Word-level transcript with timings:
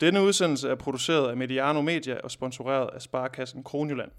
Denne 0.00 0.22
udsendelse 0.22 0.68
er 0.68 0.74
produceret 0.74 1.30
af 1.30 1.36
Mediano 1.36 1.82
Media 1.82 2.20
og 2.24 2.30
sponsoreret 2.30 2.90
af 2.94 3.02
Sparkassen 3.02 3.64
Kronjylland. 3.64 4.10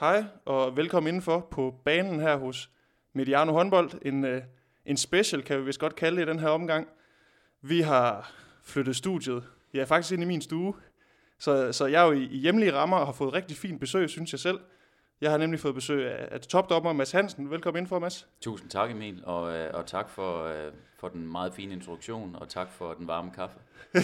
Hej 0.00 0.24
og 0.44 0.76
velkommen 0.76 1.08
indenfor 1.08 1.48
på 1.50 1.74
banen 1.84 2.20
her 2.20 2.36
hos 2.36 2.70
Mediano 3.12 3.52
Håndbold. 3.52 3.90
En, 4.02 4.24
øh, 4.24 4.42
en 4.86 4.96
special 4.96 5.42
kan 5.42 5.58
vi 5.58 5.64
vist 5.64 5.78
godt 5.80 5.96
kalde 5.96 6.16
det 6.16 6.26
i 6.26 6.30
den 6.30 6.38
her 6.38 6.48
omgang. 6.48 6.88
Vi 7.62 7.80
har 7.80 8.32
flyttet 8.62 8.96
studiet, 8.96 9.44
Jeg 9.72 9.78
ja 9.78 9.84
faktisk 9.84 10.12
ind 10.12 10.22
i 10.22 10.26
min 10.26 10.42
stue, 10.42 10.74
så, 11.42 11.72
så 11.72 11.86
jeg 11.86 12.02
er 12.02 12.06
jo 12.06 12.12
i, 12.12 12.24
i 12.24 12.36
hjemlige 12.38 12.72
rammer 12.72 12.96
og 12.96 13.06
har 13.06 13.12
fået 13.12 13.32
rigtig 13.32 13.56
fint 13.56 13.80
besøg, 13.80 14.10
synes 14.10 14.32
jeg 14.32 14.40
selv. 14.40 14.60
Jeg 15.20 15.30
har 15.30 15.38
nemlig 15.38 15.60
fået 15.60 15.74
besøg 15.74 16.10
af, 16.12 16.28
af 16.30 16.40
topdommer 16.40 16.92
Mads 16.92 17.12
Hansen. 17.12 17.50
Velkommen 17.50 17.78
indenfor, 17.78 17.98
Mads. 17.98 18.28
Tusind 18.40 18.70
tak 18.70 18.90
Emil, 18.90 19.22
og, 19.24 19.52
øh, 19.52 19.74
og 19.74 19.86
tak 19.86 20.10
for, 20.10 20.44
øh, 20.44 20.72
for 20.98 21.08
den 21.08 21.32
meget 21.32 21.54
fine 21.54 21.72
introduktion, 21.72 22.36
og 22.36 22.48
tak 22.48 22.72
for 22.72 22.94
den 22.94 23.06
varme 23.08 23.30
kaffe. 23.30 23.58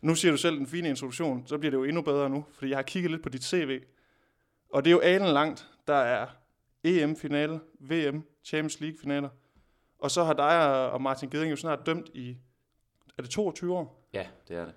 nu 0.00 0.14
siger 0.14 0.32
du 0.32 0.38
selv 0.38 0.56
den 0.56 0.66
fine 0.66 0.88
introduktion, 0.88 1.46
så 1.46 1.58
bliver 1.58 1.70
det 1.70 1.78
jo 1.78 1.84
endnu 1.84 2.02
bedre 2.02 2.30
nu, 2.30 2.44
fordi 2.52 2.70
jeg 2.70 2.78
har 2.78 2.82
kigget 2.82 3.10
lidt 3.10 3.22
på 3.22 3.28
dit 3.28 3.44
CV. 3.44 3.80
Og 4.72 4.84
det 4.84 4.90
er 4.90 4.92
jo 4.92 5.00
alen 5.00 5.28
langt. 5.28 5.68
Der 5.86 5.94
er 5.94 6.26
EM-finale, 6.84 7.60
VM, 7.80 8.22
Champions 8.44 8.80
League-finaler. 8.80 9.28
Og 9.98 10.10
så 10.10 10.24
har 10.24 10.32
dig 10.32 10.90
og 10.90 11.02
Martin 11.02 11.30
Geding 11.30 11.50
jo 11.50 11.56
snart 11.56 11.86
dømt 11.86 12.08
i, 12.14 12.36
er 13.18 13.22
det 13.22 13.30
22 13.30 13.76
år? 13.76 14.08
Ja, 14.12 14.26
det 14.48 14.56
er 14.56 14.64
det. 14.64 14.74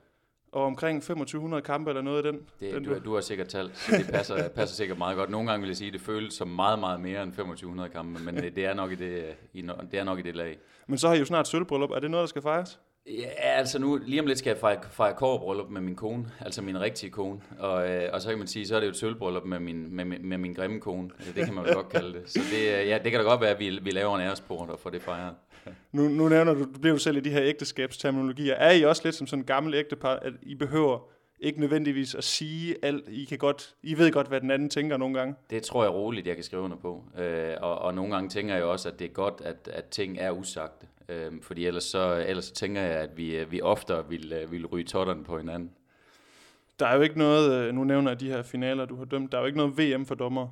Og 0.52 0.64
omkring 0.64 1.02
2500 1.02 1.62
kampe 1.62 1.92
eller 1.92 2.02
noget 2.02 2.26
af 2.26 2.32
den. 2.32 2.42
Det, 2.60 2.74
den 2.74 2.84
du, 2.84 3.00
du 3.06 3.14
har 3.14 3.22
sikkert 3.22 3.48
talt, 3.48 3.78
så 3.78 3.98
det 3.98 4.08
passer, 4.14 4.50
passer 4.56 4.76
sikkert 4.76 4.98
meget 4.98 5.18
godt. 5.18 5.30
Nogle 5.30 5.50
gange 5.50 5.62
vil 5.62 5.68
jeg 5.68 5.78
sige, 5.78 5.88
at 5.88 5.94
det 5.94 6.02
føles 6.02 6.34
som 6.34 6.48
meget, 6.48 6.80
meget 6.80 7.00
mere 7.00 7.24
end 7.24 7.32
2500 7.32 7.90
kampe, 7.90 8.24
men 8.24 8.36
det, 8.36 8.56
det, 8.56 8.66
er 8.66 8.74
nok 8.74 8.92
i 8.92 8.96
det, 8.96 9.26
i, 9.54 9.62
det 9.92 10.00
er 10.00 10.04
nok 10.04 10.20
i 10.20 10.22
det 10.22 10.36
lag. 10.36 10.58
Men 10.88 10.98
så 10.98 11.08
har 11.08 11.16
I 11.16 11.20
jo 11.20 11.26
snart 11.26 11.48
sølvbryllup. 11.48 11.90
Er 11.92 12.00
det 12.00 12.12
noget, 12.12 12.22
der 12.22 12.28
skal 12.28 12.42
fejres? 12.42 12.80
Ja, 13.08 13.30
altså 13.40 13.80
nu, 13.80 14.00
lige 14.06 14.22
om 14.22 14.28
lidt 14.28 14.40
skal 14.40 14.50
jeg 14.50 14.58
fejre, 14.58 14.80
fejre 14.92 15.14
kårbryllup 15.14 15.70
med 15.70 15.82
min 15.82 15.96
kone, 15.96 16.32
altså 16.40 16.62
min 16.62 16.82
rigtige 16.82 17.10
kone. 17.10 17.42
Og, 17.60 17.90
øh, 17.90 18.10
og 18.14 18.22
så 18.22 18.30
kan 18.30 18.38
man 18.38 18.48
sige, 18.48 18.68
så 18.68 18.76
er 18.76 18.80
det 18.80 18.88
jo 18.88 18.92
et 18.92 18.98
sølvbryllup 18.98 19.46
med 19.46 19.60
min, 19.60 19.96
med, 19.96 20.06
med 20.06 20.38
min 20.38 20.54
grimme 20.54 20.80
kone. 20.80 21.10
Det 21.36 21.46
kan 21.46 21.54
man 21.54 21.66
jo 21.68 21.74
godt 21.74 21.90
kalde 21.90 22.14
det. 22.14 22.30
Så 22.30 22.40
det, 22.52 22.88
ja, 22.88 23.00
det 23.04 23.12
kan 23.12 23.20
da 23.20 23.28
godt 23.28 23.42
være, 23.42 23.50
at 23.50 23.60
vi, 23.60 23.80
vi 23.82 23.92
laver 23.92 24.16
en 24.16 24.22
æresport 24.22 24.70
og 24.70 24.80
får 24.80 24.90
det 24.90 25.02
fejret. 25.02 25.34
Nu, 25.92 26.08
nu 26.08 26.30
nævner 26.30 26.54
du, 26.54 26.60
du 26.60 26.80
bliver 26.80 26.94
jo 26.94 27.00
selv 27.00 27.18
i 27.18 27.20
de 27.20 27.30
her 27.30 27.44
ægteskabsterminologier. 27.44 28.54
Er 28.54 28.72
I 28.72 28.84
også 28.84 29.02
lidt 29.06 29.16
som 29.16 29.28
sådan 29.28 29.42
en 29.42 29.46
gammel 29.46 29.74
ægtepar, 29.74 30.16
at 30.16 30.34
I 30.42 30.56
behøver 30.56 31.00
ikke 31.40 31.60
nødvendigvis 31.60 32.16
at 32.16 32.24
sige 32.24 32.76
alt. 32.82 33.08
I, 33.08 33.26
kan 33.26 33.38
godt, 33.38 33.76
I 33.84 33.98
ved 33.98 34.12
godt, 34.12 34.28
hvad 34.28 34.42
den 34.42 34.52
anden 34.52 34.70
tænker 34.70 34.98
nogle 34.98 35.20
gange. 35.20 35.36
Det 35.50 35.64
tror 35.64 35.84
jeg 35.84 35.94
roligt, 35.94 36.28
jeg 36.28 36.36
kan 36.36 36.44
skrive 36.44 36.62
under 36.62 36.78
på. 36.78 37.04
Øh, 37.18 37.54
og, 37.62 37.80
og 37.80 37.94
nogle 37.94 38.14
gange 38.14 38.30
tænker 38.30 38.56
jeg 38.56 38.64
også, 38.64 38.90
at 38.90 39.00
det 39.00 39.06
er 39.06 39.14
godt, 39.14 39.42
at, 39.46 39.70
at 39.74 39.86
ting 39.86 40.18
er 40.20 40.32
usagte. 40.32 40.88
Øh, 41.10 41.32
fordi 41.42 41.66
ellers 41.66 41.84
så, 41.84 42.26
ellers 42.28 42.46
så 42.46 42.54
tænker 42.54 42.82
jeg, 42.82 42.98
at 42.98 43.18
vi, 43.18 43.44
vi 43.50 43.62
oftere 43.62 44.10
vil, 44.10 44.34
øh, 44.34 44.52
vil 44.52 44.66
ryge 44.66 44.86
totterne 44.86 45.24
på 45.24 45.38
hinanden. 45.38 45.72
Der 46.80 46.88
er 46.88 46.96
jo 46.96 47.02
ikke 47.02 47.18
noget, 47.18 47.54
øh, 47.54 47.74
nu 47.74 47.84
nævner 47.84 48.12
jeg 48.12 48.20
de 48.20 48.30
her 48.30 48.44
finaler, 48.44 48.86
du 48.86 48.96
har 48.96 49.06
dømt, 49.06 49.32
der 49.32 49.38
er 49.38 49.42
jo 49.42 49.48
ikke 49.48 49.58
noget 49.58 49.78
VM 49.78 50.06
for 50.06 50.16
dommer. 50.16 50.48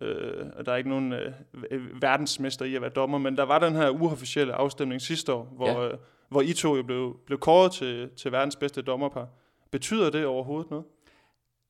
Øh, 0.00 0.46
og 0.56 0.66
der 0.66 0.72
er 0.72 0.76
ikke 0.76 0.90
nogen 0.90 1.12
øh, 1.12 2.02
verdensmester 2.02 2.64
i 2.64 2.74
at 2.74 2.80
være 2.80 2.90
dommer, 2.90 3.18
men 3.18 3.36
der 3.36 3.42
var 3.42 3.58
den 3.58 3.74
her 3.74 3.90
uofficielle 3.90 4.52
afstemning 4.52 5.00
sidste 5.00 5.32
år, 5.32 5.52
hvor, 5.56 5.82
ja. 5.82 5.88
øh, 5.88 5.98
hvor 6.28 6.42
I 6.42 6.52
to 6.52 6.76
jo 6.76 6.82
blev, 6.82 7.16
blev 7.26 7.38
kåret 7.38 7.72
til, 7.72 8.10
til 8.16 8.32
verdens 8.32 8.56
bedste 8.56 8.82
dommerpar. 8.82 9.28
Betyder 9.70 10.10
det 10.10 10.26
overhovedet 10.26 10.70
noget? 10.70 10.84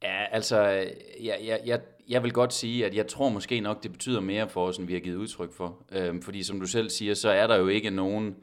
Ja, 0.03 0.25
altså, 0.31 0.61
jeg, 1.21 1.39
jeg, 1.45 1.61
jeg, 1.67 1.81
jeg 2.09 2.23
vil 2.23 2.33
godt 2.33 2.53
sige, 2.53 2.87
at 2.87 2.95
jeg 2.95 3.07
tror 3.07 3.29
måske 3.29 3.61
nok, 3.61 3.83
det 3.83 3.93
betyder 3.93 4.21
mere 4.21 4.49
for 4.49 4.67
os, 4.67 4.79
end 4.79 4.87
vi 4.87 4.93
har 4.93 5.01
givet 5.01 5.17
udtryk 5.17 5.53
for. 5.53 5.85
Øhm, 5.93 6.23
fordi 6.23 6.43
som 6.43 6.61
du 6.61 6.67
selv 6.67 6.91
siger, 6.91 7.15
så 7.15 7.31
er 7.31 7.47
der 7.47 7.57
jo 7.57 7.69
ikke 7.69 7.91
nogen, 7.91 8.37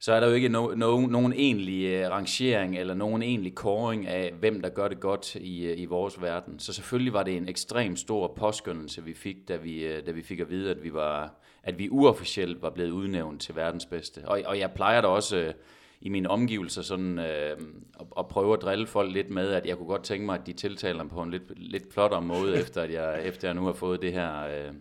så 0.00 0.12
er 0.12 0.20
der 0.20 0.26
jo 0.28 0.34
ikke 0.34 0.48
no, 0.48 0.74
no, 0.74 1.00
nogen 1.00 1.32
egentlig 1.32 2.06
uh, 2.06 2.10
rangering 2.10 2.78
eller 2.78 2.94
nogen 2.94 3.22
egentlig 3.22 3.54
kåring 3.54 4.06
af, 4.06 4.32
hvem 4.40 4.60
der 4.60 4.68
gør 4.68 4.88
det 4.88 5.00
godt 5.00 5.34
i, 5.34 5.72
uh, 5.72 5.80
i 5.80 5.84
vores 5.84 6.22
verden. 6.22 6.58
Så 6.58 6.72
selvfølgelig 6.72 7.12
var 7.12 7.22
det 7.22 7.36
en 7.36 7.48
ekstrem 7.48 7.96
stor 7.96 8.34
påskyndelse, 8.36 9.04
vi 9.04 9.14
fik, 9.14 9.36
da 9.48 9.56
vi, 9.56 9.86
uh, 9.86 10.06
da 10.06 10.10
vi 10.10 10.22
fik 10.22 10.40
at 10.40 10.50
vide, 10.50 10.70
at 10.70 10.84
vi, 10.84 10.92
var, 10.92 11.34
at 11.62 11.78
vi 11.78 11.88
uofficielt 11.90 12.62
var 12.62 12.70
blevet 12.70 12.90
udnævnt 12.90 13.42
til 13.42 13.56
verdens 13.56 13.86
bedste. 13.86 14.22
Og, 14.24 14.42
og 14.46 14.58
jeg 14.58 14.70
plejer 14.70 15.00
da 15.00 15.08
også... 15.08 15.52
I 16.00 16.08
mine 16.08 16.30
omgivelser 16.30 16.82
sådan, 16.82 17.18
øh, 17.18 17.56
og, 17.98 18.08
og 18.10 18.28
prøve 18.28 18.52
at 18.52 18.62
drille 18.62 18.86
folk 18.86 19.12
lidt 19.12 19.30
med, 19.30 19.48
at 19.48 19.66
jeg 19.66 19.76
kunne 19.76 19.88
godt 19.88 20.02
tænke 20.02 20.26
mig, 20.26 20.38
at 20.38 20.46
de 20.46 20.52
tiltaler 20.52 21.02
mig 21.02 21.12
på 21.12 21.22
en 21.22 21.30
lidt, 21.30 21.42
lidt 21.56 21.92
flottere 21.92 22.22
måde, 22.22 22.56
efter 22.62 22.82
at 22.82 22.92
jeg, 22.92 23.24
efter 23.24 23.48
jeg 23.48 23.54
nu 23.54 23.64
har 23.64 23.72
fået 23.72 24.02
det 24.02 24.12
her... 24.12 24.46
Øh, 24.46 24.74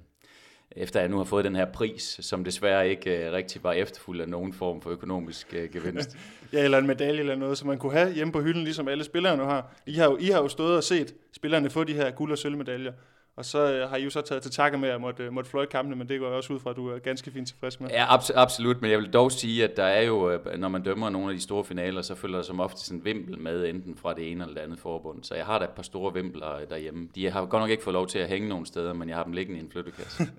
efter 0.72 1.00
jeg 1.00 1.10
nu 1.10 1.18
har 1.18 1.24
fået 1.24 1.46
den 1.46 1.56
her 1.56 1.66
pris, 1.66 2.18
som 2.22 2.44
desværre 2.44 2.90
ikke 2.90 3.26
øh, 3.26 3.34
rigtig 3.34 3.64
var 3.64 3.74
efterfuldt 3.74 4.22
af 4.22 4.30
nogen 4.30 4.54
form 4.54 4.82
for 4.82 4.90
økonomisk 4.90 5.54
øh, 5.54 5.70
gevinst. 5.74 6.18
ja, 6.54 6.64
eller 6.64 6.78
en 6.78 6.88
medalje 6.88 7.20
eller 7.20 7.36
noget, 7.36 7.58
som 7.58 7.68
man 7.68 7.78
kunne 7.78 7.94
have 7.94 8.14
hjemme 8.14 8.34
på 8.34 8.42
hylden, 8.42 8.64
ligesom 8.64 8.88
alle 8.88 9.04
spillerne 9.04 9.44
har. 9.44 9.74
I 9.86 9.94
har 9.94 10.06
jo, 10.06 10.18
I 10.18 10.26
har 10.26 10.42
jo 10.42 10.48
stået 10.48 10.78
og 10.78 10.84
set 10.84 11.14
spillerne 11.32 11.70
få 11.70 11.84
de 11.84 11.94
her 11.94 12.12
guld- 12.12 12.32
og 12.32 12.38
sølvmedaljer. 12.38 12.94
Og 13.38 13.46
så 13.46 13.74
øh, 13.74 13.90
har 13.90 13.98
I 13.98 14.04
jo 14.04 14.10
så 14.10 14.22
taget 14.22 14.42
til 14.42 14.52
takke 14.52 14.78
med 14.78 14.90
at 14.90 15.02
måtte, 15.02 15.24
øh, 15.24 15.34
måtte 15.34 15.50
fløjte 15.50 15.72
kampene, 15.72 15.96
men 15.96 16.10
det 16.10 16.20
går 16.20 16.28
også 16.28 16.54
ud 16.54 16.60
fra, 16.60 16.70
at 16.70 16.76
du 16.76 16.90
er 16.90 17.00
ganske 17.00 17.32
fint 17.32 17.48
tilfreds 17.48 17.80
med. 17.80 17.90
Ja, 17.90 18.16
abs- 18.18 18.34
absolut, 18.36 18.82
men 18.82 18.92
jeg 18.92 19.00
vil 19.00 19.14
dog 19.14 19.32
sige, 19.32 19.64
at 19.64 19.78
der 19.78 19.84
er 19.84 20.02
jo, 20.02 20.32
øh, 20.32 20.60
når 20.60 20.68
man 20.68 20.84
dømmer 20.84 21.10
nogle 21.10 21.30
af 21.30 21.36
de 21.36 21.42
store 21.42 21.64
finaler, 21.64 22.02
så 22.02 22.16
følger 22.16 22.38
der 22.38 22.44
som 22.44 22.60
ofte 22.60 22.82
sådan 22.82 23.00
en 23.00 23.06
vimpel 23.06 23.40
med, 23.40 23.70
enten 23.70 23.96
fra 23.96 24.14
det 24.14 24.32
ene 24.32 24.44
eller 24.44 24.56
det 24.56 24.62
andet 24.62 24.80
forbund. 24.80 25.24
Så 25.24 25.36
jeg 25.36 25.46
har 25.46 25.60
da 25.60 25.66
et 25.66 25.72
par 25.72 25.84
store 25.84 26.14
vimpler 26.14 26.66
derhjemme. 26.70 27.10
De 27.16 27.32
har 27.32 27.46
godt 27.46 27.62
nok 27.64 27.70
ikke 27.70 27.84
fået 27.84 27.94
lov 27.94 28.08
til 28.08 28.20
at 28.20 28.28
hænge 28.28 28.50
nogen 28.50 28.66
steder, 28.66 28.94
men 28.94 29.10
jeg 29.10 29.18
har 29.18 29.24
dem 29.24 29.34
liggende 29.34 29.60
i 29.60 29.64
en 29.64 29.72
flyttekasse. 29.72 30.24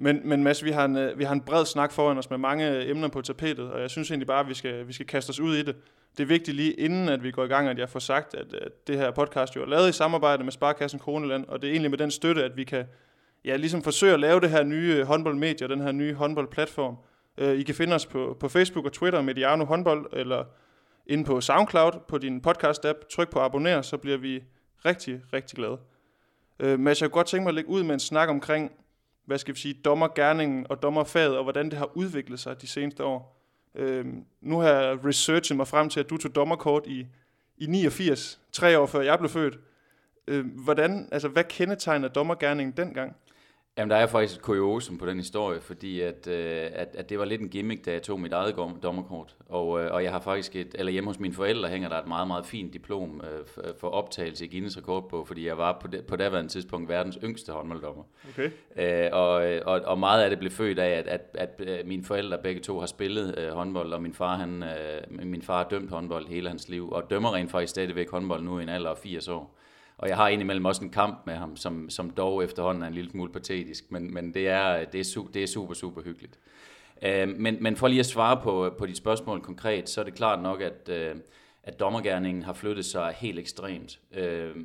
Men, 0.00 0.20
men 0.24 0.44
Mads, 0.44 0.64
vi 0.64 0.70
har, 0.70 0.84
en, 0.84 1.18
vi 1.18 1.24
har 1.24 1.32
en 1.32 1.40
bred 1.40 1.66
snak 1.66 1.92
foran 1.92 2.18
os 2.18 2.30
med 2.30 2.38
mange 2.38 2.90
emner 2.90 3.08
på 3.08 3.22
tapetet, 3.22 3.70
og 3.70 3.80
jeg 3.80 3.90
synes 3.90 4.10
egentlig 4.10 4.26
bare, 4.26 4.40
at 4.40 4.48
vi 4.48 4.54
skal, 4.54 4.88
vi 4.88 4.92
skal 4.92 5.06
kaste 5.06 5.30
os 5.30 5.40
ud 5.40 5.56
i 5.56 5.62
det 5.62 5.76
det 6.18 6.24
er 6.24 6.28
vigtigt 6.28 6.56
lige 6.56 6.72
inden, 6.72 7.08
at 7.08 7.22
vi 7.22 7.30
går 7.30 7.44
i 7.44 7.48
gang, 7.48 7.68
at 7.68 7.78
jeg 7.78 7.88
får 7.88 8.00
sagt, 8.00 8.34
at, 8.34 8.54
at 8.54 8.86
det 8.86 8.96
her 8.96 9.10
podcast 9.10 9.56
jo 9.56 9.62
er 9.62 9.66
lavet 9.66 9.88
i 9.88 9.92
samarbejde 9.92 10.44
med 10.44 10.52
Sparkassen 10.52 10.98
Kroneland, 11.00 11.46
og 11.48 11.62
det 11.62 11.68
er 11.68 11.72
egentlig 11.72 11.90
med 11.90 11.98
den 11.98 12.10
støtte, 12.10 12.44
at 12.44 12.56
vi 12.56 12.64
kan 12.64 12.84
ja, 13.44 13.56
ligesom 13.56 13.82
forsøge 13.82 14.14
at 14.14 14.20
lave 14.20 14.40
det 14.40 14.50
her 14.50 14.62
nye 14.62 14.94
øh, 14.98 15.06
håndboldmedie, 15.06 15.68
den 15.68 15.80
her 15.80 15.92
nye 15.92 16.14
håndboldplatform. 16.14 16.96
Øh, 17.38 17.58
I 17.58 17.62
kan 17.62 17.74
finde 17.74 17.94
os 17.94 18.06
på, 18.06 18.36
på 18.40 18.48
Facebook 18.48 18.84
og 18.84 18.92
Twitter, 18.92 19.22
Mediano 19.22 19.64
Håndbold, 19.64 20.06
eller 20.12 20.44
inde 21.06 21.24
på 21.24 21.40
SoundCloud, 21.40 21.92
på 22.08 22.18
din 22.18 22.42
podcast-app. 22.46 23.08
Tryk 23.10 23.30
på 23.30 23.40
abonner, 23.40 23.82
så 23.82 23.96
bliver 23.96 24.16
vi 24.16 24.42
rigtig, 24.84 25.20
rigtig 25.32 25.56
glade. 25.56 25.78
Uh, 26.64 26.80
Mads, 26.80 27.02
jeg 27.02 27.10
kunne 27.10 27.18
godt 27.18 27.26
tænke 27.26 27.42
mig 27.42 27.50
at 27.50 27.54
lægge 27.54 27.70
ud 27.70 27.82
med 27.82 27.94
en 27.94 28.00
snak 28.00 28.28
omkring, 28.28 28.72
hvad 29.24 29.38
skal 29.38 29.54
vi 29.54 29.60
sige, 29.60 29.74
dommergærningen 29.74 30.66
og 30.70 30.82
dommerfaget, 30.82 31.36
og 31.36 31.42
hvordan 31.42 31.70
det 31.70 31.78
har 31.78 31.90
udviklet 31.94 32.40
sig 32.40 32.60
de 32.60 32.66
seneste 32.66 33.04
år. 33.04 33.37
Øh, 33.78 34.06
nu 34.40 34.58
har 34.58 34.68
jeg 34.68 35.04
researchet 35.04 35.56
mig 35.56 35.68
frem 35.68 35.88
til, 35.88 36.00
at 36.00 36.10
du 36.10 36.16
tog 36.16 36.34
dommerkort 36.34 36.86
i, 36.86 37.06
i 37.58 37.66
89, 37.66 38.40
tre 38.52 38.78
år 38.78 38.86
før 38.86 39.00
jeg 39.00 39.18
blev 39.18 39.30
født. 39.30 39.58
Øh, 40.26 40.46
hvordan, 40.54 41.08
altså, 41.12 41.28
hvad 41.28 41.44
kendetegner 41.44 42.08
dommergærningen 42.08 42.76
dengang? 42.76 43.16
Jamen, 43.78 43.90
der 43.90 43.96
er 43.96 44.06
faktisk 44.06 44.36
et 44.36 44.42
kuriosum 44.42 44.98
på 44.98 45.06
den 45.06 45.16
historie, 45.16 45.60
fordi 45.60 46.00
at, 46.00 46.26
øh, 46.26 46.70
at, 46.72 46.88
at 46.94 47.08
det 47.08 47.18
var 47.18 47.24
lidt 47.24 47.40
en 47.40 47.48
gimmick, 47.48 47.84
da 47.84 47.92
jeg 47.92 48.02
tog 48.02 48.20
mit 48.20 48.32
eget 48.32 48.56
dommerkort. 48.82 49.36
Og, 49.48 49.80
øh, 49.80 49.92
og 49.92 50.04
jeg 50.04 50.12
har 50.12 50.20
faktisk 50.20 50.56
et, 50.56 50.74
eller 50.74 50.92
hjemme 50.92 51.10
hos 51.10 51.18
mine 51.18 51.34
forældre 51.34 51.68
hænger 51.68 51.88
der 51.88 51.96
et 51.96 52.06
meget, 52.06 52.28
meget 52.28 52.46
fint 52.46 52.72
diplom 52.72 53.22
øh, 53.24 53.72
for 53.80 53.88
optagelse 53.88 54.44
i 54.44 54.48
Guinness 54.48 54.76
rekordbog, 54.78 55.26
fordi 55.26 55.46
jeg 55.46 55.58
var 55.58 55.78
på, 55.80 55.88
det, 55.88 56.04
på 56.04 56.16
daværende 56.16 56.50
tidspunkt 56.50 56.88
verdens 56.88 57.18
yngste 57.24 57.52
håndbolddommer. 57.52 58.02
Okay. 58.28 58.50
Øh, 58.76 59.10
og, 59.12 59.32
og, 59.66 59.80
og 59.84 59.98
meget 59.98 60.22
af 60.22 60.30
det 60.30 60.38
blev 60.38 60.50
født 60.50 60.78
af, 60.78 60.90
at, 60.90 61.06
at, 61.06 61.20
at, 61.34 61.68
at 61.68 61.86
mine 61.86 62.04
forældre 62.04 62.38
begge 62.38 62.60
to 62.60 62.80
har 62.80 62.86
spillet 62.86 63.38
øh, 63.38 63.48
håndbold, 63.48 63.92
og 63.92 64.02
min 64.02 64.14
far, 64.14 64.36
han, 64.36 64.62
øh, 64.62 65.26
min 65.26 65.42
far 65.42 65.62
har 65.62 65.68
dømt 65.68 65.90
håndbold 65.90 66.26
hele 66.28 66.48
hans 66.48 66.68
liv, 66.68 66.90
og 66.90 67.10
dømmer 67.10 67.34
rent 67.34 67.50
faktisk 67.50 67.70
stadigvæk 67.70 68.10
håndbold 68.10 68.42
nu 68.42 68.58
i 68.58 68.62
en 68.62 68.68
alder 68.68 68.90
af 68.90 68.98
80 68.98 69.28
år. 69.28 69.58
Og 69.98 70.08
jeg 70.08 70.16
har 70.16 70.28
indimellem 70.28 70.64
også 70.64 70.84
en 70.84 70.90
kamp 70.90 71.26
med 71.26 71.34
ham, 71.34 71.56
som, 71.56 71.90
som 71.90 72.10
dog 72.10 72.44
efterhånden 72.44 72.82
er 72.82 72.86
en 72.86 72.94
lille 72.94 73.10
smule 73.10 73.32
patetisk, 73.32 73.92
men, 73.92 74.14
men 74.14 74.34
det, 74.34 74.48
er, 74.48 74.84
det, 74.84 75.00
er 75.00 75.04
su, 75.04 75.26
det 75.34 75.42
er 75.42 75.46
super, 75.46 75.74
super 75.74 76.02
hyggeligt. 76.02 76.38
Øh, 77.02 77.28
men, 77.28 77.56
men 77.60 77.76
for 77.76 77.88
lige 77.88 78.00
at 78.00 78.06
svare 78.06 78.40
på, 78.42 78.74
på 78.78 78.86
dit 78.86 78.96
spørgsmål 78.96 79.40
konkret, 79.40 79.88
så 79.88 80.00
er 80.00 80.04
det 80.04 80.14
klart 80.14 80.42
nok, 80.42 80.60
at, 80.60 80.88
øh, 80.88 81.16
at 81.62 81.80
dommergærningen 81.80 82.42
har 82.42 82.52
flyttet 82.52 82.84
sig 82.84 83.14
helt 83.16 83.38
ekstremt. 83.38 83.98
Øh, 84.14 84.56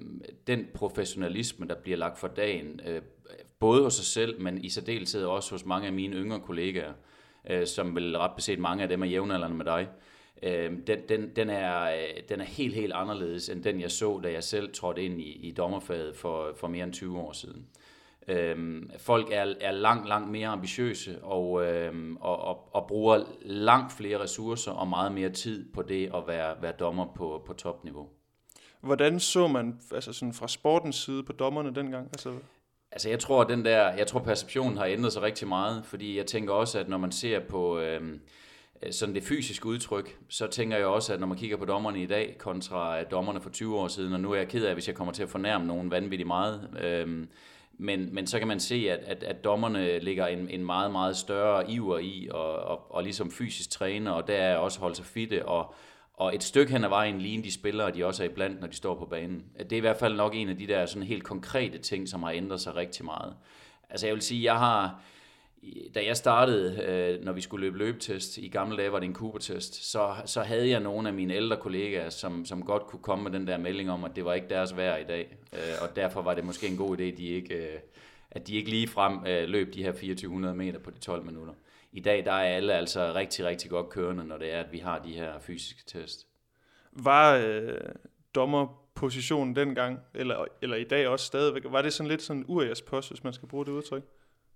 den 0.47 0.67
professionalisme, 0.73 1.67
der 1.67 1.75
bliver 1.75 1.97
lagt 1.97 2.19
for 2.19 2.27
dagen, 2.27 2.79
øh, 2.87 3.01
både 3.59 3.83
hos 3.83 3.93
sig 3.93 4.05
selv, 4.05 4.41
men 4.41 4.63
i 4.63 4.69
særdeleshed 4.69 5.25
også 5.25 5.51
hos 5.51 5.65
mange 5.65 5.87
af 5.87 5.93
mine 5.93 6.15
yngre 6.15 6.39
kollegaer, 6.39 6.93
øh, 7.49 7.67
som 7.67 7.95
vil 7.95 8.17
ret 8.17 8.35
beset 8.35 8.59
mange 8.59 8.83
af 8.83 8.89
dem 8.89 9.01
er 9.01 9.07
jævnaldrende 9.07 9.57
med 9.57 9.65
dig, 9.65 9.87
øh, 9.89 10.12
øh, 10.43 10.71
den, 10.87 10.99
den, 11.09 11.35
den, 11.35 11.49
er, 11.49 11.81
øh, 11.83 12.23
den 12.29 12.41
er 12.41 12.45
helt, 12.45 12.75
helt 12.75 12.93
anderledes 12.93 13.49
end 13.49 13.63
den, 13.63 13.81
jeg 13.81 13.91
så, 13.91 14.19
da 14.23 14.31
jeg 14.31 14.43
selv 14.43 14.73
trådte 14.73 15.03
ind 15.03 15.21
i, 15.21 15.31
i 15.31 15.51
dommerfaget 15.51 16.15
for, 16.15 16.53
for 16.55 16.67
mere 16.67 16.83
end 16.83 16.93
20 16.93 17.19
år 17.19 17.31
siden. 17.31 17.67
Øhm, 18.27 18.91
folk 18.97 19.27
er, 19.31 19.53
er 19.61 19.71
langt, 19.71 20.07
langt 20.07 20.31
mere 20.31 20.47
ambitiøse 20.47 21.23
og, 21.23 21.65
øhm, 21.65 22.17
og, 22.21 22.39
og, 22.39 22.75
og 22.75 22.87
bruger 22.87 23.23
langt 23.41 23.93
flere 23.93 24.19
ressourcer 24.19 24.71
og 24.71 24.87
meget 24.87 25.11
mere 25.11 25.29
tid 25.29 25.73
på 25.73 25.81
det 25.81 26.11
at 26.15 26.23
være, 26.27 26.55
være 26.61 26.71
dommer 26.71 27.05
på, 27.15 27.43
på 27.45 27.53
topniveau. 27.53 28.09
Hvordan 28.81 29.19
så 29.19 29.47
man 29.47 29.79
altså 29.93 30.13
sådan 30.13 30.33
fra 30.33 30.47
sportens 30.47 30.95
side 30.95 31.23
på 31.23 31.33
dommerne 31.33 31.75
dengang? 31.75 32.07
Altså, 32.07 32.33
Altså 32.93 33.09
jeg 33.09 33.19
tror, 33.19 33.43
den 33.43 33.65
der, 33.65 33.93
jeg 33.93 34.07
tror 34.07 34.19
perceptionen 34.19 34.77
har 34.77 34.85
ændret 34.85 35.13
sig 35.13 35.21
rigtig 35.21 35.47
meget, 35.47 35.85
fordi 35.85 36.17
jeg 36.17 36.25
tænker 36.25 36.53
også, 36.53 36.79
at 36.79 36.89
når 36.89 36.97
man 36.97 37.11
ser 37.11 37.39
på 37.39 37.79
øh, 37.79 38.01
Øh, 38.83 38.91
sådan 38.91 39.15
det 39.15 39.23
fysiske 39.23 39.65
udtryk, 39.65 40.17
så 40.29 40.47
tænker 40.47 40.77
jeg 40.77 40.85
også, 40.85 41.13
at 41.13 41.19
når 41.19 41.27
man 41.27 41.37
kigger 41.37 41.57
på 41.57 41.65
dommerne 41.65 42.03
i 42.03 42.05
dag 42.05 42.35
kontra 42.39 43.03
dommerne 43.03 43.41
for 43.41 43.49
20 43.49 43.79
år 43.79 43.87
siden, 43.87 44.13
og 44.13 44.19
nu 44.19 44.31
er 44.31 44.35
jeg 44.37 44.47
ked 44.47 44.65
af, 44.65 44.73
hvis 44.73 44.87
jeg 44.87 44.95
kommer 44.95 45.13
til 45.13 45.23
at 45.23 45.29
fornærme 45.29 45.65
nogen 45.65 45.91
vanvittigt 45.91 46.27
meget, 46.27 46.69
øhm, 46.83 47.29
men, 47.77 48.15
men 48.15 48.27
så 48.27 48.39
kan 48.39 48.47
man 48.47 48.59
se, 48.59 48.75
at, 48.89 48.99
at, 48.99 49.23
at 49.23 49.43
dommerne 49.43 49.99
ligger 49.99 50.27
en, 50.27 50.49
en 50.49 50.65
meget, 50.65 50.91
meget 50.91 51.17
større 51.17 51.71
iver 51.71 51.99
i, 51.99 52.27
og, 52.31 52.55
og, 52.55 52.91
og 52.91 53.03
ligesom 53.03 53.31
fysisk 53.31 53.69
træne, 53.69 54.13
og 54.13 54.27
der 54.27 54.35
er 54.35 54.57
også 54.57 54.79
holde 54.79 54.95
sig 54.95 55.05
fitte, 55.05 55.45
og, 55.45 55.73
og 56.13 56.35
et 56.35 56.43
stykke 56.43 56.71
hen 56.71 56.83
ad 56.83 56.89
vejen 56.89 57.21
ligne 57.21 57.43
de 57.43 57.53
spillere, 57.53 57.91
de 57.91 58.05
også 58.05 58.23
er 58.23 58.27
iblandt, 58.29 58.61
når 58.61 58.67
de 58.67 58.75
står 58.75 58.95
på 58.95 59.05
banen. 59.05 59.43
Det 59.59 59.71
er 59.71 59.77
i 59.77 59.79
hvert 59.79 59.97
fald 59.97 60.15
nok 60.15 60.35
en 60.35 60.49
af 60.49 60.57
de 60.57 60.67
der 60.67 60.85
sådan 60.85 61.07
helt 61.07 61.23
konkrete 61.23 61.77
ting, 61.77 62.09
som 62.09 62.23
har 62.23 62.31
ændret 62.31 62.61
sig 62.61 62.75
rigtig 62.75 63.05
meget. 63.05 63.35
Altså 63.89 64.07
jeg 64.07 64.13
vil 64.13 64.21
sige, 64.21 64.43
jeg 64.43 64.59
har, 64.59 65.01
da 65.95 66.05
jeg 66.05 66.17
startede, 66.17 66.83
øh, 66.83 67.25
når 67.25 67.31
vi 67.31 67.41
skulle 67.41 67.65
løbe 67.65 67.77
løbetest, 67.77 68.37
i 68.37 68.47
gamle 68.47 68.77
dage 68.77 68.91
var 68.91 68.99
det 68.99 69.05
en 69.05 69.15
Cooper-test, 69.15 69.91
så, 69.91 70.15
så 70.25 70.41
havde 70.41 70.69
jeg 70.69 70.79
nogle 70.79 71.07
af 71.07 71.13
mine 71.13 71.33
ældre 71.33 71.57
kollegaer, 71.57 72.09
som, 72.09 72.45
som 72.45 72.65
godt 72.65 72.83
kunne 72.83 73.01
komme 73.01 73.23
med 73.23 73.31
den 73.31 73.47
der 73.47 73.57
melding 73.57 73.91
om, 73.91 74.03
at 74.03 74.15
det 74.15 74.25
var 74.25 74.33
ikke 74.33 74.49
deres 74.49 74.77
værd 74.77 75.01
i 75.01 75.03
dag. 75.07 75.37
Øh, 75.53 75.59
og 75.81 75.95
derfor 75.95 76.21
var 76.21 76.33
det 76.33 76.43
måske 76.43 76.67
en 76.67 76.77
god 76.77 76.97
idé, 76.97 77.03
de 77.17 77.27
ikke, 77.27 77.55
øh, 77.55 77.79
at 78.31 78.47
de 78.47 78.55
ikke 78.55 78.69
lige 78.69 78.87
frem 78.87 79.25
øh, 79.27 79.49
løb 79.49 79.73
de 79.73 79.83
her 79.83 79.91
2400 79.91 80.55
meter 80.55 80.79
på 80.79 80.91
de 80.91 80.99
12 80.99 81.25
minutter 81.25 81.53
i 81.93 81.99
dag 81.99 82.25
der 82.25 82.31
er 82.31 82.55
alle 82.55 82.73
altså 82.73 83.13
rigtig, 83.15 83.45
rigtig 83.45 83.69
godt 83.69 83.89
kørende, 83.89 84.23
når 84.23 84.37
det 84.37 84.53
er, 84.53 84.59
at 84.59 84.71
vi 84.71 84.77
har 84.77 84.99
de 84.99 85.13
her 85.13 85.39
fysiske 85.39 85.81
test. 85.85 86.27
Var 86.91 87.35
øh, 87.35 87.79
dommerpositionen 88.35 89.55
dengang, 89.55 89.99
eller, 90.13 90.45
eller 90.61 90.77
i 90.77 90.83
dag 90.83 91.07
også 91.07 91.25
stadigvæk, 91.25 91.63
var 91.65 91.81
det 91.81 91.93
sådan 91.93 92.07
lidt 92.07 92.21
sådan 92.21 92.45
urias 92.47 92.81
post, 92.81 93.09
hvis 93.09 93.23
man 93.23 93.33
skal 93.33 93.47
bruge 93.47 93.65
det 93.65 93.71
udtryk? 93.71 94.03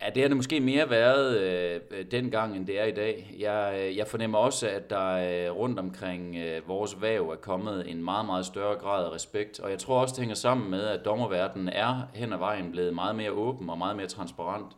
Ja, 0.02 0.10
det 0.10 0.22
har 0.22 0.28
det 0.28 0.38
måske 0.38 0.60
mere 0.60 0.90
været 0.90 1.40
øh, 1.40 2.06
dengang, 2.12 2.56
end 2.56 2.68
det 2.68 2.80
er 2.80 2.86
i 2.86 2.92
dag. 2.92 3.36
Jeg, 3.40 3.80
øh, 3.82 3.98
jeg 3.98 4.08
fornemmer 4.08 4.38
også, 4.38 4.70
at 4.70 4.90
der 4.90 5.08
øh, 5.12 5.56
rundt 5.56 5.80
omkring 5.80 6.36
øh, 6.36 6.68
vores 6.68 7.02
væv 7.02 7.30
er 7.30 7.36
kommet 7.36 7.92
en 7.92 8.04
meget, 8.04 8.26
meget 8.26 8.46
større 8.46 8.76
grad 8.76 9.06
af 9.06 9.12
respekt. 9.12 9.60
Og 9.60 9.72
jeg 9.72 9.80
tror 9.80 10.02
også, 10.02 10.14
det 10.14 10.20
hænger 10.20 10.36
sammen 10.36 10.72
med, 10.72 10.82
at 10.82 11.06
dommerverdenen 11.06 11.70
er 11.70 12.02
hen 12.14 12.34
ad 12.34 12.38
vejen 12.38 12.72
blevet 12.72 12.96
meget 12.96 13.16
mere 13.16 13.32
åben 13.32 13.70
og 13.70 13.78
meget 13.78 13.98
mere 13.98 14.08
transparent. 14.08 14.78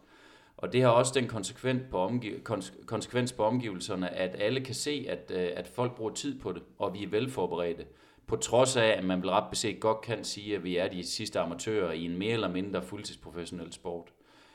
Og 0.58 0.74
det 0.74 0.82
har 0.82 0.90
også 0.90 1.12
den 1.16 1.28
konsekvens 1.28 1.82
på, 1.92 1.98
omgiv- 1.98 2.44
konsekvens 2.86 3.34
på 3.34 3.44
omgivelserne, 3.44 4.10
at 4.16 4.36
alle 4.40 4.62
kan 4.62 4.76
se, 4.76 5.06
at, 5.10 5.32
øh, 5.36 5.50
at 5.56 5.68
folk 5.68 5.96
bruger 5.96 6.14
tid 6.14 6.40
på 6.40 6.52
det, 6.52 6.62
og 6.78 6.94
vi 6.94 7.04
er 7.04 7.10
velforberedte. 7.10 7.86
På 8.28 8.36
trods 8.36 8.78
af, 8.78 8.88
at 8.88 9.04
man 9.04 9.22
vel 9.22 9.30
ret 9.30 9.50
beset 9.50 9.80
godt 9.80 10.02
kan 10.02 10.24
sige, 10.24 10.56
at 10.56 10.64
vi 10.64 10.78
er 10.78 10.88
de 10.88 11.04
sidste 11.08 11.40
amatører 11.40 11.92
i 11.92 12.06
en 12.06 12.18
mere 12.18 12.34
eller 12.34 12.50
mindre 12.50 12.82
fuldtidsprofessionel 12.82 13.74
sport. 13.74 14.08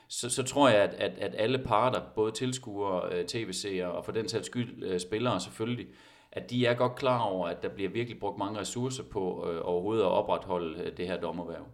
Så, 0.09 0.29
så 0.29 0.43
tror 0.43 0.69
jeg, 0.69 0.77
at, 0.77 0.93
at, 0.93 1.11
at 1.17 1.35
alle 1.37 1.57
parter, 1.57 2.01
både 2.15 2.31
tilskuere, 2.31 3.13
øh, 3.13 3.25
tv-seere 3.25 3.91
og 3.91 4.05
for 4.05 4.11
den 4.11 4.29
sags 4.29 4.45
skyld 4.45 4.83
øh, 4.83 4.99
spillere 4.99 5.39
selvfølgelig, 5.39 5.87
at 6.31 6.49
de 6.49 6.65
er 6.65 6.73
godt 6.73 6.95
klar 6.95 7.19
over, 7.19 7.47
at 7.47 7.63
der 7.63 7.69
bliver 7.69 7.89
virkelig 7.89 8.19
brugt 8.19 8.37
mange 8.37 8.59
ressourcer 8.59 9.03
på 9.03 9.49
øh, 9.51 9.61
overhovedet 9.63 10.03
at 10.03 10.09
opretholde 10.09 10.79
øh, 10.83 10.97
det 10.97 11.07
her 11.07 11.17
dommerværv. 11.17 11.65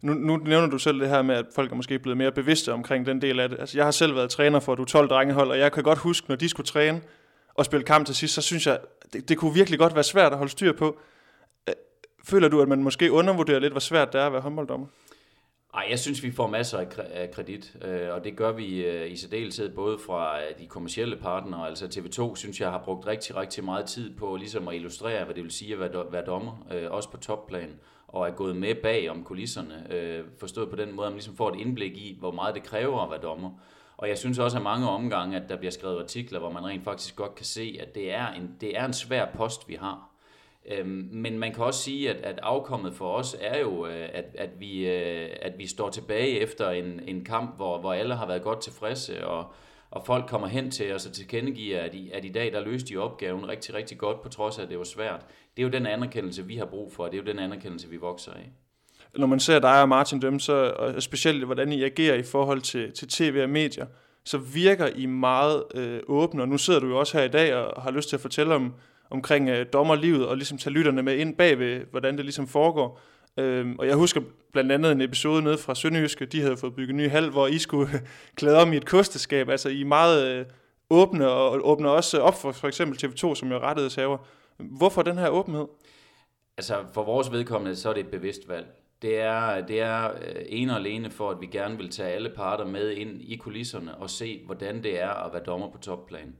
Nu, 0.00 0.14
nu 0.14 0.36
nævner 0.36 0.66
du 0.68 0.78
selv 0.78 1.00
det 1.00 1.08
her 1.08 1.22
med, 1.22 1.34
at 1.34 1.46
folk 1.54 1.72
er 1.72 1.76
måske 1.76 1.98
blevet 1.98 2.16
mere 2.16 2.32
bevidste 2.32 2.72
omkring 2.72 3.06
den 3.06 3.22
del 3.22 3.40
af 3.40 3.48
det. 3.48 3.60
Altså, 3.60 3.78
jeg 3.78 3.84
har 3.84 3.90
selv 3.90 4.14
været 4.14 4.30
træner 4.30 4.60
for 4.60 4.74
du 4.74 4.84
12 4.84 5.08
drengehold, 5.08 5.50
og 5.50 5.58
jeg 5.58 5.72
kan 5.72 5.82
godt 5.82 5.98
huske, 5.98 6.28
når 6.28 6.36
de 6.36 6.48
skulle 6.48 6.66
træne 6.66 7.00
og 7.54 7.64
spille 7.64 7.84
kamp 7.84 8.06
til 8.06 8.14
sidst, 8.14 8.34
så 8.34 8.42
synes 8.42 8.66
jeg, 8.66 8.78
det, 9.12 9.28
det 9.28 9.38
kunne 9.38 9.54
virkelig 9.54 9.78
godt 9.78 9.94
være 9.94 10.04
svært 10.04 10.32
at 10.32 10.38
holde 10.38 10.52
styr 10.52 10.72
på. 10.72 10.98
Føler 12.24 12.48
du, 12.48 12.62
at 12.62 12.68
man 12.68 12.82
måske 12.82 13.12
undervurderer 13.12 13.58
lidt, 13.58 13.72
hvor 13.72 13.80
svært 13.80 14.12
det 14.12 14.20
er 14.20 14.26
at 14.26 14.32
være 14.32 14.40
håndbolddommer? 14.40 14.86
Ej, 15.74 15.86
jeg 15.90 15.98
synes, 15.98 16.22
vi 16.22 16.32
får 16.32 16.46
masser 16.46 16.78
af 17.12 17.30
kredit, 17.30 17.76
øh, 17.84 18.14
og 18.14 18.24
det 18.24 18.36
gør 18.36 18.52
vi 18.52 18.84
øh, 18.84 19.12
i 19.12 19.16
særdeleshed 19.16 19.74
både 19.74 19.98
fra 19.98 20.40
øh, 20.40 20.58
de 20.58 20.66
kommercielle 20.66 21.16
partnere, 21.16 21.68
altså 21.68 21.86
TV2, 21.86 22.36
synes 22.36 22.60
jeg 22.60 22.70
har 22.70 22.82
brugt 22.84 23.06
rigtig, 23.06 23.36
rigtig 23.36 23.64
meget 23.64 23.86
tid 23.86 24.16
på 24.16 24.36
ligesom 24.36 24.68
at 24.68 24.74
illustrere, 24.74 25.24
hvad 25.24 25.34
det 25.34 25.42
vil 25.42 25.52
sige 25.52 25.72
at 25.72 25.80
være 26.12 26.24
dommer, 26.26 26.52
også 26.90 27.10
på 27.10 27.16
topplan 27.16 27.80
og 28.06 28.28
er 28.28 28.32
gået 28.32 28.56
med 28.56 28.74
bag 28.82 29.10
om 29.10 29.24
kulisserne, 29.24 30.24
forstået 30.40 30.70
på 30.70 30.76
den 30.76 30.92
måde, 30.92 31.06
at 31.06 31.12
man 31.12 31.16
ligesom 31.16 31.36
får 31.36 31.50
et 31.50 31.60
indblik 31.60 31.96
i, 31.96 32.16
hvor 32.18 32.32
meget 32.32 32.54
det 32.54 32.62
kræver 32.62 33.00
at 33.00 33.10
være 33.10 33.20
dommer. 33.20 33.50
Og 33.96 34.08
jeg 34.08 34.18
synes 34.18 34.38
også 34.38 34.56
at 34.56 34.62
mange 34.62 34.88
omgange, 34.88 35.36
at 35.36 35.48
der 35.48 35.56
bliver 35.56 35.70
skrevet 35.70 36.00
artikler, 36.00 36.38
hvor 36.38 36.50
man 36.50 36.66
rent 36.66 36.84
faktisk 36.84 37.16
godt 37.16 37.34
kan 37.34 37.46
se, 37.46 37.78
at 37.80 37.94
det 37.94 38.12
er 38.12 38.28
en, 38.28 38.56
det 38.60 38.78
er 38.78 38.84
en 38.84 38.92
svær 38.92 39.26
post, 39.36 39.68
vi 39.68 39.74
har. 39.74 40.10
Øhm, 40.70 41.08
men 41.12 41.38
man 41.38 41.54
kan 41.54 41.64
også 41.64 41.82
sige, 41.82 42.10
at, 42.10 42.16
at 42.16 42.38
afkommet 42.42 42.94
for 42.94 43.12
os 43.12 43.36
er 43.40 43.60
jo, 43.60 43.86
øh, 43.86 44.08
at, 44.12 44.24
at, 44.38 44.50
vi, 44.58 44.88
øh, 44.88 45.28
at 45.42 45.58
vi 45.58 45.66
står 45.66 45.90
tilbage 45.90 46.40
efter 46.40 46.70
en, 46.70 47.00
en 47.06 47.24
kamp, 47.24 47.56
hvor, 47.56 47.80
hvor 47.80 47.92
alle 47.92 48.14
har 48.14 48.26
været 48.26 48.42
godt 48.42 48.60
tilfredse, 48.60 49.26
og, 49.26 49.52
og 49.90 50.06
folk 50.06 50.26
kommer 50.28 50.46
hen 50.46 50.70
til 50.70 50.94
os 50.94 51.06
og 51.06 51.12
tilkendegiver, 51.12 51.80
at 51.80 51.94
i, 51.94 52.10
at 52.10 52.24
i 52.24 52.28
dag 52.28 52.52
der 52.52 52.60
løste 52.60 52.88
de 52.88 52.96
opgaven 52.96 53.48
rigtig, 53.48 53.74
rigtig 53.74 53.98
godt, 53.98 54.22
på 54.22 54.28
trods 54.28 54.58
af, 54.58 54.62
at 54.62 54.68
det 54.68 54.78
var 54.78 54.84
svært. 54.84 55.20
Det 55.56 55.62
er 55.62 55.66
jo 55.66 55.72
den 55.72 55.86
anerkendelse, 55.86 56.46
vi 56.46 56.56
har 56.56 56.66
brug 56.66 56.92
for, 56.92 57.04
og 57.04 57.10
det 57.12 57.18
er 57.18 57.22
jo 57.22 57.28
den 57.28 57.38
anerkendelse, 57.38 57.88
vi 57.88 57.96
vokser 57.96 58.32
af. 58.32 58.50
Når 59.16 59.26
man 59.26 59.40
ser 59.40 59.58
dig 59.58 59.82
og 59.82 59.88
Martin 59.88 60.22
dem, 60.22 60.38
så, 60.38 60.74
og 60.78 61.02
specielt 61.02 61.44
hvordan 61.44 61.72
I 61.72 61.82
agerer 61.82 62.14
i 62.14 62.22
forhold 62.22 62.60
til, 62.60 62.92
til 62.92 63.08
tv 63.08 63.40
og 63.42 63.50
medier, 63.50 63.86
så 64.24 64.38
virker 64.38 64.86
I 64.86 65.06
meget 65.06 65.64
øh, 65.74 66.00
åbne, 66.06 66.42
og 66.42 66.48
nu 66.48 66.58
sidder 66.58 66.80
du 66.80 66.86
jo 66.86 66.98
også 66.98 67.18
her 67.18 67.24
i 67.24 67.28
dag 67.28 67.54
og 67.54 67.82
har 67.82 67.90
lyst 67.90 68.08
til 68.08 68.16
at 68.16 68.20
fortælle 68.20 68.54
om, 68.54 68.74
omkring 69.10 69.48
øh, 69.48 69.66
dommerlivet, 69.72 70.26
og 70.26 70.36
ligesom 70.36 70.58
tage 70.58 70.74
lytterne 70.74 71.02
med 71.02 71.16
ind 71.16 71.36
bagved, 71.36 71.84
hvordan 71.90 72.16
det 72.16 72.24
ligesom 72.24 72.48
foregår. 72.48 73.00
Øhm, 73.38 73.76
og 73.78 73.86
jeg 73.86 73.96
husker 73.96 74.20
blandt 74.52 74.72
andet 74.72 74.92
en 74.92 75.00
episode 75.00 75.42
nede 75.42 75.58
fra 75.58 75.74
Sønderjyske, 75.74 76.26
de 76.26 76.40
havde 76.40 76.56
fået 76.56 76.74
bygget 76.74 76.90
en 76.90 76.96
ny 76.96 77.10
hal, 77.10 77.30
hvor 77.30 77.46
I 77.46 77.58
skulle 77.58 77.88
klæde 78.36 78.58
om 78.58 78.72
i 78.72 78.76
et 78.76 78.86
kosteskab. 78.86 79.48
Altså 79.48 79.68
I 79.68 79.80
er 79.80 79.84
meget 79.84 80.26
øh, 80.26 80.46
åbne, 80.90 81.28
og 81.28 81.68
åbner 81.68 81.90
også 81.90 82.20
op 82.20 82.40
for 82.40 82.52
for 82.52 82.68
eksempel 82.68 82.98
TV2, 83.04 83.34
som 83.34 83.50
jo 83.50 83.58
rettighedshaver. 83.58 84.18
Hvorfor 84.56 85.02
den 85.02 85.18
her 85.18 85.28
åbenhed? 85.28 85.66
Altså 86.56 86.74
for 86.94 87.04
vores 87.04 87.32
vedkommende, 87.32 87.76
så 87.76 87.88
er 87.88 87.92
det 87.92 88.00
et 88.00 88.10
bevidst 88.10 88.48
valg. 88.48 88.66
Det 89.02 89.20
er, 89.20 89.66
det 89.66 89.80
er 89.80 90.10
øh, 90.10 90.42
en 90.46 90.70
og 90.70 90.76
alene 90.76 91.10
for, 91.10 91.30
at 91.30 91.40
vi 91.40 91.46
gerne 91.46 91.76
vil 91.76 91.90
tage 91.90 92.12
alle 92.12 92.30
parter 92.36 92.64
med 92.64 92.90
ind 92.90 93.22
i 93.22 93.36
kulisserne 93.36 93.94
og 93.94 94.10
se, 94.10 94.42
hvordan 94.46 94.82
det 94.82 95.02
er 95.02 95.10
at 95.10 95.32
være 95.32 95.42
dommer 95.42 95.70
på 95.70 95.78
topplan. 95.78 96.36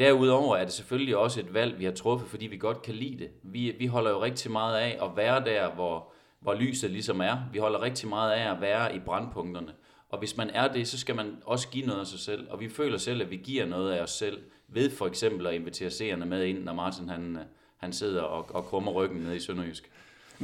Derudover 0.00 0.56
er 0.56 0.64
det 0.64 0.72
selvfølgelig 0.72 1.16
også 1.16 1.40
et 1.40 1.54
valg, 1.54 1.78
vi 1.78 1.84
har 1.84 1.92
truffet, 1.92 2.28
fordi 2.28 2.46
vi 2.46 2.56
godt 2.56 2.82
kan 2.82 2.94
lide 2.94 3.18
det. 3.18 3.30
Vi, 3.42 3.74
vi 3.78 3.86
holder 3.86 4.10
jo 4.10 4.22
rigtig 4.22 4.50
meget 4.50 4.76
af 4.76 4.98
at 5.02 5.16
være 5.16 5.44
der, 5.44 5.70
hvor, 5.70 6.12
hvor 6.40 6.54
lyset 6.54 6.90
ligesom 6.90 7.20
er. 7.20 7.38
Vi 7.52 7.58
holder 7.58 7.82
rigtig 7.82 8.08
meget 8.08 8.32
af 8.32 8.50
at 8.50 8.60
være 8.60 8.96
i 8.96 8.98
brandpunkterne. 8.98 9.72
Og 10.08 10.18
hvis 10.18 10.36
man 10.36 10.50
er 10.50 10.72
det, 10.72 10.88
så 10.88 10.98
skal 10.98 11.16
man 11.16 11.36
også 11.46 11.68
give 11.68 11.86
noget 11.86 12.00
af 12.00 12.06
sig 12.06 12.18
selv. 12.18 12.50
Og 12.50 12.60
vi 12.60 12.68
føler 12.68 12.98
selv, 12.98 13.22
at 13.22 13.30
vi 13.30 13.36
giver 13.36 13.66
noget 13.66 13.92
af 13.92 14.02
os 14.02 14.10
selv 14.10 14.38
ved 14.68 14.90
for 14.90 15.06
eksempel 15.06 15.46
at 15.46 15.54
invitere 15.54 15.90
seerne 15.90 16.26
med 16.26 16.44
ind, 16.44 16.64
når 16.64 16.72
Martin 16.72 17.08
han, 17.08 17.36
øh, 17.36 17.42
han 17.76 17.92
sidder 17.92 18.22
og, 18.22 18.54
og 18.54 18.64
krummer 18.64 18.92
ryggen 18.92 19.20
ned 19.20 19.34
i 19.34 19.40
Sønderjysk. 19.40 19.90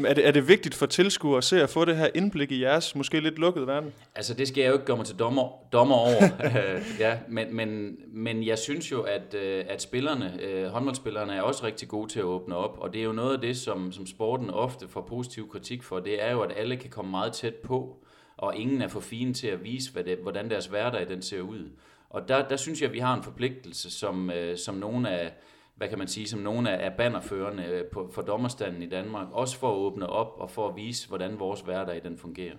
Er 0.05 0.15
det, 0.15 0.27
er 0.27 0.31
det 0.31 0.49
vigtigt 0.49 0.75
for 0.75 0.87
tilskuere 0.87 1.39
at 1.39 1.45
se 1.45 1.63
at 1.63 1.71
få 1.71 1.85
det 1.85 1.97
her 1.97 2.09
indblik 2.15 2.53
i 2.53 2.63
jeres 2.63 2.95
måske 2.95 3.21
lidt 3.21 3.39
lukkede 3.39 3.67
verden? 3.67 3.93
Altså 4.15 4.35
det 4.35 4.49
skal 4.49 4.61
jeg 4.61 4.69
jo 4.69 4.73
ikke 4.73 4.85
gøre 4.85 4.97
mig 4.97 5.07
til 5.07 5.17
dommer, 5.17 5.49
dommer 5.73 5.95
over, 5.95 6.25
ja, 7.05 7.19
men, 7.29 7.57
men, 7.57 7.97
men 8.09 8.47
jeg 8.47 8.59
synes 8.59 8.93
jo, 8.93 9.03
at, 9.03 9.35
øh, 9.35 9.65
at 9.69 9.83
spillerne, 9.83 10.39
øh, 10.43 10.67
håndboldspillerne 10.67 11.33
er 11.33 11.43
også 11.43 11.65
rigtig 11.65 11.89
gode 11.89 12.09
til 12.09 12.19
at 12.19 12.25
åbne 12.25 12.57
op, 12.57 12.79
og 12.79 12.93
det 12.93 13.01
er 13.01 13.05
jo 13.05 13.13
noget 13.13 13.35
af 13.35 13.41
det, 13.41 13.57
som, 13.57 13.93
som 13.93 14.07
sporten 14.07 14.51
ofte 14.51 14.89
får 14.89 15.01
positiv 15.01 15.51
kritik 15.51 15.83
for, 15.83 16.01
det 16.01 16.25
er 16.25 16.33
jo, 16.33 16.41
at 16.41 16.53
alle 16.57 16.77
kan 16.77 16.91
komme 16.91 17.11
meget 17.11 17.33
tæt 17.33 17.55
på, 17.55 17.97
og 18.37 18.57
ingen 18.57 18.83
er 18.83 18.89
for 18.89 19.01
fine 19.01 19.35
til 19.35 19.47
at 19.47 19.65
vise, 19.65 19.93
hvad 19.93 20.05
det, 20.05 20.19
hvordan 20.23 20.51
deres 20.51 20.67
hverdag 20.67 21.09
den 21.09 21.23
ser 21.23 21.41
ud. 21.41 21.71
Og 22.11 22.29
der, 22.29 22.49
der 22.49 22.57
synes 22.57 22.81
jeg, 22.81 22.89
at 22.89 22.95
vi 22.95 22.99
har 22.99 23.15
en 23.15 23.23
forpligtelse, 23.23 23.91
som, 23.91 24.31
øh, 24.31 24.59
som 24.59 24.75
nogle 24.75 25.11
af 25.11 25.33
hvad 25.77 25.89
kan 25.89 25.99
man 25.99 26.09
sige, 26.09 26.29
som 26.29 26.41
nogle 26.41 26.71
af 26.71 26.93
bannerførende 26.93 27.65
øh, 27.65 27.85
på, 27.85 28.11
for 28.15 28.23
dommerstanden 28.23 28.83
i 28.83 28.89
Danmark, 28.89 29.27
også 29.33 29.59
for 29.59 29.71
at 29.71 29.77
åbne 29.77 30.07
op 30.07 30.35
og 30.39 30.51
for 30.51 30.69
at 30.69 30.77
vise, 30.77 31.09
hvordan 31.09 31.39
vores 31.39 31.61
hverdag 31.61 32.01
den 32.05 32.19
fungerer. 32.19 32.55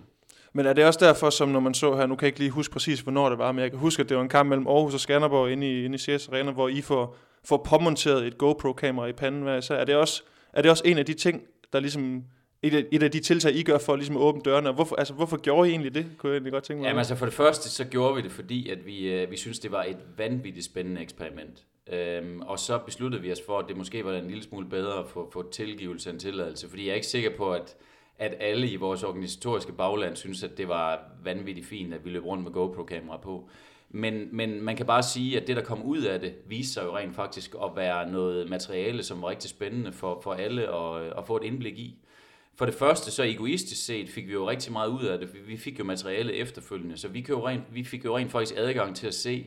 Men 0.52 0.66
er 0.66 0.72
det 0.72 0.84
også 0.84 1.00
derfor, 1.02 1.30
som 1.30 1.48
når 1.48 1.60
man 1.60 1.74
så 1.74 1.96
her, 1.96 2.06
nu 2.06 2.16
kan 2.16 2.24
jeg 2.24 2.28
ikke 2.28 2.38
lige 2.38 2.50
huske 2.50 2.72
præcis, 2.72 3.00
hvornår 3.00 3.28
det 3.28 3.38
var, 3.38 3.52
men 3.52 3.62
jeg 3.62 3.70
kan 3.70 3.78
huske, 3.78 4.02
at 4.02 4.08
det 4.08 4.16
var 4.16 4.22
en 4.22 4.28
kamp 4.28 4.48
mellem 4.48 4.66
Aarhus 4.66 4.94
og 4.94 5.00
Skanderborg 5.00 5.50
inde 5.50 5.72
i, 5.72 5.84
inde 5.84 5.94
i 5.94 5.98
CS 5.98 6.28
Arena, 6.28 6.50
hvor 6.50 6.68
I 6.68 6.80
får, 6.80 7.16
får 7.44 7.56
påmonteret 7.56 8.26
et 8.26 8.38
GoPro-kamera 8.38 9.06
i 9.06 9.12
panden 9.12 9.42
hver 9.42 9.60
så 9.60 9.74
er 9.74 9.84
det, 9.84 9.96
også, 9.96 10.22
er 10.52 10.62
det 10.62 10.70
også 10.70 10.82
en 10.86 10.98
af 10.98 11.06
de 11.06 11.14
ting, 11.14 11.42
der 11.72 11.80
ligesom 11.80 12.24
et 12.62 12.74
af, 12.74 12.84
et 12.92 13.02
af 13.02 13.10
de 13.10 13.20
tiltag, 13.20 13.54
I 13.54 13.62
gør 13.62 13.78
for 13.78 13.92
at 13.92 13.98
ligesom 13.98 14.16
åbne 14.16 14.42
dørene. 14.44 14.72
Hvorfor, 14.72 14.96
altså, 14.96 15.14
hvorfor 15.14 15.36
gjorde 15.36 15.68
I 15.68 15.70
egentlig 15.70 15.94
det, 15.94 16.06
kunne 16.18 16.30
jeg 16.30 16.36
egentlig 16.36 16.52
godt 16.52 16.64
tænke 16.64 16.80
mig? 16.80 16.88
Jamen 16.88 16.98
altså 16.98 17.14
for 17.14 17.26
det 17.26 17.34
første, 17.34 17.70
så 17.70 17.84
gjorde 17.84 18.16
vi 18.16 18.22
det, 18.22 18.32
fordi 18.32 18.70
at 18.70 18.86
vi, 18.86 19.12
øh, 19.12 19.30
vi 19.30 19.36
synes, 19.36 19.58
det 19.58 19.72
var 19.72 19.82
et 19.82 19.96
vanvittigt 20.16 20.64
spændende 20.64 21.00
eksperiment. 21.00 21.64
Øhm, 21.92 22.40
og 22.40 22.58
så 22.58 22.78
besluttede 22.78 23.22
vi 23.22 23.32
os 23.32 23.42
for, 23.46 23.58
at 23.58 23.64
det 23.68 23.76
måske 23.76 24.04
var 24.04 24.12
en 24.12 24.28
lille 24.28 24.42
smule 24.42 24.68
bedre 24.68 24.98
at 24.98 25.06
få, 25.06 25.30
få 25.32 25.50
tilgivelse 25.50 26.10
end 26.10 26.20
tilladelse, 26.20 26.68
fordi 26.68 26.84
jeg 26.84 26.90
er 26.90 26.94
ikke 26.94 27.06
sikker 27.06 27.36
på, 27.36 27.52
at, 27.52 27.76
at 28.18 28.34
alle 28.40 28.68
i 28.68 28.76
vores 28.76 29.02
organisatoriske 29.02 29.72
bagland 29.72 30.16
synes, 30.16 30.42
at 30.42 30.58
det 30.58 30.68
var 30.68 31.00
vanvittigt 31.24 31.66
fint, 31.66 31.94
at 31.94 32.04
vi 32.04 32.10
løb 32.10 32.24
rundt 32.24 32.44
med 32.44 32.52
GoPro-kamera 32.52 33.16
på. 33.16 33.48
Men, 33.90 34.28
men 34.32 34.62
man 34.62 34.76
kan 34.76 34.86
bare 34.86 35.02
sige, 35.02 35.40
at 35.40 35.46
det, 35.46 35.56
der 35.56 35.62
kom 35.62 35.82
ud 35.82 36.02
af 36.02 36.20
det, 36.20 36.34
viste 36.46 36.72
sig 36.72 36.84
jo 36.84 36.96
rent 36.96 37.14
faktisk 37.14 37.54
at 37.64 37.70
være 37.76 38.10
noget 38.10 38.50
materiale, 38.50 39.02
som 39.02 39.22
var 39.22 39.28
rigtig 39.28 39.50
spændende 39.50 39.92
for, 39.92 40.20
for 40.20 40.32
alle 40.32 40.62
at, 40.62 41.18
at 41.18 41.26
få 41.26 41.36
et 41.36 41.42
indblik 41.42 41.78
i. 41.78 41.98
For 42.54 42.64
det 42.64 42.74
første, 42.74 43.10
så 43.10 43.22
egoistisk 43.22 43.86
set, 43.86 44.08
fik 44.08 44.26
vi 44.26 44.32
jo 44.32 44.50
rigtig 44.50 44.72
meget 44.72 44.88
ud 44.88 45.04
af 45.04 45.18
det. 45.18 45.28
Vi 45.46 45.56
fik 45.56 45.78
jo 45.78 45.84
materiale 45.84 46.32
efterfølgende, 46.32 46.96
så 46.96 47.08
vi, 47.08 47.20
kan 47.20 47.34
jo 47.34 47.48
rent, 47.48 47.62
vi 47.72 47.84
fik 47.84 48.04
jo 48.04 48.16
rent 48.16 48.30
faktisk 48.30 48.54
adgang 48.56 48.96
til 48.96 49.06
at 49.06 49.14
se, 49.14 49.46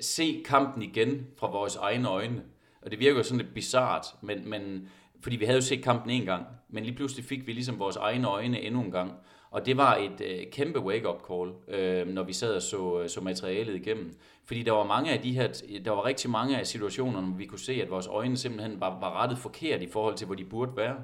se 0.00 0.42
kampen 0.44 0.82
igen 0.82 1.26
fra 1.36 1.50
vores 1.50 1.76
egne 1.76 2.08
øjne. 2.08 2.42
Og 2.82 2.90
det 2.90 2.98
virker 2.98 3.16
jo 3.16 3.22
sådan 3.22 3.38
lidt 3.38 3.54
bizart, 3.54 4.06
men, 4.20 4.50
men, 4.50 4.88
fordi 5.20 5.36
vi 5.36 5.44
havde 5.44 5.58
jo 5.58 5.62
set 5.62 5.84
kampen 5.84 6.10
en 6.10 6.24
gang, 6.24 6.46
men 6.68 6.84
lige 6.84 6.96
pludselig 6.96 7.24
fik 7.24 7.46
vi 7.46 7.52
ligesom 7.52 7.78
vores 7.78 7.96
egne 7.96 8.28
øjne 8.28 8.60
endnu 8.60 8.80
en 8.80 8.90
gang. 8.90 9.12
Og 9.50 9.66
det 9.66 9.76
var 9.76 9.96
et 9.96 10.20
øh, 10.20 10.46
kæmpe 10.52 10.80
wake-up 10.80 11.22
call, 11.28 11.52
øh, 11.68 12.08
når 12.08 12.22
vi 12.22 12.32
sad 12.32 12.54
og 12.54 12.62
så, 12.62 13.00
øh, 13.00 13.08
så 13.08 13.20
materialet 13.20 13.76
igennem. 13.76 14.18
Fordi 14.44 14.62
der 14.62 14.72
var 14.72 14.84
mange 14.84 15.12
af 15.12 15.20
de 15.20 15.32
her, 15.32 15.62
der 15.84 15.90
var 15.90 16.04
rigtig 16.04 16.30
mange 16.30 16.58
af 16.58 16.66
situationerne, 16.66 17.26
hvor 17.26 17.36
vi 17.36 17.46
kunne 17.46 17.58
se, 17.58 17.72
at 17.72 17.90
vores 17.90 18.06
øjne 18.06 18.36
simpelthen 18.36 18.80
var, 18.80 19.00
var 19.00 19.22
rettet 19.22 19.38
forkert 19.38 19.82
i 19.82 19.90
forhold 19.90 20.14
til, 20.14 20.26
hvor 20.26 20.34
de 20.34 20.44
burde 20.44 20.76
være. 20.76 20.96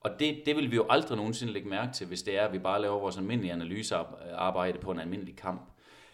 Og 0.00 0.10
det, 0.18 0.42
det 0.46 0.56
vil 0.56 0.70
vi 0.70 0.76
jo 0.76 0.86
aldrig 0.88 1.16
nogensinde 1.16 1.52
lægge 1.52 1.68
mærke 1.68 1.92
til, 1.92 2.06
hvis 2.06 2.22
det 2.22 2.38
er, 2.38 2.46
at 2.46 2.52
vi 2.52 2.58
bare 2.58 2.82
laver 2.82 2.98
vores 2.98 3.16
almindelige 3.16 3.52
analysearbejde 3.52 4.78
på 4.78 4.90
en 4.90 5.00
almindelig 5.00 5.36
kamp. 5.36 5.69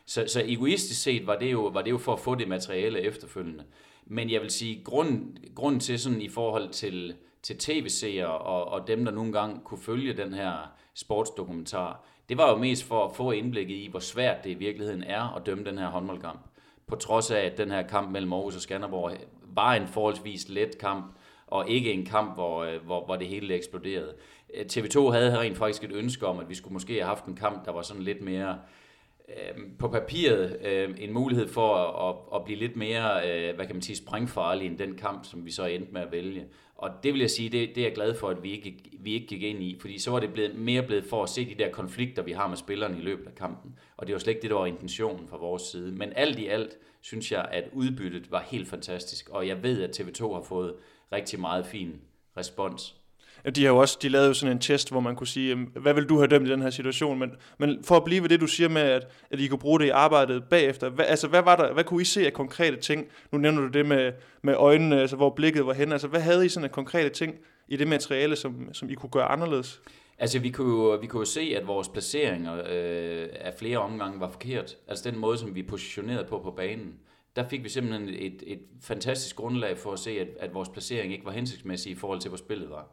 Så, 0.07 0.25
så 0.27 0.43
egoistisk 0.45 1.03
set 1.03 1.27
var 1.27 1.37
det, 1.39 1.53
jo, 1.53 1.67
var 1.67 1.83
det 1.83 1.91
jo 1.91 1.99
for 1.99 2.13
at 2.13 2.21
få 2.21 2.35
det 2.35 2.49
materiale 2.49 3.01
efterfølgende. 3.01 3.65
Men 4.07 4.31
jeg 4.31 4.41
vil 4.41 4.51
sige, 4.51 4.85
grund, 4.85 5.37
grunden 5.55 5.81
til 5.81 5.99
sådan 5.99 6.21
i 6.21 6.29
forhold 6.29 6.69
til, 6.69 7.15
til 7.43 7.59
tv-seere 7.59 8.27
og, 8.27 8.65
og 8.65 8.89
dem, 8.89 9.05
der 9.05 9.13
nogle 9.13 9.33
gange 9.33 9.61
kunne 9.65 9.79
følge 9.79 10.13
den 10.13 10.35
her 10.35 10.73
sportsdokumentar, 10.95 12.05
det 12.29 12.39
var 12.39 12.51
jo 12.51 12.57
mest 12.57 12.85
for 12.85 13.05
at 13.05 13.17
få 13.17 13.31
indblikket 13.31 13.75
i, 13.75 13.89
hvor 13.91 14.01
svært 14.01 14.45
det 14.45 14.51
i 14.51 14.55
virkeligheden 14.55 15.03
er 15.03 15.37
at 15.37 15.47
dømme 15.47 15.65
den 15.65 15.79
her 15.79 15.87
håndboldkamp. 15.87 16.41
På 16.87 16.97
trods 16.97 17.31
af, 17.31 17.41
at 17.41 17.59
den 17.59 17.71
her 17.71 17.83
kamp 17.83 18.11
mellem 18.11 18.33
Aarhus 18.33 18.57
og 18.57 18.63
Skanderborg 18.63 19.17
var 19.43 19.75
en 19.75 19.89
forholdsvis 19.89 20.49
let 20.49 20.79
kamp, 20.79 21.17
og 21.47 21.71
ikke 21.71 21.93
en 21.93 22.05
kamp, 22.05 22.35
hvor, 22.35 22.65
øh, 22.65 22.85
hvor, 22.85 23.05
hvor 23.05 23.17
det 23.17 23.27
hele 23.27 23.55
eksploderede. 23.55 24.15
Øh, 24.55 24.67
TV2 24.73 25.11
havde 25.11 25.39
rent 25.39 25.59
faktisk 25.59 25.85
et 25.85 25.93
ønske 25.93 26.27
om, 26.27 26.39
at 26.39 26.49
vi 26.49 26.55
skulle 26.55 26.73
måske 26.73 26.93
have 26.93 27.05
haft 27.05 27.25
en 27.25 27.37
kamp, 27.37 27.65
der 27.65 27.73
var 27.73 27.83
sådan 27.83 28.03
lidt 28.03 28.23
mere 28.23 28.51
øh, 28.51 28.57
Øhm, 29.29 29.77
på 29.79 29.89
papiret 29.89 30.59
øh, 30.65 30.95
en 30.99 31.13
mulighed 31.13 31.49
for 31.49 31.75
at, 31.75 32.09
at, 32.09 32.37
at 32.41 32.45
blive 32.45 32.59
lidt 32.59 32.77
mere, 32.77 33.31
øh, 33.31 33.55
hvad 33.55 33.67
kan 33.67 33.75
man 33.75 33.83
sige, 33.83 33.97
springfarlig 33.97 34.67
end 34.67 34.79
den 34.79 34.97
kamp, 34.97 35.25
som 35.25 35.45
vi 35.45 35.51
så 35.51 35.65
endte 35.65 35.93
med 35.93 36.01
at 36.01 36.13
vælge. 36.13 36.47
Og 36.75 36.91
det 37.03 37.13
vil 37.13 37.21
jeg 37.21 37.31
sige, 37.31 37.49
det, 37.49 37.69
det 37.69 37.79
er 37.79 37.87
jeg 37.87 37.95
glad 37.95 38.15
for, 38.15 38.29
at 38.29 38.43
vi 38.43 38.51
ikke, 38.51 38.75
vi 39.01 39.13
ikke 39.13 39.27
gik 39.27 39.43
ind 39.43 39.63
i, 39.63 39.79
fordi 39.81 39.99
så 39.99 40.11
var 40.11 40.21
det 40.21 40.33
blevet, 40.33 40.55
mere 40.55 40.83
blevet 40.83 41.05
for 41.05 41.23
at 41.23 41.29
se 41.29 41.49
de 41.49 41.65
der 41.65 41.71
konflikter, 41.71 42.23
vi 42.23 42.33
har 42.33 42.49
med 42.49 42.57
spillerne 42.57 42.99
i 42.99 43.03
løbet 43.03 43.27
af 43.27 43.35
kampen. 43.35 43.79
Og 43.97 44.07
det 44.07 44.13
var 44.13 44.19
slet 44.19 44.33
ikke 44.33 44.43
det, 44.43 44.51
der 44.51 44.57
var 44.57 44.67
intentionen 44.67 45.29
fra 45.29 45.37
vores 45.37 45.63
side. 45.63 45.93
Men 45.93 46.13
alt 46.17 46.39
i 46.39 46.47
alt 46.47 46.79
synes 47.01 47.33
jeg, 47.33 47.49
at 47.51 47.65
udbyttet 47.73 48.31
var 48.31 48.41
helt 48.41 48.69
fantastisk, 48.69 49.29
og 49.29 49.47
jeg 49.47 49.63
ved, 49.63 49.83
at 49.83 50.01
TV2 50.01 50.33
har 50.33 50.43
fået 50.43 50.75
rigtig 51.13 51.41
meget 51.41 51.67
fin 51.67 52.01
respons. 52.37 52.96
Ja, 53.47 53.51
de 53.51 53.65
har 53.65 53.71
jo 53.71 53.79
også, 53.79 53.99
de 54.03 54.09
lavede 54.09 54.29
jo 54.29 54.35
sådan 54.35 54.57
en 54.57 54.61
test, 54.61 54.91
hvor 54.91 55.01
man 55.01 55.17
kunne 55.17 55.27
sige, 55.27 55.55
hvad 55.55 55.95
vil 55.95 56.05
du 56.05 56.17
have 56.17 56.27
dømt 56.27 56.49
i 56.49 56.51
den 56.51 56.63
her 56.63 56.71
situation? 56.71 57.19
Men, 57.19 57.31
men 57.59 57.85
for 57.85 57.97
at 57.97 58.05
blive 58.05 58.23
ved 58.23 58.29
det, 58.29 58.41
du 58.41 58.47
siger 58.47 58.69
med, 58.69 58.83
at, 58.83 59.09
at 59.31 59.41
I 59.41 59.47
kunne 59.47 59.59
bruge 59.59 59.81
det 59.81 59.87
i 59.87 59.89
arbejdet 59.89 60.45
bagefter, 60.45 60.89
hvad, 60.89 61.05
altså 61.05 61.29
hvad 61.29 61.43
var 61.43 61.57
der, 61.57 61.73
hvad 61.73 61.85
kunne 61.85 62.03
I 62.03 62.05
se 62.05 62.27
af 62.27 62.33
konkrete 62.33 62.77
ting? 62.77 63.07
Nu 63.33 63.39
nævner 63.39 63.61
du 63.61 63.69
det 63.69 63.87
med, 63.87 64.13
med 64.43 64.55
øjnene, 64.55 65.01
altså 65.01 65.17
hvor 65.17 65.31
blikket 65.31 65.67
var 65.67 65.73
hen. 65.73 65.93
Altså 65.93 66.09
hvad 66.09 66.21
havde 66.21 66.47
I 66.47 66.49
sådan 66.49 66.65
af 66.65 66.73
konkrete 66.73 67.09
ting 67.09 67.35
i 67.69 67.77
det 67.77 67.89
materiale, 67.89 68.37
som, 68.37 68.69
som 68.73 68.91
I 68.91 68.95
kunne 68.95 69.11
gøre 69.11 69.25
anderledes? 69.25 69.81
Altså, 70.19 70.39
vi 70.39 70.51
kunne, 70.51 70.71
jo, 70.71 70.99
vi 71.01 71.07
kunne 71.07 71.21
jo 71.21 71.25
se, 71.25 71.55
at 71.57 71.67
vores 71.67 71.89
placeringer 71.89 72.55
øh, 72.55 73.29
af 73.41 73.55
flere 73.59 73.79
omgange 73.79 74.21
var 74.21 74.29
forkert. 74.29 74.77
Altså 74.89 75.11
den 75.11 75.19
måde, 75.19 75.39
som 75.39 75.55
vi 75.55 75.63
positionerede 75.63 76.27
på 76.29 76.39
på 76.39 76.51
banen 76.51 76.95
der 77.37 77.49
fik 77.49 77.65
vi 77.65 77.69
simpelthen 77.69 78.09
et, 78.09 78.43
et 78.47 78.61
fantastisk 78.81 79.37
grundlag 79.37 79.79
for 79.79 79.93
at 79.93 79.99
se, 79.99 80.11
at, 80.11 80.29
at 80.41 80.55
vores 80.55 80.69
placering 80.69 81.13
ikke 81.13 81.25
var 81.25 81.33
hensigtsmæssig 81.33 81.93
i 81.93 81.95
forhold 81.95 82.21
til, 82.21 82.29
hvor 82.29 82.39
spillet 82.39 82.71
var. 82.71 82.89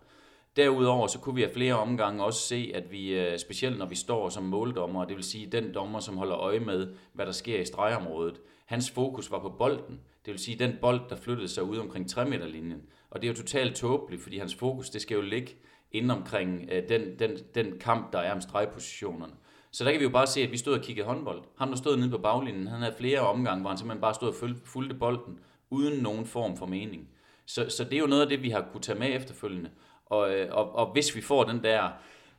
Derudover 0.56 1.08
så 1.08 1.20
kunne 1.20 1.36
vi 1.36 1.44
af 1.44 1.52
flere 1.54 1.74
omgange 1.74 2.24
også 2.24 2.40
se, 2.40 2.72
at 2.76 2.92
vi, 2.92 3.14
øh, 3.14 3.40
specielt 3.40 3.78
når 3.78 3.86
vi 3.86 3.96
står 3.96 4.30
som 4.30 4.44
måldommer, 4.44 5.06
det 5.06 5.16
vil 5.16 5.24
sige 5.24 5.46
den 5.46 5.74
dommer, 5.74 6.00
som 6.00 6.18
holder 6.18 6.38
øje 6.38 6.60
med, 6.60 6.94
hvad 7.14 7.26
der 7.26 7.32
sker 7.32 7.62
i 7.62 7.66
stregområdet, 7.66 8.42
hans 8.66 8.92
fokus 8.92 9.32
var 9.32 9.40
på 9.40 9.50
bolden. 9.50 10.00
Det 10.26 10.32
vil 10.32 10.40
sige 10.40 10.60
den 10.60 10.78
bold, 10.82 11.02
der 11.10 11.16
flyttede 11.16 11.48
sig 11.48 11.64
ud 11.64 11.78
omkring 11.78 12.10
3 12.10 12.26
meter 12.26 12.48
linjen. 12.48 12.82
Og 13.10 13.22
det 13.22 13.28
er 13.28 13.32
jo 13.32 13.38
totalt 13.38 13.76
tåbeligt, 13.76 14.24
fordi 14.24 14.38
hans 14.38 14.56
fokus, 14.56 14.90
det 14.90 15.02
skal 15.02 15.16
jo 15.16 15.22
ligge 15.22 15.56
inden 15.92 16.12
omkring 16.12 16.70
øh, 16.72 16.90
den, 16.90 17.20
den, 17.20 17.32
den 17.56 17.80
kamp, 17.80 18.14
der 18.14 18.20
er 18.20 18.34
om 18.34 18.42
stregpositionerne. 18.42 19.34
Så 19.72 19.84
der 19.84 19.92
kan 19.92 20.00
vi 20.00 20.06
jo 20.06 20.12
bare 20.12 20.28
se, 20.28 20.42
at 20.42 20.52
vi 20.52 20.58
stod 20.58 20.74
og 20.74 20.82
kiggede 20.82 21.08
håndbold. 21.08 21.44
Han 21.58 21.68
der 21.68 21.76
stod 21.76 21.98
nede 21.98 22.10
på 22.10 22.18
baglinjen, 22.18 22.68
han 22.68 22.82
havde 22.82 22.96
flere 22.98 23.20
omgange, 23.20 23.62
hvor 23.62 23.70
han 23.70 23.78
simpelthen 23.78 24.02
bare 24.02 24.14
stod 24.14 24.28
og 24.28 24.36
fulgte 24.66 24.96
bolden, 24.96 25.40
uden 25.70 26.04
nogen 26.04 26.26
form 26.26 26.58
for 26.58 26.66
mening. 26.66 27.10
Så, 27.46 27.70
så 27.70 27.84
det 27.84 27.94
er 27.94 28.00
jo 28.00 28.08
noget 28.08 28.22
af 28.22 28.30
det, 28.30 28.44
vi 28.44 28.50
har 28.50 28.68
kunne 28.72 28.82
tage 28.82 29.00
med 29.00 29.16
efterfølgende. 29.16 29.70
Og, 30.14 30.34
øh, 30.34 30.48
og, 30.52 30.76
og 30.76 30.92
hvis 30.94 31.16
vi 31.16 31.22
får 31.22 31.44
den 31.44 31.64
der 31.64 31.90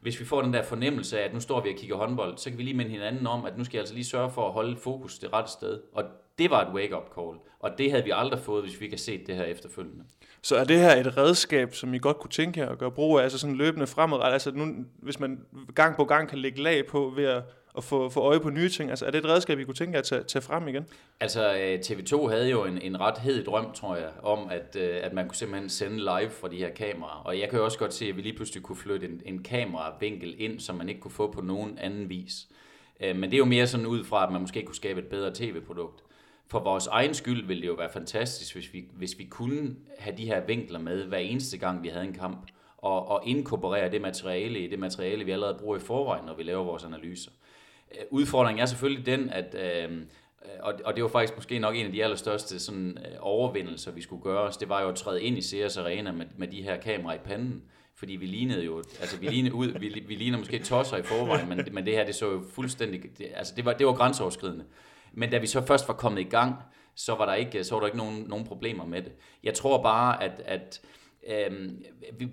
hvis 0.04 0.20
vi 0.20 0.24
får 0.24 0.42
den 0.42 0.52
der 0.52 0.62
fornemmelse 0.62 1.20
af, 1.20 1.24
at 1.24 1.34
nu 1.34 1.40
står 1.40 1.60
vi 1.60 1.70
og 1.70 1.76
kigger 1.76 1.96
håndbold, 1.96 2.38
så 2.38 2.50
kan 2.50 2.58
vi 2.58 2.62
lige 2.62 2.76
minde 2.76 2.90
hinanden 2.90 3.26
om, 3.26 3.44
at 3.44 3.58
nu 3.58 3.64
skal 3.64 3.76
jeg 3.76 3.82
altså 3.82 3.94
lige 3.94 4.04
sørge 4.04 4.30
for 4.30 4.46
at 4.46 4.52
holde 4.52 4.76
fokus 4.76 5.18
det 5.18 5.32
rette 5.32 5.52
sted. 5.52 5.80
Og 5.92 6.04
det 6.38 6.50
var 6.50 6.66
et 6.66 6.74
wake-up 6.74 7.14
call, 7.14 7.38
og 7.58 7.70
det 7.78 7.90
havde 7.90 8.04
vi 8.04 8.10
aldrig 8.14 8.40
fået, 8.40 8.62
hvis 8.62 8.80
vi 8.80 8.84
ikke 8.84 8.94
havde 8.94 9.02
set 9.02 9.26
det 9.26 9.36
her 9.36 9.44
efterfølgende. 9.44 10.04
Så 10.42 10.56
er 10.56 10.64
det 10.64 10.78
her 10.78 10.96
et 10.96 11.16
redskab, 11.16 11.74
som 11.74 11.94
I 11.94 11.98
godt 11.98 12.18
kunne 12.18 12.30
tænke 12.30 12.60
jer 12.60 12.68
at 12.68 12.78
gøre 12.78 12.90
brug 12.90 13.18
af, 13.18 13.22
altså 13.22 13.38
sådan 13.38 13.56
løbende 13.56 13.86
fremadrettet, 13.86 14.32
altså 14.32 14.50
nu, 14.50 14.84
hvis 15.02 15.20
man 15.20 15.40
gang 15.74 15.96
på 15.96 16.04
gang 16.04 16.28
kan 16.28 16.38
lægge 16.38 16.62
lag 16.62 16.86
på 16.86 17.12
ved 17.16 17.24
at, 17.24 17.42
at 17.76 17.84
få, 17.84 18.08
få 18.08 18.20
øje 18.20 18.40
på 18.40 18.50
nye 18.50 18.68
ting, 18.68 18.90
altså 18.90 19.06
er 19.06 19.10
det 19.10 19.18
et 19.18 19.30
redskab, 19.30 19.58
I 19.58 19.64
kunne 19.64 19.74
tænke 19.74 19.92
jer 19.92 19.98
at 19.98 20.04
tage, 20.04 20.22
tage 20.22 20.42
frem 20.42 20.68
igen? 20.68 20.86
Altså 21.20 21.54
øh, 21.54 21.78
TV2 21.78 22.28
havde 22.28 22.50
jo 22.50 22.64
en, 22.64 22.82
en 22.82 23.00
ret 23.00 23.18
hed 23.18 23.44
drøm, 23.44 23.72
tror 23.72 23.96
jeg, 23.96 24.10
om 24.22 24.48
at, 24.50 24.76
øh, 24.76 24.96
at 25.02 25.12
man 25.12 25.28
kunne 25.28 25.36
simpelthen 25.36 25.68
sende 25.68 25.96
live 25.96 26.30
fra 26.30 26.48
de 26.48 26.56
her 26.56 26.70
kameraer, 26.70 27.22
og 27.24 27.38
jeg 27.40 27.48
kan 27.48 27.58
jo 27.58 27.64
også 27.64 27.78
godt 27.78 27.94
se, 27.94 28.08
at 28.08 28.16
vi 28.16 28.22
lige 28.22 28.36
pludselig 28.36 28.62
kunne 28.62 28.76
flytte 28.76 29.06
en, 29.06 29.22
en 29.24 29.42
kameravinkel 29.42 30.34
ind, 30.38 30.60
som 30.60 30.76
man 30.76 30.88
ikke 30.88 31.00
kunne 31.00 31.10
få 31.10 31.32
på 31.32 31.40
nogen 31.40 31.78
anden 31.78 32.08
vis. 32.08 32.46
Øh, 33.00 33.16
men 33.16 33.30
det 33.30 33.34
er 33.34 33.38
jo 33.38 33.44
mere 33.44 33.66
sådan 33.66 33.86
ud 33.86 34.04
fra, 34.04 34.26
at 34.26 34.32
man 34.32 34.40
måske 34.40 34.62
kunne 34.62 34.76
skabe 34.76 35.00
et 35.00 35.06
bedre 35.06 35.30
tv-produkt 35.34 36.04
for 36.46 36.60
vores 36.60 36.86
egen 36.86 37.14
skyld 37.14 37.46
ville 37.46 37.62
det 37.62 37.68
jo 37.68 37.74
være 37.74 37.92
fantastisk, 37.92 38.54
hvis 38.54 38.72
vi, 38.72 38.84
hvis 38.92 39.18
vi 39.18 39.24
kunne 39.24 39.76
have 39.98 40.16
de 40.16 40.26
her 40.26 40.40
vinkler 40.40 40.78
med 40.78 41.04
hver 41.04 41.18
eneste 41.18 41.58
gang, 41.58 41.82
vi 41.82 41.88
havde 41.88 42.04
en 42.04 42.12
kamp, 42.12 42.46
og, 42.78 43.08
og 43.08 43.22
inkorporere 43.26 43.90
det 43.90 44.00
materiale 44.00 44.58
i 44.58 44.70
det 44.70 44.78
materiale, 44.78 45.24
vi 45.24 45.30
allerede 45.30 45.58
bruger 45.60 45.76
i 45.76 45.80
forvejen, 45.80 46.24
når 46.24 46.34
vi 46.34 46.42
laver 46.42 46.64
vores 46.64 46.84
analyser. 46.84 47.30
Øh, 47.98 48.06
udfordringen 48.10 48.62
er 48.62 48.66
selvfølgelig 48.66 49.06
den, 49.06 49.30
at, 49.30 49.54
øh, 49.54 49.92
øh, 49.92 49.98
og, 50.60 50.74
og 50.84 50.94
det 50.94 51.02
var 51.02 51.08
faktisk 51.08 51.36
måske 51.36 51.58
nok 51.58 51.76
en 51.76 51.86
af 51.86 51.92
de 51.92 52.04
allerstørste 52.04 52.60
sådan, 52.60 52.98
øh, 52.98 53.16
overvindelser, 53.20 53.92
vi 53.92 54.02
skulle 54.02 54.22
gøre 54.22 54.40
os, 54.40 54.56
det 54.56 54.68
var 54.68 54.82
jo 54.82 54.88
at 54.88 54.94
træde 54.94 55.22
ind 55.22 55.38
i 55.38 55.42
Sears 55.42 55.76
Arena 55.76 56.12
med, 56.12 56.26
med 56.36 56.48
de 56.48 56.62
her 56.62 56.80
kameraer 56.80 57.16
i 57.16 57.22
panden, 57.24 57.62
fordi 57.96 58.12
vi 58.12 58.26
lignede 58.26 58.64
jo, 58.64 58.78
altså 59.00 59.16
vi 59.18 59.26
lignede 59.26 59.54
ud, 59.54 59.78
vi, 59.78 60.04
vi 60.08 60.14
lignede 60.14 60.38
måske 60.38 60.58
tosser 60.58 60.96
i 60.96 61.02
forvejen, 61.02 61.48
men, 61.48 61.68
men 61.72 61.86
det 61.86 61.94
her, 61.94 62.06
det 62.06 62.14
så 62.14 62.30
jo 62.30 62.44
fuldstændig, 62.54 63.18
det, 63.18 63.26
altså 63.34 63.52
det 63.56 63.64
var, 63.64 63.72
det 63.72 63.86
var 63.86 63.92
grænseoverskridende. 63.92 64.64
Men 65.12 65.30
da 65.30 65.38
vi 65.38 65.46
så 65.46 65.66
først 65.66 65.88
var 65.88 65.94
kommet 65.94 66.20
i 66.20 66.24
gang, 66.24 66.54
så 66.94 67.14
var 67.14 67.26
der 67.26 67.34
ikke, 67.34 67.64
så 67.64 67.74
var 67.74 67.80
der 67.80 67.86
ikke 67.86 67.98
nogen, 67.98 68.24
nogen 68.28 68.46
problemer 68.46 68.84
med 68.84 69.02
det. 69.02 69.12
Jeg 69.42 69.54
tror 69.54 69.82
bare, 69.82 70.22
at, 70.22 70.42
at 70.44 70.80
øh, 71.26 71.70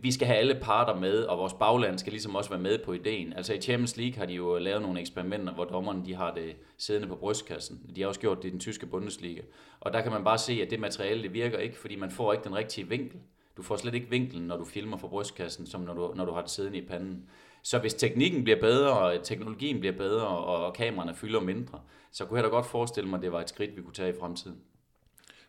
vi 0.02 0.12
skal 0.12 0.28
have 0.28 0.40
alle 0.40 0.56
parter 0.62 1.00
med, 1.00 1.24
og 1.24 1.38
vores 1.38 1.54
bagland 1.54 1.98
skal 1.98 2.12
ligesom 2.12 2.36
også 2.36 2.50
være 2.50 2.60
med 2.60 2.80
på 2.86 2.94
ideen. 2.94 3.34
Altså 3.34 3.54
i 3.54 3.62
Champions 3.62 3.98
League 3.98 4.18
har 4.18 4.26
de 4.26 4.34
jo 4.34 4.58
lavet 4.58 4.82
nogle 4.82 5.00
eksperimenter, 5.00 5.54
hvor 5.54 5.66
dommerne 5.66 6.06
de 6.06 6.16
har 6.16 6.34
det 6.34 6.56
siddende 6.78 7.08
på 7.08 7.16
brystkassen. 7.16 7.82
De 7.96 8.02
har 8.02 8.08
også 8.08 8.20
gjort 8.20 8.44
det 8.44 8.50
i 8.50 8.52
den 8.52 8.60
tyske 8.60 8.86
Bundesliga. 8.86 9.42
Og 9.80 9.94
der 9.94 10.02
kan 10.02 10.12
man 10.12 10.24
bare 10.24 10.38
se, 10.38 10.54
at 10.62 10.70
det 10.70 10.80
materiale 10.80 11.24
det 11.24 11.34
virker 11.34 11.58
ikke, 11.58 11.78
fordi 11.78 11.96
man 11.96 12.12
får 12.12 12.34
ikke 12.34 12.44
den 12.44 12.56
rigtige 12.56 12.90
vinkel. 12.90 13.20
Du 13.58 13.64
får 13.64 13.76
slet 13.76 13.94
ikke 13.94 14.10
vinklen, 14.10 14.48
når 14.48 14.58
du 14.58 14.66
filmer 14.66 14.98
fra 14.98 15.08
brystkassen, 15.08 15.66
som 15.66 15.82
når 15.82 15.94
du, 15.94 16.14
når 16.16 16.26
du 16.26 16.32
har 16.32 16.42
det 16.42 16.50
siddende 16.50 16.78
i 16.78 16.88
panden. 16.88 17.30
Så 17.64 17.80
hvis 17.80 17.94
teknikken 17.94 18.44
bliver 18.44 18.60
bedre, 18.60 18.92
og 18.92 19.24
teknologien 19.24 19.80
bliver 19.80 19.98
bedre, 19.98 20.28
og, 20.28 20.66
og 20.66 20.74
kameraerne 20.74 21.16
fylder 21.16 21.40
mindre, 21.40 21.80
så 22.12 22.26
kunne 22.26 22.38
jeg 22.38 22.44
da 22.44 22.50
godt 22.50 22.66
forestille 22.66 23.10
mig, 23.10 23.18
at 23.18 23.24
det 23.24 23.32
var 23.32 23.42
et 23.42 23.50
skridt, 23.50 23.78
vi 23.78 23.82
kunne 23.82 23.94
tage 23.94 24.10
i 24.10 24.20
fremtiden. 24.20 24.58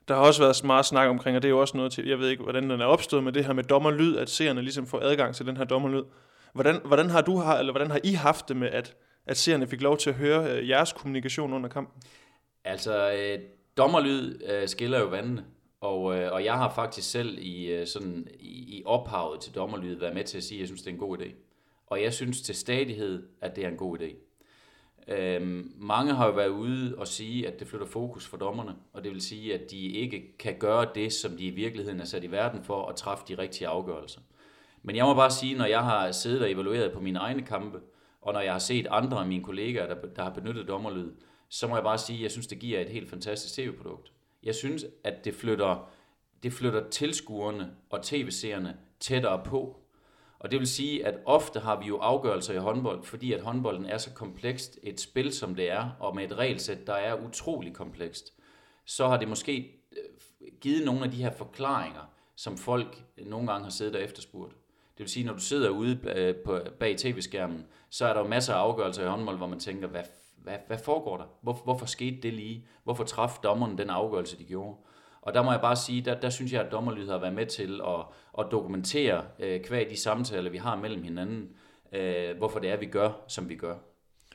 Der 0.09 0.15
har 0.15 0.23
også 0.23 0.43
været 0.43 0.65
meget 0.65 0.87
snak 0.87 1.09
omkring, 1.09 1.37
og 1.37 1.43
det 1.43 1.49
er 1.49 1.51
jo 1.51 1.61
også 1.61 1.77
noget 1.77 1.93
til, 1.93 2.09
jeg 2.09 2.19
ved 2.19 2.29
ikke, 2.29 2.43
hvordan 2.43 2.71
den 2.71 2.81
er 2.81 2.85
opstået 2.85 3.25
med 3.25 3.33
det 3.33 3.45
her 3.45 3.53
med 3.53 3.65
dommerlyd, 3.65 4.17
at 4.17 4.31
seerne 4.31 4.63
ligesom 4.63 4.87
får 4.87 5.01
adgang 5.01 5.35
til 5.35 5.47
den 5.47 5.57
her 5.57 5.65
dommerlyd. 5.65 6.03
Hvordan, 6.53 6.81
hvordan 6.85 7.11
har 7.11 7.21
du 7.21 7.33
eller 7.33 7.73
hvordan 7.73 7.91
har 7.91 8.01
I 8.05 8.13
haft 8.13 8.49
det 8.49 8.57
med, 8.57 8.69
at, 8.69 8.97
at 9.27 9.37
seerne 9.37 9.67
fik 9.67 9.83
lov 9.83 9.99
til 9.99 10.11
at 10.11 10.17
høre 10.17 10.51
øh, 10.51 10.69
jeres 10.69 10.93
kommunikation 10.93 11.53
under 11.53 11.69
kampen? 11.69 12.03
Altså, 12.65 13.13
øh, 13.13 13.39
dommerlyd 13.77 14.43
øh, 14.51 14.69
skiller 14.69 15.01
jo 15.01 15.07
vandene. 15.07 15.45
Og, 15.81 16.17
øh, 16.17 16.33
og 16.33 16.45
jeg 16.45 16.55
har 16.55 16.75
faktisk 16.75 17.11
selv 17.11 17.39
i, 17.39 17.67
øh, 17.67 17.87
sådan, 17.87 18.29
i, 18.41 18.79
i 18.79 18.83
ophavet 18.87 19.41
til 19.41 19.55
dommerlyd 19.55 19.95
været 19.95 20.15
med 20.15 20.25
til 20.25 20.39
at 20.39 20.45
sige, 20.45 20.59
at 20.59 20.61
jeg 20.61 20.69
synes, 20.69 20.83
det 20.83 20.89
er 20.89 20.95
en 20.95 20.99
god 20.99 21.19
idé. 21.19 21.35
Og 21.87 22.03
jeg 22.03 22.13
synes 22.13 22.43
til 22.43 22.55
stadighed, 22.55 23.23
at 23.41 23.57
det 23.57 23.65
er 23.65 23.69
en 23.69 23.77
god 23.77 23.99
idé. 23.99 24.32
Øhm, 25.09 25.73
mange 25.77 26.15
har 26.15 26.27
jo 26.27 26.33
været 26.33 26.49
ude 26.49 26.95
og 26.99 27.09
sige, 27.09 27.49
at 27.49 27.61
det 27.61 27.69
flytter 27.69 27.87
fokus 27.87 28.27
for 28.27 28.37
dommerne, 28.37 28.75
og 28.93 29.05
det 29.05 29.13
vil 29.13 29.21
sige, 29.21 29.55
at 29.55 29.71
de 29.71 29.87
ikke 29.87 30.39
kan 30.39 30.59
gøre 30.59 30.87
det, 30.95 31.13
som 31.13 31.37
de 31.37 31.45
i 31.45 31.51
virkeligheden 31.51 32.01
er 32.01 32.05
sat 32.05 32.25
i 32.25 32.31
verden 32.31 32.65
for 32.65 32.87
at 32.87 32.97
træffe 32.97 33.25
de 33.29 33.39
rigtige 33.39 33.69
afgørelser. 33.69 34.21
Men 34.83 34.97
jeg 34.97 35.05
må 35.05 35.15
bare 35.15 35.31
sige, 35.31 35.59
når 35.59 35.65
jeg 35.65 35.85
har 35.85 36.13
siddet 36.13 36.43
og 36.43 36.51
evalueret 36.51 36.93
på 36.93 37.01
mine 37.01 37.19
egne 37.19 37.43
kampe, 37.43 37.81
og 38.23 38.33
når 38.33 38.41
jeg 38.41 38.53
har 38.53 38.59
set 38.59 38.87
andre 38.91 39.19
af 39.19 39.27
mine 39.27 39.45
kollegaer, 39.45 39.87
der, 39.87 40.09
der 40.17 40.23
har 40.23 40.31
benyttet 40.31 40.69
dommerlyd, 40.69 41.11
så 41.49 41.69
må 41.69 41.75
jeg 41.75 41.85
bare 41.85 41.99
sige, 41.99 42.17
at 42.17 42.23
jeg 42.23 42.31
synes, 42.31 42.47
det 42.47 42.59
giver 42.59 42.81
et 42.81 42.89
helt 42.89 43.11
fantastisk 43.11 43.55
tv-produkt. 43.55 44.13
Jeg 44.43 44.55
synes, 44.55 44.87
at 45.05 45.25
det 45.25 45.35
flytter, 45.35 45.91
det 46.43 46.53
flytter 46.53 46.91
tilskuerne 46.91 47.71
og 47.91 48.03
tv-seerne 48.03 48.77
tættere 49.01 49.43
på. 49.45 49.82
Og 50.43 50.51
det 50.51 50.59
vil 50.59 50.69
sige, 50.69 51.07
at 51.07 51.19
ofte 51.27 51.61
har 51.61 51.81
vi 51.81 51.87
jo 51.87 51.99
afgørelser 51.99 52.55
i 52.55 52.57
håndbold, 52.57 53.03
fordi 53.03 53.33
at 53.33 53.43
håndbolden 53.43 53.87
er 53.87 53.99
så 53.99 54.11
komplekst 54.11 54.79
et 54.83 55.01
spil, 55.01 55.33
som 55.33 55.55
det 55.55 55.71
er, 55.71 55.91
og 56.01 56.17
med 56.17 56.25
et 56.25 56.39
regelsæt, 56.39 56.87
der 56.87 56.95
er 56.95 57.27
utrolig 57.27 57.75
komplekst, 57.75 58.33
så 58.87 59.09
har 59.09 59.17
det 59.17 59.29
måske 59.29 59.81
øh, 59.93 60.49
givet 60.61 60.85
nogle 60.85 61.05
af 61.05 61.11
de 61.11 61.17
her 61.23 61.33
forklaringer, 61.33 62.11
som 62.37 62.57
folk 62.57 63.03
nogle 63.27 63.53
gange 63.53 63.65
har 63.65 63.71
siddet 63.71 63.97
og 63.97 64.03
efterspurgt. 64.03 64.53
Det 64.99 64.99
vil 64.99 65.09
sige, 65.09 65.27
når 65.27 65.33
du 65.33 65.41
sidder 65.41 65.69
ude 65.71 66.01
øh, 66.17 66.35
på, 66.37 66.61
bag 66.81 66.99
tv-skærmen, 66.99 67.67
så 67.91 68.07
er 68.07 68.13
der 68.13 68.21
jo 68.21 68.29
masser 68.29 68.55
af 68.55 68.59
afgørelser 68.59 69.05
i 69.05 69.09
håndbold, 69.09 69.37
hvor 69.37 69.47
man 69.47 69.61
tænker, 69.61 69.89
hvad, 69.89 70.05
hvad, 70.37 70.57
hvad 70.67 70.79
foregår 70.79 71.17
der? 71.17 71.25
Hvor, 71.41 71.53
hvorfor 71.53 71.87
skete 71.87 72.21
det 72.21 72.33
lige? 72.33 72.67
Hvorfor 72.85 73.05
traf 73.05 73.39
dommeren 73.43 73.79
den 73.79 73.91
afgørelse, 73.91 74.39
de 74.39 74.45
gjorde? 74.45 74.77
Og 75.23 75.35
der 75.35 75.43
må 75.43 75.51
jeg 75.51 75.61
bare 75.61 75.77
sige, 75.77 76.01
der, 76.01 76.15
der 76.15 76.31
synes 76.31 76.53
jeg, 76.53 76.61
at 76.61 76.73
dommerlyd 76.73 77.09
har 77.09 77.19
været 77.19 77.35
med 77.35 77.47
til 77.47 77.81
at, 77.87 78.05
at 78.39 78.47
dokumentere 78.51 79.23
øh, 79.39 79.61
kvæg 79.61 79.91
de 79.91 80.01
samtaler, 80.01 80.51
vi 80.51 80.59
har 80.59 80.77
mellem 80.77 81.03
hinanden, 81.03 81.49
øh, 81.93 82.37
hvorfor 82.39 82.59
det 82.59 82.71
er, 82.71 82.77
vi 82.77 82.87
gør, 82.87 83.11
som 83.29 83.49
vi 83.49 83.57
gør. 83.57 83.75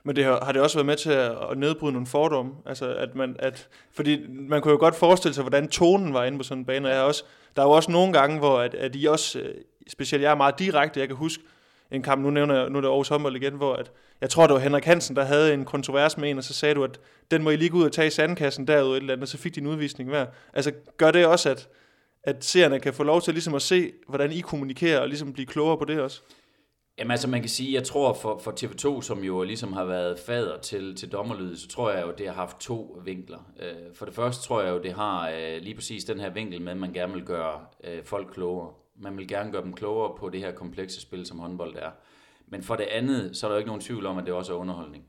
Men 0.04 0.16
det 0.16 0.24
har, 0.24 0.46
har 0.46 0.52
det 0.52 0.62
også 0.62 0.78
været 0.78 0.86
med 0.86 0.96
til 0.96 1.12
at, 1.12 1.58
nedbryde 1.58 1.94
nogle 1.94 2.08
fordomme? 2.08 2.52
Altså, 2.66 2.94
at 2.94 3.16
man, 3.16 3.36
at, 3.40 3.68
fordi 3.92 4.28
man 4.28 4.62
kunne 4.62 4.72
jo 4.72 4.78
godt 4.80 4.96
forestille 4.96 5.34
sig, 5.34 5.44
hvordan 5.44 5.68
tonen 5.68 6.14
var 6.14 6.24
inde 6.24 6.38
på 6.38 6.44
sådan 6.44 6.62
en 6.62 6.66
bane. 6.66 6.88
Og 6.88 6.94
jeg 6.94 7.04
også, 7.04 7.24
der 7.56 7.62
er 7.62 7.66
jo 7.66 7.72
også 7.72 7.92
nogle 7.92 8.14
gange, 8.14 8.40
hvor 8.40 8.60
at, 8.60 8.76
at 8.76 8.96
I 8.96 9.06
også, 9.06 9.40
øh, 9.40 9.56
specielt 9.88 10.24
jeg 10.24 10.32
er 10.32 10.36
meget 10.36 10.60
direkte, 10.60 11.00
jeg 11.00 11.08
kan 11.08 11.18
huske 11.18 11.44
en 11.92 12.04
kamp, 12.04 12.24
nu 12.24 12.30
nævner 12.30 12.56
jeg, 12.56 12.70
nu 12.70 12.78
er 12.78 12.82
det 12.82 12.88
Aarhus 12.88 13.08
håndbold 13.08 13.36
igen, 13.36 13.54
hvor 13.54 13.74
at, 13.74 13.92
jeg 14.22 14.30
tror, 14.30 14.48
det 14.48 14.54
var 14.54 14.60
Henrik 14.60 14.86
Hansen, 14.86 15.16
der 15.16 15.24
havde 15.24 15.54
en 15.54 15.66
kontrovers 15.66 16.18
med 16.18 16.30
en, 16.30 16.38
og 16.38 16.44
så 16.44 16.54
sagde 16.54 16.76
du, 16.76 16.84
at 16.84 17.00
den 17.32 17.44
må 17.44 17.50
I 17.50 17.56
lige 17.56 17.70
gå 17.70 17.78
ud 17.78 17.84
og 17.84 17.92
tage 17.92 18.08
i 18.08 18.12
sandkassen 18.12 18.68
derude 18.68 18.98
et 18.98 19.02
eller 19.02 19.14
andet, 19.14 19.24
og 19.24 19.28
så 19.28 19.38
fik 19.38 19.56
de 19.56 19.60
en 19.60 19.68
udvisning 19.68 20.10
hver. 20.10 20.26
Altså, 20.54 20.72
gør 20.98 21.12
det 21.12 21.26
også, 21.26 21.50
at, 21.50 21.70
at 22.24 22.46
seerne 22.46 22.80
kan 22.80 22.94
få 22.94 23.04
lov 23.04 23.22
til 23.22 23.34
ligesom 23.34 23.56
at 23.56 23.62
se, 23.62 23.92
hvordan 24.08 24.32
I 24.32 24.40
kommunikerer, 24.40 25.00
og 25.00 25.08
ligesom 25.08 25.34
blive 25.34 25.46
klogere 25.46 25.78
på 25.78 25.86
det 25.86 26.00
også? 26.00 26.22
Jamen 27.00 27.12
altså, 27.12 27.28
man 27.28 27.42
kan 27.42 27.50
sige, 27.50 27.74
jeg 27.74 27.84
tror 27.84 28.14
for, 28.14 28.38
for 28.38 28.52
TV2, 28.52 29.02
som 29.02 29.24
jo 29.24 29.44
ligesom 29.44 29.74
har 29.74 29.86
været 29.86 30.20
fader 30.20 30.60
til, 30.60 30.96
til 30.96 31.12
dommerlyd, 31.12 31.56
så 31.56 31.68
tror 31.68 31.92
jeg 31.92 32.04
jo, 32.08 32.14
det 32.18 32.28
har 32.28 32.34
haft 32.34 32.60
to 32.60 33.02
vinkler. 33.06 33.52
Øh, 33.60 33.96
for 33.96 34.06
det 34.06 34.14
første 34.16 34.48
tror 34.48 34.62
jeg 34.62 34.72
jo, 34.72 34.82
det 34.82 34.94
har 34.94 35.30
øh, 35.30 35.62
lige 35.62 35.76
præcis 35.76 36.04
den 36.06 36.20
her 36.20 36.30
vinkel 36.30 36.62
med, 36.62 36.72
at 36.72 36.78
man 36.78 36.94
gerne 36.94 37.14
vil 37.14 37.24
gøre 37.26 37.60
øh, 37.84 38.04
folk 38.04 38.28
klogere. 38.34 38.74
Man 38.98 39.18
vil 39.18 39.28
gerne 39.28 39.52
gøre 39.52 39.64
dem 39.64 39.74
klogere 39.74 40.18
på 40.18 40.30
det 40.30 40.40
her 40.40 40.52
komplekse 40.52 41.02
spil, 41.02 41.26
som 41.26 41.40
håndbold 41.40 41.76
er. 41.76 41.92
Men 42.48 42.64
for 42.64 42.76
det 42.76 42.84
andet, 42.84 43.38
så 43.38 43.48
er 43.48 43.50
der 43.50 43.56
jo 43.56 43.60
ikke 43.60 43.68
nogen 43.68 43.82
tvivl 43.82 44.06
om, 44.06 44.18
at 44.18 44.26
det 44.26 44.34
også 44.34 44.54
er 44.54 44.58
underholdning. 44.58 45.06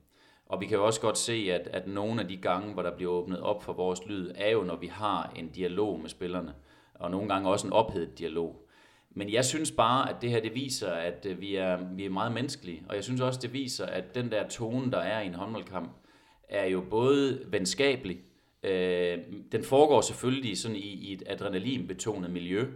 Og 0.46 0.60
vi 0.60 0.66
kan 0.66 0.76
jo 0.76 0.86
også 0.86 1.00
godt 1.00 1.18
se, 1.18 1.48
at, 1.52 1.68
at 1.72 1.86
nogle 1.86 2.20
af 2.22 2.28
de 2.28 2.36
gange, 2.36 2.72
hvor 2.72 2.82
der 2.82 2.96
bliver 2.96 3.12
åbnet 3.12 3.40
op 3.40 3.62
for 3.62 3.72
vores 3.72 4.06
lyd, 4.06 4.30
er 4.34 4.50
jo, 4.50 4.62
når 4.62 4.76
vi 4.76 4.86
har 4.86 5.32
en 5.36 5.48
dialog 5.48 6.00
med 6.00 6.08
spillerne. 6.08 6.54
Og 6.94 7.10
nogle 7.10 7.28
gange 7.28 7.50
også 7.50 7.66
en 7.66 7.72
ophedet 7.72 8.18
dialog. 8.18 8.68
Men 9.10 9.32
jeg 9.32 9.44
synes 9.44 9.70
bare, 9.70 10.10
at 10.10 10.16
det 10.22 10.30
her 10.30 10.40
det 10.40 10.54
viser, 10.54 10.90
at 10.90 11.26
øh, 11.26 11.40
vi 11.40 11.54
er, 11.54 11.78
vi 11.94 12.04
er 12.04 12.10
meget 12.10 12.32
menneskelige. 12.32 12.82
Og 12.88 12.94
jeg 12.94 13.04
synes 13.04 13.20
også, 13.20 13.40
det 13.42 13.52
viser, 13.52 13.86
at 13.86 14.14
den 14.14 14.30
der 14.30 14.48
tone, 14.48 14.92
der 14.92 14.98
er 14.98 15.20
i 15.20 15.26
en 15.26 15.34
håndboldkamp, 15.34 15.90
er 16.48 16.66
jo 16.66 16.80
både 16.90 17.40
venskabelig. 17.46 18.18
Øh, 18.62 19.18
den 19.52 19.64
foregår 19.64 20.00
selvfølgelig 20.00 20.58
sådan 20.58 20.76
i, 20.76 20.80
i 20.80 21.12
et 21.12 21.22
adrenalinbetonet 21.26 22.30
miljø. 22.30 22.66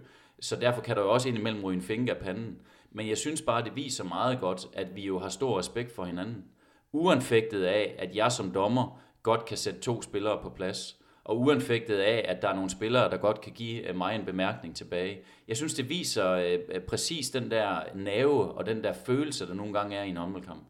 Så 0.42 0.56
derfor 0.56 0.80
kan 0.80 0.96
der 0.96 1.02
jo 1.02 1.10
også 1.10 1.28
indimellem 1.28 1.64
ryge 1.64 1.76
en 1.76 1.82
finger 1.82 2.14
af 2.14 2.20
panden. 2.20 2.58
Men 2.90 3.08
jeg 3.08 3.18
synes 3.18 3.42
bare, 3.42 3.64
det 3.64 3.76
viser 3.76 4.04
meget 4.04 4.40
godt, 4.40 4.66
at 4.72 4.96
vi 4.96 5.06
jo 5.06 5.18
har 5.18 5.28
stor 5.28 5.58
respekt 5.58 5.94
for 5.94 6.04
hinanden. 6.04 6.44
Uanfægtet 6.92 7.64
af, 7.64 7.94
at 7.98 8.16
jeg 8.16 8.32
som 8.32 8.50
dommer 8.50 9.00
godt 9.22 9.44
kan 9.44 9.56
sætte 9.56 9.80
to 9.80 10.02
spillere 10.02 10.38
på 10.42 10.50
plads. 10.50 10.96
Og 11.24 11.40
uanfægtet 11.40 11.98
af, 11.98 12.24
at 12.28 12.42
der 12.42 12.48
er 12.48 12.54
nogle 12.54 12.70
spillere, 12.70 13.10
der 13.10 13.16
godt 13.16 13.40
kan 13.40 13.52
give 13.52 13.88
øh, 13.88 13.96
mig 13.96 14.14
en 14.14 14.24
bemærkning 14.24 14.76
tilbage. 14.76 15.18
Jeg 15.48 15.56
synes, 15.56 15.74
det 15.74 15.88
viser 15.88 16.30
øh, 16.30 16.58
øh, 16.68 16.80
præcis 16.80 17.30
den 17.30 17.50
der 17.50 17.80
nerve 17.94 18.52
og 18.52 18.66
den 18.66 18.84
der 18.84 18.92
følelse, 18.92 19.46
der 19.46 19.54
nogle 19.54 19.72
gange 19.72 19.96
er 19.96 20.02
i 20.02 20.08
en 20.08 20.16
håndboldkamp. 20.16 20.62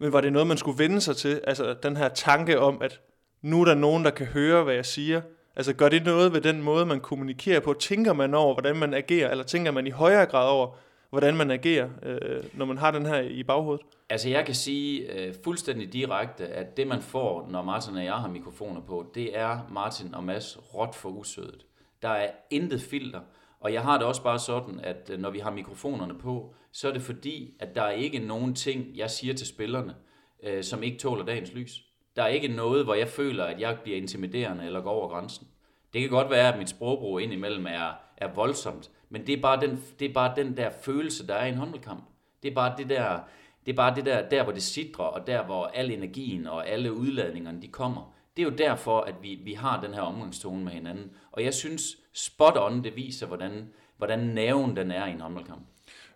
Men 0.00 0.12
var 0.12 0.20
det 0.20 0.32
noget, 0.32 0.48
man 0.48 0.56
skulle 0.56 0.78
vende 0.78 1.00
sig 1.00 1.16
til? 1.16 1.40
Altså 1.44 1.74
den 1.82 1.96
her 1.96 2.08
tanke 2.08 2.60
om, 2.60 2.82
at 2.82 3.00
nu 3.42 3.60
er 3.60 3.64
der 3.64 3.74
nogen, 3.74 4.04
der 4.04 4.10
kan 4.10 4.26
høre, 4.26 4.64
hvad 4.64 4.74
jeg 4.74 4.86
siger. 4.86 5.20
Altså 5.60 5.72
gør 5.72 5.88
det 5.88 6.04
noget 6.04 6.32
ved 6.32 6.40
den 6.40 6.62
måde, 6.62 6.86
man 6.86 7.00
kommunikerer 7.00 7.60
på? 7.60 7.72
Tænker 7.72 8.12
man 8.12 8.34
over, 8.34 8.54
hvordan 8.54 8.76
man 8.76 8.94
agerer? 8.94 9.30
Eller 9.30 9.44
tænker 9.44 9.70
man 9.70 9.86
i 9.86 9.90
højere 9.90 10.26
grad 10.26 10.48
over, 10.48 10.76
hvordan 11.10 11.36
man 11.36 11.50
agerer, 11.50 11.88
øh, 12.02 12.44
når 12.52 12.64
man 12.64 12.78
har 12.78 12.90
den 12.90 13.06
her 13.06 13.20
i 13.20 13.42
baghovedet? 13.42 13.86
Altså 14.10 14.28
jeg 14.28 14.46
kan 14.46 14.54
sige 14.54 15.12
øh, 15.12 15.34
fuldstændig 15.44 15.92
direkte, 15.92 16.46
at 16.46 16.76
det 16.76 16.86
man 16.86 17.02
får, 17.02 17.48
når 17.50 17.62
Martin 17.62 17.96
og 17.96 18.04
jeg 18.04 18.14
har 18.14 18.28
mikrofoner 18.28 18.80
på, 18.80 19.06
det 19.14 19.38
er 19.38 19.58
Martin 19.70 20.14
og 20.14 20.24
Mads 20.24 20.58
råt 20.74 20.94
for 20.94 21.08
usødet. 21.08 21.66
Der 22.02 22.08
er 22.08 22.30
intet 22.50 22.82
filter, 22.82 23.20
og 23.60 23.72
jeg 23.72 23.82
har 23.82 23.98
det 23.98 24.06
også 24.06 24.22
bare 24.22 24.38
sådan, 24.38 24.80
at 24.82 25.10
øh, 25.12 25.18
når 25.18 25.30
vi 25.30 25.38
har 25.38 25.50
mikrofonerne 25.50 26.18
på, 26.18 26.54
så 26.72 26.88
er 26.88 26.92
det 26.92 27.02
fordi, 27.02 27.54
at 27.58 27.74
der 27.74 27.82
er 27.82 27.92
ikke 27.92 28.18
nogen 28.18 28.54
ting, 28.54 28.86
jeg 28.96 29.10
siger 29.10 29.34
til 29.34 29.46
spillerne, 29.46 29.94
øh, 30.42 30.64
som 30.64 30.82
ikke 30.82 30.98
tåler 30.98 31.24
dagens 31.24 31.52
lys. 31.54 31.84
Der 32.16 32.22
er 32.22 32.28
ikke 32.28 32.48
noget, 32.48 32.84
hvor 32.84 32.94
jeg 32.94 33.08
føler, 33.08 33.44
at 33.44 33.60
jeg 33.60 33.78
bliver 33.82 33.98
intimiderende 33.98 34.64
eller 34.64 34.80
går 34.80 34.90
over 34.90 35.08
grænsen. 35.08 35.46
Det 35.92 36.00
kan 36.00 36.10
godt 36.10 36.30
være, 36.30 36.52
at 36.52 36.58
mit 36.58 36.68
sprogbrug 36.68 37.20
indimellem 37.20 37.66
er, 37.66 37.92
er 38.16 38.28
voldsomt, 38.34 38.90
men 39.08 39.26
det 39.26 39.38
er, 39.38 39.40
bare 39.42 39.60
den, 39.60 39.84
det 39.98 40.08
er 40.08 40.12
bare 40.12 40.32
den 40.36 40.56
der 40.56 40.70
følelse, 40.82 41.26
der 41.26 41.34
er 41.34 41.46
i 41.46 41.48
en 41.48 41.54
håndboldkamp. 41.54 42.04
Det 42.42 42.50
er 42.50 42.54
bare 42.54 42.74
det 42.78 42.88
der, 42.88 43.18
det 43.66 43.72
er 43.72 43.76
bare 43.76 43.94
det 43.94 44.06
der, 44.06 44.28
der 44.28 44.42
hvor 44.42 44.52
det 44.52 44.62
sidder, 44.62 45.02
og 45.02 45.26
der 45.26 45.44
hvor 45.44 45.66
al 45.66 45.90
energien 45.90 46.46
og 46.46 46.68
alle 46.68 46.92
udladningerne, 46.92 47.62
de 47.62 47.68
kommer. 47.68 48.14
Det 48.36 48.42
er 48.42 48.50
jo 48.50 48.56
derfor, 48.56 49.00
at 49.00 49.14
vi, 49.22 49.40
vi 49.44 49.52
har 49.52 49.80
den 49.80 49.94
her 49.94 50.00
omgangstone 50.00 50.64
med 50.64 50.72
hinanden. 50.72 51.10
Og 51.32 51.44
jeg 51.44 51.54
synes, 51.54 51.96
spot 52.14 52.56
on, 52.56 52.84
det 52.84 52.96
viser, 52.96 53.26
hvordan, 53.26 53.68
hvordan 53.96 54.18
næven 54.18 54.76
den 54.76 54.90
er 54.90 55.06
i 55.06 55.10
en 55.10 55.20
håndboldkamp. 55.20 55.62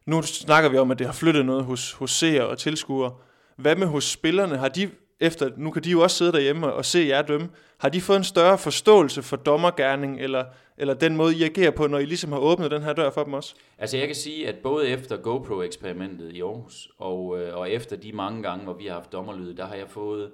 Nu 0.07 0.23
snakker 0.23 0.71
vi 0.71 0.79
om, 0.79 0.91
at 0.91 0.99
det 0.99 1.07
har 1.07 1.15
flyttet 1.15 1.47
noget 1.47 1.65
hos, 1.65 1.93
hos 1.93 2.11
seere 2.11 2.47
og 2.49 2.59
tilskuere. 2.59 3.15
Hvad 3.57 3.77
med 3.77 3.87
hos 3.87 4.05
spillerne? 4.05 4.57
Har 4.57 4.69
de 4.69 4.91
efter, 5.21 5.51
nu 5.57 5.71
kan 5.71 5.85
de 5.85 5.91
jo 5.91 6.01
også 6.01 6.17
sidde 6.17 6.33
derhjemme 6.33 6.73
og 6.73 6.85
se 6.85 6.99
jer 7.09 7.23
dømme, 7.23 7.49
har 7.79 7.89
de 7.89 8.01
fået 8.01 8.17
en 8.17 8.25
større 8.25 8.59
forståelse 8.59 9.23
for 9.23 9.37
dommergærning, 9.37 10.21
eller, 10.21 10.45
eller 10.79 10.95
den 10.95 11.17
måde, 11.17 11.37
I 11.37 11.43
agerer 11.43 11.71
på, 11.71 11.87
når 11.87 11.99
I 11.99 12.05
ligesom 12.05 12.33
har 12.33 12.39
åbnet 12.39 12.71
den 12.71 12.83
her 12.83 12.93
dør 12.93 13.11
for 13.11 13.25
dem 13.25 13.33
også? 13.33 13.55
Altså 13.79 13.97
jeg 13.97 14.07
kan 14.07 14.17
sige, 14.17 14.49
at 14.49 14.57
både 14.63 14.89
efter 14.89 15.17
GoPro-eksperimentet 15.17 16.33
i 16.33 16.41
Aarhus, 16.41 16.89
og, 16.99 17.41
øh, 17.41 17.57
og 17.57 17.71
efter 17.71 17.97
de 17.97 18.13
mange 18.13 18.43
gange, 18.43 18.65
hvor 18.65 18.75
vi 18.75 18.87
har 18.87 18.95
haft 18.95 19.13
dommerlyd, 19.13 19.55
der 19.55 19.67
har 19.67 19.75
jeg 19.75 19.89
fået 19.89 20.31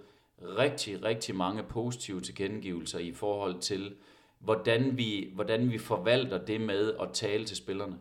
rigtig, 0.59 1.05
rigtig 1.05 1.35
mange 1.35 1.63
positive 1.63 2.21
tilkendegivelser 2.21 2.99
i 2.99 3.13
forhold 3.13 3.61
til, 3.61 3.93
hvordan 4.41 4.97
vi, 4.97 5.29
hvordan 5.35 5.71
vi 5.71 5.79
forvalter 5.79 6.39
det 6.39 6.61
med 6.61 6.93
at 7.03 7.09
tale 7.13 7.45
til 7.45 7.57
spillerne. 7.57 7.97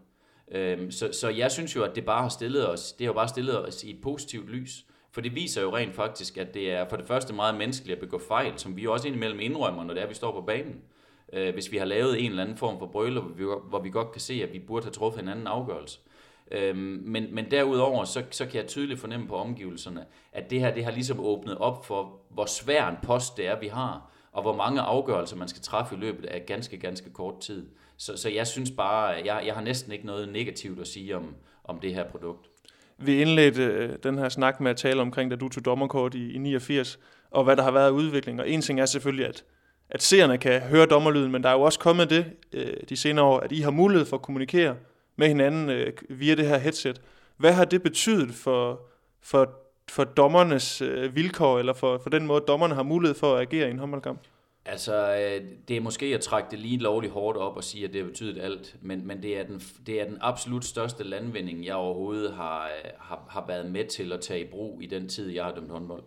Øhm, 0.52 0.92
så, 0.92 1.10
så 1.12 1.30
jeg 1.30 1.52
synes 1.52 1.76
jo, 1.76 1.84
at 1.84 1.96
det 1.96 2.06
bare 2.06 2.22
har 2.22 2.30
stillet 2.30 2.70
os, 2.70 2.92
det 2.92 3.06
har 3.06 3.10
jo 3.10 3.16
bare 3.16 3.28
stillet 3.28 3.68
os 3.68 3.84
i 3.84 3.90
et 3.90 4.02
positivt 4.02 4.50
lys. 4.50 4.86
For 5.12 5.22
det 5.22 5.36
viser 5.36 5.62
jo 5.62 5.76
rent 5.76 5.96
faktisk, 5.96 6.38
at 6.38 6.54
det 6.54 6.72
er 6.72 6.90
for 6.90 6.98
det 6.98 7.08
første 7.08 7.34
meget 7.34 7.56
menneskeligt 7.56 7.96
at 7.96 8.02
begå 8.02 8.20
fejl, 8.28 8.54
som 8.60 8.76
vi 8.76 8.84
jo 8.84 8.94
også 8.94 9.08
indimellem 9.08 9.40
indrømmer, 9.40 9.84
når 9.84 9.94
det 9.94 10.04
er, 10.04 10.08
vi 10.08 10.14
står 10.14 10.32
på 10.32 10.42
banen. 10.42 10.82
Øh, 11.34 11.54
hvis 11.54 11.72
vi 11.72 11.78
har 11.78 11.86
lavet 11.86 12.26
en 12.26 12.30
eller 12.30 12.44
anden 12.44 12.58
form 12.58 12.80
for 12.80 12.86
brøler, 12.86 13.22
hvor 13.22 13.34
vi, 13.36 13.44
hvor 13.70 13.80
vi 13.80 13.90
godt 13.90 14.12
kan 14.12 14.22
se, 14.22 14.44
at 14.44 14.54
vi 14.54 14.60
burde 14.60 14.86
have 14.86 14.92
truffet 14.92 15.22
en 15.22 15.30
anden 15.30 15.48
afgørelse. 15.48 16.00
Øhm, 16.52 17.02
men, 17.06 17.36
men 17.36 17.52
derudover, 17.52 18.04
så, 18.04 18.24
så 18.32 18.46
kan 18.46 18.56
jeg 18.56 18.68
tydeligt 18.68 19.00
fornemme 19.00 19.28
på 19.28 19.36
omgivelserne, 19.36 20.06
at 20.32 20.50
det 20.50 20.60
her 20.60 20.74
det 20.74 20.86
har 20.86 20.92
ligesom 20.92 21.20
åbnet 21.20 21.58
op 21.58 21.86
for, 21.86 22.22
hvor 22.30 22.46
svær 22.46 22.88
en 22.88 22.98
post 23.04 23.38
det 23.38 23.48
er, 23.48 23.60
vi 23.60 23.68
har, 23.68 24.12
og 24.32 24.42
hvor 24.42 24.56
mange 24.56 24.82
afgørelser 24.82 25.38
man 25.38 25.48
skal 25.48 25.62
træffe 25.62 25.96
i 25.96 25.98
løbet 25.98 26.26
af 26.26 26.46
ganske, 26.46 26.78
ganske 26.78 27.14
kort 27.14 27.40
tid. 27.40 27.68
Så, 27.98 28.18
så 28.18 28.30
jeg 28.30 28.48
synes 28.48 28.72
bare, 28.72 29.06
jeg, 29.06 29.44
jeg 29.46 29.54
har 29.54 29.62
næsten 29.62 29.92
ikke 29.92 30.06
noget 30.06 30.30
negativt 30.30 30.80
at 30.80 30.88
sige 30.88 31.18
om, 31.18 31.36
om 31.64 31.80
det 31.80 31.94
her 31.94 32.04
produkt. 32.04 32.50
Vi 33.02 33.22
indledte 33.22 33.64
øh, 33.64 33.90
den 34.04 34.18
her 34.18 34.30
snak 34.30 34.60
med 34.60 34.72
at 34.72 34.78
tale 34.78 35.02
omkring, 35.02 35.32
da 35.32 35.36
du 35.36 35.50
tog 35.50 35.66
dommerkort 35.66 36.16
i, 36.16 36.32
i 36.32 36.38
89, 36.38 37.00
og 37.32 37.44
hvad 37.44 37.56
der 37.56 37.64
har 37.64 37.72
været 37.72 37.86
af 37.88 37.92
udvikling. 37.92 38.40
Og 38.40 38.50
en 38.50 38.62
ting 38.62 38.80
er 38.80 38.86
selvfølgelig, 38.86 39.26
at, 39.28 39.44
at 39.90 40.02
seerne 40.02 40.38
kan 40.38 40.62
høre 40.62 40.86
dommerlyden, 40.86 41.32
men 41.32 41.44
der 41.44 41.50
er 41.50 41.54
jo 41.54 41.62
også 41.62 41.80
kommet 41.80 42.10
det 42.10 42.26
øh, 42.54 42.74
de 42.90 42.98
senere 42.98 43.26
år, 43.26 43.40
at 43.40 43.52
I 43.52 43.62
har 43.62 43.72
mulighed 43.72 44.06
for 44.06 44.18
at 44.18 44.22
kommunikere 44.22 44.76
med 45.16 45.28
hinanden 45.28 45.70
øh, 45.70 45.94
via 46.10 46.36
det 46.36 46.48
her 46.48 46.58
headset. 46.58 47.02
Hvad 47.38 47.54
har 47.54 47.66
det 47.66 47.84
betydet 47.84 48.36
for, 48.36 48.82
for, 49.22 49.50
for 49.90 50.04
dommernes 50.04 50.82
øh, 50.82 51.16
vilkår, 51.16 51.60
eller 51.60 51.74
for, 51.74 51.98
for 51.98 52.10
den 52.10 52.28
måde, 52.28 52.44
dommerne 52.48 52.76
har 52.76 52.84
mulighed 52.84 53.16
for 53.16 53.36
at 53.36 53.42
agere 53.42 53.68
i 53.68 53.72
en 53.72 53.80
håndboldkamp? 53.80 54.20
Altså, 54.72 55.16
øh, 55.16 55.48
det 55.68 55.78
er 55.78 55.82
måske 55.82 56.06
at 56.06 56.22
trække 56.22 56.52
det 56.52 56.60
lige 56.60 56.78
lovligt 56.78 57.14
hårdt 57.14 57.38
op 57.38 57.56
og 57.56 57.64
sige, 57.64 57.86
at 57.86 57.94
det 57.94 58.02
har 58.02 58.08
betydet 58.08 58.42
alt, 58.42 58.76
men, 58.82 59.08
men 59.08 59.24
det, 59.24 59.38
er 59.38 59.44
den, 59.44 59.62
det 59.86 60.02
er 60.02 60.06
den 60.06 60.18
absolut 60.22 60.66
største 60.66 61.04
landvinding, 61.04 61.66
jeg 61.66 61.76
overhovedet 61.76 62.34
har, 62.34 62.66
øh, 62.66 62.92
har, 63.00 63.26
har 63.30 63.46
været 63.48 63.72
med 63.72 63.86
til 63.86 64.14
at 64.14 64.22
tage 64.22 64.42
i 64.42 64.48
brug 64.52 64.82
i 64.82 64.86
den 64.86 65.08
tid, 65.08 65.30
jeg 65.30 65.44
har 65.44 65.56
dømt 65.56 65.72
håndbold. 65.72 66.04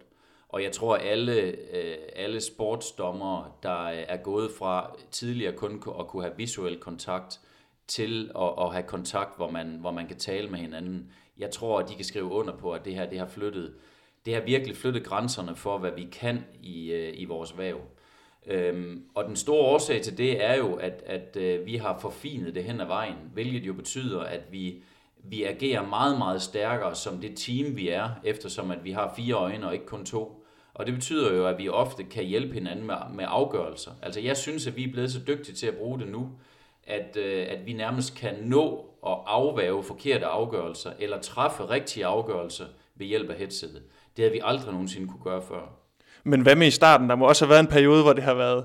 Og 0.49 0.63
jeg 0.63 0.73
tror, 0.73 0.97
alle, 0.97 1.43
øh, 1.75 1.97
alle 2.17 2.41
sportsdommere, 2.41 3.53
der 3.63 3.87
er 3.89 4.17
gået 4.17 4.51
fra 4.59 4.97
tidligere 5.11 5.53
kun 5.53 5.83
at 6.01 6.07
kunne 6.07 6.23
have 6.23 6.37
visuel 6.37 6.79
kontakt, 6.79 7.41
til 7.87 8.31
at, 8.39 8.53
at 8.59 8.73
have 8.73 8.83
kontakt, 8.83 9.37
hvor 9.37 9.51
man, 9.51 9.77
hvor 9.81 9.91
man 9.91 10.07
kan 10.07 10.19
tale 10.19 10.49
med 10.49 10.59
hinanden. 10.59 11.13
Jeg 11.39 11.51
tror, 11.51 11.79
at 11.79 11.89
de 11.89 11.95
kan 11.95 12.05
skrive 12.05 12.25
under 12.25 12.57
på, 12.57 12.73
at 12.73 12.85
det 12.85 12.95
her 12.95 13.11
det 13.11 13.19
har 13.19 13.27
flyttet, 13.27 13.75
det 14.27 14.35
har 14.35 14.41
virkelig 14.41 14.77
flyttet 14.77 15.05
grænserne 15.05 15.57
for, 15.57 15.79
hvad 15.79 15.91
vi 15.97 16.09
kan 16.13 16.45
i, 16.61 16.93
i 17.15 17.25
vores 17.25 17.59
væv. 17.59 17.81
Øhm, 18.47 19.05
og 19.15 19.25
den 19.25 19.37
store 19.37 19.61
årsag 19.61 20.03
til 20.03 20.19
det 20.19 20.45
er 20.45 20.55
jo, 20.55 20.75
at, 20.75 21.03
at 21.07 21.37
øh, 21.37 21.67
vi 21.67 21.77
har 21.77 21.99
forfinet 21.99 22.55
det 22.55 22.65
hen 22.65 22.81
ad 22.81 22.87
vejen, 22.87 23.17
hvilket 23.33 23.67
jo 23.67 23.73
betyder, 23.73 24.21
at 24.21 24.41
vi, 24.51 24.83
vi 25.25 25.43
agerer 25.43 25.87
meget, 25.87 26.19
meget 26.19 26.43
stærkere 26.43 26.95
som 26.95 27.19
det 27.21 27.37
team, 27.37 27.77
vi 27.77 27.89
er, 27.89 28.09
eftersom 28.25 28.71
at 28.71 28.85
vi 28.85 28.91
har 28.91 29.13
fire 29.17 29.35
øjne 29.35 29.67
og 29.67 29.73
ikke 29.75 29.87
kun 29.87 30.05
to. 30.05 30.45
Og 30.75 30.87
det 30.87 30.95
betyder 30.95 31.35
jo, 31.35 31.47
at 31.47 31.59
vi 31.59 31.69
ofte 31.69 32.05
kan 32.05 32.25
hjælpe 32.25 32.55
hinanden 32.55 32.87
med, 32.87 32.95
med 33.15 33.25
afgørelser. 33.29 33.91
Altså 34.03 34.21
jeg 34.21 34.37
synes, 34.37 34.67
at 34.67 34.77
vi 34.77 34.85
er 34.85 34.93
blevet 34.93 35.13
så 35.13 35.21
dygtige 35.27 35.55
til 35.55 35.67
at 35.67 35.77
bruge 35.77 35.99
det 35.99 36.09
nu, 36.09 36.31
at, 36.85 37.17
øh, 37.17 37.47
at 37.49 37.67
vi 37.67 37.73
nærmest 37.73 38.17
kan 38.17 38.35
nå 38.43 38.87
at 39.07 39.19
afvæve 39.27 39.83
forkerte 39.83 40.27
afgørelser, 40.27 40.93
eller 40.99 41.21
træffe 41.21 41.69
rigtige 41.69 42.07
afgørelser 42.07 42.65
ved 42.95 43.07
hjælp 43.07 43.31
af 43.31 43.37
headsetet. 43.37 43.83
Det 44.17 44.23
havde 44.23 44.33
vi 44.33 44.41
aldrig 44.45 44.73
nogensinde 44.73 45.09
kunne 45.09 45.25
gøre 45.25 45.43
før. 45.43 45.82
Men 46.25 46.41
hvad 46.41 46.57
med 46.57 46.67
i 46.67 46.71
starten? 46.71 47.09
Der 47.09 47.17
må 47.17 47.27
også 47.27 47.45
have 47.45 47.51
været 47.51 47.61
en 47.61 47.67
periode, 47.67 48.03
hvor 48.03 48.13
det 48.13 48.25
har 48.25 48.35
været 48.35 48.65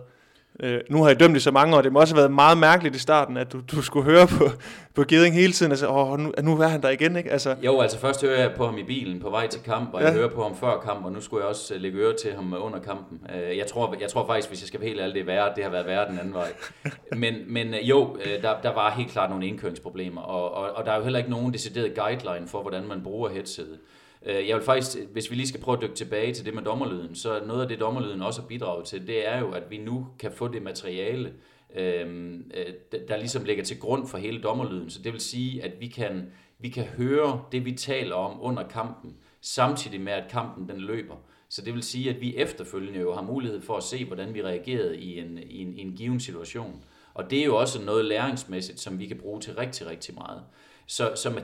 Øh, 0.60 0.82
nu 0.90 1.02
har 1.02 1.10
jeg 1.10 1.20
dømt 1.20 1.38
i 1.38 1.40
så 1.40 1.52
mange 1.52 1.78
år, 1.78 1.82
det 1.82 1.92
må 1.92 2.00
også 2.00 2.16
have 2.16 2.20
været 2.20 2.32
meget 2.32 2.58
mærkeligt 2.58 2.96
i 2.96 3.00
starten, 3.00 3.38
at 3.38 3.54
du, 3.54 3.62
du 3.72 3.82
skulle 3.82 4.06
høre 4.06 4.28
på, 4.28 4.50
på 4.96 5.04
Geding 5.08 5.36
hele 5.36 5.54
tiden, 5.54 5.72
altså, 5.72 5.88
åh, 5.88 6.20
nu, 6.20 6.32
nu 6.44 6.62
er 6.62 6.68
han 6.68 6.82
der 6.82 6.90
igen, 6.90 7.16
ikke? 7.16 7.32
Altså. 7.32 7.56
Jo, 7.64 7.80
altså 7.82 8.00
først 8.00 8.22
hører 8.22 8.42
jeg 8.42 8.52
på 8.58 8.66
ham 8.66 8.78
i 8.78 8.84
bilen 8.84 9.20
på 9.20 9.30
vej 9.30 9.48
til 9.48 9.62
kamp, 9.62 9.94
og 9.94 10.02
ja. 10.02 10.06
jeg 10.06 10.16
hører 10.16 10.30
på 10.30 10.44
ham 10.44 10.56
før 10.56 10.80
kamp, 10.86 11.06
og 11.06 11.12
nu 11.12 11.22
skulle 11.22 11.42
jeg 11.42 11.50
også 11.50 11.74
øh, 11.74 11.82
lægge 11.82 11.98
øre 11.98 12.14
til 12.22 12.34
ham 12.34 12.56
under 12.60 12.80
kampen. 12.80 13.20
Øh, 13.36 13.58
jeg 13.58 13.68
tror, 13.68 13.96
jeg 14.02 14.10
tror 14.10 14.28
faktisk, 14.28 14.48
hvis 14.48 14.62
jeg 14.62 14.68
skal 14.68 14.80
være 14.80 14.90
helt 14.90 15.02
ærlig, 15.02 15.14
det 15.14 15.22
er 15.22 15.26
værre, 15.26 15.52
det 15.56 15.64
har 15.64 15.72
været 15.72 15.86
værre 15.86 16.10
den 16.10 16.20
anden 16.20 16.34
vej. 16.34 16.48
Men, 17.22 17.34
men 17.48 17.74
øh, 17.74 17.90
jo, 17.90 18.18
der, 18.42 18.62
der 18.64 18.74
var 18.74 18.92
helt 18.92 19.12
klart 19.12 19.30
nogle 19.30 19.48
indkøringsproblemer, 19.48 20.22
og, 20.22 20.54
og, 20.54 20.72
og 20.76 20.86
der 20.86 20.92
er 20.92 20.98
jo 20.98 21.04
heller 21.04 21.20
ikke 21.20 21.32
nogen 21.32 21.54
decideret 21.54 21.96
guideline 21.96 22.48
for, 22.48 22.62
hvordan 22.62 22.88
man 22.88 23.04
bruger 23.04 23.30
headsetet. 23.30 23.80
Øh, 24.26 24.48
jeg 24.48 24.56
vil 24.56 24.64
faktisk, 24.64 24.98
hvis 25.12 25.32
vi 25.32 25.36
lige 25.36 25.48
skal 25.48 25.62
prøve 25.62 25.78
at 25.78 25.82
dykke 25.82 25.96
tilbage 25.96 26.34
til 26.34 26.46
det 26.46 26.54
med 26.54 26.64
dommerlyden, 26.64 27.16
så 27.16 27.42
noget 27.46 27.62
af 27.62 27.68
det 27.68 27.80
dommerlyden 27.80 28.22
også 28.22 28.42
har 28.42 28.48
bidraget 28.48 28.86
til, 28.86 29.08
det 29.08 29.28
er 29.28 29.40
jo, 29.40 29.52
at 29.52 29.64
vi 29.70 29.78
nu 29.78 30.08
kan 30.20 30.32
få 30.32 30.48
det 30.48 30.62
materiale, 30.62 31.34
øhm, 31.76 32.52
øh, 32.54 33.00
der 33.08 33.18
ligesom 33.18 33.44
ligger 33.44 33.64
til 33.64 33.80
grund 33.80 34.08
for 34.08 34.18
hele 34.18 34.42
dommerlyden. 34.42 34.90
Så 34.90 35.02
det 35.02 35.14
vil 35.14 35.22
sige, 35.22 35.64
at 35.64 35.72
vi 35.80 35.88
kan, 35.88 36.32
vi 36.60 36.70
kan 36.70 36.84
høre 36.84 37.42
det, 37.52 37.66
vi 37.66 37.72
taler 37.72 38.16
om 38.16 38.38
under 38.42 38.68
kampen, 38.68 39.16
samtidig 39.42 40.02
med, 40.02 40.14
at 40.14 40.32
kampen 40.32 40.70
den 40.70 40.78
løber. 40.78 41.16
Så 41.50 41.62
det 41.62 41.74
vil 41.74 41.84
sige, 41.84 42.10
at 42.10 42.22
vi 42.22 42.36
efterfølgende 42.36 43.00
jo 43.00 43.14
har 43.14 43.22
mulighed 43.22 43.62
for 43.62 43.78
at 43.78 43.84
se, 43.84 44.06
hvordan 44.06 44.34
vi 44.34 44.44
reagerede 44.44 44.98
i 44.98 45.20
en, 45.20 45.38
i 45.38 45.62
en, 45.62 45.74
i 45.74 45.82
en 45.82 45.94
given 45.96 46.20
situation. 46.20 46.84
Og 47.14 47.32
det 47.32 47.40
er 47.40 47.46
jo 47.46 47.56
også 47.56 47.82
noget 47.82 48.06
læringsmæssigt, 48.06 48.80
som 48.80 49.00
vi 49.00 49.08
kan 49.08 49.18
bruge 49.18 49.42
til 49.42 49.56
rigtig, 49.56 49.88
rigtig 49.88 50.16
meget. 50.16 50.44
Så, 50.88 51.12
så, 51.16 51.30
man, 51.30 51.44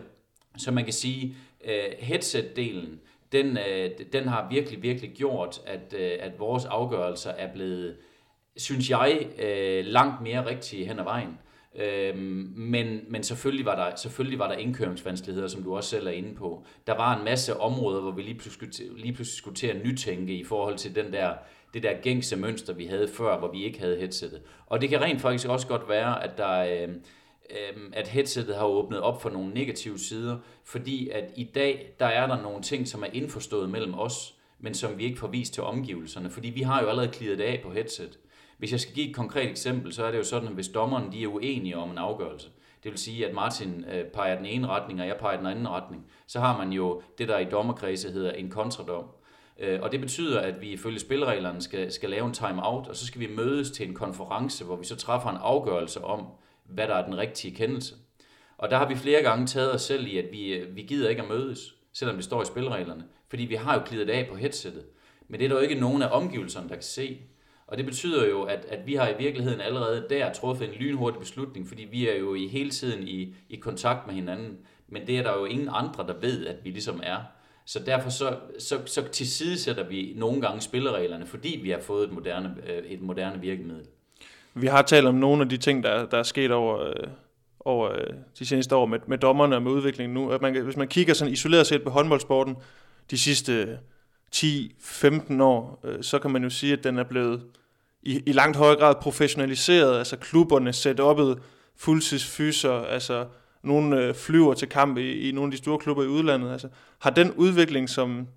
så 0.58 0.72
man 0.72 0.84
kan 0.84 0.94
sige, 0.94 1.36
øh, 1.66 1.84
headset-delen, 2.00 3.00
den, 3.32 3.58
øh, 3.58 3.90
den 4.14 4.28
har 4.28 4.48
virkelig, 4.50 4.84
virkelig 4.84 5.12
gjort, 5.12 5.62
at, 5.66 5.96
øh, 6.00 6.12
at 6.20 6.40
vores 6.40 6.66
afgørelser 6.66 7.32
er 7.32 7.54
blevet, 7.54 7.96
synes 8.58 8.90
jeg, 8.90 9.28
øh, 9.40 9.86
langt 9.86 10.22
mere 10.22 10.46
rigtige 10.46 10.86
hen 10.86 11.00
ad 11.00 11.04
vejen. 11.04 11.38
Øh, 11.76 12.18
men, 12.56 13.02
men 13.08 13.24
selvfølgelig 13.24 13.66
var 13.66 13.76
der 13.76 13.96
selvfølgelig 13.96 14.40
var 14.40 14.48
der 14.48 14.56
indkøringsvanskeligheder, 14.56 15.48
som 15.48 15.64
du 15.64 15.76
også 15.76 15.90
selv 15.90 16.08
er 16.08 16.12
inde 16.12 16.36
på. 16.36 16.66
Der 16.88 16.94
var 16.94 17.18
en 17.18 17.26
masse 17.26 17.60
områder, 17.60 18.02
hvor 18.02 18.12
vi 18.12 18.22
lige 18.22 18.40
pludselig, 18.40 18.70
lige 18.98 19.14
pludselig 19.14 19.38
skulle 19.38 19.56
til 19.56 19.68
at 19.68 19.86
nytænke 19.86 20.34
i 20.34 20.44
forhold 20.44 20.78
til 20.78 20.96
den 20.96 21.14
der, 21.14 21.34
det 21.74 21.84
der 21.84 21.94
gængse 22.02 22.36
mønster, 22.36 22.74
vi 22.74 22.86
havde 22.86 23.08
før, 23.08 23.40
hvor 23.40 23.52
vi 23.52 23.64
ikke 23.64 23.80
havde 23.80 23.98
headsetet. 23.98 24.42
Og 24.66 24.82
det 24.82 24.90
kan 24.90 25.02
rent 25.02 25.22
faktisk 25.22 25.48
også 25.48 25.68
godt 25.68 25.90
være, 25.90 26.24
at 26.24 26.38
der, 26.38 26.60
øh, 26.60 26.96
Øhm, 27.50 27.94
at 27.94 28.08
headsettet 28.08 28.56
har 28.56 28.66
åbnet 28.66 29.02
op 29.02 29.22
for 29.22 29.30
nogle 29.30 29.54
negative 29.54 30.00
sider, 30.00 30.38
fordi 30.64 31.10
at 31.10 31.32
i 31.36 31.44
dag, 31.44 31.96
der 32.00 32.06
er 32.06 32.28
der 32.28 32.42
nogle 32.42 32.62
ting, 32.62 32.88
som 32.88 33.04
er 33.04 33.08
indforstået 33.14 33.70
mellem 33.70 33.94
os, 33.94 34.36
men 34.60 34.74
som 34.74 34.98
vi 34.98 35.04
ikke 35.04 35.20
får 35.20 35.28
vist 35.28 35.54
til 35.54 35.64
omgivelserne, 35.64 36.30
fordi 36.30 36.50
vi 36.50 36.62
har 36.62 36.82
jo 36.82 36.88
allerede 36.88 37.12
klidet 37.12 37.42
af 37.42 37.60
på 37.64 37.72
headset. 37.72 38.20
Hvis 38.58 38.72
jeg 38.72 38.80
skal 38.80 38.96
give 38.96 39.10
et 39.10 39.16
konkret 39.16 39.50
eksempel, 39.50 39.94
så 39.94 40.06
er 40.06 40.12
det 40.12 40.18
jo 40.18 40.24
sådan, 40.24 40.48
at 40.48 40.54
hvis 40.54 40.68
dommeren 40.68 41.12
de 41.12 41.24
er 41.24 41.28
uenige 41.28 41.78
om 41.78 41.92
en 41.92 41.98
afgørelse, 41.98 42.50
det 42.84 42.92
vil 42.92 43.00
sige, 43.00 43.28
at 43.28 43.34
Martin 43.34 43.86
øh, 43.94 44.06
peger 44.06 44.38
den 44.38 44.46
ene 44.46 44.68
retning, 44.68 45.02
og 45.02 45.08
jeg 45.08 45.18
peger 45.20 45.38
den 45.38 45.46
anden 45.46 45.70
retning, 45.70 46.06
så 46.28 46.40
har 46.40 46.58
man 46.58 46.74
jo 46.74 47.02
det, 47.18 47.28
der 47.28 47.40
i 47.40 47.46
dommerkredse 47.46 48.12
hedder 48.12 48.32
en 48.32 48.50
kontradom. 48.50 49.06
Øh, 49.60 49.80
og 49.82 49.92
det 49.92 50.02
betyder, 50.02 50.40
at 50.40 50.62
vi 50.62 50.70
ifølge 50.70 51.00
spillereglerne 51.00 51.62
skal, 51.62 51.92
skal 51.92 52.10
lave 52.10 52.26
en 52.26 52.34
time-out, 52.34 52.88
og 52.88 52.96
så 52.96 53.08
skal 53.08 53.22
vi 53.22 53.28
mødes 53.36 53.72
til 53.72 53.88
en 53.88 53.94
konference, 53.94 54.66
hvor 54.66 54.76
vi 54.76 54.86
så 54.86 54.96
træffer 54.96 55.30
en 55.30 55.38
afgørelse 55.42 56.04
om, 56.04 56.26
hvad 56.66 56.88
der 56.88 56.96
er 56.96 57.06
den 57.06 57.18
rigtige 57.18 57.56
kendelse. 57.56 57.96
Og 58.58 58.70
der 58.70 58.78
har 58.78 58.88
vi 58.88 58.96
flere 58.96 59.22
gange 59.22 59.48
taget 59.48 59.74
os 59.74 59.82
selv 59.82 60.08
i, 60.08 60.18
at 60.18 60.26
vi, 60.32 60.54
øh, 60.54 60.76
vi 60.76 60.82
gider 60.82 61.10
ikke 61.10 61.22
at 61.22 61.28
mødes, 61.28 61.76
selvom 61.94 62.16
det 62.16 62.26
står 62.26 62.42
i 62.42 62.46
spilreglerne. 62.46 63.04
Fordi 63.30 63.44
vi 63.44 63.56
har 63.56 63.74
jo 63.74 63.82
klidet 63.86 64.10
af 64.10 64.28
på 64.30 64.36
headsettet. 64.36 64.86
Men 65.28 65.40
det 65.40 65.46
er 65.46 65.50
der 65.50 65.56
jo 65.56 65.62
ikke 65.62 65.80
nogen 65.82 66.02
af 66.02 66.10
omgivelserne, 66.12 66.70
der 66.70 66.76
kan 66.76 66.84
se. 66.84 67.20
Og 67.68 67.78
det 67.78 67.86
betyder 67.86 68.28
jo, 68.30 68.44
at, 68.44 68.66
at 68.66 68.88
vi 68.88 68.96
har 68.96 69.10
i 69.10 69.18
virkeligheden 69.18 69.62
allerede 69.62 70.06
der 70.10 70.34
truffet 70.34 70.68
en 70.68 70.74
lynhurtig 70.74 71.20
beslutning, 71.20 71.68
fordi 71.68 71.84
vi 71.84 72.10
er 72.10 72.16
jo 72.16 72.36
i 72.36 72.48
hele 72.48 72.70
tiden 72.70 73.08
i, 73.08 73.36
i 73.50 73.56
kontakt 73.56 74.08
med 74.08 74.16
hinanden. 74.16 74.58
Men 74.88 75.08
det 75.08 75.18
er 75.18 75.24
der 75.24 75.40
jo 75.40 75.46
ingen 75.46 75.70
andre, 75.72 76.08
der 76.08 76.20
ved, 76.20 76.48
at 76.48 76.56
vi 76.64 76.70
ligesom 76.70 77.00
er. 77.04 77.18
Så 77.66 77.80
derfor 77.86 78.10
så, 78.10 78.40
så, 78.60 78.86
så 78.86 79.08
tilsidesætter 79.08 79.88
vi 79.88 80.14
nogle 80.16 80.42
gange 80.42 80.62
spillereglerne, 80.62 81.26
fordi 81.26 81.60
vi 81.64 81.70
har 81.70 81.80
fået 81.80 82.08
et 82.08 82.14
moderne, 82.14 82.56
øh, 82.68 82.84
et 82.84 83.02
moderne 83.02 83.42
virkemiddel. 83.42 83.86
Vi 84.54 84.68
har 84.68 84.82
talt 84.82 85.08
om 85.08 85.16
nogle 85.16 85.42
af 85.42 85.50
de 85.50 85.58
ting, 85.58 85.84
der, 85.84 86.06
der 86.06 86.18
er 86.18 86.24
sket 86.24 86.52
over, 86.52 86.80
øh, 86.80 87.08
over 87.60 87.92
øh, 87.92 88.08
de 88.40 88.46
seneste 88.46 88.76
år 88.76 88.86
med, 88.86 89.00
med 89.08 89.18
dommerne 89.18 89.56
og 89.56 89.62
med 89.62 89.72
udviklingen 89.72 90.14
nu. 90.14 90.32
At 90.32 90.42
man, 90.42 90.64
hvis 90.64 90.78
man 90.78 90.88
kigger 90.88 91.14
sådan 91.14 91.34
isoleret 91.34 91.68
set 91.68 91.84
på 91.84 91.90
håndboldsporten 91.90 92.56
de 93.12 93.18
sidste 93.18 93.80
10-15 94.36 95.42
år, 95.42 95.80
øh, 95.84 96.04
så 96.04 96.20
kan 96.20 96.32
man 96.32 96.44
jo 96.44 96.50
sige, 96.50 96.74
at 96.74 96.84
den 96.84 96.98
er 96.98 97.04
blevet 97.04 97.44
i, 98.04 98.22
i 98.26 98.32
langt 98.32 98.58
højere 98.58 98.80
grad 98.80 98.96
professionaliseret. 99.02 99.98
Altså 99.98 100.18
klubberne 100.18 100.70
setup'et, 100.70 101.42
fuldtidsfyser, 101.78 102.74
altså 102.74 103.26
nogle 103.64 103.98
øh, 103.98 104.16
flyver 104.16 104.54
til 104.54 104.70
kamp 104.70 104.98
i, 104.98 105.30
i 105.30 105.32
nogle 105.32 105.48
af 105.48 105.52
de 105.52 105.58
store 105.58 105.80
klubber 105.80 106.04
i 106.04 106.08
udlandet. 106.08 106.52
Altså, 106.52 106.68
har 107.00 107.10
den 107.10 107.32
udvikling, 107.32 107.90
som 107.90 108.28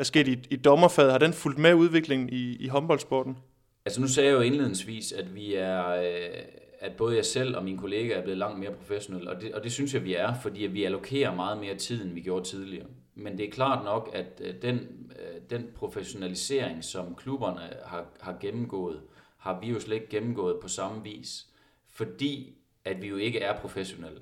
er 0.00 0.04
sket 0.04 0.28
i, 0.28 0.38
i 0.50 0.56
dommerfaget, 0.56 1.12
har 1.12 1.18
den 1.18 1.32
fulgt 1.32 1.58
med 1.58 1.74
udviklingen 1.74 2.28
i, 2.28 2.56
i 2.56 2.68
håndboldsporten? 2.68 3.36
Altså 3.84 4.00
nu 4.00 4.08
sagde 4.08 4.28
jeg 4.28 4.36
jo 4.36 4.40
indledningsvis, 4.40 5.12
at 5.12 5.34
vi 5.34 5.54
er, 5.54 5.88
øh, 5.88 6.42
at 6.78 6.96
både 6.96 7.16
jeg 7.16 7.24
selv 7.24 7.56
og 7.56 7.64
mine 7.64 7.78
kollegaer 7.78 8.18
er 8.18 8.22
blevet 8.22 8.38
langt 8.38 8.58
mere 8.58 8.72
professionelle, 8.72 9.30
og 9.30 9.40
det, 9.40 9.54
og 9.54 9.64
det 9.64 9.72
synes 9.72 9.94
jeg, 9.94 10.04
vi 10.04 10.14
er, 10.14 10.34
fordi 10.42 10.66
vi 10.66 10.84
allokerer 10.84 11.34
meget 11.34 11.58
mere 11.58 11.74
tid, 11.74 12.04
end 12.04 12.12
vi 12.12 12.20
gjorde 12.20 12.44
tidligere. 12.44 12.86
Men 13.14 13.38
det 13.38 13.46
er 13.46 13.50
klart 13.50 13.84
nok, 13.84 14.10
at 14.12 14.42
øh, 14.44 14.62
den, 14.62 14.78
øh, 15.18 15.40
den 15.50 15.66
professionalisering, 15.74 16.84
som 16.84 17.14
klubberne 17.14 17.60
har, 17.84 18.06
har 18.20 18.36
gennemgået, 18.40 19.00
har 19.36 19.60
vi 19.60 19.66
jo 19.66 19.80
slet 19.80 19.96
ikke 19.96 20.08
gennemgået 20.08 20.60
på 20.62 20.68
samme 20.68 21.02
vis, 21.02 21.46
fordi 21.88 22.54
at 22.84 23.02
vi 23.02 23.08
jo 23.08 23.16
ikke 23.16 23.40
er 23.40 23.60
professionelle. 23.60 24.20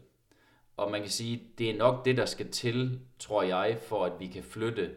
Og 0.77 0.91
man 0.91 1.01
kan 1.01 1.11
sige, 1.11 1.43
det 1.59 1.71
er 1.71 1.77
nok 1.77 2.05
det, 2.05 2.17
der 2.17 2.27
skal 2.27 2.51
til, 2.51 3.01
tror 3.19 3.43
jeg, 3.43 3.79
for 3.83 4.05
at 4.05 4.13
vi 4.19 4.27
kan 4.27 4.43
flytte 4.43 4.91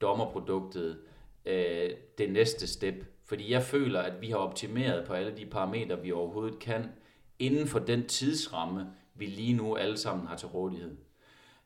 dommerproduktet 0.00 0.98
øh, 1.46 1.90
det 2.18 2.32
næste 2.32 2.66
step 2.66 3.04
fordi 3.26 3.52
jeg 3.52 3.62
føler, 3.62 4.00
at 4.00 4.20
vi 4.20 4.30
har 4.30 4.36
optimeret 4.36 5.06
på 5.06 5.12
alle 5.12 5.36
de 5.36 5.46
parametre, 5.46 6.02
vi 6.02 6.12
overhovedet 6.12 6.58
kan, 6.58 6.84
inden 7.38 7.66
for 7.66 7.78
den 7.78 8.06
tidsramme, 8.06 8.86
vi 9.14 9.26
lige 9.26 9.52
nu 9.52 9.76
alle 9.76 9.96
sammen 9.96 10.26
har 10.26 10.36
til 10.36 10.48
rådighed. 10.48 10.96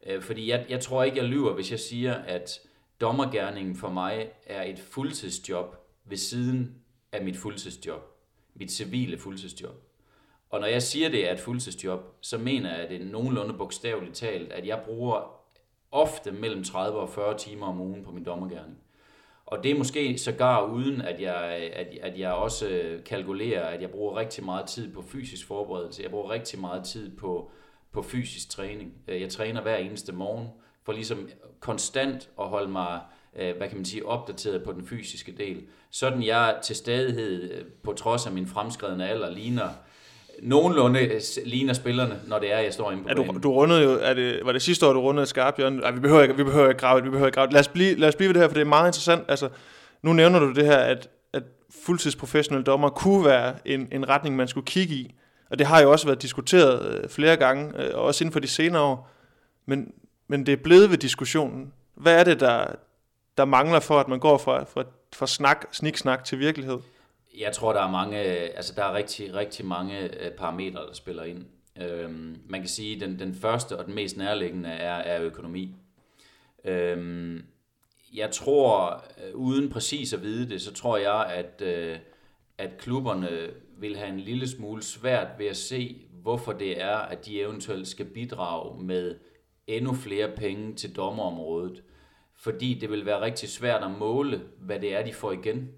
Øh, 0.06 0.22
fordi 0.22 0.50
jeg, 0.50 0.66
jeg 0.68 0.80
tror 0.80 1.02
ikke, 1.02 1.18
jeg 1.18 1.24
lyver, 1.24 1.54
hvis 1.54 1.70
jeg 1.70 1.80
siger, 1.80 2.14
at 2.14 2.60
dommergærningen 3.00 3.76
for 3.76 3.90
mig 3.90 4.30
er 4.46 4.62
et 4.62 4.78
fuldtidsjob 4.78 5.76
ved 6.04 6.16
siden 6.16 6.74
af 7.12 7.24
mit 7.24 7.36
fuldtidsjob. 7.36 8.02
Mit 8.54 8.72
civile 8.72 9.18
fuldtidsjob. 9.18 9.74
Og 10.50 10.60
når 10.60 10.66
jeg 10.66 10.82
siger, 10.82 11.08
det 11.08 11.28
er 11.28 11.32
et 11.32 11.40
fuldtidsjob, 11.40 12.00
så 12.20 12.38
mener 12.38 12.70
jeg, 12.70 12.80
at 12.80 12.90
det 12.90 13.02
er 13.02 13.04
nogenlunde 13.04 13.54
bogstaveligt 13.54 14.14
talt, 14.14 14.52
at 14.52 14.66
jeg 14.66 14.82
bruger 14.84 15.40
ofte 15.90 16.32
mellem 16.32 16.64
30 16.64 16.98
og 16.98 17.08
40 17.10 17.38
timer 17.38 17.66
om 17.66 17.80
ugen 17.80 18.04
på 18.04 18.10
min 18.10 18.24
dommergærning. 18.24 18.78
Og 19.50 19.64
det 19.64 19.70
er 19.70 19.78
måske 19.78 20.18
sågar 20.18 20.64
uden, 20.64 21.00
at 21.00 21.20
jeg, 21.20 21.44
at, 21.74 21.88
at 22.02 22.18
jeg 22.18 22.32
også 22.32 22.68
øh, 22.68 23.04
kalkulerer, 23.04 23.64
at 23.64 23.82
jeg 23.82 23.90
bruger 23.90 24.16
rigtig 24.16 24.44
meget 24.44 24.66
tid 24.66 24.92
på 24.92 25.02
fysisk 25.02 25.46
forberedelse. 25.46 26.02
Jeg 26.02 26.10
bruger 26.10 26.30
rigtig 26.30 26.60
meget 26.60 26.84
tid 26.84 27.16
på, 27.16 27.50
på 27.92 28.02
fysisk 28.02 28.50
træning. 28.50 28.94
Øh, 29.08 29.20
jeg 29.20 29.30
træner 29.30 29.62
hver 29.62 29.76
eneste 29.76 30.12
morgen, 30.12 30.48
for 30.82 30.92
ligesom 30.92 31.28
konstant 31.60 32.30
at 32.40 32.48
holde 32.48 32.70
mig 32.70 33.00
øh, 33.36 33.56
hvad 33.56 33.68
kan 33.68 33.76
man 33.76 33.84
sige, 33.84 34.06
opdateret 34.06 34.62
på 34.62 34.72
den 34.72 34.86
fysiske 34.86 35.32
del. 35.32 35.62
Sådan 35.90 36.22
jeg 36.22 36.58
til 36.62 36.76
stadighed, 36.76 37.64
på 37.82 37.92
trods 37.92 38.26
af 38.26 38.32
min 38.32 38.46
fremskredende 38.46 39.08
alder, 39.08 39.30
ligner 39.30 39.68
nogenlunde 40.42 41.00
øh, 41.00 41.20
ligner 41.44 41.72
spillerne, 41.72 42.20
når 42.26 42.38
det 42.38 42.52
er, 42.52 42.58
jeg 42.58 42.72
står 42.72 42.90
inde 42.90 43.02
på 43.02 43.08
ja, 43.08 43.14
du, 43.14 43.38
du 43.42 43.52
rundede 43.52 43.82
jo, 43.82 43.98
er 44.02 44.14
det, 44.14 44.40
var 44.44 44.52
det 44.52 44.62
sidste 44.62 44.86
år, 44.86 44.92
du 44.92 45.00
rundede 45.00 45.26
skarp, 45.26 45.58
Jørgen? 45.58 45.74
Nej, 45.74 45.90
vi 45.90 46.00
behøver 46.00 46.22
ikke, 46.22 46.36
vi 46.36 46.44
behøver 46.44 46.68
ikke 46.68 46.80
grave, 46.80 47.02
vi 47.02 47.10
behøver 47.10 47.26
ikke 47.26 47.34
grave. 47.34 47.50
Lad 47.50 47.60
os, 47.60 47.68
blive, 47.68 47.94
lad 47.94 48.08
os 48.08 48.16
blive 48.16 48.28
ved 48.28 48.34
det 48.34 48.42
her, 48.42 48.48
for 48.48 48.54
det 48.54 48.60
er 48.60 48.64
meget 48.64 48.88
interessant. 48.88 49.24
Altså, 49.28 49.48
nu 50.02 50.12
nævner 50.12 50.38
du 50.38 50.52
det 50.52 50.66
her, 50.66 50.76
at, 50.76 51.08
at 51.32 51.42
fuldtidsprofessionelle 51.84 52.64
dommer 52.64 52.88
kunne 52.88 53.24
være 53.24 53.54
en, 53.64 53.88
en 53.92 54.08
retning, 54.08 54.36
man 54.36 54.48
skulle 54.48 54.66
kigge 54.66 54.94
i. 54.94 55.14
Og 55.50 55.58
det 55.58 55.66
har 55.66 55.80
jo 55.80 55.90
også 55.90 56.06
været 56.06 56.22
diskuteret 56.22 56.98
øh, 56.98 57.08
flere 57.08 57.36
gange, 57.36 57.82
øh, 57.82 57.90
også 57.94 58.24
inden 58.24 58.32
for 58.32 58.40
de 58.40 58.48
senere 58.48 58.82
år. 58.82 59.10
Men, 59.66 59.92
men 60.28 60.46
det 60.46 60.52
er 60.52 60.56
blevet 60.56 60.90
ved 60.90 60.98
diskussionen. 60.98 61.72
Hvad 61.94 62.20
er 62.20 62.24
det, 62.24 62.40
der, 62.40 62.66
der 63.38 63.44
mangler 63.44 63.80
for, 63.80 64.00
at 64.00 64.08
man 64.08 64.18
går 64.18 64.38
fra, 64.38 64.64
fra, 64.64 64.84
fra 65.14 65.26
snak, 65.26 65.64
sniksnak 65.72 66.24
til 66.24 66.38
virkelighed? 66.38 66.78
Jeg 67.38 67.52
tror, 67.52 67.72
der 67.72 67.80
er 67.80 67.90
mange, 67.90 68.18
øh, 68.22 68.50
altså 68.56 68.72
der 68.76 68.84
er 68.84 68.94
rigtig, 68.94 69.34
rigtig 69.34 69.66
mange 69.66 70.24
øh, 70.24 70.32
parametre, 70.32 70.86
der 70.86 70.92
spiller 70.92 71.22
ind. 71.22 71.44
Øhm, 71.80 72.40
man 72.48 72.60
kan 72.60 72.68
sige, 72.68 72.94
at 72.94 73.00
den, 73.00 73.18
den 73.18 73.34
første 73.34 73.78
og 73.78 73.86
den 73.86 73.94
mest 73.94 74.16
nærliggende 74.16 74.68
er, 74.68 74.94
er 74.94 75.22
økonomi. 75.22 75.74
Øhm, 76.64 77.44
jeg 78.14 78.30
tror, 78.30 79.04
øh, 79.24 79.34
uden 79.34 79.70
præcis 79.70 80.12
at 80.12 80.22
vide 80.22 80.48
det, 80.48 80.62
så 80.62 80.72
tror 80.72 80.96
jeg, 80.96 81.26
at, 81.26 81.62
øh, 81.62 81.98
at 82.58 82.78
klubberne 82.78 83.50
vil 83.78 83.96
have 83.96 84.08
en 84.08 84.20
lille 84.20 84.48
smule 84.48 84.82
svært 84.82 85.28
ved 85.38 85.46
at 85.46 85.56
se, 85.56 86.06
hvorfor 86.22 86.52
det 86.52 86.82
er, 86.82 86.96
at 86.96 87.26
de 87.26 87.40
eventuelt 87.40 87.88
skal 87.88 88.06
bidrage 88.06 88.82
med 88.84 89.16
endnu 89.66 89.94
flere 89.94 90.30
penge 90.36 90.74
til 90.74 90.96
dommerområdet. 90.96 91.82
Fordi 92.34 92.74
det 92.74 92.90
vil 92.90 93.06
være 93.06 93.20
rigtig 93.20 93.48
svært 93.48 93.82
at 93.82 93.90
måle, 93.90 94.42
hvad 94.60 94.80
det 94.80 94.94
er, 94.94 95.04
de 95.04 95.12
får 95.12 95.32
igen. 95.32 95.68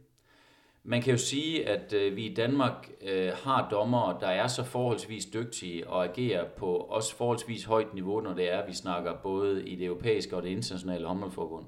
Man 0.85 1.03
kan 1.03 1.11
jo 1.11 1.19
sige, 1.19 1.69
at 1.69 1.93
øh, 1.93 2.17
vi 2.17 2.27
i 2.27 2.35
Danmark 2.35 2.91
øh, 3.01 3.33
har 3.45 3.69
dommere, 3.71 4.17
der 4.21 4.27
er 4.27 4.47
så 4.47 4.65
forholdsvis 4.65 5.27
dygtige 5.27 5.89
og 5.89 6.05
agerer 6.05 6.45
på 6.57 6.77
også 6.77 7.17
forholdsvis 7.17 7.65
højt 7.65 7.95
niveau, 7.95 8.21
når 8.21 8.35
det 8.35 8.53
er, 8.53 8.59
at 8.59 8.69
vi 8.69 8.75
snakker 8.75 9.15
både 9.23 9.69
i 9.69 9.77
det 9.77 9.87
europæiske 9.87 10.37
og 10.37 10.43
det 10.43 10.49
internationale 10.49 11.07
håndboldforbund. 11.07 11.67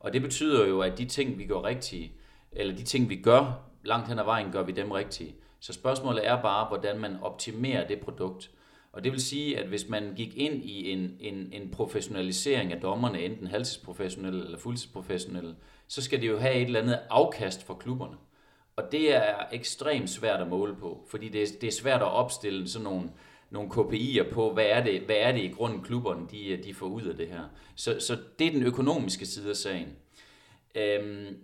Og 0.00 0.12
det 0.12 0.22
betyder 0.22 0.66
jo, 0.66 0.80
at 0.80 0.98
de 0.98 1.04
ting, 1.04 1.38
vi 1.38 1.46
gør 1.46 1.64
rigtige, 1.64 2.12
eller 2.52 2.76
de 2.76 2.82
ting, 2.82 3.08
vi 3.08 3.16
gør 3.16 3.62
langt 3.84 4.08
hen 4.08 4.18
ad 4.18 4.24
vejen, 4.24 4.52
gør 4.52 4.62
vi 4.62 4.72
dem 4.72 4.90
rigtige. 4.90 5.34
Så 5.60 5.72
spørgsmålet 5.72 6.26
er 6.26 6.42
bare, 6.42 6.68
hvordan 6.68 7.00
man 7.00 7.16
optimerer 7.22 7.86
det 7.86 8.00
produkt. 8.00 8.50
Og 8.92 9.04
det 9.04 9.12
vil 9.12 9.22
sige, 9.22 9.58
at 9.58 9.66
hvis 9.66 9.88
man 9.88 10.12
gik 10.16 10.36
ind 10.36 10.64
i 10.64 10.90
en, 10.90 11.16
en, 11.20 11.48
en 11.52 11.70
professionalisering 11.70 12.72
af 12.72 12.80
dommerne, 12.80 13.20
enten 13.20 13.46
halvtidsprofessionelle 13.46 14.44
eller 14.44 14.58
fuldtidsprofessionelle, 14.58 15.56
så 15.88 16.02
skal 16.02 16.20
det 16.20 16.28
jo 16.28 16.38
have 16.38 16.54
et 16.54 16.62
eller 16.62 16.80
andet 16.80 16.98
afkast 17.10 17.66
for 17.66 17.74
klubberne. 17.74 18.16
Og 18.76 18.92
det 18.92 19.14
er 19.14 19.34
ekstremt 19.52 20.10
svært 20.10 20.40
at 20.40 20.48
måle 20.48 20.76
på, 20.76 21.06
fordi 21.08 21.28
det 21.28 21.42
er, 21.42 21.46
det 21.60 21.66
er 21.66 21.72
svært 21.72 22.02
at 22.02 22.12
opstille 22.12 22.68
sådan 22.68 22.84
nogle, 22.84 23.10
nogle 23.50 23.70
KPI'er 23.70 24.32
på, 24.32 24.52
hvad 24.52 24.66
er, 24.66 24.84
det, 24.84 25.00
hvad 25.00 25.16
er 25.16 25.32
det 25.32 25.42
i 25.42 25.48
grunden 25.48 25.82
klubberne 25.82 26.26
de, 26.30 26.60
de 26.64 26.74
får 26.74 26.86
ud 26.86 27.02
af 27.02 27.16
det 27.16 27.28
her. 27.28 27.42
Så, 27.74 28.00
så 28.00 28.16
det 28.38 28.46
er 28.46 28.50
den 28.50 28.62
økonomiske 28.62 29.26
side 29.26 29.50
af 29.50 29.56
sagen. 29.56 29.96
Øhm, 30.74 31.36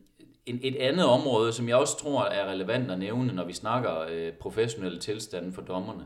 en, 0.46 0.60
et 0.62 0.76
andet 0.76 1.06
område, 1.06 1.52
som 1.52 1.68
jeg 1.68 1.76
også 1.76 1.98
tror 1.98 2.24
er 2.24 2.50
relevant 2.50 2.90
at 2.90 2.98
nævne, 2.98 3.32
når 3.32 3.44
vi 3.44 3.52
snakker 3.52 4.00
øh, 4.10 4.32
professionelle 4.32 5.00
tilstande 5.00 5.52
for 5.52 5.62
dommerne, 5.62 6.04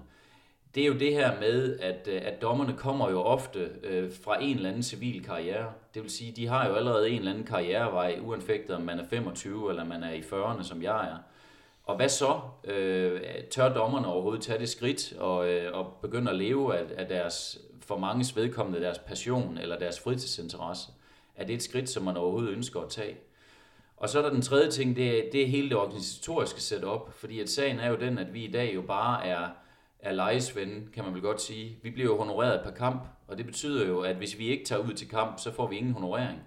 det 0.75 0.83
er 0.83 0.87
jo 0.87 0.95
det 0.95 1.12
her 1.12 1.41
med, 1.41 1.79
at, 1.79 2.09
øh, 2.12 2.21
at 2.25 2.43
dommerne 2.43 2.73
kommer 2.77 3.11
jo 3.11 3.21
ofte 3.21 3.71
øh, 3.83 4.12
fra 4.25 4.43
en 4.43 4.57
eller 4.57 4.69
anden 4.69 4.83
civil 4.83 5.25
karriere. 5.25 5.73
Det 5.97 6.05
vil 6.05 6.11
sige, 6.11 6.33
de 6.33 6.47
har 6.47 6.69
jo 6.69 6.75
allerede 6.75 7.11
en 7.11 7.19
eller 7.19 7.31
anden 7.31 7.45
karrierevej, 7.45 8.19
uanfægtet 8.23 8.77
om 8.77 8.83
man 8.83 8.99
er 8.99 9.05
25 9.05 9.71
eller 9.71 9.85
man 9.85 10.03
er 10.03 10.13
i 10.13 10.21
40'erne, 10.21 10.63
som 10.63 10.83
jeg 10.83 11.09
er. 11.09 11.17
Og 11.85 11.97
hvad 11.97 12.09
så? 12.09 12.41
Øh, 12.65 13.21
tør 13.51 13.75
dommerne 13.75 14.07
overhovedet 14.07 14.43
tage 14.43 14.59
det 14.59 14.69
skridt 14.69 15.13
og, 15.19 15.49
øh, 15.49 15.79
og 15.79 15.99
begynde 16.03 16.31
at 16.31 16.37
leve 16.37 16.79
af, 16.79 16.85
af 16.97 17.09
deres, 17.09 17.59
for 17.81 17.99
mange 17.99 18.41
vedkommende, 18.41 18.81
deres 18.81 18.99
passion 18.99 19.59
eller 19.59 19.79
deres 19.79 20.01
fritidsinteresse? 20.01 20.89
Er 21.37 21.45
det 21.45 21.55
et 21.55 21.63
skridt, 21.63 21.89
som 21.89 22.03
man 22.03 22.17
overhovedet 22.17 22.51
ønsker 22.51 22.81
at 22.81 22.89
tage? 22.89 23.17
Og 23.97 24.09
så 24.09 24.19
er 24.19 24.23
der 24.23 24.31
den 24.31 24.43
tredje 24.43 24.71
ting, 24.71 24.97
det 24.97 25.19
er, 25.19 25.31
det 25.33 25.43
er 25.43 25.47
hele 25.47 25.69
det 25.69 25.77
organisatoriske 25.77 26.63
setup, 26.63 27.13
fordi 27.13 27.41
at 27.41 27.49
sagen 27.49 27.79
er 27.79 27.89
jo 27.89 27.97
den, 27.97 28.19
at 28.19 28.35
vi 28.35 28.45
i 28.45 28.53
dag 28.53 28.75
jo 28.75 28.83
bare 28.83 29.27
er 29.27 29.49
er 30.01 30.13
lejesvende, 30.13 30.93
kan 30.95 31.05
man 31.05 31.15
vel 31.15 31.23
godt 31.23 31.41
sige. 31.41 31.79
Vi 31.83 31.91
bliver 31.91 32.09
jo 32.09 32.19
honoreret 32.19 32.61
per 32.65 32.71
kamp, 32.71 33.03
og 33.29 33.39
det 33.39 33.47
betyder 33.47 33.87
jo, 33.87 34.01
at 34.01 34.17
hvis 34.17 34.39
vi 34.39 34.49
ikke 34.49 34.65
tager 34.65 34.83
ud 34.83 34.93
til 34.93 35.09
kamp, 35.09 35.39
så 35.39 35.53
får 35.53 35.67
vi 35.67 35.77
ingen 35.77 35.93
honorering. 35.93 36.39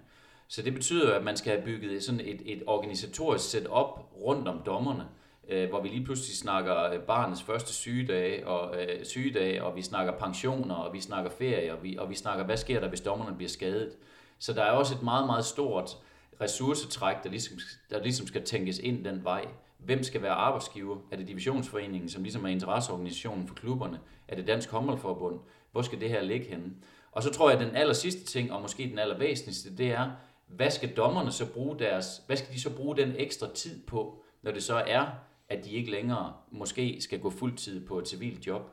Så 0.48 0.62
det 0.62 0.74
betyder, 0.74 1.14
at 1.14 1.24
man 1.24 1.36
skal 1.36 1.52
have 1.52 1.64
bygget 1.64 2.02
sådan 2.02 2.20
et, 2.20 2.42
et 2.44 2.62
organisatorisk 2.66 3.50
setup 3.50 4.00
rundt 4.20 4.48
om 4.48 4.62
dommerne, 4.66 5.06
øh, 5.48 5.68
hvor 5.68 5.80
vi 5.80 5.88
lige 5.88 6.04
pludselig 6.04 6.36
snakker 6.36 6.82
øh, 6.92 6.98
barnets 6.98 7.42
første 7.42 7.72
sygedag 7.72 8.46
og, 8.46 8.82
øh, 8.82 9.04
sygedag, 9.04 9.62
og 9.62 9.76
vi 9.76 9.82
snakker 9.82 10.12
pensioner, 10.12 10.74
og 10.74 10.92
vi 10.92 11.00
snakker 11.00 11.30
ferie, 11.30 11.72
og 11.72 11.82
vi, 11.82 11.96
og 11.96 12.10
vi 12.10 12.14
snakker, 12.14 12.44
hvad 12.44 12.56
sker 12.56 12.80
der, 12.80 12.88
hvis 12.88 13.00
dommerne 13.00 13.36
bliver 13.36 13.48
skadet. 13.48 13.96
Så 14.38 14.52
der 14.52 14.62
er 14.62 14.70
også 14.70 14.94
et 14.94 15.02
meget, 15.02 15.26
meget 15.26 15.44
stort 15.44 15.96
ressourcetræk, 16.40 17.16
der 17.24 17.30
ligesom, 17.30 17.58
der 17.90 18.02
ligesom 18.02 18.26
skal 18.26 18.44
tænkes 18.44 18.78
ind 18.78 19.04
den 19.04 19.24
vej. 19.24 19.46
Hvem 19.84 20.02
skal 20.02 20.22
være 20.22 20.32
arbejdsgiver? 20.32 20.96
Er 21.10 21.16
det 21.16 21.28
divisionsforeningen, 21.28 22.08
som 22.08 22.22
ligesom 22.22 22.44
er 22.44 22.48
interesseorganisationen 22.48 23.48
for 23.48 23.54
klubberne? 23.54 24.00
Er 24.28 24.36
det 24.36 24.46
Dansk 24.46 24.70
Håndboldforbund? 24.70 25.40
Hvor 25.72 25.82
skal 25.82 26.00
det 26.00 26.08
her 26.08 26.22
ligge 26.22 26.46
henne? 26.46 26.72
Og 27.12 27.22
så 27.22 27.30
tror 27.30 27.50
jeg, 27.50 27.60
at 27.60 27.66
den 27.66 27.76
aller 27.76 27.94
sidste 27.94 28.24
ting, 28.24 28.52
og 28.52 28.62
måske 28.62 28.90
den 28.90 28.98
allervæsentligste, 28.98 29.76
det 29.76 29.86
er, 29.86 30.10
hvad 30.46 30.70
skal 30.70 30.96
dommerne 30.96 31.32
så 31.32 31.52
bruge 31.52 31.78
deres, 31.78 32.22
hvad 32.26 32.36
skal 32.36 32.54
de 32.54 32.60
så 32.60 32.76
bruge 32.76 32.96
den 32.96 33.14
ekstra 33.16 33.46
tid 33.54 33.82
på, 33.86 34.22
når 34.42 34.50
det 34.50 34.62
så 34.62 34.74
er, 34.74 35.06
at 35.48 35.64
de 35.64 35.70
ikke 35.70 35.90
længere 35.90 36.32
måske 36.50 36.96
skal 37.00 37.20
gå 37.20 37.30
fuldtid 37.30 37.86
på 37.86 37.98
et 37.98 38.08
civilt 38.08 38.46
job? 38.46 38.70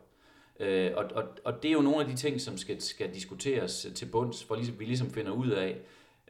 Øh, 0.60 0.92
og, 0.96 1.06
og, 1.16 1.24
og 1.46 1.64
det 1.64 1.70
er 1.70 1.74
jo 1.74 1.82
nogle 1.82 2.00
af 2.00 2.06
de 2.06 2.16
ting, 2.16 2.42
som 2.42 2.58
skal, 2.58 2.82
skal 2.82 3.14
diskuteres 3.14 3.88
til 3.96 4.06
bunds, 4.06 4.44
for 4.44 4.56
ligesom, 4.56 4.80
vi 4.80 4.86
ligesom 4.86 5.10
finder 5.10 5.32
ud 5.32 5.50
af, 5.50 5.78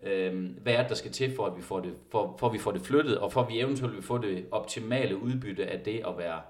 øh, 0.03 0.45
hvad 0.63 0.73
er 0.73 0.81
det, 0.81 0.89
der 0.89 0.95
skal 0.95 1.11
til, 1.11 1.35
for 1.35 1.45
at 1.45 1.57
vi 1.57 1.61
får 1.61 1.79
det, 1.79 1.93
for, 2.11 2.35
for 2.39 2.47
at 2.47 2.53
vi 2.53 2.59
får 2.59 2.71
det 2.71 2.81
flyttet, 2.81 3.17
og 3.17 3.33
for 3.33 3.41
at 3.41 3.49
vi 3.49 3.59
eventuelt 3.59 3.95
vil 3.95 4.03
få 4.03 4.17
det 4.17 4.45
optimale 4.51 5.17
udbytte 5.17 5.65
af 5.65 5.79
det 5.79 6.01
at 6.07 6.17
være 6.17 6.41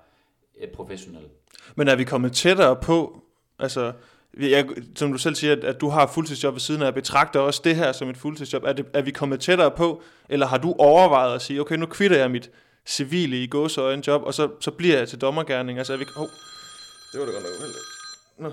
øh, 0.62 0.68
professionel. 0.68 1.24
Men 1.76 1.88
er 1.88 1.96
vi 1.96 2.04
kommet 2.04 2.32
tættere 2.32 2.76
på, 2.76 3.22
altså, 3.60 3.92
jeg, 4.40 4.68
som 4.96 5.12
du 5.12 5.18
selv 5.18 5.36
siger, 5.36 5.54
at, 5.54 5.64
at 5.64 5.82
du 5.82 5.90
har 5.90 6.08
fuldtidsjob 6.08 6.54
ved 6.54 6.60
siden 6.60 6.82
af, 6.82 6.94
betragter 6.94 7.40
også 7.40 7.62
det 7.64 7.76
her 7.76 7.92
som 7.92 8.10
et 8.10 8.18
fuldtidsjob. 8.18 8.64
Er, 8.64 8.74
det, 8.74 8.86
er 8.94 9.02
vi 9.02 9.12
kommet 9.12 9.40
tættere 9.40 9.72
på, 9.72 10.02
eller 10.30 10.46
har 10.48 10.58
du 10.58 10.76
overvejet 10.78 11.36
at 11.36 11.42
sige, 11.42 11.62
okay, 11.62 11.76
nu 11.76 11.86
kvitter 11.86 12.18
jeg 12.18 12.32
mit 12.32 12.52
civile 12.86 13.44
i 13.44 13.48
gåsøjne 13.48 14.04
job, 14.08 14.24
og 14.24 14.34
så, 14.34 14.50
så 14.60 14.72
bliver 14.72 14.98
jeg 14.98 15.08
til 15.08 15.22
dommergærning? 15.22 15.78
Altså, 15.78 15.94
er 15.94 15.98
vi... 15.98 16.06
Oh, 16.18 16.28
det 17.14 17.20
var 17.20 17.26
det 17.26 17.34
godt 17.34 17.44
nok 17.44 17.54
uheldigt. 17.60 17.84
Nå, 18.38 18.52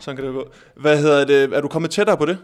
sådan 0.00 0.16
kan 0.16 0.26
det 0.26 0.34
gå. 0.34 0.52
Hvad 0.74 0.98
hedder 0.98 1.24
det? 1.24 1.52
Er 1.56 1.60
du 1.60 1.68
kommet 1.68 1.90
tættere 1.90 2.16
på 2.16 2.26
det? 2.26 2.38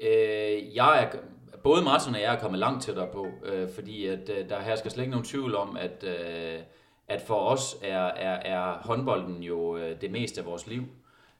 Øh, 0.00 0.76
jeg 0.76 1.02
er, 1.02 1.18
både 1.62 1.82
Martin 1.82 2.14
og 2.14 2.20
jeg 2.20 2.34
er 2.34 2.38
kommet 2.38 2.58
langt 2.60 2.84
tættere 2.84 3.08
på, 3.12 3.26
øh, 3.44 3.68
fordi 3.74 4.06
at, 4.06 4.30
øh, 4.38 4.48
der 4.48 4.60
hersker 4.60 4.90
slet 4.90 5.02
ikke 5.02 5.10
nogen 5.10 5.26
tvivl 5.26 5.54
om, 5.54 5.76
at, 5.76 6.04
øh, 6.04 6.60
at 7.08 7.20
for 7.20 7.34
os 7.34 7.76
er, 7.82 8.04
er, 8.04 8.34
er 8.34 8.78
håndbolden 8.82 9.42
jo 9.42 9.76
øh, 9.76 10.00
det 10.00 10.10
meste 10.10 10.40
af 10.40 10.46
vores 10.46 10.66
liv. 10.66 10.82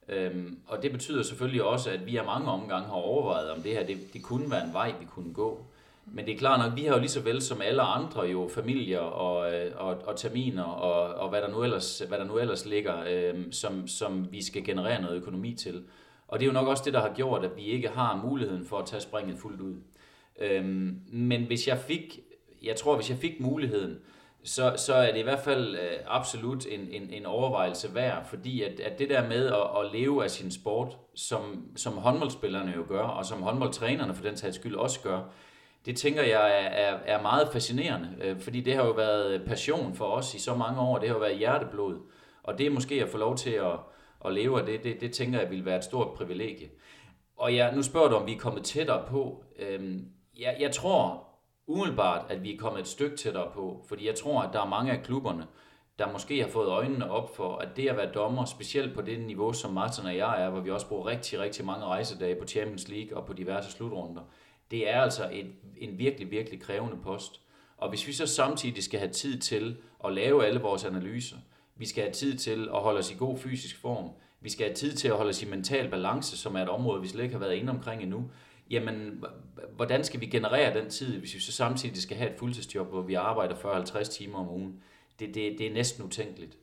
Øhm, 0.08 0.58
og 0.66 0.82
det 0.82 0.92
betyder 0.92 1.22
selvfølgelig 1.22 1.62
også, 1.62 1.90
at 1.90 2.06
vi 2.06 2.14
har 2.16 2.24
mange 2.24 2.50
omgange 2.50 2.86
har 2.86 2.94
overvejet, 2.94 3.50
om 3.50 3.62
det 3.62 3.72
her 3.72 3.86
det, 3.86 3.98
det 4.12 4.22
kunne 4.22 4.50
være 4.50 4.64
en 4.64 4.72
vej, 4.72 4.94
vi 5.00 5.04
kunne 5.04 5.34
gå. 5.34 5.64
Men 6.06 6.26
det 6.26 6.34
er 6.34 6.38
klart 6.38 6.60
nok, 6.60 6.78
vi 6.78 6.84
har 6.84 6.94
jo 6.94 7.00
lige 7.00 7.10
så 7.10 7.20
vel 7.20 7.42
som 7.42 7.60
alle 7.60 7.82
andre 7.82 8.22
jo 8.22 8.50
familier 8.54 8.98
og, 8.98 9.54
øh, 9.54 9.72
og, 9.76 9.98
og 10.06 10.16
terminer 10.16 10.62
og, 10.62 11.14
og 11.14 11.28
hvad, 11.28 11.42
der 11.42 11.48
nu 11.48 11.62
ellers, 11.62 11.98
hvad 12.08 12.18
der 12.18 12.24
nu 12.24 12.38
ellers 12.38 12.66
ligger, 12.66 12.94
øhm, 13.08 13.52
som, 13.52 13.88
som 13.88 14.32
vi 14.32 14.44
skal 14.44 14.64
generere 14.64 15.02
noget 15.02 15.16
økonomi 15.16 15.54
til. 15.54 15.84
Og 16.30 16.38
det 16.38 16.44
er 16.44 16.46
jo 16.46 16.52
nok 16.52 16.68
også 16.68 16.82
det, 16.84 16.92
der 16.92 17.00
har 17.00 17.12
gjort, 17.14 17.44
at 17.44 17.56
vi 17.56 17.62
ikke 17.62 17.88
har 17.88 18.16
muligheden 18.24 18.66
for 18.66 18.78
at 18.78 18.86
tage 18.86 19.00
springet 19.00 19.38
fuldt 19.38 19.60
ud. 19.60 19.74
Øhm, 20.40 21.00
men 21.12 21.44
hvis 21.44 21.68
jeg 21.68 21.78
fik, 21.78 22.20
jeg 22.62 22.76
tror, 22.76 22.96
hvis 22.96 23.10
jeg 23.10 23.18
fik 23.18 23.40
muligheden, 23.40 23.98
så, 24.44 24.74
så 24.76 24.94
er 24.94 25.12
det 25.12 25.18
i 25.18 25.22
hvert 25.22 25.40
fald 25.40 25.74
øh, 25.74 25.96
absolut 26.06 26.66
en, 26.66 26.80
en, 26.90 27.10
en 27.10 27.26
overvejelse 27.26 27.94
værd, 27.94 28.26
fordi 28.26 28.62
at, 28.62 28.80
at 28.80 28.98
det 28.98 29.10
der 29.10 29.28
med 29.28 29.46
at, 29.46 29.84
at 29.84 29.92
leve 29.92 30.24
af 30.24 30.30
sin 30.30 30.50
sport, 30.50 30.98
som, 31.14 31.66
som 31.76 31.92
håndboldspillerne 31.92 32.72
jo 32.76 32.84
gør, 32.88 33.02
og 33.02 33.26
som 33.26 33.42
håndboldtrænerne 33.42 34.14
for 34.14 34.22
den 34.22 34.36
sags 34.36 34.56
skyld 34.56 34.74
også 34.74 35.00
gør, 35.00 35.20
det 35.86 35.96
tænker 35.96 36.22
jeg 36.22 36.50
er, 36.50 36.68
er, 36.68 36.98
er 37.04 37.22
meget 37.22 37.48
fascinerende, 37.52 38.08
øh, 38.22 38.40
fordi 38.40 38.60
det 38.60 38.74
har 38.74 38.84
jo 38.84 38.92
været 38.92 39.42
passion 39.46 39.94
for 39.94 40.04
os 40.04 40.34
i 40.34 40.38
så 40.38 40.54
mange 40.54 40.80
år, 40.80 40.98
det 40.98 41.08
har 41.08 41.14
jo 41.14 41.20
været 41.20 41.38
hjerteblod, 41.38 41.98
og 42.42 42.58
det 42.58 42.66
er 42.66 42.70
måske 42.70 43.02
at 43.02 43.08
få 43.08 43.18
lov 43.18 43.36
til 43.36 43.50
at, 43.50 43.72
at 44.24 44.32
leve 44.32 44.60
af 44.60 44.66
det, 44.66 44.84
det, 44.84 45.00
det 45.00 45.12
tænker 45.12 45.40
jeg 45.40 45.50
vil 45.50 45.64
være 45.64 45.76
et 45.76 45.84
stort 45.84 46.14
privilegie. 46.14 46.70
Og 47.36 47.54
ja, 47.54 47.74
nu 47.74 47.82
spørger 47.82 48.08
du, 48.08 48.14
om 48.14 48.26
vi 48.26 48.34
er 48.34 48.38
kommet 48.38 48.64
tættere 48.64 49.06
på. 49.08 49.44
Øhm, 49.58 50.08
jeg, 50.38 50.56
jeg 50.60 50.72
tror 50.72 51.28
umiddelbart, 51.66 52.30
at 52.30 52.42
vi 52.42 52.54
er 52.54 52.58
kommet 52.58 52.80
et 52.80 52.88
stykke 52.88 53.16
tættere 53.16 53.50
på, 53.54 53.84
fordi 53.88 54.06
jeg 54.06 54.14
tror, 54.14 54.42
at 54.42 54.52
der 54.52 54.60
er 54.60 54.66
mange 54.66 54.92
af 54.92 55.02
klubberne, 55.02 55.46
der 55.98 56.12
måske 56.12 56.40
har 56.40 56.48
fået 56.48 56.68
øjnene 56.68 57.10
op 57.10 57.36
for, 57.36 57.56
at 57.56 57.68
det 57.76 57.88
at 57.88 57.96
være 57.96 58.12
dommer, 58.12 58.44
specielt 58.44 58.94
på 58.94 59.02
det 59.02 59.20
niveau, 59.20 59.52
som 59.52 59.72
Martin 59.72 60.06
og 60.06 60.16
jeg 60.16 60.42
er, 60.42 60.50
hvor 60.50 60.60
vi 60.60 60.70
også 60.70 60.88
bruger 60.88 61.06
rigtig, 61.06 61.40
rigtig 61.40 61.64
mange 61.64 61.84
rejsedage 61.84 62.34
på 62.34 62.46
Champions 62.46 62.88
League 62.88 63.16
og 63.16 63.26
på 63.26 63.32
diverse 63.32 63.70
slutrunder, 63.70 64.22
det 64.70 64.90
er 64.90 65.00
altså 65.00 65.28
et, 65.32 65.52
en 65.76 65.98
virkelig, 65.98 66.30
virkelig 66.30 66.60
krævende 66.62 66.96
post. 67.02 67.40
Og 67.76 67.88
hvis 67.88 68.06
vi 68.06 68.12
så 68.12 68.26
samtidig 68.26 68.84
skal 68.84 69.00
have 69.00 69.12
tid 69.12 69.38
til 69.38 69.76
at 70.04 70.12
lave 70.12 70.46
alle 70.46 70.60
vores 70.60 70.84
analyser, 70.84 71.36
vi 71.80 71.86
skal 71.86 72.02
have 72.02 72.12
tid 72.12 72.38
til 72.38 72.68
at 72.74 72.80
holde 72.80 72.98
os 72.98 73.10
i 73.10 73.14
god 73.18 73.38
fysisk 73.38 73.80
form. 73.80 74.10
Vi 74.40 74.50
skal 74.50 74.66
have 74.66 74.74
tid 74.74 74.92
til 74.92 75.08
at 75.08 75.16
holde 75.16 75.28
os 75.28 75.42
i 75.42 75.46
mental 75.46 75.90
balance, 75.90 76.36
som 76.36 76.56
er 76.56 76.62
et 76.62 76.68
område, 76.68 77.02
vi 77.02 77.08
slet 77.08 77.22
ikke 77.22 77.34
har 77.34 77.40
været 77.40 77.54
inde 77.54 77.70
omkring 77.70 78.02
endnu. 78.02 78.30
Jamen, 78.70 79.24
hvordan 79.76 80.04
skal 80.04 80.20
vi 80.20 80.26
generere 80.26 80.80
den 80.80 80.90
tid, 80.90 81.18
hvis 81.18 81.34
vi 81.34 81.40
så 81.40 81.52
samtidig 81.52 82.02
skal 82.02 82.16
have 82.16 82.30
et 82.30 82.38
fuldtidsjob, 82.38 82.90
hvor 82.90 83.02
vi 83.02 83.14
arbejder 83.14 83.54
40-50 83.54 84.02
timer 84.02 84.38
om 84.38 84.48
ugen? 84.48 84.74
Det, 85.20 85.34
det, 85.34 85.58
det 85.58 85.66
er 85.66 85.72
næsten 85.72 86.04
utænkeligt. 86.04 86.56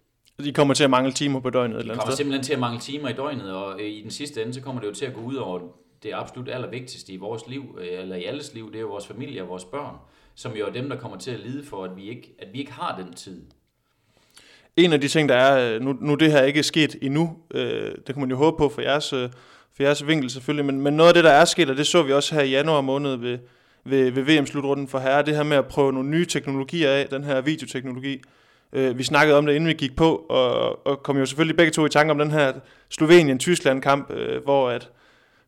De 0.43 0.53
kommer 0.53 0.73
til 0.73 0.83
at 0.83 0.89
mangle 0.89 1.11
timer 1.11 1.39
på 1.39 1.49
døgnet? 1.49 1.79
Eller 1.79 1.93
de 1.93 1.99
kommer 1.99 2.15
simpelthen 2.15 2.43
til 2.43 2.53
at 2.53 2.59
mangle 2.59 2.79
timer 2.79 3.09
i 3.09 3.13
døgnet, 3.13 3.51
og 3.51 3.81
i 3.81 4.01
den 4.01 4.11
sidste 4.11 4.41
ende, 4.41 4.53
så 4.53 4.61
kommer 4.61 4.81
det 4.81 4.87
jo 4.87 4.93
til 4.93 5.05
at 5.05 5.13
gå 5.13 5.21
ud 5.21 5.35
over 5.35 5.59
det 6.03 6.11
absolut 6.13 6.49
allervigtigste 6.49 7.13
i 7.13 7.17
vores 7.17 7.47
liv, 7.47 7.77
eller 7.81 8.15
i 8.15 8.23
alles 8.23 8.53
liv, 8.53 8.67
det 8.71 8.75
er 8.75 8.81
jo 8.81 8.87
vores 8.87 9.07
familie 9.07 9.41
og 9.41 9.49
vores 9.49 9.65
børn, 9.65 9.95
som 10.35 10.53
jo 10.53 10.65
er 10.65 10.71
dem, 10.71 10.89
der 10.89 10.95
kommer 10.95 11.17
til 11.17 11.31
at 11.31 11.39
lide 11.39 11.63
for, 11.63 11.83
at 11.83 11.97
vi 11.97 12.09
ikke, 12.09 12.35
at 12.39 12.53
vi 12.53 12.59
ikke 12.59 12.71
har 12.71 13.01
den 13.01 13.13
tid 13.13 13.41
en 14.77 14.93
af 14.93 15.01
de 15.01 15.07
ting, 15.07 15.29
der 15.29 15.35
er, 15.35 15.75
øh, 15.75 15.81
nu, 15.81 15.95
nu 16.01 16.15
det 16.15 16.31
her 16.31 16.43
ikke 16.43 16.59
er 16.59 16.63
sket 16.63 16.95
endnu, 17.01 17.37
øh, 17.53 17.91
det 17.91 18.05
kan 18.05 18.19
man 18.19 18.29
jo 18.29 18.35
håbe 18.35 18.57
på 18.57 18.69
for 18.69 18.81
jeres, 18.81 19.13
øh, 19.13 19.29
for 19.75 19.83
jeres 19.83 20.07
vinkel 20.07 20.29
selvfølgelig, 20.29 20.65
men, 20.65 20.81
men 20.81 20.93
noget 20.93 21.07
af 21.07 21.13
det, 21.13 21.23
der 21.23 21.31
er 21.31 21.45
sket, 21.45 21.69
og 21.69 21.77
det 21.77 21.87
så 21.87 22.03
vi 22.03 22.13
også 22.13 22.35
her 22.35 22.41
i 22.41 22.49
januar 22.49 22.81
måned 22.81 23.15
ved, 23.15 23.37
ved, 23.85 24.11
ved 24.11 24.23
VM-slutrunden 24.23 24.87
for 24.87 24.99
herre, 24.99 25.25
det 25.25 25.35
her 25.35 25.43
med 25.43 25.57
at 25.57 25.65
prøve 25.65 25.93
nogle 25.93 26.09
nye 26.09 26.25
teknologier 26.25 26.91
af, 26.91 27.07
den 27.07 27.23
her 27.23 27.41
videoteknologi. 27.41 28.21
Øh, 28.73 28.97
vi 28.97 29.03
snakkede 29.03 29.37
om 29.37 29.45
det, 29.45 29.53
inden 29.53 29.67
vi 29.67 29.73
gik 29.73 29.95
på, 29.95 30.25
og, 30.29 30.87
og 30.87 31.03
kom 31.03 31.17
jo 31.17 31.25
selvfølgelig 31.25 31.57
begge 31.57 31.71
to 31.71 31.85
i 31.85 31.89
tanke 31.89 32.11
om 32.11 32.17
den 32.17 32.31
her 32.31 32.53
Slovenien-Tyskland-kamp, 32.89 34.11
øh, 34.11 34.43
hvor 34.43 34.69
at 34.69 34.89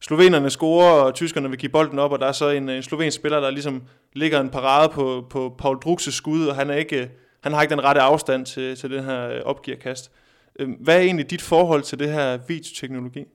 slovenerne 0.02 0.50
scorer, 0.50 0.92
og 0.92 1.14
tyskerne 1.14 1.50
vil 1.50 1.60
give 1.60 1.72
bolden 1.72 2.00
op, 2.00 2.12
og 2.12 2.20
der 2.20 2.26
er 2.26 2.32
så 2.32 2.50
en, 2.50 2.70
en 2.70 2.84
slovensk 2.84 3.16
spiller, 3.16 3.40
der 3.40 3.50
ligesom 3.50 3.84
ligger 4.14 4.40
en 4.40 4.50
parade 4.50 4.90
på, 4.90 5.26
på 5.30 5.56
Paul 5.58 5.78
Druxes 5.78 6.14
skud, 6.14 6.48
og 6.48 6.56
han, 6.56 6.70
er 6.70 6.76
ikke, 6.76 7.10
han 7.42 7.54
har 7.54 7.62
ikke 7.62 7.72
den 7.72 7.84
rette 7.84 8.02
afstand 8.02 8.46
til, 8.46 8.76
til 8.76 8.92
den 8.92 9.04
her 9.04 9.30
øh, 9.30 9.42
opgearkast. 9.42 10.12
Øhm, 10.60 10.72
hvad 10.72 10.96
er 10.96 11.02
egentlig 11.02 11.30
dit 11.30 11.42
forhold 11.42 11.84
til 11.84 12.00
det 12.00 12.14
her 12.14 12.38
videoteknologi? 12.48 13.26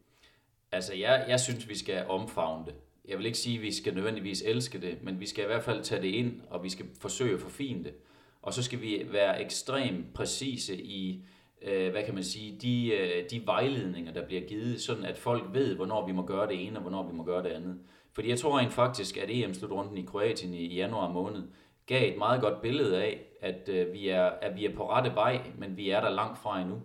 Altså, 0.72 0.94
jeg, 0.94 1.24
jeg 1.28 1.40
synes, 1.40 1.68
vi 1.68 1.78
skal 1.78 2.04
omfavne 2.08 2.64
det. 2.66 2.74
Jeg 3.08 3.18
vil 3.18 3.26
ikke 3.26 3.38
sige, 3.38 3.56
at 3.56 3.62
vi 3.62 3.72
skal 3.72 3.94
nødvendigvis 3.94 4.42
elske 4.46 4.80
det, 4.80 4.98
men 5.02 5.20
vi 5.20 5.26
skal 5.26 5.44
i 5.44 5.46
hvert 5.46 5.62
fald 5.62 5.82
tage 5.82 6.02
det 6.02 6.08
ind, 6.08 6.40
og 6.50 6.62
vi 6.62 6.68
skal 6.68 6.86
forsøge 7.00 7.34
at 7.34 7.40
forfine 7.40 7.84
det. 7.84 7.92
Og 8.42 8.54
så 8.54 8.62
skal 8.62 8.80
vi 8.80 9.06
være 9.10 9.42
ekstremt 9.42 10.14
præcise 10.14 10.82
i, 10.82 11.24
øh, 11.62 11.90
hvad 11.90 12.04
kan 12.04 12.14
man 12.14 12.24
sige, 12.24 12.58
de, 12.62 12.92
øh, 12.92 13.30
de 13.30 13.46
vejledninger, 13.46 14.12
der 14.12 14.26
bliver 14.26 14.42
givet, 14.42 14.80
sådan 14.80 15.04
at 15.04 15.18
folk 15.18 15.44
ved, 15.52 15.74
hvornår 15.74 16.06
vi 16.06 16.12
må 16.12 16.26
gøre 16.26 16.48
det 16.48 16.66
ene, 16.66 16.76
og 16.76 16.82
hvornår 16.82 17.08
vi 17.08 17.16
må 17.16 17.24
gøre 17.24 17.42
det 17.42 17.48
andet. 17.48 17.78
Fordi 18.12 18.28
jeg 18.28 18.38
tror 18.38 18.58
rent 18.58 18.72
faktisk, 18.72 19.16
at 19.16 19.30
EM-slutrunden 19.30 19.98
i 19.98 20.02
Kroatien 20.02 20.54
i 20.54 20.74
januar 20.74 21.08
måned 21.08 21.42
gav 21.86 22.12
et 22.12 22.18
meget 22.18 22.40
godt 22.40 22.62
billede 22.62 23.02
af, 23.02 23.20
at, 23.44 23.68
øh, 23.68 23.92
vi, 23.92 24.08
er, 24.08 24.24
at 24.24 24.56
vi 24.56 24.64
er 24.64 24.76
på 24.76 24.90
rette 24.90 25.14
vej, 25.14 25.40
men 25.58 25.76
vi 25.76 25.90
er 25.90 26.00
der 26.00 26.10
langt 26.10 26.38
fra 26.38 26.60
endnu. 26.60 26.82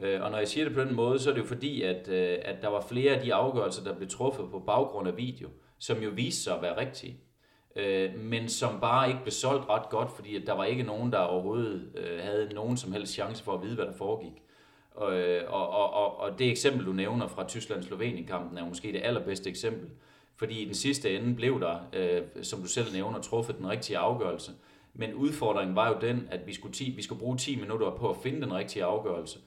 Øh, 0.00 0.22
og 0.22 0.30
når 0.30 0.38
jeg 0.38 0.48
siger 0.48 0.64
det 0.64 0.74
på 0.74 0.80
den 0.80 0.94
måde, 0.94 1.18
så 1.18 1.30
er 1.30 1.34
det 1.34 1.40
jo 1.40 1.46
fordi, 1.46 1.82
at, 1.82 2.08
øh, 2.08 2.38
at 2.42 2.62
der 2.62 2.68
var 2.68 2.80
flere 2.80 3.14
af 3.14 3.22
de 3.22 3.34
afgørelser, 3.34 3.84
der 3.84 3.94
blev 3.94 4.08
truffet 4.08 4.50
på 4.50 4.58
baggrund 4.58 5.08
af 5.08 5.16
video, 5.16 5.48
som 5.78 6.02
jo 6.02 6.10
viste 6.10 6.42
sig 6.42 6.56
at 6.56 6.62
være 6.62 6.80
rigtige. 6.80 7.16
Øh, 7.76 8.18
men 8.18 8.48
som 8.48 8.80
bare 8.80 9.08
ikke 9.08 9.20
blev 9.22 9.32
solgt 9.32 9.68
ret 9.68 9.88
godt, 9.88 10.10
fordi 10.10 10.36
at 10.36 10.46
der 10.46 10.52
var 10.52 10.64
ikke 10.64 10.82
nogen, 10.82 11.12
der 11.12 11.18
overhovedet 11.18 11.92
øh, 11.94 12.18
havde 12.22 12.54
nogen 12.54 12.76
som 12.76 12.92
helst 12.92 13.12
chance 13.12 13.44
for 13.44 13.54
at 13.54 13.62
vide, 13.62 13.74
hvad 13.74 13.84
der 13.84 13.92
foregik. 13.92 14.42
Og, 14.90 15.18
øh, 15.18 15.52
og, 15.52 15.70
og, 15.70 16.20
og 16.20 16.38
det 16.38 16.50
eksempel, 16.50 16.86
du 16.86 16.92
nævner 16.92 17.26
fra 17.26 17.48
Tyskland-Slovenien-kampen, 17.48 18.58
er 18.58 18.64
måske 18.64 18.92
det 18.92 19.00
allerbedste 19.04 19.50
eksempel. 19.50 19.88
Fordi 20.36 20.62
i 20.62 20.64
den 20.64 20.74
sidste 20.74 21.16
ende 21.16 21.34
blev 21.34 21.60
der, 21.60 21.78
øh, 21.92 22.22
som 22.42 22.60
du 22.60 22.68
selv 22.68 22.92
nævner, 22.92 23.20
truffet 23.20 23.58
den 23.58 23.68
rigtige 23.68 23.98
afgørelse. 23.98 24.52
Men 24.94 25.14
udfordringen 25.14 25.76
var 25.76 25.88
jo 25.88 25.98
den, 26.00 26.28
at 26.30 26.46
vi 26.46 26.54
skulle, 26.54 26.74
10, 26.74 26.92
vi 26.96 27.02
skulle 27.02 27.18
bruge 27.18 27.36
10 27.36 27.60
minutter 27.60 27.90
på 27.90 28.10
at 28.10 28.16
finde 28.22 28.42
den 28.42 28.54
rigtige 28.54 28.84
afgørelse. 28.84 29.38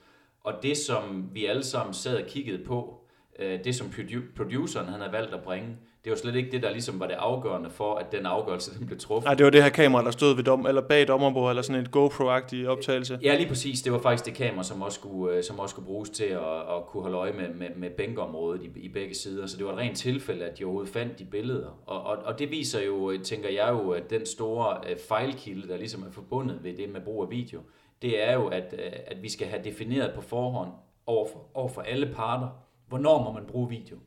Og 0.44 0.54
det, 0.64 0.78
som 0.78 1.30
vi 1.34 1.46
alle 1.46 1.64
sammen 1.64 1.94
sad 1.94 2.24
og 2.24 2.30
kiggede 2.30 2.64
på, 2.66 3.08
øh, 3.40 3.64
det 3.64 3.76
som 3.76 3.94
produceren 4.36 4.88
han 4.88 5.00
havde 5.00 5.12
valgt 5.12 5.34
at 5.34 5.44
bringe, 5.44 5.78
det 6.08 6.12
var 6.12 6.18
slet 6.18 6.36
ikke 6.36 6.52
det, 6.52 6.64
der 6.64 6.72
ligesom 6.72 7.00
var 7.00 7.08
det 7.08 7.14
afgørende 7.14 7.70
for, 7.70 7.96
at 7.96 8.12
den 8.12 8.26
afgørelse 8.26 8.80
den 8.80 8.86
blev 8.88 9.00
truffet. 9.00 9.26
Nej, 9.26 9.34
det 9.34 9.44
var 9.44 9.50
det 9.50 9.64
her 9.64 9.70
kamera, 9.70 10.04
der 10.04 10.12
stod 10.12 10.36
ved 10.36 10.44
dom, 10.44 10.66
eller 10.66 10.82
bag 10.82 11.08
dommerbordet, 11.08 11.50
eller 11.50 11.62
sådan 11.62 11.82
et 11.82 11.92
GoPro-agtig 11.96 12.68
optagelse. 12.68 13.20
Ja, 13.24 13.38
lige 13.38 13.48
præcis. 13.48 13.82
Det 13.82 13.92
var 13.92 14.00
faktisk 14.00 14.26
det 14.26 14.34
kamera, 14.34 14.64
som 14.64 14.82
også 14.82 15.00
skulle, 15.00 15.36
øh, 15.36 15.44
som 15.44 15.60
også 15.60 15.74
skulle 15.74 15.86
bruges 15.86 16.10
til 16.10 16.24
at, 16.24 16.60
at 16.60 16.86
kunne 16.88 17.04
holde 17.04 17.18
øje 17.18 17.34
med, 17.34 17.50
med, 17.54 17.68
med 17.76 17.90
bænkeområdet 17.90 18.62
i, 18.64 18.80
i 18.80 18.90
begge 18.90 19.16
sider. 19.16 19.48
Så 19.48 19.58
det 19.58 19.66
var 19.66 19.72
et 19.72 19.78
rent 19.78 19.98
tilfælde, 19.98 20.46
at 20.46 20.60
de 20.60 20.64
overhovedet 20.64 20.94
fandt 20.94 21.20
de 21.20 21.26
billeder. 21.26 21.80
Og, 21.86 22.04
og, 22.04 22.18
og 22.18 22.40
det 22.40 22.52
viser 22.52 22.86
jo, 22.86 23.18
tænker 23.24 23.50
jeg 23.50 23.70
jo, 23.70 23.92
at 23.92 24.10
den 24.10 24.26
store 24.26 24.78
øh, 24.90 24.98
fejlkilde, 25.08 25.68
der 25.68 25.78
ligesom 25.78 26.04
er 26.04 26.12
forbundet 26.12 26.64
ved 26.64 26.78
det 26.78 26.90
med 26.90 27.02
brug 27.02 27.24
af 27.24 27.30
video, 27.30 27.62
det 28.02 28.28
er 28.28 28.34
jo, 28.34 28.48
at, 28.48 28.76
øh, 28.78 28.92
at 29.08 29.24
vi 29.24 29.30
skal 29.30 29.48
have 29.48 29.64
defineret 29.64 30.12
på 30.16 30.22
forhånd 30.22 30.70
over 31.06 31.28
for, 31.28 31.50
over 31.54 31.70
for 31.70 31.82
alle 31.82 32.06
parter, 32.16 32.48
hvornår 32.88 33.24
må 33.24 33.32
man 33.32 33.46
bruge 33.48 33.70
video. 33.70 33.98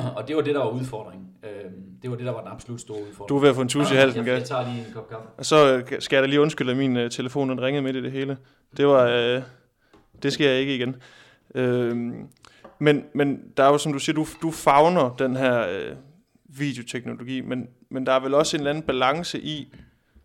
Og 0.16 0.28
det 0.28 0.36
var 0.36 0.42
det, 0.42 0.54
der 0.54 0.60
var 0.60 0.70
udfordringen. 0.70 1.28
Øhm, 1.44 1.82
det 2.02 2.10
var 2.10 2.16
det, 2.16 2.26
der 2.26 2.32
var 2.32 2.40
den 2.40 2.48
absolut 2.48 2.80
store 2.80 2.98
udfordring. 3.08 3.28
Du 3.28 3.36
er 3.36 3.40
ved 3.40 3.48
at 3.48 3.54
få 3.54 3.62
en 3.62 3.68
tus 3.68 3.90
i 3.90 3.94
halsen, 3.94 4.26
Jeg, 4.26 4.34
jeg 4.34 4.44
tager 4.44 4.72
lige 4.72 4.86
en 4.86 4.92
kop 4.94 5.08
kaffe. 5.08 5.28
Og 5.38 5.46
så 5.46 5.76
øh, 5.76 6.00
skal 6.00 6.16
jeg 6.16 6.22
da 6.22 6.26
lige 6.28 6.40
undskylde, 6.40 6.70
at 6.70 6.76
min 6.76 6.96
uh, 6.96 7.10
telefon 7.10 7.50
den 7.50 7.62
ringede 7.62 7.82
midt 7.82 7.96
i 7.96 8.02
det 8.02 8.12
hele. 8.12 8.36
Det 8.76 8.86
var... 8.86 9.36
Uh, 9.36 9.42
det 10.22 10.32
skal 10.32 10.46
jeg 10.46 10.60
ikke 10.60 10.74
igen. 10.74 10.96
Uh, 11.54 11.96
men, 12.78 13.04
men 13.14 13.42
der 13.56 13.64
er 13.64 13.68
jo, 13.68 13.78
som 13.78 13.92
du 13.92 13.98
siger, 13.98 14.14
du, 14.14 14.26
du 14.42 14.50
fagner 14.50 15.14
den 15.18 15.36
her 15.36 15.66
uh, 15.66 15.96
videoteknologi, 16.58 17.40
men, 17.40 17.68
men 17.90 18.06
der 18.06 18.12
er 18.12 18.20
vel 18.20 18.34
også 18.34 18.56
en 18.56 18.60
eller 18.60 18.70
anden 18.70 18.84
balance 18.84 19.40
i, 19.40 19.74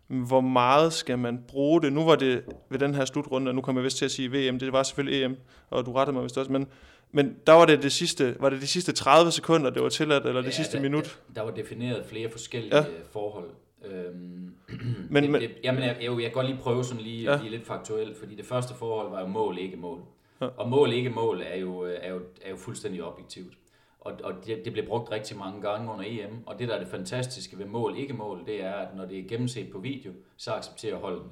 hvor 0.08 0.40
meget 0.40 0.92
skal 0.92 1.18
man 1.18 1.44
bruge 1.48 1.82
det? 1.82 1.92
Nu 1.92 2.04
var 2.04 2.16
det 2.16 2.42
ved 2.70 2.78
den 2.78 2.94
her 2.94 3.04
slutrunde, 3.04 3.48
og 3.48 3.54
nu 3.54 3.60
kommer 3.60 3.80
jeg 3.80 3.84
vist 3.84 3.96
til 3.96 4.04
at 4.04 4.10
sige 4.10 4.28
VM, 4.28 4.58
det 4.58 4.72
var 4.72 4.82
selvfølgelig 4.82 5.24
EM, 5.24 5.36
og 5.70 5.86
du 5.86 5.92
rettede 5.92 6.14
mig 6.14 6.24
vist 6.24 6.38
også, 6.38 6.52
men, 6.52 6.66
men 7.12 7.36
der 7.46 7.52
var 7.52 7.66
det, 7.66 7.82
det 7.82 7.92
sidste, 7.92 8.36
var 8.40 8.50
det 8.50 8.60
de 8.60 8.66
sidste 8.66 8.92
30 8.92 9.30
sekunder, 9.30 9.70
det 9.70 9.82
var 9.82 9.88
tilladt, 9.88 10.26
eller 10.26 10.40
det 10.40 10.48
ja, 10.48 10.52
sidste 10.52 10.76
der, 10.76 10.82
minut? 10.82 11.20
Der, 11.28 11.34
der 11.34 11.42
var 11.42 11.50
defineret 11.50 12.06
flere 12.06 12.30
forskellige 12.30 12.76
ja. 12.76 12.84
forhold. 13.12 13.50
Øhm, 13.84 14.54
men, 15.10 15.22
det, 15.22 15.30
men, 15.30 15.40
det, 15.40 15.50
jamen, 15.64 15.82
jeg, 15.82 15.96
jeg, 16.02 16.12
jeg 16.12 16.22
kan 16.22 16.32
godt 16.32 16.46
lige 16.46 16.58
prøve 16.58 16.84
sådan 16.84 17.02
lige, 17.02 17.32
ja. 17.32 17.38
lige 17.38 17.50
lidt 17.50 17.66
faktuelt, 17.66 18.18
fordi 18.18 18.34
det 18.34 18.46
første 18.46 18.74
forhold 18.74 19.10
var 19.10 19.20
jo 19.20 19.26
mål, 19.26 19.58
ikke 19.58 19.76
mål. 19.76 20.00
Ja. 20.40 20.46
Og 20.46 20.68
mål, 20.68 20.92
ikke 20.92 21.10
mål 21.10 21.42
er 21.46 21.56
jo, 21.56 21.80
er 21.80 22.10
jo, 22.10 22.20
er 22.42 22.50
jo 22.50 22.56
fuldstændig 22.56 23.04
objektivt. 23.04 23.52
Og, 24.00 24.12
og 24.24 24.32
det, 24.46 24.64
det 24.64 24.72
blev 24.72 24.86
brugt 24.86 25.10
rigtig 25.10 25.36
mange 25.36 25.62
gange 25.62 25.92
under 25.92 26.04
EM, 26.06 26.42
og 26.46 26.58
det 26.58 26.68
der 26.68 26.74
er 26.74 26.78
det 26.78 26.88
fantastiske 26.88 27.58
ved 27.58 27.66
mål, 27.66 27.96
ikke 27.98 28.12
mål, 28.12 28.46
det 28.46 28.64
er, 28.64 28.72
at 28.72 28.96
når 28.96 29.04
det 29.04 29.18
er 29.18 29.28
gennemset 29.28 29.70
på 29.72 29.78
video, 29.78 30.12
så 30.36 30.52
accepterer 30.52 30.96
holdene. 30.96 31.30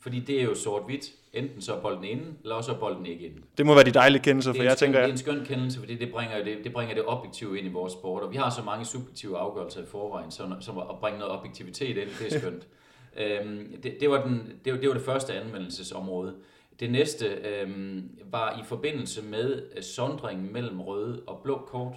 Fordi 0.00 0.20
det 0.20 0.40
er 0.40 0.44
jo 0.44 0.54
sort-hvidt. 0.54 1.12
Enten 1.32 1.62
så 1.62 1.74
er 1.74 1.80
bolden 1.80 2.04
inde, 2.04 2.24
eller 2.42 2.54
også 2.54 2.72
er 2.72 2.78
bolden 2.78 3.06
ikke 3.06 3.26
inde. 3.26 3.36
Det 3.58 3.66
må 3.66 3.74
være 3.74 3.84
de 3.84 3.90
dejlige 3.90 4.22
kendelser, 4.22 4.52
for 4.52 4.62
jeg 4.62 4.72
skøn, 4.72 4.86
tænker... 4.86 5.00
Det 5.00 5.08
er 5.08 5.12
en 5.12 5.18
skøn 5.18 5.44
kendelse, 5.44 5.78
fordi 5.78 5.94
det 5.94 6.12
bringer 6.12 6.44
det, 6.44 6.58
det 6.64 6.72
bringer 6.72 6.94
det 6.94 7.04
objektive 7.06 7.58
ind 7.58 7.66
i 7.66 7.70
vores 7.70 7.92
sport. 7.92 8.22
Og 8.22 8.32
vi 8.32 8.36
har 8.36 8.50
så 8.50 8.62
mange 8.62 8.84
subjektive 8.84 9.38
afgørelser 9.38 9.82
i 9.82 9.86
forvejen, 9.86 10.30
så, 10.30 10.56
som 10.60 10.78
at 10.78 10.98
bringe 11.00 11.18
noget 11.18 11.34
objektivitet 11.34 11.96
ind, 11.96 12.08
det 12.20 12.34
er 12.34 12.38
skønt. 12.38 12.66
øhm, 13.22 13.80
det, 13.82 13.96
det, 14.00 14.10
var 14.10 14.22
den, 14.22 14.52
det, 14.64 14.80
det 14.80 14.88
var 14.88 14.94
det 14.94 15.04
første 15.04 15.34
anvendelsesområde. 15.34 16.34
Det 16.80 16.90
næste 16.90 17.26
øh, 17.26 18.02
var 18.24 18.60
i 18.60 18.64
forbindelse 18.64 19.22
med 19.22 19.62
øh, 19.76 19.82
sondringen 19.82 20.52
mellem 20.52 20.80
røde 20.80 21.22
og 21.26 21.40
blå 21.42 21.58
kort. 21.66 21.96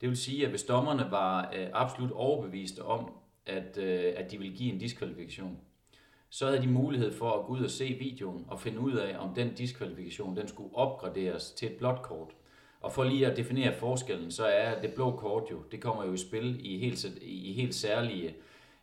Det 0.00 0.08
vil 0.08 0.16
sige, 0.16 0.44
at 0.44 0.50
hvis 0.50 0.62
dommerne 0.62 1.06
var 1.10 1.52
øh, 1.56 1.66
absolut 1.72 2.12
overbeviste 2.12 2.84
om, 2.84 3.12
at, 3.46 3.78
øh, 3.78 4.12
at 4.16 4.30
de 4.30 4.38
ville 4.38 4.56
give 4.56 4.72
en 4.72 4.78
diskvalifikation, 4.78 5.58
så 6.30 6.46
havde 6.46 6.62
de 6.62 6.68
mulighed 6.68 7.12
for 7.12 7.30
at 7.30 7.46
gå 7.46 7.52
ud 7.52 7.64
og 7.64 7.70
se 7.70 7.96
videoen 8.00 8.44
og 8.48 8.60
finde 8.60 8.80
ud 8.80 8.92
af, 8.92 9.16
om 9.18 9.34
den 9.34 9.54
diskvalifikation 9.54 10.36
den 10.36 10.48
skulle 10.48 10.76
opgraderes 10.76 11.50
til 11.50 11.68
et 11.68 11.76
blåt 11.76 12.02
kort. 12.02 12.30
Og 12.80 12.92
for 12.92 13.04
lige 13.04 13.26
at 13.26 13.36
definere 13.36 13.74
forskellen, 13.74 14.30
så 14.30 14.46
er 14.46 14.80
det 14.80 14.94
blå 14.94 15.16
kort 15.16 15.50
jo, 15.50 15.62
det 15.72 15.80
kommer 15.80 16.04
jo 16.04 16.12
i 16.12 16.16
spil 16.16 16.60
i 16.66 16.78
helt, 16.78 17.04
i 17.22 17.52
helt 17.52 17.74
særlige 17.74 18.34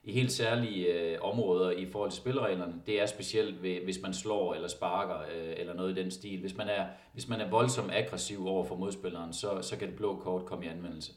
i 0.05 0.11
helt 0.11 0.31
særlige 0.31 0.93
øh, 0.93 1.17
områder 1.21 1.71
i 1.71 1.85
forhold 1.85 2.11
til 2.11 2.17
spillereglerne. 2.21 2.73
Det 2.85 3.01
er 3.01 3.05
specielt, 3.05 3.63
ved, 3.63 3.83
hvis 3.83 4.01
man 4.01 4.13
slår 4.13 4.53
eller 4.53 4.67
sparker 4.67 5.19
øh, 5.19 5.53
eller 5.57 5.73
noget 5.73 5.97
i 5.97 6.01
den 6.01 6.11
stil. 6.11 6.39
Hvis 6.39 6.57
man 6.57 6.67
er, 6.67 6.85
hvis 7.13 7.27
man 7.27 7.41
er 7.41 7.49
voldsomt 7.49 7.91
aggressiv 7.93 8.47
over 8.47 8.63
for 8.63 8.75
modspilleren, 8.75 9.33
så, 9.33 9.61
så 9.61 9.77
kan 9.77 9.87
det 9.87 9.95
blå 9.95 10.15
kort 10.15 10.45
komme 10.45 10.65
i 10.65 10.67
anvendelse. 10.67 11.13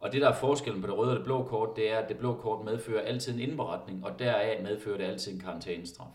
Og 0.00 0.12
det, 0.12 0.20
der 0.20 0.28
er 0.28 0.34
forskellen 0.34 0.82
på 0.82 0.86
det 0.86 0.96
røde 0.98 1.10
og 1.10 1.16
det 1.16 1.24
blå 1.24 1.44
kort, 1.44 1.76
det 1.76 1.90
er, 1.90 1.98
at 1.98 2.08
det 2.08 2.18
blå 2.18 2.34
kort 2.34 2.64
medfører 2.64 3.02
altid 3.02 3.34
en 3.34 3.40
indberetning, 3.40 4.04
og 4.04 4.18
deraf 4.18 4.62
medfører 4.62 4.96
det 4.96 5.04
altid 5.04 5.32
en 5.32 5.40
karantænestraf. 5.40 6.06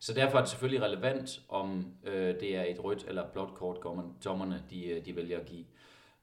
Så 0.00 0.14
derfor 0.14 0.36
er 0.36 0.42
det 0.42 0.50
selvfølgelig 0.50 0.82
relevant, 0.82 1.40
om 1.48 1.86
øh, 2.04 2.34
det 2.40 2.56
er 2.56 2.62
et 2.62 2.84
rødt 2.84 3.04
eller 3.08 3.24
blåt 3.32 3.54
kort, 3.54 3.76
dommerne 4.24 4.62
de, 4.70 4.86
øh, 4.86 5.04
de 5.04 5.16
vælger 5.16 5.38
at 5.40 5.46
give. 5.46 5.64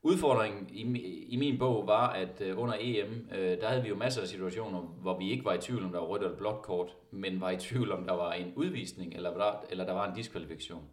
Udfordringen 0.06 0.68
i, 0.72 0.82
i 1.30 1.36
min 1.36 1.58
bog 1.58 1.88
var, 1.88 2.08
at 2.10 2.41
øh, 2.41 2.60
under 2.60 2.76
EM, 2.80 3.28
øh, 3.36 3.62
der 3.62 3.68
havde 3.68 3.84
vi 3.84 3.89
jo 3.89 3.96
masser 3.96 4.22
af 4.22 4.28
situationer, 4.28 4.80
hvor 4.80 5.18
vi 5.18 5.32
ikke 5.32 5.46
var 5.46 5.54
i 5.54 5.58
tvivl, 5.58 5.84
om 5.84 5.91
der 5.91 6.00
var 6.00 6.06
rødt 6.06 6.24
eller 6.24 6.38
blåt 6.38 6.62
kort, 6.62 6.96
men 7.12 7.41
var 7.41 7.50
i 7.50 7.58
tvivl, 7.58 7.91
om 7.91 8.06
der 8.06 8.13
var 8.13 8.34
en 8.34 8.54
udvisning, 8.56 9.13
eller 9.13 9.38
der, 9.38 9.65
eller 9.70 9.86
der 9.86 9.94
var 9.94 10.10
en 10.10 10.15
diskvalifikation. 10.15 10.84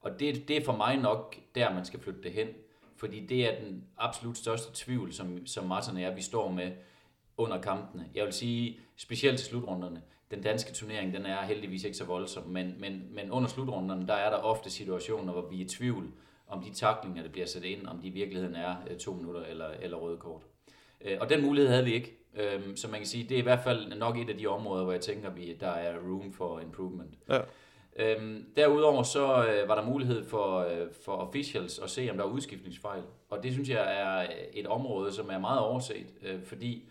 Og 0.00 0.20
det, 0.20 0.48
det 0.48 0.56
er 0.56 0.64
for 0.64 0.76
mig 0.76 0.96
nok 0.96 1.36
der, 1.54 1.74
man 1.74 1.84
skal 1.84 2.00
flytte 2.00 2.22
det 2.22 2.32
hen. 2.32 2.48
Fordi 2.96 3.26
det 3.26 3.52
er 3.52 3.64
den 3.64 3.84
absolut 3.98 4.36
største 4.36 4.84
tvivl, 4.84 5.12
som, 5.12 5.46
som 5.46 5.66
Martin 5.66 5.96
og 5.96 6.02
jeg, 6.02 6.16
vi 6.16 6.22
står 6.22 6.50
med 6.50 6.72
under 7.36 7.60
kampene. 7.60 8.08
Jeg 8.14 8.24
vil 8.24 8.32
sige, 8.32 8.80
specielt 8.96 9.38
til 9.38 9.48
slutrunderne. 9.48 10.02
Den 10.30 10.42
danske 10.42 10.72
turnering, 10.72 11.14
den 11.14 11.26
er 11.26 11.42
heldigvis 11.42 11.84
ikke 11.84 11.96
så 11.96 12.04
voldsom, 12.04 12.44
men, 12.46 12.74
men, 12.80 13.14
men 13.14 13.30
under 13.30 13.48
slutrunderne, 13.48 14.06
der 14.06 14.14
er 14.14 14.30
der 14.30 14.36
ofte 14.36 14.70
situationer, 14.70 15.32
hvor 15.32 15.48
vi 15.50 15.60
er 15.60 15.64
i 15.64 15.68
tvivl, 15.68 16.12
om 16.52 16.62
de 16.62 16.74
taklinger, 16.74 17.22
der 17.22 17.30
bliver 17.30 17.46
sat 17.46 17.64
ind, 17.64 17.86
om 17.86 17.98
de 17.98 18.06
i 18.06 18.10
virkeligheden 18.10 18.54
er 18.54 18.76
øh, 18.90 18.96
to 18.96 19.12
minutter 19.12 19.42
eller, 19.42 19.68
eller 19.80 19.96
røde 19.96 20.16
kort. 20.16 20.42
Øh, 21.00 21.18
og 21.20 21.30
den 21.30 21.42
mulighed 21.42 21.70
havde 21.70 21.84
vi 21.84 21.92
ikke. 21.94 22.18
Øhm, 22.34 22.76
så 22.76 22.88
man 22.88 23.00
kan 23.00 23.06
sige, 23.06 23.24
det 23.28 23.34
er 23.34 23.38
i 23.38 23.42
hvert 23.42 23.60
fald 23.64 23.98
nok 23.98 24.18
et 24.18 24.30
af 24.30 24.38
de 24.38 24.46
områder, 24.46 24.84
hvor 24.84 24.92
jeg 24.92 25.00
tænker, 25.00 25.28
at 25.28 25.60
der 25.60 25.70
er 25.70 25.98
room 25.98 26.32
for 26.32 26.60
improvement. 26.60 27.14
Ja. 27.28 27.40
Øhm, 27.96 28.46
derudover 28.56 29.02
så 29.02 29.46
øh, 29.46 29.68
var 29.68 29.74
der 29.74 29.84
mulighed 29.84 30.24
for, 30.24 30.58
øh, 30.58 30.86
for 31.04 31.12
officials 31.12 31.78
at 31.78 31.90
se, 31.90 32.08
om 32.10 32.16
der 32.16 32.24
er 32.24 32.28
udskiftningsfejl. 32.28 33.02
Og 33.30 33.42
det 33.42 33.52
synes 33.52 33.68
jeg 33.68 34.00
er 34.00 34.26
et 34.52 34.66
område, 34.66 35.12
som 35.12 35.30
er 35.30 35.38
meget 35.38 35.60
overset, 35.60 36.06
øh, 36.22 36.42
fordi 36.44 36.88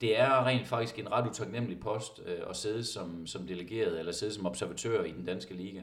det 0.00 0.20
er 0.20 0.46
rent 0.46 0.66
faktisk 0.66 0.98
en 0.98 1.12
ret 1.12 1.28
utaknemmelig 1.28 1.80
post 1.80 2.22
øh, 2.26 2.38
at 2.50 2.56
sidde 2.56 2.84
som, 2.84 3.26
som 3.26 3.46
delegeret 3.46 3.98
eller 3.98 4.12
sidde 4.12 4.34
som 4.34 4.46
observatør 4.46 5.04
i 5.04 5.10
den 5.10 5.24
danske 5.24 5.54
liga. 5.54 5.80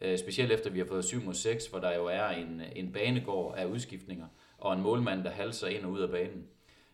Øh, 0.00 0.18
specielt 0.18 0.52
efter 0.52 0.70
vi 0.70 0.78
har 0.78 0.86
fået 0.86 1.04
7 1.04 1.22
mod 1.22 1.34
6, 1.34 1.66
hvor 1.66 1.78
der 1.78 1.94
jo 1.94 2.06
er 2.06 2.28
en, 2.28 2.62
en 2.76 2.92
banegård 2.92 3.54
af 3.56 3.64
udskiftninger, 3.64 4.26
og 4.58 4.72
en 4.72 4.80
målmand, 4.80 5.24
der 5.24 5.30
halser 5.30 5.68
ind 5.68 5.84
og 5.84 5.90
ud 5.90 6.00
af 6.00 6.10
banen. 6.10 6.46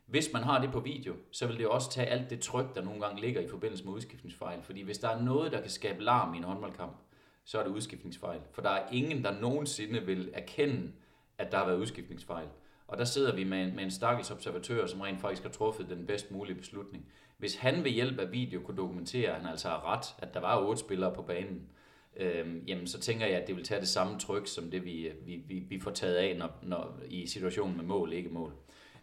Hvis 0.07 0.32
man 0.32 0.42
har 0.42 0.61
det 0.61 0.72
på 0.72 0.80
video, 0.80 1.14
så 1.30 1.46
vil 1.46 1.59
det 1.59 1.66
også 1.66 1.90
tage 1.90 2.07
alt 2.07 2.30
det 2.30 2.40
tryk, 2.40 2.74
der 2.74 2.82
nogle 2.82 3.01
gange 3.01 3.20
ligger 3.20 3.40
i 3.40 3.48
forbindelse 3.48 3.84
med 3.84 3.92
udskiftningsfejl. 3.92 4.62
Fordi 4.62 4.82
hvis 4.82 4.98
der 4.98 5.09
er 5.09 5.22
noget, 5.22 5.53
der 5.53 5.61
kan 5.61 5.70
skabe 5.70 6.03
larm 6.03 6.34
i 6.34 6.36
en 6.36 6.44
håndboldkamp, 6.44 6.96
så 7.44 7.59
er 7.59 7.62
det 7.62 7.70
udskiftningsfejl. 7.70 8.40
For 8.53 8.62
der 8.62 8.70
er 8.70 8.90
ingen, 8.92 9.24
der 9.24 9.40
nogensinde 9.40 10.07
vil 10.07 10.30
erkende, 10.32 10.92
at 11.38 11.53
der 11.53 11.59
har 11.59 11.66
været 11.66 11.78
udskiftningsfejl. 11.78 12.46
Og 12.86 12.98
der 12.98 13.05
sidder 13.05 13.34
vi 13.34 13.44
med 13.44 13.62
en, 13.62 13.76
med 13.76 13.84
en 13.84 13.90
stakkels 13.90 14.30
observatør, 14.30 14.86
som 14.86 15.01
rent 15.01 15.20
faktisk 15.20 15.42
har 15.42 15.51
truffet 15.51 15.88
den 15.88 16.07
bedst 16.07 16.30
mulige 16.30 16.57
beslutning. 16.57 17.07
Hvis 17.38 17.57
han 17.57 17.84
ved 17.84 17.90
hjælp 17.90 18.18
af 18.18 18.32
video 18.32 18.61
kunne 18.61 18.76
dokumentere, 18.76 19.30
at 19.30 19.40
han 19.40 19.51
altså 19.51 19.68
har 19.68 19.92
ret, 19.92 20.07
at 20.18 20.34
der 20.34 20.40
var 20.40 20.66
otte 20.66 20.80
spillere 20.80 21.14
på 21.14 21.22
banen, 21.22 21.68
øh, 22.17 22.69
jamen 22.69 22.87
så 22.87 23.01
tænker 23.01 23.27
jeg, 23.27 23.37
at 23.37 23.47
det 23.49 23.57
vil 23.57 23.65
tage 23.65 23.81
det 23.81 23.89
samme 23.89 24.19
tryk, 24.19 24.47
som 24.47 24.71
det 24.71 24.85
vi, 24.85 25.09
øh, 25.09 25.27
vi, 25.27 25.37
vi, 25.47 25.59
vi 25.59 25.81
får 25.81 25.91
taget 25.91 26.15
af 26.15 26.37
når, 26.37 26.59
når, 26.63 27.01
i 27.09 27.27
situationen 27.27 27.77
med 27.77 27.85
mål, 27.85 28.13
ikke 28.13 28.29
mål. 28.29 28.53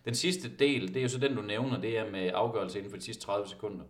Den 0.05 0.15
sidste 0.15 0.49
del, 0.59 0.87
det 0.87 0.97
er 0.97 1.01
jo 1.01 1.09
så 1.09 1.19
den, 1.19 1.35
du 1.35 1.41
nævner, 1.41 1.81
det 1.81 1.97
er 1.97 2.11
med 2.11 2.31
afgørelse 2.33 2.77
inden 2.77 2.91
for 2.91 2.97
de 2.97 3.03
sidste 3.03 3.23
30 3.23 3.47
sekunder. 3.47 3.85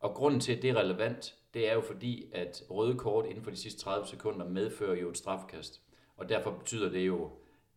Og 0.00 0.14
grunden 0.14 0.40
til, 0.40 0.52
at 0.52 0.62
det 0.62 0.70
er 0.70 0.76
relevant, 0.76 1.34
det 1.54 1.70
er 1.70 1.74
jo 1.74 1.80
fordi, 1.80 2.26
at 2.32 2.62
røde 2.70 2.98
kort 2.98 3.26
inden 3.26 3.44
for 3.44 3.50
de 3.50 3.56
sidste 3.56 3.80
30 3.80 4.06
sekunder 4.06 4.48
medfører 4.48 5.00
jo 5.00 5.10
et 5.10 5.16
strafkast. 5.16 5.80
Og 6.16 6.28
derfor 6.28 6.50
betyder 6.50 6.90
det 6.90 7.06
jo 7.06 7.30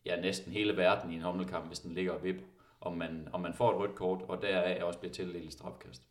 ja, 0.06 0.22
næsten 0.22 0.52
hele 0.52 0.78
verden 0.78 1.12
i 1.12 1.16
en 1.16 1.22
håndboldkamp, 1.22 1.68
hvis 1.68 1.80
den 1.80 1.94
ligger 1.94 2.12
og 2.12 2.24
vip, 2.24 2.42
om 2.82 2.98
man, 2.98 3.28
om 3.34 3.42
man 3.42 3.54
får 3.54 3.72
et 3.72 3.78
rødt 3.78 3.96
kort, 3.96 4.22
og 4.28 4.42
deraf 4.42 4.84
også 4.84 5.00
bliver 5.00 5.14
tildelt 5.14 5.46
et 5.46 5.54
strafkast. 5.54 6.02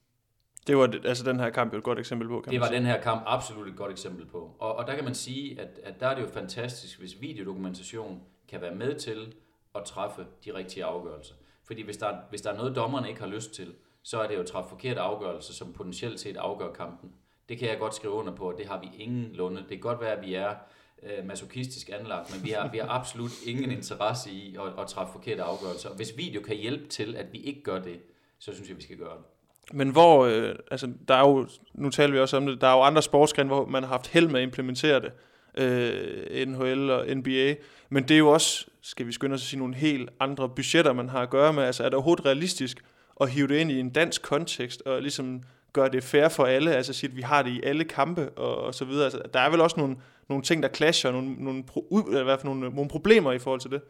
Det 0.66 0.76
var 0.76 0.94
altså 1.04 1.24
den 1.24 1.40
her 1.40 1.50
kamp 1.50 1.72
jo 1.72 1.78
et 1.78 1.84
godt 1.84 1.98
eksempel 1.98 2.28
på, 2.28 2.40
kan 2.40 2.52
Det 2.52 2.60
var 2.60 2.66
sige. 2.66 2.76
den 2.76 2.86
her 2.86 3.00
kamp 3.00 3.22
absolut 3.26 3.68
et 3.68 3.76
godt 3.76 3.90
eksempel 3.92 4.26
på. 4.26 4.56
Og, 4.58 4.76
og 4.76 4.86
der 4.86 4.94
kan 4.94 5.04
man 5.04 5.14
sige, 5.14 5.60
at, 5.60 5.80
at 5.84 6.00
der 6.00 6.06
er 6.06 6.14
det 6.14 6.22
jo 6.22 6.28
fantastisk, 6.28 6.98
hvis 6.98 7.20
videodokumentation 7.20 8.20
kan 8.48 8.60
være 8.60 8.74
med 8.74 8.94
til 8.94 9.34
at 9.74 9.84
træffe 9.84 10.26
de 10.44 10.54
rigtige 10.54 10.84
afgørelser. 10.84 11.34
Fordi 11.64 11.82
hvis 11.82 11.96
der, 11.96 12.16
hvis 12.30 12.42
der 12.42 12.52
er 12.52 12.56
noget, 12.56 12.76
dommerne 12.76 13.08
ikke 13.08 13.20
har 13.20 13.28
lyst 13.28 13.54
til, 13.54 13.74
så 14.02 14.20
er 14.20 14.28
det 14.28 14.34
jo 14.34 14.40
at 14.40 14.46
træffe 14.46 14.68
forkerte 14.68 15.00
afgørelser, 15.00 15.52
som 15.52 15.72
potentielt 15.72 16.20
set 16.20 16.36
afgør 16.36 16.72
kampen. 16.72 17.12
Det 17.48 17.58
kan 17.58 17.68
jeg 17.68 17.78
godt 17.78 17.94
skrive 17.94 18.12
under 18.12 18.34
på, 18.34 18.50
og 18.50 18.58
det 18.58 18.66
har 18.66 18.80
vi 18.80 18.88
ingen 18.98 19.30
lunde. 19.32 19.60
Det 19.60 19.68
kan 19.68 19.80
godt 19.80 20.00
være, 20.00 20.12
at 20.12 20.26
vi 20.26 20.34
er 20.34 20.54
øh, 21.02 21.24
masochistisk 21.26 21.90
anlagt, 21.92 22.34
men 22.34 22.44
vi 22.44 22.50
har, 22.50 22.70
vi 22.70 22.78
har 22.78 22.88
absolut 22.88 23.30
ingen 23.46 23.70
interesse 23.70 24.30
i 24.30 24.56
at, 24.56 24.82
at 24.82 24.86
træffe 24.86 25.12
forkerte 25.12 25.42
afgørelser. 25.42 25.94
Hvis 25.94 26.16
video 26.16 26.42
kan 26.42 26.56
hjælpe 26.56 26.86
til, 26.88 27.16
at 27.16 27.32
vi 27.32 27.38
ikke 27.38 27.62
gør 27.62 27.78
det, 27.82 28.00
så 28.38 28.54
synes 28.54 28.68
jeg, 28.68 28.76
vi 28.76 28.82
skal 28.82 28.96
gøre 28.96 29.16
det. 29.16 29.24
Men 29.72 29.90
hvor, 29.90 30.26
øh, 30.26 30.54
altså 30.70 30.92
der 31.08 31.14
er 31.14 31.28
jo, 31.28 31.48
nu 31.74 31.90
taler 31.90 32.12
vi 32.12 32.18
også 32.18 32.36
om 32.36 32.46
det, 32.46 32.60
der 32.60 32.66
er 32.66 32.72
jo 32.72 32.82
andre 32.82 33.02
sportsgrene, 33.02 33.48
hvor 33.48 33.66
man 33.66 33.82
har 33.82 33.90
haft 33.90 34.06
held 34.06 34.28
med 34.28 34.40
at 34.40 34.42
implementere 34.42 35.00
det, 35.00 35.12
øh, 35.56 36.46
NHL 36.48 36.90
og 36.90 37.16
NBA, 37.16 37.54
men 37.88 38.02
det 38.02 38.14
er 38.14 38.18
jo 38.18 38.28
også, 38.28 38.66
skal 38.82 39.06
vi 39.06 39.12
skynde 39.12 39.34
os 39.34 39.42
at 39.42 39.46
sige, 39.46 39.58
nogle 39.58 39.74
helt 39.74 40.10
andre 40.20 40.48
budgetter, 40.48 40.92
man 40.92 41.08
har 41.08 41.20
at 41.20 41.30
gøre 41.30 41.52
med. 41.52 41.62
Altså 41.62 41.84
er 41.84 41.88
det 41.88 41.94
overhovedet 41.94 42.26
realistisk 42.26 42.84
at 43.20 43.30
hive 43.30 43.48
det 43.48 43.56
ind 43.56 43.70
i 43.70 43.80
en 43.80 43.90
dansk 43.90 44.22
kontekst, 44.22 44.82
og 44.82 45.02
ligesom 45.02 45.42
gøre 45.72 45.88
det 45.88 46.04
fair 46.04 46.28
for 46.28 46.44
alle, 46.44 46.74
altså 46.74 46.92
sige, 46.92 47.10
at 47.10 47.16
vi 47.16 47.22
har 47.22 47.42
det 47.42 47.50
i 47.50 47.62
alle 47.62 47.84
kampe, 47.84 48.30
og, 48.30 48.56
og 48.56 48.74
så 48.74 48.84
videre. 48.84 49.04
Altså, 49.04 49.22
der 49.34 49.40
er 49.40 49.50
vel 49.50 49.60
også 49.60 49.76
nogle, 49.80 49.96
nogle 50.28 50.44
ting, 50.44 50.62
der 50.62 50.68
clasher, 50.68 51.12
nogle, 51.12 51.34
nogle, 51.38 51.64
pro, 51.64 52.06
i 52.10 52.22
hvert 52.22 52.40
fald 52.40 52.54
nogle, 52.54 52.70
nogle 52.70 52.90
problemer 52.90 53.32
i 53.32 53.38
forhold 53.38 53.60
til 53.60 53.70
det. 53.70 53.80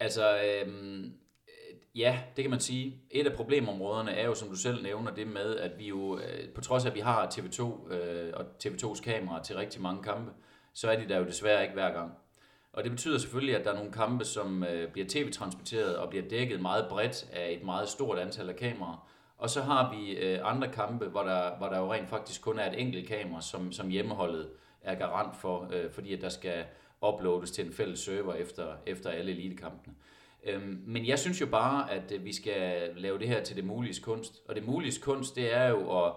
Altså, 0.00 0.38
øhm, 0.38 1.12
ja, 1.94 2.20
det 2.36 2.44
kan 2.44 2.50
man 2.50 2.60
sige. 2.60 2.96
Et 3.10 3.26
af 3.26 3.36
problemområderne 3.36 4.10
er 4.10 4.26
jo, 4.26 4.34
som 4.34 4.48
du 4.48 4.56
selv 4.56 4.82
nævner, 4.82 5.10
det 5.10 5.26
med, 5.26 5.56
at 5.56 5.78
vi 5.78 5.88
jo, 5.88 6.18
øh, 6.18 6.48
på 6.54 6.60
trods 6.60 6.84
af, 6.84 6.88
at 6.88 6.94
vi 6.94 7.00
har 7.00 7.26
TV2 7.26 7.92
øh, 7.92 8.32
og 8.34 8.44
TV2's 8.64 9.02
kamera 9.02 9.42
til 9.42 9.56
rigtig 9.56 9.82
mange 9.82 10.02
kampe, 10.02 10.32
så 10.74 10.90
er 10.90 10.98
de 10.98 11.08
der 11.08 11.18
jo 11.18 11.24
desværre 11.24 11.62
ikke 11.62 11.74
hver 11.74 11.92
gang. 11.92 12.12
Og 12.72 12.84
det 12.84 12.92
betyder 12.92 13.18
selvfølgelig, 13.18 13.56
at 13.56 13.64
der 13.64 13.70
er 13.70 13.76
nogle 13.76 13.92
kampe, 13.92 14.24
som 14.24 14.64
øh, 14.64 14.92
bliver 14.92 15.06
tv-transporteret 15.08 15.96
og 15.96 16.08
bliver 16.08 16.28
dækket 16.28 16.60
meget 16.60 16.86
bredt 16.88 17.30
af 17.32 17.50
et 17.50 17.64
meget 17.64 17.88
stort 17.88 18.18
antal 18.18 18.48
af 18.48 18.56
kameraer. 18.56 19.08
Og 19.38 19.50
så 19.50 19.62
har 19.62 19.94
vi 19.94 20.16
andre 20.42 20.68
kampe, 20.68 21.06
hvor 21.06 21.22
der, 21.22 21.56
hvor 21.56 21.68
der 21.68 21.78
jo 21.78 21.92
rent 21.92 22.08
faktisk 22.08 22.42
kun 22.42 22.58
er 22.58 22.70
et 22.70 22.80
enkelt 22.80 23.08
kamera, 23.08 23.40
som, 23.40 23.72
som 23.72 23.88
hjemmeholdet 23.88 24.50
er 24.82 24.94
garant 24.94 25.36
for, 25.36 25.72
fordi 25.90 26.14
at 26.14 26.20
der 26.20 26.28
skal 26.28 26.64
uploades 27.02 27.50
til 27.50 27.66
en 27.66 27.72
fælles 27.72 28.00
server 28.00 28.34
efter, 28.34 28.76
efter 28.86 29.10
alle 29.10 29.30
elitekampene. 29.30 29.94
Øhm, 30.44 30.82
men 30.86 31.06
jeg 31.06 31.18
synes 31.18 31.40
jo 31.40 31.46
bare, 31.46 31.92
at 31.92 32.12
øh, 32.12 32.24
vi 32.24 32.32
skal 32.32 32.90
lave 32.96 33.18
det 33.18 33.28
her 33.28 33.42
til 33.42 33.56
det 33.56 33.64
mulige 33.64 34.02
kunst. 34.02 34.42
Og 34.48 34.54
det 34.54 34.66
mulige 34.66 35.00
kunst, 35.00 35.36
det 35.36 35.54
er 35.54 35.68
jo 35.68 36.04
at, 36.04 36.12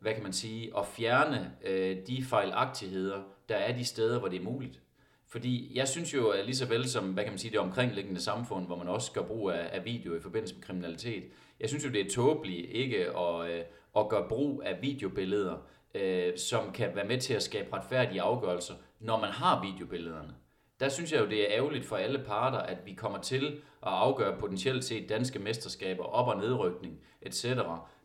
hvad 0.00 0.14
kan 0.14 0.22
man 0.22 0.32
sige, 0.32 0.72
at 0.78 0.86
fjerne 0.86 1.52
øh, 1.64 1.96
de 2.06 2.24
fejlagtigheder, 2.24 3.22
der 3.48 3.56
er 3.56 3.76
de 3.76 3.84
steder, 3.84 4.18
hvor 4.18 4.28
det 4.28 4.40
er 4.40 4.44
muligt. 4.44 4.82
Fordi 5.28 5.72
jeg 5.74 5.88
synes 5.88 6.14
jo, 6.14 6.28
at 6.28 6.44
lige 6.44 6.56
så 6.56 6.66
vel 6.66 6.88
som, 6.88 7.12
hvad 7.12 7.24
kan 7.24 7.32
man 7.32 7.38
sige, 7.38 7.50
det 7.50 7.60
omkringliggende 7.60 8.20
samfund, 8.20 8.66
hvor 8.66 8.76
man 8.76 8.88
også 8.88 9.12
gør 9.12 9.22
brug 9.22 9.50
af, 9.50 9.68
af 9.72 9.84
video 9.84 10.16
i 10.16 10.20
forbindelse 10.20 10.54
med 10.54 10.62
kriminalitet, 10.62 11.24
jeg 11.60 11.68
synes 11.68 11.84
jo, 11.84 11.90
det 11.90 12.00
er 12.00 12.10
tåbeligt 12.10 12.70
ikke 12.70 13.18
at, 13.18 13.50
øh, 13.50 13.64
at 13.96 14.08
gøre 14.08 14.28
brug 14.28 14.62
af 14.64 14.78
videobilleder, 14.82 15.56
øh, 15.94 16.38
som 16.38 16.72
kan 16.72 16.90
være 16.94 17.06
med 17.06 17.20
til 17.20 17.34
at 17.34 17.42
skabe 17.42 17.76
retfærdige 17.76 18.22
afgørelser, 18.22 18.74
når 19.00 19.20
man 19.20 19.30
har 19.30 19.66
videobillederne. 19.72 20.34
Der 20.80 20.88
synes 20.88 21.12
jeg 21.12 21.20
jo, 21.20 21.26
det 21.26 21.40
er 21.40 21.56
ærgerligt 21.56 21.84
for 21.84 21.96
alle 21.96 22.18
parter, 22.18 22.58
at 22.58 22.78
vi 22.84 22.92
kommer 22.92 23.18
til 23.20 23.46
at 23.82 23.92
afgøre 23.92 24.40
potentielt 24.40 24.84
set 24.84 25.08
danske 25.08 25.38
mesterskaber, 25.38 26.04
op- 26.04 26.28
og 26.28 26.36
nedrykning, 26.36 27.00
etc. 27.22 27.46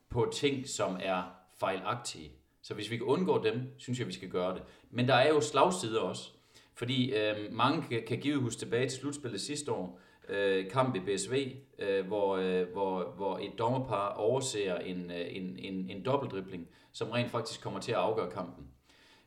på 0.09 0.32
ting, 0.34 0.67
som 0.67 0.97
er 1.03 1.24
fejlagtige. 1.59 2.32
Så 2.61 2.74
hvis 2.74 2.91
vi 2.91 2.97
kan 2.97 3.05
undgå 3.05 3.43
dem, 3.43 3.74
synes 3.78 3.99
jeg, 3.99 4.07
vi 4.07 4.13
skal 4.13 4.30
gøre 4.30 4.53
det. 4.53 4.63
Men 4.89 5.07
der 5.07 5.13
er 5.13 5.30
jo 5.30 5.41
slagsider 5.41 5.99
også. 5.99 6.32
Fordi 6.74 7.13
øh, 7.13 7.53
mange 7.53 7.84
kan, 7.89 8.03
kan 8.07 8.17
give 8.17 8.39
huske 8.39 8.59
tilbage 8.59 8.89
til 8.89 8.99
slutspillet 8.99 9.41
sidste 9.41 9.72
år, 9.72 9.99
øh, 10.30 10.69
kamp 10.69 10.95
i 10.95 10.99
BSV, 10.99 11.55
øh, 11.80 12.07
hvor, 12.07 12.36
øh, 12.36 12.67
hvor, 12.72 13.13
hvor 13.15 13.38
et 13.38 13.51
dommerpar 13.57 14.13
overser 14.13 14.76
en, 14.76 15.11
øh, 15.11 15.36
en, 15.36 15.57
en, 15.59 15.89
en 15.89 16.05
dobbeltdribling, 16.05 16.67
som 16.91 17.09
rent 17.09 17.32
faktisk 17.32 17.61
kommer 17.61 17.80
til 17.80 17.91
at 17.91 17.97
afgøre 17.97 18.32
kampen. 18.32 18.67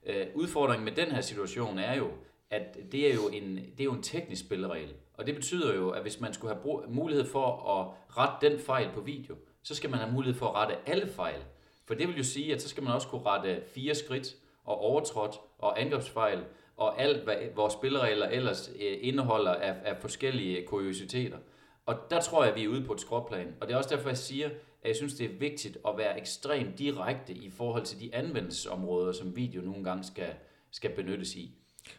Øh, 0.06 0.26
udfordringen 0.34 0.84
med 0.84 0.92
den 0.92 1.06
her 1.06 1.20
situation 1.20 1.78
er 1.78 1.94
jo, 1.94 2.10
at 2.54 2.92
det 2.92 3.10
er 3.10 3.14
jo 3.14 3.28
en, 3.28 3.56
det 3.56 3.80
er 3.80 3.84
jo 3.84 3.92
en 3.92 4.02
teknisk 4.02 4.44
spilleregel. 4.44 4.94
Og 5.14 5.26
det 5.26 5.34
betyder 5.34 5.74
jo, 5.74 5.90
at 5.90 6.02
hvis 6.02 6.20
man 6.20 6.34
skulle 6.34 6.54
have 6.54 6.62
brug, 6.62 6.84
mulighed 6.88 7.24
for 7.24 7.46
at 7.78 8.16
rette 8.18 8.50
den 8.50 8.58
fejl 8.58 8.88
på 8.94 9.00
video, 9.00 9.36
så 9.62 9.74
skal 9.74 9.90
man 9.90 9.98
have 9.98 10.12
mulighed 10.12 10.38
for 10.38 10.46
at 10.46 10.54
rette 10.54 10.76
alle 10.86 11.06
fejl. 11.06 11.40
For 11.86 11.94
det 11.94 12.08
vil 12.08 12.16
jo 12.16 12.22
sige, 12.22 12.54
at 12.54 12.62
så 12.62 12.68
skal 12.68 12.82
man 12.82 12.92
også 12.92 13.08
kunne 13.08 13.22
rette 13.26 13.62
fire 13.66 13.94
skridt 13.94 14.36
og 14.64 14.78
overtrådt 14.78 15.40
og 15.58 15.80
angrebsfejl 15.80 16.44
og 16.76 17.02
alt, 17.02 17.24
hvad 17.24 17.36
vores 17.54 17.72
spilleregler 17.72 18.28
ellers 18.28 18.70
øh, 18.80 18.98
indeholder 19.00 19.52
af, 19.54 19.74
af 19.84 19.96
forskellige 20.00 20.66
kuriositeter. 20.66 21.38
Og 21.86 21.96
der 22.10 22.20
tror 22.20 22.42
jeg, 22.42 22.52
at 22.52 22.58
vi 22.58 22.64
er 22.64 22.68
ude 22.68 22.84
på 22.84 22.92
et 22.92 23.00
skråplan. 23.00 23.54
Og 23.60 23.66
det 23.66 23.74
er 23.74 23.78
også 23.78 23.96
derfor, 23.96 24.08
jeg 24.08 24.18
siger, 24.18 24.46
at 24.82 24.88
jeg 24.88 24.96
synes, 24.96 25.14
det 25.14 25.30
er 25.30 25.38
vigtigt 25.38 25.78
at 25.88 25.98
være 25.98 26.20
ekstremt 26.20 26.78
direkte 26.78 27.32
i 27.32 27.50
forhold 27.50 27.84
til 27.84 28.00
de 28.00 28.14
anvendelsesområder, 28.14 29.12
som 29.12 29.36
video 29.36 29.62
nogle 29.62 29.84
gange 29.84 30.04
skal, 30.04 30.34
skal 30.70 30.90
benyttes 30.90 31.36
i. 31.36 31.50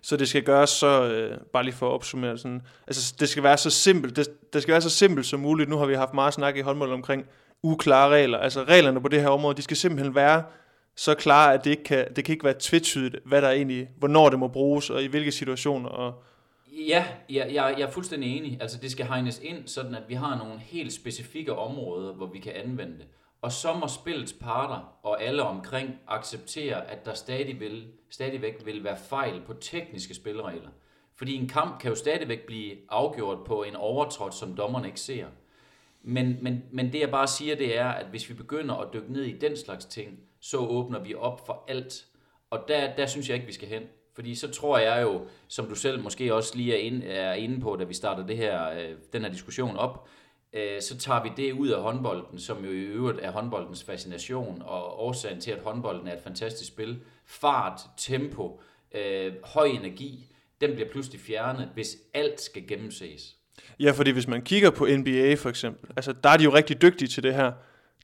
Så 0.01 0.17
det 0.17 0.29
skal 0.29 0.43
gøres 0.43 0.69
så, 0.69 1.03
øh, 1.03 1.37
bare 1.53 1.63
lige 1.63 1.75
for 1.75 1.87
at 1.87 1.93
opsummere 1.93 2.37
sådan, 2.37 2.61
altså 2.87 3.15
det 3.19 3.29
skal 3.29 3.43
være 3.43 3.57
så 3.57 3.69
simpelt, 3.69 4.15
det, 4.15 4.53
det 4.53 4.61
skal 4.61 4.71
være 4.71 4.81
så 4.81 4.89
simpelt 4.89 5.25
som 5.25 5.39
muligt. 5.39 5.69
Nu 5.69 5.77
har 5.77 5.85
vi 5.85 5.93
haft 5.93 6.13
meget 6.13 6.33
snak 6.33 6.57
i 6.57 6.61
håndbold 6.61 6.91
omkring 6.91 7.25
uklare 7.63 8.09
regler. 8.09 8.37
Altså 8.37 8.63
reglerne 8.63 9.01
på 9.01 9.07
det 9.07 9.21
her 9.21 9.29
område, 9.29 9.57
de 9.57 9.61
skal 9.61 9.77
simpelthen 9.77 10.15
være 10.15 10.43
så 10.95 11.15
klare, 11.15 11.53
at 11.53 11.63
det 11.63 11.69
ikke 11.69 11.83
kan, 11.83 12.13
det 12.15 12.25
kan 12.25 12.33
ikke 12.33 12.45
være 12.45 12.55
tvetydigt, 12.59 13.15
hvad 13.25 13.41
der 13.41 13.49
egentlig, 13.49 13.89
hvornår 13.97 14.29
det 14.29 14.39
må 14.39 14.47
bruges, 14.47 14.89
og 14.89 15.03
i 15.03 15.07
hvilke 15.07 15.31
situationer. 15.31 15.89
Og 15.89 16.23
Ja, 16.77 17.05
jeg, 17.29 17.49
jeg, 17.53 17.75
jeg 17.77 17.87
er 17.87 17.91
fuldstændig 17.91 18.37
enig. 18.37 18.57
Altså 18.61 18.77
det 18.81 18.91
skal 18.91 19.05
hegnes 19.05 19.39
ind, 19.43 19.67
sådan 19.67 19.95
at 19.95 20.03
vi 20.07 20.13
har 20.13 20.37
nogle 20.37 20.59
helt 20.59 20.93
specifikke 20.93 21.55
områder, 21.55 22.13
hvor 22.13 22.25
vi 22.25 22.39
kan 22.39 22.51
anvende 22.55 22.97
det. 22.97 23.05
Og 23.45 23.51
så 23.51 23.73
må 23.73 23.87
spillets 23.87 24.33
parter 24.33 24.97
og 25.03 25.23
alle 25.23 25.43
omkring 25.43 25.95
acceptere, 26.07 26.91
at 26.91 27.05
der 27.05 27.13
stadig 27.13 27.59
vil, 27.59 27.87
stadigvæk 28.09 28.65
vil 28.65 28.83
være 28.83 28.97
fejl 28.97 29.41
på 29.45 29.53
tekniske 29.53 30.13
spilleregler. 30.13 30.69
Fordi 31.15 31.35
en 31.35 31.47
kamp 31.47 31.79
kan 31.81 31.89
jo 31.89 31.95
stadigvæk 31.95 32.45
blive 32.45 32.75
afgjort 32.89 33.43
på 33.45 33.63
en 33.63 33.75
overtråd, 33.75 34.31
som 34.31 34.55
dommerne 34.55 34.87
ikke 34.87 34.99
ser. 34.99 35.25
Men, 36.01 36.37
men, 36.41 36.63
men 36.71 36.93
det 36.93 36.99
jeg 36.99 37.11
bare 37.11 37.27
siger, 37.27 37.55
det 37.55 37.77
er, 37.77 37.87
at 37.87 38.05
hvis 38.05 38.29
vi 38.29 38.33
begynder 38.33 38.75
at 38.75 38.93
dykke 38.93 39.13
ned 39.13 39.23
i 39.23 39.37
den 39.37 39.57
slags 39.57 39.85
ting, 39.85 40.19
så 40.39 40.57
åbner 40.57 40.99
vi 40.99 41.15
op 41.15 41.45
for 41.45 41.63
alt. 41.67 42.05
Og 42.49 42.65
der, 42.67 42.95
der 42.95 43.05
synes 43.05 43.29
jeg 43.29 43.35
ikke, 43.35 43.47
vi 43.47 43.53
skal 43.53 43.67
hen. 43.67 43.83
Fordi 44.15 44.35
så 44.35 44.51
tror 44.51 44.77
jeg 44.77 45.03
jo, 45.03 45.25
som 45.47 45.65
du 45.65 45.75
selv 45.75 46.03
måske 46.03 46.33
også 46.33 46.57
lige 46.57 46.73
er 46.73 46.79
inde, 46.79 47.05
er 47.05 47.33
inde 47.33 47.61
på, 47.61 47.75
da 47.75 47.83
vi 47.83 47.93
starter 47.93 48.25
det 48.25 48.37
her, 48.37 48.69
øh, 48.69 48.91
den 49.13 49.21
her 49.21 49.31
diskussion 49.31 49.77
op, 49.77 50.07
øh, 50.55 50.81
så 50.81 50.97
tager 50.97 51.23
vi 51.23 51.29
det 51.37 51.51
ud 51.53 51.67
af 51.67 51.81
håndbolden, 51.81 52.39
som 52.39 52.65
jo 52.65 52.71
i 52.71 52.81
øvrigt 52.81 53.19
er 53.21 53.31
håndboldens 53.31 53.83
fascination 53.83 54.61
og 54.65 55.05
årsagen 55.05 55.41
til, 55.41 55.51
at 55.51 55.59
håndbolden 55.63 56.07
er 56.07 56.13
et 56.13 56.21
fantastisk 56.23 56.71
spil. 56.71 56.99
Fart, 57.25 57.81
tempo, 57.97 58.61
øh, 58.95 59.33
høj 59.43 59.65
energi, 59.65 60.25
den 60.61 60.73
bliver 60.73 60.89
pludselig 60.89 61.21
fjernet, 61.21 61.69
hvis 61.73 61.97
alt 62.13 62.41
skal 62.41 62.67
gennemses. 62.67 63.35
Ja, 63.79 63.91
fordi 63.91 64.11
hvis 64.11 64.27
man 64.27 64.41
kigger 64.41 64.69
på 64.69 64.87
NBA 64.97 65.33
for 65.35 65.49
eksempel, 65.49 65.89
altså 65.95 66.13
der 66.23 66.29
er 66.29 66.37
de 66.37 66.43
jo 66.43 66.53
rigtig 66.53 66.81
dygtige 66.81 67.07
til 67.07 67.23
det 67.23 67.33
her. 67.33 67.51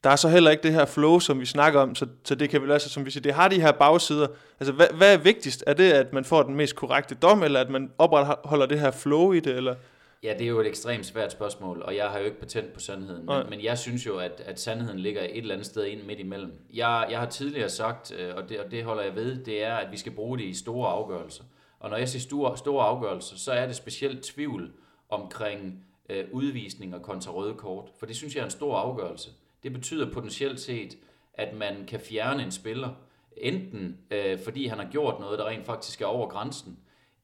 der 0.04 0.10
er 0.10 0.16
så 0.16 0.28
heller 0.28 0.50
ikke 0.50 0.62
det 0.62 0.72
her 0.72 0.84
flow, 0.84 1.18
som 1.18 1.40
vi 1.40 1.46
snakker 1.46 1.80
om, 1.80 1.94
så, 1.94 2.06
så 2.24 2.34
det 2.34 2.50
kan 2.50 2.62
vel 2.62 2.70
altså, 2.70 2.88
som 2.88 3.04
vi 3.04 3.10
siger, 3.10 3.22
det 3.22 3.34
har 3.34 3.48
de 3.48 3.60
her 3.60 3.72
bagsider. 3.72 4.26
Altså, 4.60 4.72
hvad, 4.72 4.86
hvad 4.96 5.14
er 5.14 5.18
vigtigst? 5.18 5.64
Er 5.66 5.74
det, 5.74 5.92
at 5.92 6.12
man 6.12 6.24
får 6.24 6.42
den 6.42 6.54
mest 6.54 6.76
korrekte 6.76 7.14
dom, 7.14 7.42
eller 7.42 7.60
at 7.60 7.70
man 7.70 7.90
opretholder 7.98 8.66
det 8.66 8.80
her 8.80 8.90
flow 8.90 9.32
i 9.32 9.40
det, 9.40 9.56
eller? 9.56 9.74
Ja, 10.22 10.32
det 10.32 10.42
er 10.42 10.48
jo 10.48 10.60
et 10.60 10.66
ekstremt 10.66 11.06
svært 11.06 11.32
spørgsmål, 11.32 11.82
og 11.82 11.96
jeg 11.96 12.10
har 12.10 12.18
jo 12.18 12.24
ikke 12.24 12.40
patent 12.40 12.72
på 12.72 12.80
sandheden. 12.80 13.26
Men, 13.26 13.50
men 13.50 13.62
jeg 13.64 13.78
synes 13.78 14.06
jo, 14.06 14.18
at, 14.18 14.42
at 14.46 14.60
sandheden 14.60 14.98
ligger 14.98 15.22
et 15.22 15.36
eller 15.36 15.54
andet 15.54 15.66
sted 15.66 15.84
ind 15.84 16.02
midt 16.02 16.18
imellem. 16.18 16.52
Jeg, 16.74 17.06
jeg 17.10 17.18
har 17.18 17.26
tidligere 17.26 17.68
sagt, 17.68 18.12
øh, 18.18 18.34
og 18.36 18.48
det, 18.48 18.60
og 18.60 18.70
det 18.70 18.84
holder 18.84 19.02
jeg 19.02 19.14
ved, 19.14 19.44
det 19.44 19.64
er, 19.64 19.74
at 19.74 19.92
vi 19.92 19.96
skal 19.96 20.12
bruge 20.12 20.38
det 20.38 20.44
i 20.44 20.54
store 20.54 20.88
afgørelser. 20.88 21.44
Og 21.78 21.90
når 21.90 21.96
jeg 21.96 22.08
siger 22.08 22.20
store, 22.20 22.56
store 22.56 22.84
afgørelser, 22.84 23.36
så 23.36 23.52
er 23.52 23.66
det 23.66 23.76
specielt 23.76 24.22
tvivl 24.22 24.72
omkring 25.08 25.84
øh, 26.08 26.24
udvisninger 26.32 26.98
kontra 26.98 27.32
røde 27.32 27.54
kort. 27.54 27.90
For 27.98 28.06
det 28.06 28.16
synes 28.16 28.34
jeg 28.34 28.40
er 28.40 28.44
en 28.44 28.50
stor 28.50 28.76
afgørelse. 28.76 29.30
Det 29.62 29.72
betyder 29.72 30.12
potentielt 30.12 30.60
set, 30.60 30.98
at 31.34 31.54
man 31.56 31.84
kan 31.88 32.00
fjerne 32.00 32.42
en 32.42 32.50
spiller, 32.50 32.90
enten 33.36 33.98
øh, 34.10 34.38
fordi 34.44 34.66
han 34.66 34.78
har 34.78 34.88
gjort 34.90 35.20
noget, 35.20 35.38
der 35.38 35.46
rent 35.46 35.66
faktisk 35.66 36.00
er 36.00 36.06
over 36.06 36.28
grænsen, 36.28 36.78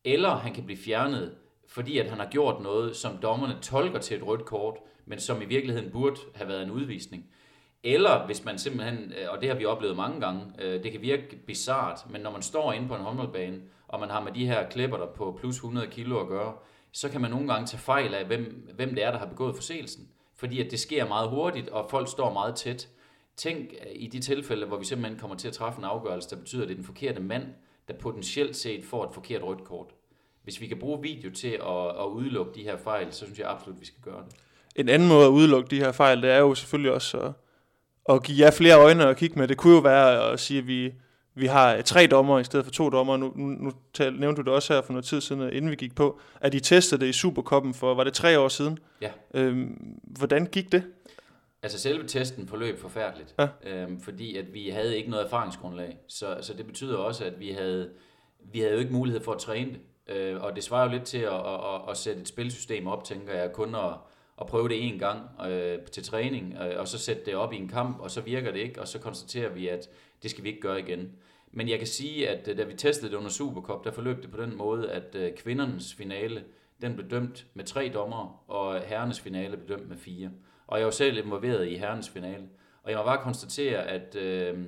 eller 0.05 0.31
han 0.31 0.55
kan 0.55 0.65
blive 0.65 0.79
fjernet, 0.79 1.35
fordi 1.69 1.99
at 1.99 2.11
han 2.11 2.19
har 2.19 2.29
gjort 2.31 2.63
noget, 2.63 2.97
som 2.97 3.17
dommerne 3.23 3.59
tolker 3.63 3.99
til 3.99 4.17
et 4.17 4.27
rødt 4.27 4.45
kort, 4.45 4.77
men 5.07 5.19
som 5.21 5.43
i 5.43 5.45
virkeligheden 5.45 5.91
burde 5.91 6.21
have 6.35 6.49
været 6.49 6.63
en 6.63 6.71
udvisning. 6.71 7.27
Eller 7.83 8.27
hvis 8.27 8.45
man 8.45 8.59
simpelthen, 8.59 9.13
øh, 9.13 9.27
og 9.31 9.41
det 9.41 9.49
har 9.49 9.57
vi 9.57 9.65
oplevet 9.65 9.97
mange 9.97 10.21
gange, 10.21 10.43
øh, 10.59 10.83
det 10.83 10.93
kan 10.93 11.03
virke 11.03 11.37
bizart, 11.47 12.11
men 12.11 12.21
når 12.21 12.31
man 12.31 12.43
står 12.43 12.73
inde 12.73 12.89
på 12.89 12.95
en 12.95 13.01
håndboldbane, 13.01 13.61
og 13.89 14.01
man 14.01 14.11
har 14.11 14.21
med 14.21 14.33
de 14.33 14.47
her 14.47 14.69
klipper 14.69 14.97
der 14.97 15.07
på 15.07 15.37
plus 15.41 15.55
100 15.55 15.87
kilo 15.87 16.21
at 16.21 16.29
gøre, 16.29 16.55
så 16.93 17.09
kan 17.09 17.21
man 17.21 17.31
nogle 17.31 17.53
gange 17.53 17.67
tage 17.67 17.81
fejl 17.81 18.15
af, 18.15 18.25
hvem, 18.25 18.71
hvem 18.75 18.95
det 18.95 19.05
er, 19.05 19.11
der 19.11 19.19
har 19.19 19.27
begået 19.27 19.55
forseelsen. 19.55 20.09
Fordi 20.35 20.61
at 20.61 20.71
det 20.71 20.81
sker 20.81 21.09
meget 21.09 21.31
hurtigt, 21.31 21.69
og 21.69 21.91
folk 21.91 22.09
står 22.09 22.33
meget 22.33 22.55
tæt. 22.55 22.89
Tænk 23.37 23.73
øh, 23.73 23.93
i 23.95 24.07
de 24.07 24.21
tilfælde, 24.21 24.67
hvor 24.67 24.77
vi 24.77 24.85
simpelthen 24.85 25.19
kommer 25.19 25.37
til 25.37 25.49
at 25.49 25.55
træffe 25.55 25.79
en 25.79 25.85
afgørelse, 25.85 26.31
der 26.31 26.37
betyder, 26.37 26.63
at 26.63 26.69
det 26.69 26.75
er 26.75 26.77
den 26.77 26.85
forkerte 26.85 27.21
mand, 27.21 27.47
der 27.89 27.95
potentielt 27.95 28.57
set 28.57 28.85
får 28.85 29.05
et 29.05 29.15
forkert 29.15 29.43
rødt 29.43 29.65
kort. 29.65 29.95
Hvis 30.49 30.61
vi 30.61 30.67
kan 30.67 30.79
bruge 30.79 31.03
video 31.03 31.31
til 31.31 31.49
at, 31.49 31.89
at 32.01 32.07
udelukke 32.13 32.53
de 32.55 32.63
her 32.63 32.77
fejl, 32.77 33.13
så 33.13 33.25
synes 33.25 33.39
jeg 33.39 33.51
absolut, 33.51 33.77
at 33.77 33.81
vi 33.81 33.87
skal 33.87 34.01
gøre 34.03 34.25
det. 34.29 34.37
En 34.77 34.89
anden 34.89 35.09
måde 35.09 35.25
at 35.25 35.31
udelukke 35.31 35.69
de 35.71 35.79
her 35.79 35.93
fejl, 35.93 36.23
det 36.23 36.31
er 36.31 36.39
jo 36.39 36.55
selvfølgelig 36.55 36.93
også 36.93 37.19
at, 37.19 37.33
at 38.09 38.23
give 38.23 38.45
jer 38.45 38.51
flere 38.51 38.77
øjne 38.79 39.07
at 39.07 39.17
kigge 39.17 39.39
med. 39.39 39.49
Det 39.49 39.57
kunne 39.57 39.75
jo 39.75 39.81
være 39.81 40.33
at 40.33 40.41
sige, 40.41 40.59
at 40.59 40.67
vi, 40.67 40.93
vi 41.35 41.47
har 41.47 41.83
tre 41.83 42.07
dommer 42.07 42.39
i 42.39 42.45
stedet 42.45 42.67
for 42.67 42.73
to 42.73 42.91
dommer. 42.91 43.17
Nu, 43.17 43.33
nu, 43.37 43.47
nu 43.47 43.73
nævnte 43.99 44.43
du 44.43 44.47
det 44.47 44.55
også 44.55 44.75
her 44.75 44.83
for 44.83 44.93
noget 44.93 45.05
tid 45.05 45.21
siden, 45.21 45.53
inden 45.53 45.71
vi 45.71 45.77
gik 45.77 45.95
på, 45.95 46.21
at 46.41 46.53
de 46.53 46.61
testede 46.61 47.01
det 47.01 47.07
i 47.09 47.13
Superkoppen 47.13 47.75
for, 47.75 47.95
var 47.95 48.05
det 48.05 48.13
tre 48.13 48.39
år 48.39 48.49
siden? 48.49 48.79
Ja. 49.01 49.11
Øhm, 49.35 49.99
hvordan 50.03 50.47
gik 50.47 50.73
det? 50.73 50.83
Altså 51.63 51.79
selve 51.79 52.07
testen 52.07 52.49
forløb 52.49 52.81
forfærdeligt, 52.81 53.35
ja. 53.39 53.49
øhm, 53.67 54.01
fordi 54.01 54.37
at 54.37 54.55
vi 54.55 54.69
havde 54.69 54.97
ikke 54.97 55.11
noget 55.11 55.25
erfaringsgrundlag. 55.25 55.99
Så, 56.07 56.39
så 56.41 56.55
det 56.55 56.67
betyder 56.67 56.97
også, 56.97 57.25
at 57.25 57.41
vi 57.41 57.51
havde, 57.51 57.91
vi 58.53 58.59
havde 58.61 58.73
jo 58.73 58.79
ikke 58.79 58.93
mulighed 58.93 59.25
for 59.25 59.33
at 59.33 59.39
træne 59.39 59.71
det. 59.71 59.81
Øh, 60.09 60.43
og 60.43 60.57
det 60.57 60.65
svarer 60.65 60.85
jo 60.85 60.91
lidt 60.91 61.05
til 61.05 61.19
at, 61.19 61.33
at, 61.33 61.55
at, 61.55 61.91
at 61.91 61.97
sætte 61.97 62.21
et 62.21 62.29
spilsystem 62.29 62.87
op, 62.87 63.05
tænker 63.05 63.35
jeg, 63.35 63.53
kun 63.53 63.75
at, 63.75 63.93
at 64.41 64.47
prøve 64.47 64.69
det 64.69 64.87
en 64.89 64.99
gang 64.99 65.21
øh, 65.49 65.79
til 65.83 66.05
træning, 66.05 66.55
øh, 66.63 66.81
og 66.81 66.89
så 66.89 66.99
sætte 66.99 67.25
det 67.25 67.35
op 67.35 67.53
i 67.53 67.57
en 67.57 67.69
kamp, 67.69 68.01
og 68.01 68.11
så 68.11 68.21
virker 68.21 68.53
det 68.53 68.61
ikke, 68.61 68.81
og 68.81 68.89
så 68.89 68.99
konstaterer 68.99 69.49
vi, 69.49 69.69
at 69.69 69.89
det 70.23 70.31
skal 70.31 70.45
vi 70.45 70.49
ikke 70.49 70.61
gøre 70.61 70.81
igen. 70.81 71.13
Men 71.53 71.69
jeg 71.69 71.79
kan 71.79 71.87
sige, 71.87 72.29
at 72.29 72.49
øh, 72.49 72.59
da 72.59 72.65
vi 72.65 72.75
testede 72.75 73.11
det 73.11 73.17
under 73.17 73.31
Supercup, 73.31 73.85
der 73.85 73.91
forløb 73.91 74.23
det 74.23 74.31
på 74.31 74.43
den 74.43 74.57
måde, 74.57 74.91
at 74.91 75.15
øh, 75.15 75.35
kvindernes 75.37 75.95
finale, 75.95 76.45
den 76.83 76.95
blev 76.95 77.11
dømt 77.11 77.47
med 77.55 77.65
tre 77.65 77.91
dommer, 77.95 78.45
og 78.49 78.81
herrenes 78.81 79.21
finale 79.21 79.57
blev 79.57 79.79
dømt 79.79 79.89
med 79.89 79.97
fire. 79.97 80.31
Og 80.67 80.79
jeg 80.79 80.85
var 80.85 80.91
selv 80.91 81.19
involveret 81.19 81.69
i 81.69 81.77
herrenes 81.77 82.09
finale. 82.09 82.45
Og 82.83 82.91
jeg 82.91 82.99
må 82.99 83.05
bare 83.05 83.23
konstatere, 83.23 83.83
at 83.83 84.17
øh, 84.17 84.59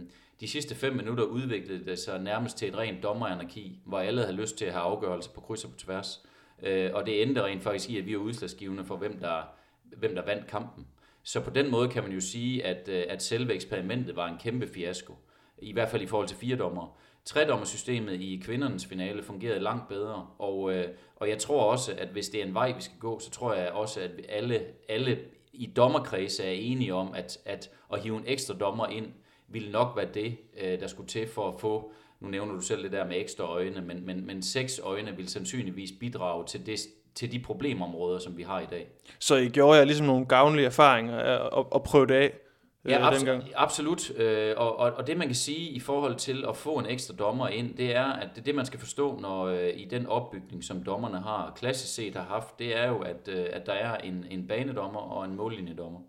de 0.41 0.49
sidste 0.49 0.74
fem 0.74 0.97
minutter 0.97 1.24
udviklede 1.24 1.84
det 1.84 1.99
sig 1.99 2.20
nærmest 2.20 2.59
til 2.59 2.68
et 2.68 2.78
rent 2.78 3.03
dommeranarki, 3.03 3.80
hvor 3.84 3.99
alle 3.99 4.20
havde 4.20 4.36
lyst 4.36 4.57
til 4.57 4.64
at 4.64 4.72
have 4.72 4.82
afgørelse 4.82 5.30
på 5.30 5.41
kryds 5.41 5.64
og 5.64 5.70
på 5.70 5.76
tværs. 5.76 6.24
Øh, 6.62 6.91
og 6.95 7.07
det 7.07 7.22
endte 7.22 7.45
rent 7.45 7.62
faktisk 7.62 7.91
i, 7.91 7.99
at 7.99 8.07
vi 8.07 8.12
er 8.12 8.16
udslagsgivende 8.16 8.84
for, 8.84 8.97
hvem 8.97 9.18
der, 9.18 9.43
hvem 9.82 10.14
der 10.14 10.24
vandt 10.24 10.47
kampen. 10.47 10.86
Så 11.22 11.41
på 11.41 11.51
den 11.51 11.70
måde 11.70 11.88
kan 11.88 12.03
man 12.03 12.12
jo 12.12 12.20
sige, 12.20 12.64
at, 12.64 12.88
øh, 12.88 13.05
at 13.09 13.22
selve 13.22 13.55
eksperimentet 13.55 14.16
var 14.16 14.28
en 14.28 14.38
kæmpe 14.38 14.68
fiasko 14.68 15.14
i 15.59 15.72
hvert 15.72 15.88
fald 15.88 16.03
i 16.03 16.07
forhold 16.07 16.28
til 16.28 16.36
fire 16.36 16.57
dommer. 16.57 16.97
Tredommersystemet 17.24 18.20
i 18.20 18.43
kvindernes 18.45 18.86
finale 18.86 19.22
fungerede 19.22 19.61
langt 19.61 19.88
bedre, 19.88 20.26
og, 20.38 20.74
øh, 20.74 20.84
og 21.16 21.28
jeg 21.28 21.38
tror 21.38 21.62
også, 21.62 21.95
at 21.99 22.09
hvis 22.09 22.28
det 22.28 22.41
er 22.41 22.47
en 22.47 22.55
vej, 22.55 22.72
vi 22.72 22.82
skal 22.82 22.99
gå, 22.99 23.18
så 23.18 23.30
tror 23.30 23.55
jeg 23.55 23.70
også, 23.70 24.01
at 24.01 24.11
alle, 24.28 24.64
alle 24.88 25.18
i 25.53 25.66
dommerkredse 25.66 26.45
er 26.45 26.53
enige 26.53 26.95
om, 26.95 27.14
at, 27.14 27.38
at 27.45 27.70
at 27.93 28.03
hive 28.03 28.16
en 28.16 28.24
ekstra 28.26 28.55
dommer 28.55 28.86
ind, 28.86 29.07
ville 29.51 29.72
nok 29.72 29.92
være 29.96 30.09
det, 30.14 30.36
øh, 30.61 30.80
der 30.80 30.86
skulle 30.86 31.09
til 31.09 31.28
for 31.28 31.48
at 31.48 31.61
få, 31.61 31.92
nu 32.20 32.28
nævner 32.28 32.55
du 32.55 32.61
selv 32.61 32.82
det 32.82 32.92
der 32.92 33.07
med 33.07 33.20
ekstra 33.20 33.44
øjne, 33.44 33.80
men, 33.80 34.07
men, 34.07 34.26
men 34.26 34.42
seks 34.42 34.80
øjne 34.84 35.16
vil 35.16 35.28
sandsynligvis 35.28 35.90
bidrage 36.01 36.46
til, 36.46 36.66
det, 36.66 36.78
til 37.14 37.32
de 37.32 37.38
problemområder, 37.38 38.18
som 38.18 38.36
vi 38.36 38.42
har 38.42 38.61
i 38.61 38.66
dag. 38.70 38.88
Så 39.18 39.36
I 39.36 39.48
gjorde 39.48 39.78
jer 39.78 39.84
ligesom 39.84 40.07
nogle 40.07 40.26
gavnlige 40.26 40.66
erfaringer 40.66 41.18
at, 41.18 41.66
at 41.74 41.82
prøve 41.82 42.07
det 42.07 42.14
af? 42.14 42.32
Ja, 42.88 42.98
øh, 42.98 43.09
abs- 43.09 43.53
absolut. 43.57 44.11
Øh, 44.16 44.55
og, 44.57 44.78
og, 44.78 44.92
og 44.92 45.07
det 45.07 45.16
man 45.16 45.26
kan 45.26 45.34
sige 45.34 45.70
i 45.70 45.80
forhold 45.80 46.14
til 46.14 46.44
at 46.48 46.57
få 46.57 46.78
en 46.78 46.86
ekstra 46.86 47.14
dommer 47.14 47.48
ind, 47.48 47.76
det 47.76 47.96
er, 47.96 48.05
at 48.05 48.28
det, 48.36 48.46
det 48.46 48.55
man 48.55 48.66
skal 48.66 48.80
forstå, 48.80 49.18
når 49.20 49.44
øh, 49.44 49.70
i 49.74 49.84
den 49.84 50.07
opbygning, 50.07 50.64
som 50.64 50.82
dommerne 50.82 51.20
har 51.20 51.53
klassisk 51.57 51.94
set 51.94 52.14
har 52.14 52.22
haft, 52.22 52.59
det 52.59 52.76
er 52.76 52.88
jo, 52.88 52.98
at, 52.98 53.28
øh, 53.28 53.46
at 53.53 53.66
der 53.66 53.72
er 53.72 53.96
en, 53.96 54.26
en 54.30 54.46
banedommer 54.46 55.01
og 55.01 55.24
en 55.24 55.36
mållinjedommer. 55.36 56.01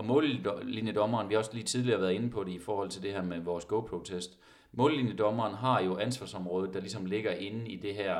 Og 0.00 0.06
mållinjedommeren, 0.06 1.28
vi 1.28 1.34
har 1.34 1.38
også 1.38 1.54
lige 1.54 1.64
tidligere 1.64 2.00
været 2.00 2.12
inde 2.12 2.30
på 2.30 2.44
det 2.44 2.52
i 2.52 2.58
forhold 2.58 2.90
til 2.90 3.02
det 3.02 3.12
her 3.12 3.22
med 3.22 3.40
vores 3.40 3.64
GoPro-test. 3.64 4.38
Mållinjedommeren 4.72 5.54
har 5.54 5.80
jo 5.80 5.98
ansvarsområdet, 5.98 6.74
der 6.74 6.80
ligesom 6.80 7.06
ligger 7.06 7.32
inde 7.32 7.68
i 7.68 7.76
det 7.76 7.94
her 7.94 8.16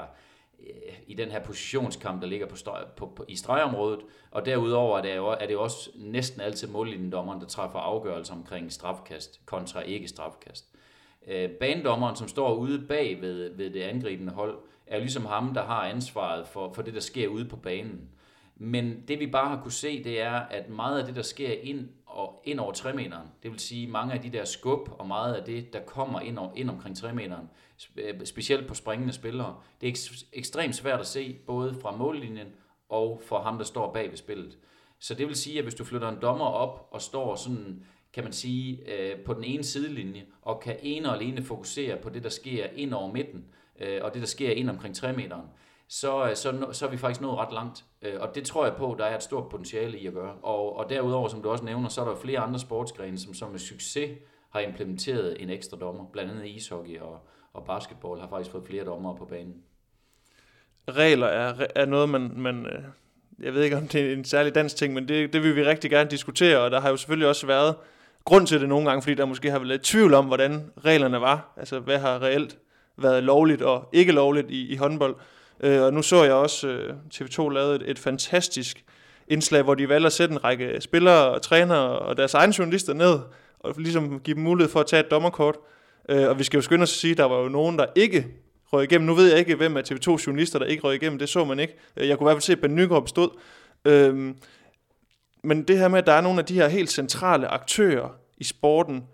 i 1.07 1.15
den 1.15 1.31
her 1.31 1.45
positionskamp, 1.45 2.23
der 2.23 2.29
ligger 2.29 2.47
på, 2.47 2.57
støj, 2.57 2.85
på, 2.97 3.07
på 3.07 3.25
i 3.29 3.37
stregområdet, 3.37 4.01
og 4.31 4.47
derudover 4.47 4.99
er 4.99 5.03
det, 5.03 5.17
jo, 5.17 5.27
er 5.27 5.47
det 5.47 5.57
også 5.57 5.91
næsten 5.97 6.41
altid 6.41 6.69
mållinjedommeren, 6.69 7.41
der 7.41 7.47
træffer 7.47 7.79
afgørelser 7.79 8.35
omkring 8.35 8.73
strafkast 8.73 9.41
kontra 9.47 9.81
ikke 9.81 10.09
strafkast. 10.09 10.65
Øh, 11.27 11.51
banedommeren, 11.51 12.17
som 12.17 12.29
står 12.29 12.55
ude 12.55 12.87
bag 12.89 13.21
ved, 13.21 13.57
ved 13.57 13.71
det 13.71 13.83
angribende 13.83 14.33
hold, 14.33 14.59
er 14.87 14.97
jo 14.97 15.01
ligesom 15.01 15.27
ham, 15.27 15.55
der 15.55 15.63
har 15.63 15.85
ansvaret 15.85 16.47
for, 16.47 16.73
for 16.73 16.83
det, 16.83 16.95
der 16.95 17.01
sker 17.01 17.29
ude 17.29 17.45
på 17.45 17.57
banen. 17.57 18.11
Men 18.63 19.03
det 19.09 19.21
vi 19.21 19.27
bare 19.27 19.49
har 19.49 19.63
kunne 19.63 19.73
se, 19.73 20.05
det 20.05 20.21
er, 20.21 20.33
at 20.33 20.69
meget 20.69 20.99
af 20.99 21.07
det, 21.07 21.17
der 21.17 21.23
sker 21.23 21.53
ind, 21.63 21.89
og 22.07 22.43
ind 22.45 22.61
over 22.61 22.73
3 22.73 22.93
meteren, 22.93 23.29
det 23.43 23.51
vil 23.51 23.61
sige 23.61 23.87
mange 23.87 24.15
af 24.15 24.21
de 24.21 24.31
der 24.31 24.45
skub, 24.45 24.89
og 24.99 25.07
meget 25.07 25.35
af 25.35 25.45
det, 25.45 25.73
der 25.73 25.81
kommer 25.81 26.21
ind, 26.21 26.39
over, 26.39 26.51
ind 26.57 26.71
omkring 26.71 26.97
3 26.97 27.13
meteren, 27.13 27.51
øh, 27.97 28.27
specielt 28.27 28.69
på 28.69 28.75
springende 28.75 29.13
spillere. 29.13 29.57
Det 29.81 29.89
er 29.89 30.25
ekstremt 30.33 30.75
svært 30.75 31.01
at 31.01 31.07
se, 31.07 31.37
både 31.47 31.75
fra 31.83 31.97
mållinjen 31.97 32.47
og 32.89 33.23
for 33.25 33.39
ham, 33.39 33.59
der 33.59 33.65
står 33.65 33.93
bag 33.93 34.11
ved 34.11 34.17
spillet. 34.17 34.59
Så 34.99 35.15
det 35.15 35.27
vil 35.27 35.37
sige, 35.37 35.59
at 35.59 35.65
hvis 35.65 35.75
du 35.75 35.85
flytter 35.85 36.09
en 36.09 36.23
dommer 36.23 36.47
op 36.47 36.89
og 36.91 37.03
står 37.03 37.37
sådan, 37.37 37.85
kan 38.13 38.25
man 38.25 38.33
sige, 38.33 38.81
øh, 38.95 39.19
på 39.25 39.35
den 39.35 39.45
ene 39.45 39.65
sidelinje, 39.65 40.27
og 40.43 40.61
kan 40.61 40.77
ene 40.83 41.09
og 41.09 41.15
alene 41.15 41.43
fokusere 41.43 41.97
på 41.97 42.09
det, 42.09 42.23
der 42.23 42.31
sker 42.31 42.67
ind 42.77 42.95
over 42.95 43.13
midten, 43.13 43.45
øh, 43.81 44.01
og 44.03 44.15
det, 44.15 44.21
der 44.21 44.29
sker 44.29 44.51
ind 44.51 44.71
omkring 44.71 44.97
3 44.97 45.13
meteren, 45.13 45.47
så, 45.93 46.29
øh, 46.29 46.37
så, 46.37 46.67
så 46.73 46.87
er 46.87 46.91
vi 46.91 46.97
faktisk 46.97 47.21
nået 47.21 47.39
ret 47.39 47.53
langt. 47.53 47.85
Øh, 48.03 48.15
og 48.21 48.35
det 48.35 48.45
tror 48.45 48.65
jeg 48.65 48.75
på, 48.75 48.97
der 48.99 49.05
er 49.05 49.17
et 49.17 49.23
stort 49.23 49.49
potentiale 49.49 49.99
i 49.99 50.07
at 50.07 50.13
gøre. 50.13 50.35
Og, 50.43 50.77
og 50.77 50.91
derudover, 50.91 51.29
som 51.29 51.43
du 51.43 51.51
også 51.51 51.65
nævner, 51.65 51.89
så 51.89 52.01
er 52.01 52.05
der 52.05 52.17
flere 52.17 52.39
andre 52.39 52.59
sportsgrene, 52.59 53.19
som, 53.19 53.35
som 53.35 53.51
med 53.51 53.59
succes 53.59 54.11
har 54.51 54.61
implementeret 54.61 55.43
en 55.43 55.51
ekstra 55.51 55.77
dommer, 55.77 56.05
blandt 56.13 56.31
andet 56.31 56.47
ishockey 56.47 56.99
og, 56.99 57.19
og 57.53 57.65
basketball 57.65 58.21
har 58.21 58.29
faktisk 58.29 58.51
fået 58.51 58.65
flere 58.67 58.85
dommere 58.85 59.17
på 59.17 59.25
banen. 59.25 59.55
Regler 60.91 61.27
er, 61.27 61.67
er 61.75 61.87
noget, 61.87 62.09
man, 62.09 62.33
man, 62.37 62.67
øh, 62.67 62.83
jeg 63.39 63.55
ved 63.55 63.63
ikke 63.63 63.77
om 63.77 63.89
det 63.89 64.09
er 64.09 64.13
en 64.13 64.25
særlig 64.25 64.55
dansk 64.55 64.77
ting, 64.77 64.95
men 64.95 65.09
det, 65.09 65.33
det 65.33 65.43
vil 65.43 65.57
vi 65.57 65.65
rigtig 65.65 65.91
gerne 65.91 66.11
diskutere, 66.11 66.59
og 66.59 66.71
der 66.71 66.81
har 66.81 66.91
jo 66.91 66.97
selvfølgelig 66.97 67.29
også 67.29 67.47
været 67.47 67.75
grund 68.25 68.47
til 68.47 68.61
det 68.61 68.69
nogle 68.69 68.89
gange, 68.89 69.03
fordi 69.03 69.15
der 69.15 69.25
måske 69.25 69.51
har 69.51 69.59
været 69.59 69.69
lidt 69.69 69.83
tvivl 69.83 70.15
om, 70.15 70.27
hvordan 70.27 70.73
reglerne 70.85 71.21
var. 71.21 71.53
Altså, 71.57 71.81
hvad 71.81 71.99
har 71.99 72.23
reelt 72.23 72.59
været 72.97 73.23
lovligt 73.23 73.63
og 73.63 73.89
ikke 73.93 74.13
lovligt 74.13 74.51
i, 74.51 74.73
i 74.73 74.77
håndbold. 74.77 75.17
Øh, 75.63 75.83
og 75.83 75.93
nu 75.93 76.03
så 76.03 76.25
jeg 76.25 76.33
også, 76.33 76.69
øh, 76.69 76.95
TV2 77.15 77.49
lavede 77.49 77.75
et, 77.77 77.91
et 77.91 77.99
fantastisk 77.99 78.85
indslag, 79.29 79.63
hvor 79.63 79.75
de 79.75 79.89
valgte 79.89 80.07
at 80.07 80.13
sætte 80.13 80.33
en 80.33 80.45
række 80.45 80.81
spillere 80.81 81.31
og 81.31 81.43
trænere 81.43 81.99
og 81.99 82.17
deres 82.17 82.35
egne 82.35 82.55
journalister 82.59 82.93
ned, 82.93 83.19
og 83.61 83.75
ligesom 83.79 84.21
give 84.21 84.35
dem 84.35 84.43
mulighed 84.43 84.73
for 84.73 84.81
at 84.81 84.87
tage 84.87 85.01
et 85.01 85.11
dommerkort. 85.11 85.57
Øh, 86.09 86.29
og 86.29 86.39
vi 86.39 86.45
skal 86.45 86.59
jo 86.59 86.63
skynde 86.63 86.83
os 86.83 86.93
at 86.93 86.99
sige, 86.99 87.11
at 87.11 87.19
der 87.19 87.25
var 87.25 87.39
jo 87.39 87.49
nogen, 87.49 87.79
der 87.79 87.87
ikke 87.95 88.27
røg 88.73 88.85
igennem. 88.85 89.07
Nu 89.07 89.15
ved 89.15 89.31
jeg 89.31 89.39
ikke, 89.39 89.55
hvem 89.55 89.77
af 89.77 89.83
TV2 89.91 90.27
journalister, 90.27 90.59
der 90.59 90.67
ikke 90.67 90.83
røg 90.83 90.95
igennem. 90.95 91.19
Det 91.19 91.29
så 91.29 91.45
man 91.45 91.61
ikke. 91.61 91.75
Øh, 91.97 92.09
jeg 92.09 92.19
kunne 92.19 92.25
i 92.25 92.29
hvert 92.29 92.37
fald 92.37 92.43
se, 92.43 92.53
at 92.53 92.61
Ben 92.61 92.75
Nygaard 92.75 93.07
stod. 93.07 93.29
Øh, 93.85 94.35
men 95.45 95.63
det 95.63 95.79
her 95.79 95.89
med, 95.89 95.99
at 95.99 96.07
der 96.07 96.13
er 96.13 96.21
nogle 96.21 96.39
af 96.39 96.45
de 96.45 96.55
her 96.55 96.69
helt 96.69 96.91
centrale 96.91 97.49
aktører 97.49 98.09
i 98.39 98.45
sporten, 98.45 99.05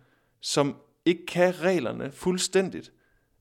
som 0.41 0.77
ikke 1.05 1.27
kan 1.27 1.55
reglerne 1.63 2.13
fuldstændigt. 2.13 2.93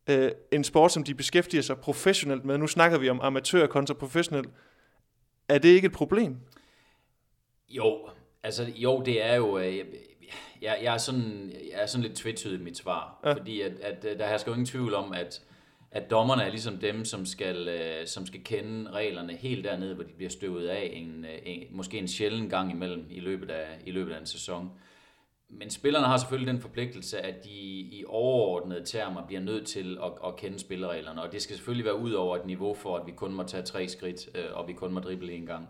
Øh, 0.09 0.31
en 0.51 0.63
sport, 0.63 0.91
som 0.91 1.03
de 1.03 1.15
beskæftiger 1.15 1.61
sig 1.61 1.77
professionelt 1.77 2.45
med. 2.45 2.57
Nu 2.57 2.67
snakker 2.67 2.97
vi 2.97 3.09
om 3.09 3.19
amatør 3.21 3.67
kontra 3.67 3.93
professionel. 3.93 4.45
Er 5.49 5.57
det 5.57 5.69
ikke 5.69 5.85
et 5.85 5.91
problem? 5.91 6.37
Jo, 7.69 8.09
altså 8.43 8.65
jo, 8.75 9.01
det 9.05 9.25
er 9.25 9.35
jo... 9.35 9.57
Øh, 9.57 9.85
jeg, 10.61 10.79
jeg, 10.83 10.93
er 10.93 10.97
sådan, 10.97 11.51
jeg 11.71 11.81
er 11.81 11.85
sådan 11.85 12.03
lidt 12.03 12.15
tvetydig 12.15 12.59
i 12.59 12.63
mit 12.63 12.77
svar, 12.77 13.19
ja. 13.25 13.33
fordi 13.33 13.61
at, 13.61 13.71
at, 13.81 14.05
øh, 14.05 14.19
der 14.19 14.27
hersker 14.27 14.51
jo 14.51 14.53
ingen 14.53 14.65
tvivl 14.65 14.93
om, 14.93 15.13
at, 15.13 15.41
at 15.91 16.09
dommerne 16.09 16.43
er 16.43 16.49
ligesom 16.49 16.77
dem, 16.77 17.05
som 17.05 17.25
skal, 17.25 17.67
øh, 17.67 18.07
som 18.07 18.25
skal 18.25 18.43
kende 18.43 18.91
reglerne 18.91 19.33
helt 19.33 19.63
dernede, 19.63 19.95
hvor 19.95 20.03
de 20.03 20.13
bliver 20.13 20.29
støvet 20.29 20.67
af 20.67 20.91
en, 20.93 21.25
øh, 21.25 21.39
en, 21.43 21.63
måske 21.71 21.97
en 21.97 22.07
sjælden 22.07 22.49
gang 22.49 22.71
imellem 22.71 23.05
i 23.09 23.19
løbet 23.19 23.49
af, 23.49 23.67
i 23.85 23.91
løbet 23.91 24.13
af 24.13 24.19
en 24.19 24.25
sæson. 24.25 24.71
Men 25.49 25.69
spillerne 25.69 26.05
har 26.05 26.17
selvfølgelig 26.17 26.53
den 26.53 26.61
forpligtelse, 26.61 27.19
at 27.19 27.43
de 27.43 27.49
i 27.49 28.03
overordnede 28.07 28.85
termer 28.85 29.27
bliver 29.27 29.41
nødt 29.41 29.67
til 29.67 29.97
at, 30.03 30.11
at 30.27 30.35
kende 30.35 30.59
spillereglerne, 30.59 31.21
og 31.21 31.31
det 31.31 31.41
skal 31.41 31.55
selvfølgelig 31.55 31.85
være 31.85 31.99
ud 31.99 32.11
over 32.11 32.37
et 32.37 32.45
niveau 32.45 32.73
for, 32.73 32.97
at 32.97 33.07
vi 33.07 33.11
kun 33.11 33.33
må 33.33 33.43
tage 33.43 33.63
tre 33.63 33.87
skridt, 33.87 34.37
øh, 34.37 34.45
og 34.53 34.67
vi 34.67 34.73
kun 34.73 34.93
må 34.93 34.99
drible 34.99 35.33
en 35.33 35.45
gang. 35.45 35.67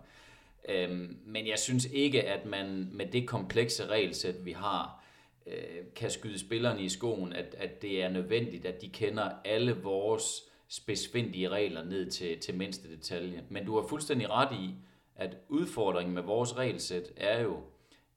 Øhm, 0.70 1.18
men 1.26 1.48
jeg 1.48 1.60
synes 1.60 1.86
ikke, 1.86 2.24
at 2.24 2.46
man 2.46 2.90
med 2.92 3.06
det 3.06 3.28
komplekse 3.28 3.86
regelsæt, 3.88 4.46
vi 4.46 4.52
har, 4.52 5.04
øh, 5.48 5.86
kan 5.96 6.10
skyde 6.10 6.40
spillerne 6.40 6.82
i 6.82 6.90
skoen, 6.90 7.34
at, 7.34 7.56
at 7.58 7.82
det 7.82 8.04
er 8.04 8.10
nødvendigt, 8.10 8.66
at 8.66 8.82
de 8.82 8.90
kender 8.90 9.30
alle 9.46 9.82
vores 9.84 10.42
specifikke 10.68 11.50
regler 11.50 11.84
ned 11.84 12.12
til, 12.12 12.40
til 12.40 12.56
mindste 12.58 12.96
detalje. 12.96 13.44
Men 13.50 13.66
du 13.66 13.80
har 13.80 13.88
fuldstændig 13.88 14.30
ret 14.30 14.56
i, 14.60 14.70
at 15.16 15.38
udfordringen 15.50 16.16
med 16.16 16.24
vores 16.24 16.58
regelsæt 16.58 17.12
er 17.18 17.42
jo, 17.42 17.60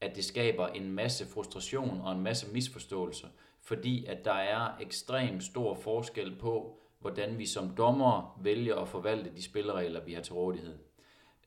at 0.00 0.16
det 0.16 0.24
skaber 0.24 0.66
en 0.66 0.92
masse 0.92 1.26
frustration 1.26 2.00
og 2.04 2.12
en 2.12 2.20
masse 2.20 2.52
misforståelser, 2.52 3.28
fordi 3.62 4.04
at 4.04 4.24
der 4.24 4.32
er 4.32 4.70
ekstrem 4.80 5.40
stor 5.40 5.74
forskel 5.74 6.36
på, 6.36 6.78
hvordan 7.00 7.38
vi 7.38 7.46
som 7.46 7.76
dommer 7.76 8.40
vælger 8.42 8.76
at 8.76 8.88
forvalte 8.88 9.30
de 9.36 9.42
spilleregler, 9.42 10.04
vi 10.04 10.12
har 10.12 10.22
til 10.22 10.34
rådighed. 10.34 10.78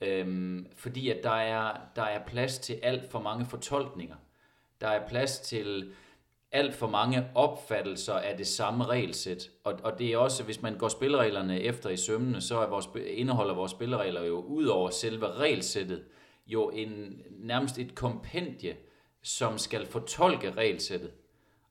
Øhm, 0.02 0.68
fordi 0.76 1.10
at 1.10 1.24
der 1.24 1.32
er, 1.32 1.78
der 1.96 2.04
er 2.04 2.26
plads 2.26 2.60
til 2.60 2.80
alt 2.84 3.12
for 3.12 3.20
mange 3.20 3.46
fortolkninger. 3.46 4.16
Der 4.82 4.88
er 4.88 5.08
plads 5.08 5.40
til 5.40 5.94
alt 6.52 6.76
for 6.76 6.88
mange 6.88 7.28
opfattelser 7.36 8.14
af 8.14 8.38
det 8.38 8.48
samme 8.48 8.86
regelsæt. 8.86 9.50
Og, 9.64 9.80
og 9.84 10.00
det 10.00 10.14
er 10.14 10.18
også, 10.18 10.44
hvis 10.44 10.62
man 10.62 10.78
går 10.78 10.88
spillereglerne 10.88 11.62
efter 11.62 11.90
i 11.90 11.98
sømmene, 11.98 12.42
så 12.42 12.60
er 12.60 12.68
vores, 12.68 12.90
indeholder 13.08 13.54
vores 13.54 13.72
spilleregler 13.72 14.24
jo 14.24 14.40
ud 14.40 14.66
over 14.66 14.90
selve 14.90 15.32
regelsættet, 15.32 16.04
jo 16.54 16.70
en, 16.70 17.22
nærmest 17.30 17.80
et 17.80 17.96
kompendie, 17.96 18.76
som 19.22 19.58
skal 19.58 19.86
fortolke 19.86 20.52
regelsættet. 20.52 21.12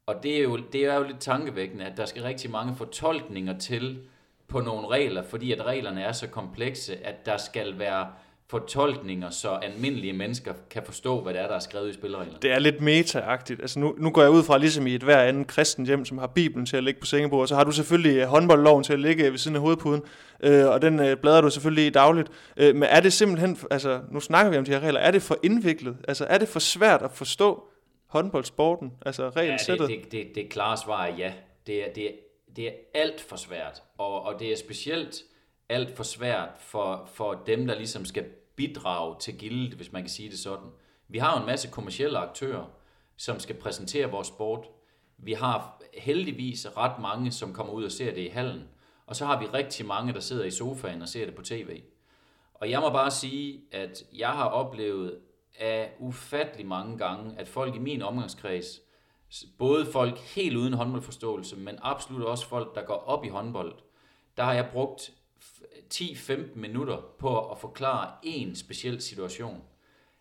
Og 0.06 0.22
det 0.22 0.36
er, 0.36 0.42
jo, 0.42 0.56
det 0.56 0.84
er 0.84 0.94
jo 0.94 1.02
lidt 1.02 1.20
tankevækkende, 1.20 1.84
at 1.84 1.96
der 1.96 2.04
skal 2.04 2.22
rigtig 2.22 2.50
mange 2.50 2.76
fortolkninger 2.76 3.58
til, 3.58 4.08
på 4.50 4.60
nogle 4.60 4.88
regler, 4.88 5.22
fordi 5.22 5.52
at 5.52 5.66
reglerne 5.66 6.02
er 6.02 6.12
så 6.12 6.28
komplekse, 6.28 7.06
at 7.06 7.26
der 7.26 7.36
skal 7.36 7.78
være 7.78 8.12
fortolkninger, 8.50 9.30
så 9.30 9.48
almindelige 9.48 10.12
mennesker 10.12 10.54
kan 10.70 10.82
forstå, 10.84 11.20
hvad 11.20 11.34
det 11.34 11.42
er, 11.42 11.46
der 11.46 11.54
er 11.54 11.58
skrevet 11.60 11.90
i 11.90 11.92
spillereglerne. 11.92 12.38
Det 12.42 12.52
er 12.52 12.58
lidt 12.58 12.80
meta-agtigt. 12.80 13.60
Altså 13.60 13.78
nu, 13.78 13.94
nu 13.98 14.10
går 14.10 14.22
jeg 14.22 14.30
ud 14.30 14.42
fra, 14.42 14.58
ligesom 14.58 14.86
i 14.86 14.94
et 14.94 15.02
hver 15.02 15.22
andet 15.22 15.46
kristen 15.46 15.86
hjem, 15.86 16.04
som 16.04 16.18
har 16.18 16.26
Bibelen 16.26 16.66
til 16.66 16.76
at 16.76 16.84
ligge 16.84 17.00
på 17.00 17.06
sengebordet, 17.06 17.48
så 17.48 17.54
har 17.54 17.64
du 17.64 17.72
selvfølgelig 17.72 18.16
øh, 18.16 18.26
håndboldloven 18.26 18.84
til 18.84 18.92
at 18.92 19.00
ligge 19.00 19.30
ved 19.30 19.38
siden 19.38 19.56
af 19.56 19.62
hovedpuden, 19.62 20.02
øh, 20.42 20.66
og 20.66 20.82
den 20.82 21.00
øh, 21.00 21.16
bladrer 21.16 21.40
du 21.40 21.50
selvfølgelig 21.50 21.86
i 21.86 21.90
dagligt. 21.90 22.28
Øh, 22.56 22.74
men 22.74 22.82
er 22.82 23.00
det 23.00 23.12
simpelthen, 23.12 23.58
altså 23.70 24.00
nu 24.10 24.20
snakker 24.20 24.50
vi 24.50 24.58
om 24.58 24.64
de 24.64 24.70
her 24.70 24.80
regler, 24.80 25.00
er 25.00 25.10
det 25.10 25.22
for 25.22 25.38
indviklet? 25.42 25.96
Altså 26.08 26.24
er 26.24 26.38
det 26.38 26.48
for 26.48 26.60
svært 26.60 27.02
at 27.02 27.10
forstå 27.12 27.68
håndboldsporten, 28.06 28.92
altså 29.06 29.28
regelsættet? 29.28 29.90
Ja, 29.90 29.94
det, 29.94 30.04
det, 30.04 30.12
det, 30.12 30.34
det 30.34 30.48
klare 30.50 30.76
svar 30.76 31.04
er 31.04 31.16
ja. 31.16 31.32
Det 31.66 31.88
er, 31.88 31.92
det 31.94 32.04
er 32.04 32.12
det 32.56 32.66
er 32.68 32.72
alt 32.94 33.20
for 33.20 33.36
svært, 33.36 33.82
og, 33.98 34.22
og 34.22 34.40
det 34.40 34.52
er 34.52 34.56
specielt 34.56 35.22
alt 35.68 35.96
for 35.96 36.02
svært 36.02 36.48
for, 36.58 37.08
for 37.14 37.42
dem, 37.46 37.66
der 37.66 37.74
ligesom 37.74 38.04
skal 38.04 38.24
bidrag 38.60 39.20
til 39.20 39.38
gildet, 39.38 39.74
hvis 39.74 39.92
man 39.92 40.02
kan 40.02 40.10
sige 40.10 40.30
det 40.30 40.38
sådan. 40.38 40.70
Vi 41.08 41.18
har 41.18 41.34
jo 41.34 41.40
en 41.40 41.46
masse 41.46 41.68
kommersielle 41.70 42.18
aktører, 42.18 42.64
som 43.16 43.40
skal 43.40 43.56
præsentere 43.56 44.10
vores 44.10 44.28
sport. 44.28 44.66
Vi 45.18 45.32
har 45.32 45.82
heldigvis 45.94 46.66
ret 46.76 46.98
mange, 47.00 47.32
som 47.32 47.52
kommer 47.52 47.72
ud 47.72 47.84
og 47.84 47.92
ser 47.92 48.14
det 48.14 48.20
i 48.20 48.28
hallen. 48.28 48.68
Og 49.06 49.16
så 49.16 49.26
har 49.26 49.40
vi 49.40 49.46
rigtig 49.46 49.86
mange, 49.86 50.12
der 50.12 50.20
sidder 50.20 50.44
i 50.44 50.50
sofaen 50.50 51.02
og 51.02 51.08
ser 51.08 51.24
det 51.24 51.34
på 51.34 51.42
tv. 51.42 51.82
Og 52.54 52.70
jeg 52.70 52.80
må 52.80 52.90
bare 52.90 53.10
sige, 53.10 53.60
at 53.72 54.02
jeg 54.16 54.30
har 54.30 54.44
oplevet 54.44 55.18
af 55.58 55.92
ufattelig 55.98 56.66
mange 56.66 56.98
gange, 56.98 57.38
at 57.38 57.48
folk 57.48 57.74
i 57.74 57.78
min 57.78 58.02
omgangskreds 58.02 58.80
både 59.58 59.86
folk 59.86 60.18
helt 60.18 60.56
uden 60.56 60.72
håndboldforståelse, 60.72 61.56
men 61.56 61.78
absolut 61.82 62.22
også 62.22 62.46
folk, 62.46 62.74
der 62.74 62.82
går 62.82 62.94
op 62.94 63.24
i 63.24 63.28
håndbold, 63.28 63.74
der 64.36 64.42
har 64.42 64.52
jeg 64.52 64.68
brugt 64.72 65.12
10-15 65.94 66.32
minutter 66.54 66.96
på 67.18 67.50
at 67.50 67.58
forklare 67.58 68.10
en 68.22 68.56
speciel 68.56 69.00
situation. 69.00 69.62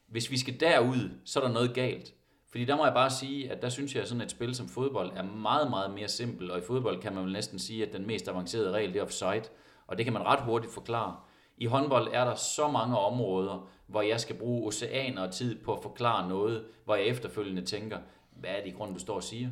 Hvis 0.07 0.31
vi 0.31 0.37
skal 0.37 0.59
derud, 0.59 1.09
så 1.25 1.39
er 1.39 1.43
der 1.43 1.53
noget 1.53 1.73
galt. 1.73 2.13
Fordi 2.51 2.65
der 2.65 2.75
må 2.75 2.85
jeg 2.85 2.93
bare 2.93 3.09
sige, 3.09 3.51
at 3.51 3.61
der 3.61 3.69
synes 3.69 3.95
jeg, 3.95 4.01
at 4.01 4.07
sådan 4.07 4.21
et 4.21 4.31
spil 4.31 4.55
som 4.55 4.67
fodbold 4.67 5.11
er 5.15 5.23
meget, 5.23 5.69
meget 5.69 5.91
mere 5.91 6.07
simpelt. 6.07 6.51
Og 6.51 6.59
i 6.59 6.61
fodbold 6.61 7.01
kan 7.01 7.15
man 7.15 7.23
vel 7.23 7.33
næsten 7.33 7.59
sige, 7.59 7.87
at 7.87 7.93
den 7.93 8.07
mest 8.07 8.27
avancerede 8.27 8.71
regel 8.71 8.93
det 8.93 8.99
er 8.99 9.03
offside. 9.03 9.43
Og 9.87 9.97
det 9.97 10.05
kan 10.05 10.13
man 10.13 10.25
ret 10.25 10.41
hurtigt 10.41 10.73
forklare. 10.73 11.15
I 11.57 11.65
håndbold 11.65 12.07
er 12.13 12.25
der 12.25 12.35
så 12.35 12.67
mange 12.67 12.97
områder, 12.97 13.69
hvor 13.87 14.01
jeg 14.01 14.19
skal 14.19 14.35
bruge 14.35 14.67
oceaner 14.67 15.21
og 15.21 15.31
tid 15.31 15.63
på 15.63 15.73
at 15.73 15.83
forklare 15.83 16.29
noget, 16.29 16.63
hvor 16.85 16.95
jeg 16.95 17.05
efterfølgende 17.05 17.61
tænker, 17.61 17.97
hvad 18.31 18.49
er 18.49 18.61
det 18.63 18.67
i 18.67 18.71
grunden, 18.71 18.95
du 18.95 19.01
står 19.01 19.15
og 19.15 19.23
siger? 19.23 19.49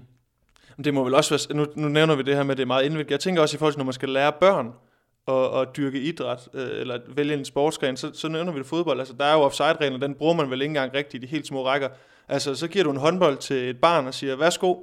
Det 0.83 0.93
må 0.93 1.03
vel 1.03 1.15
også 1.15 1.47
være, 1.49 1.57
nu, 1.57 1.71
nu 1.75 1.87
nævner 1.87 2.15
vi 2.15 2.23
det 2.23 2.35
her 2.35 2.43
med, 2.43 2.51
at 2.51 2.57
det 2.57 2.63
er 2.63 2.67
meget 2.67 2.85
indviklet. 2.85 3.11
Jeg 3.11 3.19
tænker 3.19 3.41
også 3.41 3.57
i 3.57 3.59
forhold 3.59 3.73
til, 3.73 3.77
når 3.77 3.85
man 3.85 3.93
skal 3.93 4.09
lære 4.09 4.31
børn 4.31 4.73
at, 5.27 5.61
at 5.61 5.77
dyrke 5.77 5.99
idræt, 5.99 6.49
øh, 6.53 6.69
eller 6.81 6.99
vælge 7.07 7.33
en 7.33 7.45
sportsgren, 7.45 7.97
så, 7.97 8.11
så 8.13 8.27
nævner 8.27 8.51
vi 8.51 8.59
det 8.59 8.67
fodbold. 8.67 8.99
Altså, 8.99 9.13
der 9.19 9.25
er 9.25 9.33
jo 9.33 9.39
offside-regler, 9.39 9.97
den 9.97 10.15
bruger 10.15 10.33
man 10.33 10.49
vel 10.49 10.61
ikke 10.61 10.69
engang 10.69 10.93
rigtigt 10.93 11.23
i 11.23 11.27
de 11.27 11.31
helt 11.31 11.47
små 11.47 11.65
rækker. 11.65 11.89
Altså, 12.27 12.55
så 12.55 12.67
giver 12.67 12.83
du 12.83 12.91
en 12.91 12.97
håndbold 12.97 13.37
til 13.37 13.69
et 13.69 13.77
barn 13.81 14.07
og 14.07 14.13
siger, 14.13 14.35
værsgo, 14.35 14.75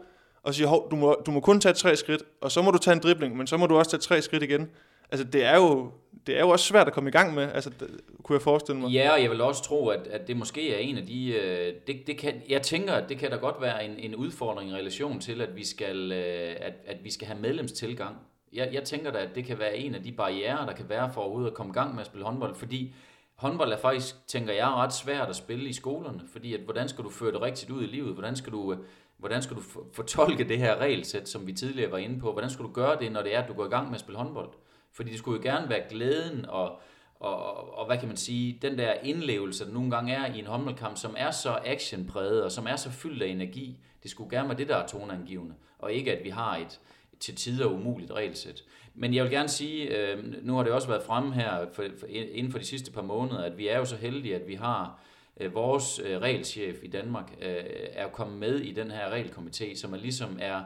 og 0.42 0.54
siger, 0.54 0.68
Hov, 0.68 0.90
du, 0.90 0.96
må, 0.96 1.22
du 1.26 1.30
må 1.30 1.40
kun 1.40 1.60
tage 1.60 1.72
tre 1.72 1.96
skridt, 1.96 2.22
og 2.40 2.52
så 2.52 2.62
må 2.62 2.70
du 2.70 2.78
tage 2.78 2.94
en 2.94 3.00
dribling, 3.00 3.36
men 3.36 3.46
så 3.46 3.56
må 3.56 3.66
du 3.66 3.76
også 3.76 3.90
tage 3.90 4.00
tre 4.00 4.22
skridt 4.22 4.42
igen. 4.42 4.70
Altså, 5.10 5.26
det 5.26 5.44
er 5.44 5.56
jo, 5.56 5.92
det 6.26 6.36
er 6.36 6.40
jo 6.40 6.48
også 6.48 6.64
svært 6.64 6.86
at 6.86 6.92
komme 6.92 7.08
i 7.08 7.12
gang 7.12 7.34
med, 7.34 7.48
altså, 7.54 7.70
det, 7.80 7.88
kunne 8.22 8.34
jeg 8.34 8.42
forestille 8.42 8.80
mig. 8.80 8.90
Ja, 8.90 9.12
og 9.12 9.22
jeg 9.22 9.30
vil 9.30 9.40
også 9.40 9.62
tro, 9.62 9.88
at, 9.88 10.06
at 10.06 10.28
det 10.28 10.36
måske 10.36 10.74
er 10.74 10.78
en 10.78 10.98
af 10.98 11.06
de... 11.06 11.32
Øh, 11.32 11.74
det, 11.86 12.06
det 12.06 12.18
kan, 12.18 12.42
jeg 12.48 12.62
tænker, 12.62 12.92
at 12.92 13.08
det 13.08 13.18
kan 13.18 13.30
da 13.30 13.36
godt 13.36 13.60
være 13.60 13.84
en, 13.84 13.98
en 13.98 14.14
udfordring 14.14 14.70
i 14.70 14.74
relation 14.74 15.20
til, 15.20 15.40
at 15.40 15.56
vi 15.56 15.66
skal, 15.66 16.12
øh, 16.12 16.56
at, 16.60 16.72
at 16.86 16.96
vi 17.04 17.10
skal 17.10 17.26
have 17.26 17.40
medlemstilgang. 17.40 18.16
Jeg, 18.54 18.68
jeg 18.72 18.84
tænker 18.84 19.10
da, 19.10 19.18
at 19.18 19.34
det 19.34 19.44
kan 19.44 19.58
være 19.58 19.76
en 19.76 19.94
af 19.94 20.02
de 20.02 20.12
barriere, 20.12 20.66
der 20.66 20.72
kan 20.72 20.88
være 20.88 21.12
for 21.12 21.20
overhovedet 21.20 21.50
at 21.50 21.56
komme 21.56 21.70
i 21.70 21.74
gang 21.74 21.94
med 21.94 22.00
at 22.00 22.06
spille 22.06 22.24
håndbold, 22.24 22.54
fordi 22.54 22.94
håndbold 23.34 23.72
er 23.72 23.78
faktisk, 23.78 24.26
tænker 24.26 24.52
jeg, 24.52 24.66
ret 24.66 24.92
svært 24.92 25.28
at 25.28 25.36
spille 25.36 25.68
i 25.68 25.72
skolerne, 25.72 26.20
fordi 26.32 26.54
at, 26.54 26.60
hvordan 26.60 26.88
skal 26.88 27.04
du 27.04 27.10
føre 27.10 27.32
det 27.32 27.42
rigtigt 27.42 27.70
ud 27.70 27.82
i 27.82 27.86
livet? 27.86 28.12
Hvordan 28.12 28.36
skal 28.36 28.52
du, 28.52 28.72
øh, 28.72 28.78
hvordan 29.16 29.42
skal 29.42 29.56
du 29.56 29.62
fortolke 29.92 30.48
det 30.48 30.58
her 30.58 30.76
regelsæt, 30.76 31.28
som 31.28 31.46
vi 31.46 31.52
tidligere 31.52 31.90
var 31.90 31.98
inde 31.98 32.20
på? 32.20 32.32
Hvordan 32.32 32.50
skal 32.50 32.64
du 32.64 32.72
gøre 32.72 32.98
det, 33.00 33.12
når 33.12 33.22
det 33.22 33.34
er, 33.34 33.42
at 33.42 33.48
du 33.48 33.54
går 33.54 33.66
i 33.66 33.68
gang 33.68 33.86
med 33.86 33.94
at 33.94 34.00
spille 34.00 34.18
håndbold? 34.18 34.50
Fordi 34.92 35.10
det 35.10 35.18
skulle 35.18 35.36
jo 35.36 35.52
gerne 35.52 35.68
være 35.68 35.82
glæden 35.90 36.46
og, 36.46 36.80
og, 37.14 37.78
og 37.78 37.86
hvad 37.86 37.98
kan 37.98 38.08
man 38.08 38.16
sige, 38.16 38.58
den 38.62 38.78
der 38.78 38.92
indlevelse, 38.92 39.64
der 39.64 39.72
nogle 39.72 39.90
gange 39.90 40.12
er 40.12 40.34
i 40.34 40.38
en 40.38 40.46
håndboldkamp, 40.46 40.96
som 40.96 41.14
er 41.18 41.30
så 41.30 41.58
actionpræget 41.64 42.44
og 42.44 42.52
som 42.52 42.66
er 42.66 42.76
så 42.76 42.90
fyldt 42.90 43.22
af 43.22 43.26
energi, 43.26 43.78
det 44.02 44.10
skulle 44.10 44.36
gerne 44.36 44.48
være 44.48 44.58
det, 44.58 44.68
der 44.68 44.76
er 44.76 44.86
toneangivende, 44.86 45.54
og 45.78 45.92
ikke 45.92 46.18
at 46.18 46.24
vi 46.24 46.30
har 46.30 46.56
et 46.56 46.80
til 47.24 47.36
tider 47.36 47.66
umuligt 47.66 48.12
regelsæt. 48.12 48.64
Men 48.94 49.14
jeg 49.14 49.24
vil 49.24 49.32
gerne 49.32 49.48
sige, 49.48 49.98
øh, 49.98 50.24
nu 50.42 50.56
har 50.56 50.62
det 50.62 50.72
også 50.72 50.88
været 50.88 51.02
fremme 51.02 51.34
her 51.34 51.66
for, 51.72 51.84
for, 52.00 52.06
inden 52.06 52.52
for 52.52 52.58
de 52.58 52.64
sidste 52.64 52.92
par 52.92 53.02
måneder, 53.02 53.42
at 53.42 53.58
vi 53.58 53.68
er 53.68 53.78
jo 53.78 53.84
så 53.84 53.96
heldige, 53.96 54.34
at 54.34 54.48
vi 54.48 54.54
har 54.54 55.00
øh, 55.40 55.54
vores 55.54 56.00
øh, 56.04 56.20
regelchef 56.20 56.76
i 56.82 56.88
Danmark 56.88 57.34
øh, 57.42 57.64
er 57.92 58.08
kommet 58.08 58.38
med 58.38 58.60
i 58.60 58.72
den 58.72 58.90
her 58.90 59.10
regelkomité, 59.10 59.76
som 59.76 59.92
er 59.92 59.98
ligesom 59.98 60.38
er 60.40 60.62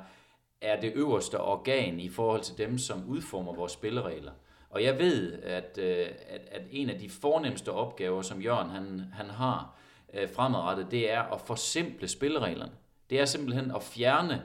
er 0.60 0.80
det 0.80 0.92
øverste 0.94 1.40
organ 1.40 2.00
i 2.00 2.08
forhold 2.08 2.40
til 2.40 2.58
dem, 2.58 2.78
som 2.78 3.04
udformer 3.08 3.54
vores 3.54 3.72
spilleregler. 3.72 4.32
Og 4.70 4.84
jeg 4.84 4.98
ved, 4.98 5.32
at, 5.42 5.78
øh, 5.82 6.06
at, 6.28 6.40
at 6.50 6.62
en 6.70 6.90
af 6.90 6.98
de 6.98 7.10
fornemmeste 7.10 7.72
opgaver, 7.72 8.22
som 8.22 8.42
Jørgen 8.42 8.70
han, 8.70 9.04
han 9.12 9.30
har 9.30 9.78
øh, 10.14 10.28
fremadrettet, 10.34 10.90
det 10.90 11.12
er 11.12 11.22
at 11.22 11.40
forsimple 11.40 12.08
spillereglerne. 12.08 12.72
Det 13.10 13.20
er 13.20 13.24
simpelthen 13.24 13.70
at 13.70 13.82
fjerne 13.82 14.42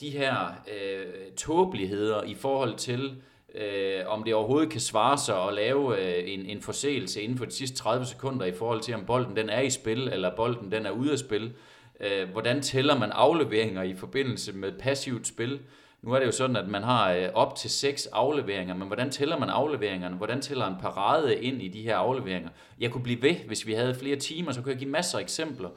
de 0.00 0.10
her 0.10 0.46
øh, 0.68 1.32
tåbeligheder 1.36 2.22
i 2.22 2.34
forhold 2.34 2.76
til, 2.76 3.22
øh, 3.54 4.00
om 4.06 4.24
det 4.24 4.34
overhovedet 4.34 4.70
kan 4.70 4.80
svare 4.80 5.18
sig 5.18 5.44
at 5.44 5.54
lave 5.54 5.98
øh, 5.98 6.32
en, 6.32 6.46
en 6.46 6.60
forseelse 6.60 7.22
inden 7.22 7.38
for 7.38 7.44
de 7.44 7.52
sidste 7.52 7.76
30 7.76 8.06
sekunder 8.06 8.46
i 8.46 8.52
forhold 8.52 8.80
til, 8.80 8.94
om 8.94 9.04
bolden 9.06 9.36
den 9.36 9.48
er 9.50 9.60
i 9.60 9.70
spil, 9.70 10.08
eller 10.08 10.36
bolden 10.36 10.72
den 10.72 10.86
er 10.86 10.90
ude 10.90 11.12
af 11.12 11.18
spil. 11.18 11.52
Øh, 12.00 12.28
hvordan 12.28 12.62
tæller 12.62 12.98
man 12.98 13.10
afleveringer 13.12 13.82
i 13.82 13.94
forbindelse 13.94 14.52
med 14.52 14.72
passivt 14.72 15.26
spil? 15.26 15.60
Nu 16.02 16.12
er 16.12 16.18
det 16.18 16.26
jo 16.26 16.32
sådan, 16.32 16.56
at 16.56 16.68
man 16.68 16.82
har 16.82 17.12
øh, 17.12 17.28
op 17.34 17.56
til 17.56 17.70
seks 17.70 18.06
afleveringer, 18.06 18.74
men 18.74 18.86
hvordan 18.86 19.10
tæller 19.10 19.38
man 19.38 19.48
afleveringerne? 19.48 20.16
Hvordan 20.16 20.40
tæller 20.40 20.66
en 20.66 20.80
parade 20.80 21.36
ind 21.36 21.62
i 21.62 21.68
de 21.68 21.82
her 21.82 21.96
afleveringer? 21.96 22.50
Jeg 22.80 22.90
kunne 22.90 23.02
blive 23.02 23.22
ved, 23.22 23.34
hvis 23.34 23.66
vi 23.66 23.72
havde 23.72 23.94
flere 23.94 24.16
timer, 24.16 24.52
så 24.52 24.62
kunne 24.62 24.70
jeg 24.70 24.78
give 24.78 24.90
masser 24.90 25.18
af 25.18 25.22
eksempler 25.22 25.68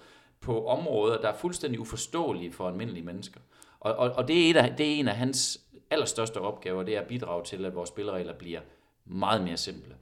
på 0.41 0.67
områder, 0.67 1.17
der 1.17 1.27
er 1.27 1.37
fuldstændig 1.37 1.79
uforståelige 1.79 2.51
for 2.51 2.67
almindelige 2.67 3.05
mennesker. 3.05 3.39
Og, 3.83 3.95
og, 3.95 4.11
og 4.11 4.27
det, 4.27 4.45
er 4.45 4.49
et 4.49 4.57
af, 4.57 4.73
det 4.77 4.85
er 4.85 4.99
en 4.99 5.07
af 5.07 5.15
hans 5.15 5.59
allerstørste 5.91 6.37
opgaver, 6.37 6.83
det 6.83 6.95
er 6.95 7.01
at 7.01 7.07
bidrage 7.07 7.43
til, 7.43 7.65
at 7.65 7.75
vores 7.75 7.89
spilregler 7.89 8.33
bliver 8.33 8.59
meget 9.05 9.43
mere 9.43 9.57
simple. 9.57 9.93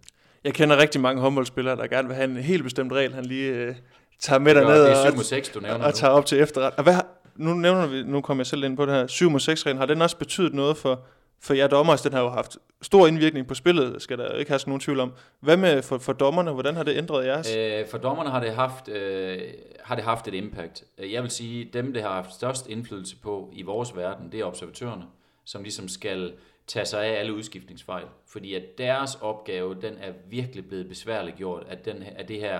Jeg 0.43 0.53
kender 0.53 0.77
rigtig 0.77 1.01
mange 1.01 1.21
håndboldspillere, 1.21 1.75
der 1.75 1.87
gerne 1.87 2.07
vil 2.07 2.15
have 2.15 2.29
en 2.29 2.37
helt 2.37 2.63
bestemt 2.63 2.93
regel, 2.93 3.13
han 3.13 3.25
lige 3.25 3.51
øh, 3.51 3.75
tager 4.19 4.39
med 4.39 4.55
dig 4.55 4.63
ned 4.63 4.85
og, 4.85 5.25
6, 5.25 5.49
du 5.49 5.61
og, 5.69 5.79
og 5.79 5.93
tager 5.93 6.13
op 6.13 6.25
til 6.25 6.41
efterret. 6.41 6.73
Og 6.77 6.83
hvad, 6.83 6.95
Nu 7.35 7.53
nævner 7.53 7.87
vi, 7.87 8.03
nu 8.03 8.21
kommer 8.21 8.41
jeg 8.41 8.47
selv 8.47 8.63
ind 8.63 8.77
på 8.77 8.85
det 8.85 8.93
her, 8.93 9.07
7 9.07 9.29
mod 9.29 9.39
6 9.39 9.65
reglen, 9.65 9.77
har 9.77 9.85
den 9.85 10.01
også 10.01 10.17
betydet 10.17 10.53
noget 10.53 10.77
for, 10.77 11.05
for 11.41 11.53
jer 11.53 11.67
dommer? 11.67 11.95
Den 11.95 12.13
har 12.13 12.21
jo 12.21 12.29
haft 12.29 12.57
stor 12.81 13.07
indvirkning 13.07 13.47
på 13.47 13.53
spillet, 13.53 14.01
skal 14.01 14.17
der 14.17 14.37
ikke 14.37 14.51
have 14.51 14.59
nogen 14.65 14.79
tvivl 14.79 14.99
om. 14.99 15.13
Hvad 15.39 15.57
med 15.57 15.81
for, 15.81 15.97
for 15.97 16.13
dommerne? 16.13 16.51
Hvordan 16.51 16.75
har 16.75 16.83
det 16.83 16.97
ændret 16.97 17.25
jeres? 17.25 17.55
Øh, 17.55 17.87
for 17.87 17.97
dommerne 17.97 18.29
har 18.29 18.39
det, 18.39 18.55
haft, 18.55 18.89
øh, 18.89 19.41
har 19.83 19.95
det 19.95 20.03
haft 20.03 20.27
et 20.27 20.33
impact. 20.33 20.83
Øh, 20.97 21.13
jeg 21.13 21.23
vil 21.23 21.31
sige, 21.31 21.69
dem, 21.73 21.93
det 21.93 22.01
har 22.01 22.13
haft 22.13 22.33
størst 22.33 22.67
indflydelse 22.67 23.15
på 23.15 23.49
i 23.53 23.61
vores 23.61 23.95
verden, 23.95 24.31
det 24.31 24.39
er 24.39 24.45
observatørerne, 24.45 25.05
som 25.45 25.63
ligesom 25.63 25.87
skal 25.87 26.33
tage 26.67 26.85
sig 26.85 27.05
af 27.05 27.19
alle 27.19 27.33
udskiftningsfejl. 27.33 28.05
Fordi 28.27 28.53
at 28.53 28.77
deres 28.77 29.15
opgave, 29.21 29.75
den 29.81 29.97
er 30.01 30.11
virkelig 30.29 30.67
blevet 30.67 30.89
besværligt 30.89 31.37
gjort, 31.37 31.63
at, 31.67 31.85
den, 31.85 32.03
at 32.15 32.27
det 32.27 32.39
her 32.39 32.59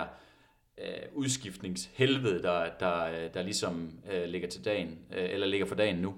øh, 0.78 0.84
udskiftningshelvede, 1.12 2.42
der, 2.42 2.64
der, 2.80 3.28
der 3.34 3.42
ligesom 3.42 3.92
øh, 4.12 4.24
ligger 4.24 4.48
til 4.48 4.64
dagen, 4.64 4.98
øh, 5.16 5.30
eller 5.30 5.46
ligger 5.46 5.66
for 5.66 5.74
dagen 5.74 5.96
nu. 5.96 6.14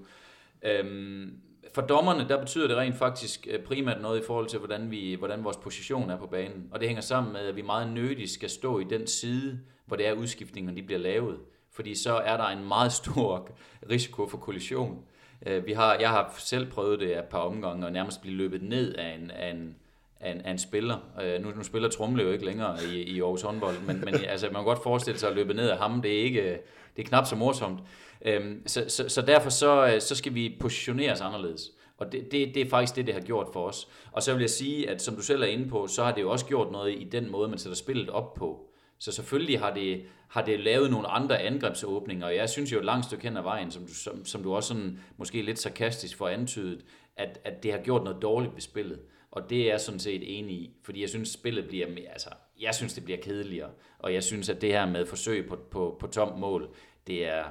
Øhm, 0.63 1.41
for 1.75 1.81
dommerne, 1.81 2.27
der 2.29 2.39
betyder 2.39 2.67
det 2.67 2.77
rent 2.77 2.95
faktisk 2.95 3.47
øh, 3.49 3.59
primært 3.59 4.01
noget 4.01 4.19
i 4.21 4.23
forhold 4.27 4.47
til, 4.47 4.59
hvordan, 4.59 4.91
vi, 4.91 5.15
hvordan 5.19 5.43
vores 5.43 5.57
position 5.57 6.09
er 6.09 6.17
på 6.17 6.27
banen. 6.27 6.69
Og 6.71 6.79
det 6.79 6.87
hænger 6.87 7.01
sammen 7.01 7.33
med, 7.33 7.41
at 7.41 7.55
vi 7.55 7.61
meget 7.61 7.91
nødigt 7.91 8.29
skal 8.29 8.49
stå 8.49 8.79
i 8.79 8.83
den 8.83 9.07
side, 9.07 9.59
hvor 9.85 9.97
det 9.97 10.07
er 10.07 10.13
udskiftningerne, 10.13 10.77
de 10.77 10.83
bliver 10.83 10.99
lavet. 10.99 11.37
Fordi 11.71 11.95
så 11.95 12.13
er 12.13 12.37
der 12.37 12.47
en 12.47 12.67
meget 12.67 12.91
stor 12.91 13.49
risiko 13.91 14.27
for 14.27 14.37
kollision. 14.37 15.03
Øh, 15.45 15.65
vi 15.65 15.73
har, 15.73 15.95
jeg 15.99 16.09
har 16.09 16.35
selv 16.37 16.71
prøvet 16.71 16.99
det 16.99 17.17
et 17.17 17.23
par 17.23 17.39
omgange, 17.39 17.85
og 17.85 17.91
nærmest 17.91 18.21
blive 18.21 18.35
løbet 18.35 18.61
ned 18.61 18.93
af 18.93 19.15
en, 19.19 19.31
af 19.31 19.49
en, 19.49 19.75
af 20.19 20.31
en, 20.31 20.41
af 20.41 20.51
en 20.51 20.57
spiller. 20.57 20.97
Øh, 21.23 21.41
nu, 21.41 21.51
nu 21.55 21.63
spiller 21.63 21.89
Trumle 21.89 22.23
jo 22.23 22.31
ikke 22.31 22.45
længere 22.45 22.77
i, 22.93 23.01
i 23.01 23.21
Aarhus 23.21 23.41
håndbold, 23.41 23.75
men, 23.87 23.99
men 24.05 24.15
altså, 24.15 24.45
man 24.45 24.55
kan 24.55 24.63
godt 24.63 24.83
forestille 24.83 25.19
sig 25.19 25.29
at 25.29 25.35
løbe 25.35 25.53
ned 25.53 25.69
af 25.69 25.77
ham. 25.77 26.01
Det 26.01 26.19
er, 26.19 26.23
ikke, 26.23 26.59
det 26.95 27.03
er 27.03 27.07
knap 27.07 27.25
så 27.25 27.35
morsomt. 27.35 27.79
Øhm, 28.25 28.67
så, 28.67 28.85
så, 28.87 29.09
så 29.09 29.21
derfor 29.21 29.49
så, 29.49 29.87
øh, 29.87 30.01
så 30.01 30.15
skal 30.15 30.35
vi 30.35 30.57
positionere 30.59 31.11
os 31.11 31.21
anderledes. 31.21 31.71
Og 31.97 32.11
det, 32.11 32.31
det, 32.31 32.55
det 32.55 32.61
er 32.61 32.69
faktisk 32.69 32.95
det, 32.95 33.05
det 33.05 33.13
har 33.13 33.21
gjort 33.21 33.47
for 33.53 33.67
os. 33.67 33.87
Og 34.11 34.23
så 34.23 34.33
vil 34.33 34.41
jeg 34.41 34.49
sige, 34.49 34.89
at 34.89 35.01
som 35.01 35.15
du 35.15 35.21
selv 35.21 35.41
er 35.41 35.47
inde 35.47 35.69
på, 35.69 35.87
så 35.87 36.03
har 36.03 36.11
det 36.11 36.21
jo 36.21 36.31
også 36.31 36.45
gjort 36.45 36.71
noget 36.71 36.91
i 36.91 37.03
den 37.03 37.31
måde, 37.31 37.49
man 37.49 37.57
sætter 37.57 37.75
spillet 37.75 38.09
op 38.09 38.33
på. 38.33 38.69
Så 38.99 39.11
selvfølgelig 39.11 39.59
har 39.59 39.73
det, 39.73 40.05
har 40.27 40.41
det 40.41 40.59
lavet 40.59 40.91
nogle 40.91 41.07
andre 41.07 41.41
angrebsåbninger, 41.41 42.25
og 42.25 42.35
jeg 42.35 42.49
synes 42.49 42.71
jo 42.71 42.79
et 42.79 42.85
langt 42.85 43.05
stykke 43.05 43.23
hen 43.23 43.37
ad 43.37 43.41
vejen, 43.41 43.71
som 43.71 43.85
du, 43.85 43.93
som, 43.93 44.25
som 44.25 44.43
du 44.43 44.55
også 44.55 44.67
sådan, 44.67 44.99
måske 45.17 45.41
lidt 45.41 45.59
sarkastisk 45.59 46.17
får 46.17 46.27
antydet, 46.27 46.85
at, 47.17 47.39
at 47.43 47.63
det 47.63 47.71
har 47.71 47.79
gjort 47.79 48.03
noget 48.03 48.21
dårligt 48.21 48.53
ved 48.53 48.61
spillet. 48.61 48.99
Og 49.31 49.49
det 49.49 49.61
er 49.61 49.67
jeg 49.67 49.81
sådan 49.81 49.99
set 49.99 50.39
enig 50.39 50.55
i, 50.55 50.71
fordi 50.83 51.01
jeg 51.01 51.09
synes, 51.09 51.29
spillet 51.29 51.67
bliver 51.67 51.89
mere, 51.89 52.07
altså, 52.11 52.29
jeg 52.61 52.75
synes, 52.75 52.93
det 52.93 53.03
bliver 53.03 53.19
kedeligere, 53.23 53.69
og 53.99 54.13
jeg 54.13 54.23
synes, 54.23 54.49
at 54.49 54.61
det 54.61 54.71
her 54.71 54.85
med 54.85 55.05
forsøg 55.05 55.47
på, 55.49 55.55
på, 55.71 55.97
på 55.99 56.07
tom 56.07 56.39
mål, 56.39 56.69
det 57.07 57.27
er 57.27 57.43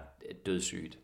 dødssygt. 0.46 0.98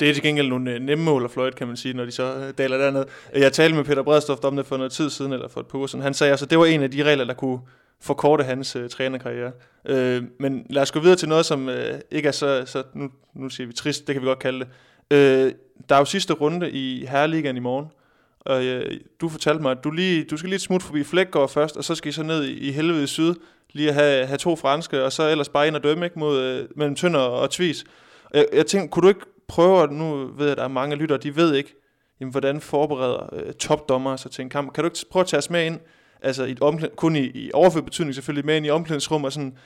Det 0.00 0.10
er 0.10 0.14
til 0.14 0.22
gengæld 0.22 0.48
nogle 0.48 0.72
øh, 0.72 0.80
nemme 0.80 1.04
mål 1.04 1.24
at 1.24 1.30
fløjte, 1.30 1.56
kan 1.56 1.66
man 1.66 1.76
sige, 1.76 1.94
når 1.94 2.04
de 2.04 2.10
så 2.10 2.36
øh, 2.36 2.54
daler 2.58 2.78
derned. 2.78 3.04
Øh, 3.34 3.40
jeg 3.40 3.52
talte 3.52 3.76
med 3.76 3.84
Peter 3.84 4.02
Bredstoft 4.02 4.44
om 4.44 4.56
det 4.56 4.66
for 4.66 4.76
noget 4.76 4.92
tid 4.92 5.10
siden, 5.10 5.32
eller 5.32 5.48
for 5.48 5.60
et 5.60 5.66
par 5.66 5.78
uger 5.78 5.86
siden. 5.86 6.02
Han 6.02 6.14
sagde 6.14 6.30
altså, 6.30 6.46
det 6.46 6.58
var 6.58 6.66
en 6.66 6.82
af 6.82 6.90
de 6.90 7.02
regler, 7.02 7.24
der 7.24 7.34
kunne 7.34 7.60
forkorte 8.00 8.44
hans 8.44 8.76
uh, 8.76 8.88
trænerkarriere. 8.88 9.52
Uh, 9.90 10.24
men 10.40 10.66
lad 10.70 10.82
os 10.82 10.92
gå 10.92 11.00
videre 11.00 11.16
til 11.16 11.28
noget, 11.28 11.46
som 11.46 11.66
uh, 11.66 11.74
ikke 12.10 12.28
er 12.28 12.32
så, 12.32 12.62
så 12.66 12.82
nu, 12.94 13.10
nu 13.34 13.48
siger 13.48 13.66
vi 13.66 13.72
trist, 13.72 14.06
det 14.06 14.14
kan 14.14 14.22
vi 14.22 14.26
godt 14.26 14.38
kalde 14.38 14.58
det. 14.58 14.68
Uh, 15.10 15.52
der 15.88 15.94
er 15.94 15.98
jo 15.98 16.04
sidste 16.04 16.32
runde 16.32 16.70
i 16.70 17.06
Herreligaen 17.06 17.56
i 17.56 17.60
morgen, 17.60 17.86
og 18.44 18.64
øh, 18.64 19.00
du 19.20 19.28
fortalte 19.28 19.62
mig, 19.62 19.70
at 19.70 19.84
du, 19.84 19.90
lige, 19.90 20.24
du 20.24 20.36
skal 20.36 20.50
lige 20.50 20.58
smut 20.58 20.82
forbi 20.82 21.04
Flækgaard 21.04 21.48
først, 21.48 21.76
og 21.76 21.84
så 21.84 21.94
skal 21.94 22.08
I 22.08 22.12
så 22.12 22.22
ned 22.22 22.44
i, 22.44 22.58
i 22.58 22.72
helvede 22.72 23.06
syd, 23.06 23.34
lige 23.72 23.88
at 23.88 23.94
have, 23.94 24.26
have 24.26 24.38
to 24.38 24.56
franske, 24.56 25.04
og 25.04 25.12
så 25.12 25.28
ellers 25.28 25.48
bare 25.48 25.66
ind 25.66 25.76
og 25.76 25.84
dømme 25.84 26.06
ikke, 26.06 26.18
mod, 26.18 26.40
øh, 26.40 26.68
mellem 26.76 26.96
Tønder 26.96 27.20
og 27.20 27.50
Tvis. 27.50 27.84
Jeg, 28.34 28.46
jeg 28.52 28.66
tænkte, 28.66 28.88
kunne 28.88 29.02
du 29.02 29.08
ikke 29.08 29.26
prøve, 29.48 29.82
at 29.82 29.90
nu 29.90 30.26
ved 30.26 30.46
jeg, 30.46 30.50
at 30.50 30.58
der 30.58 30.64
er 30.64 30.68
mange 30.68 30.96
lyttere, 30.96 31.18
de 31.18 31.36
ved 31.36 31.54
ikke, 31.54 31.74
jamen, 32.20 32.30
hvordan 32.30 32.60
forbereder 32.60 33.34
øh, 33.34 33.52
topdommer 33.52 34.16
sig 34.16 34.30
til 34.30 34.42
en 34.42 34.50
kamp. 34.50 34.72
Kan 34.72 34.84
du 34.84 34.86
ikke 34.86 34.98
prøve 35.10 35.20
at 35.20 35.26
tage 35.26 35.38
os 35.38 35.50
med 35.50 35.66
ind 35.66 35.80
altså 36.24 36.44
i 36.44 36.56
omklæd, 36.60 36.88
kun 36.96 37.16
i, 37.16 37.20
i 37.20 37.50
overført 37.54 37.84
betydning 37.84 38.14
selvfølgelig, 38.14 38.46
men 38.46 38.64
i 38.64 38.70
omklædningsrum, 38.70 39.24
og 39.24 39.32
sådan, 39.32 39.56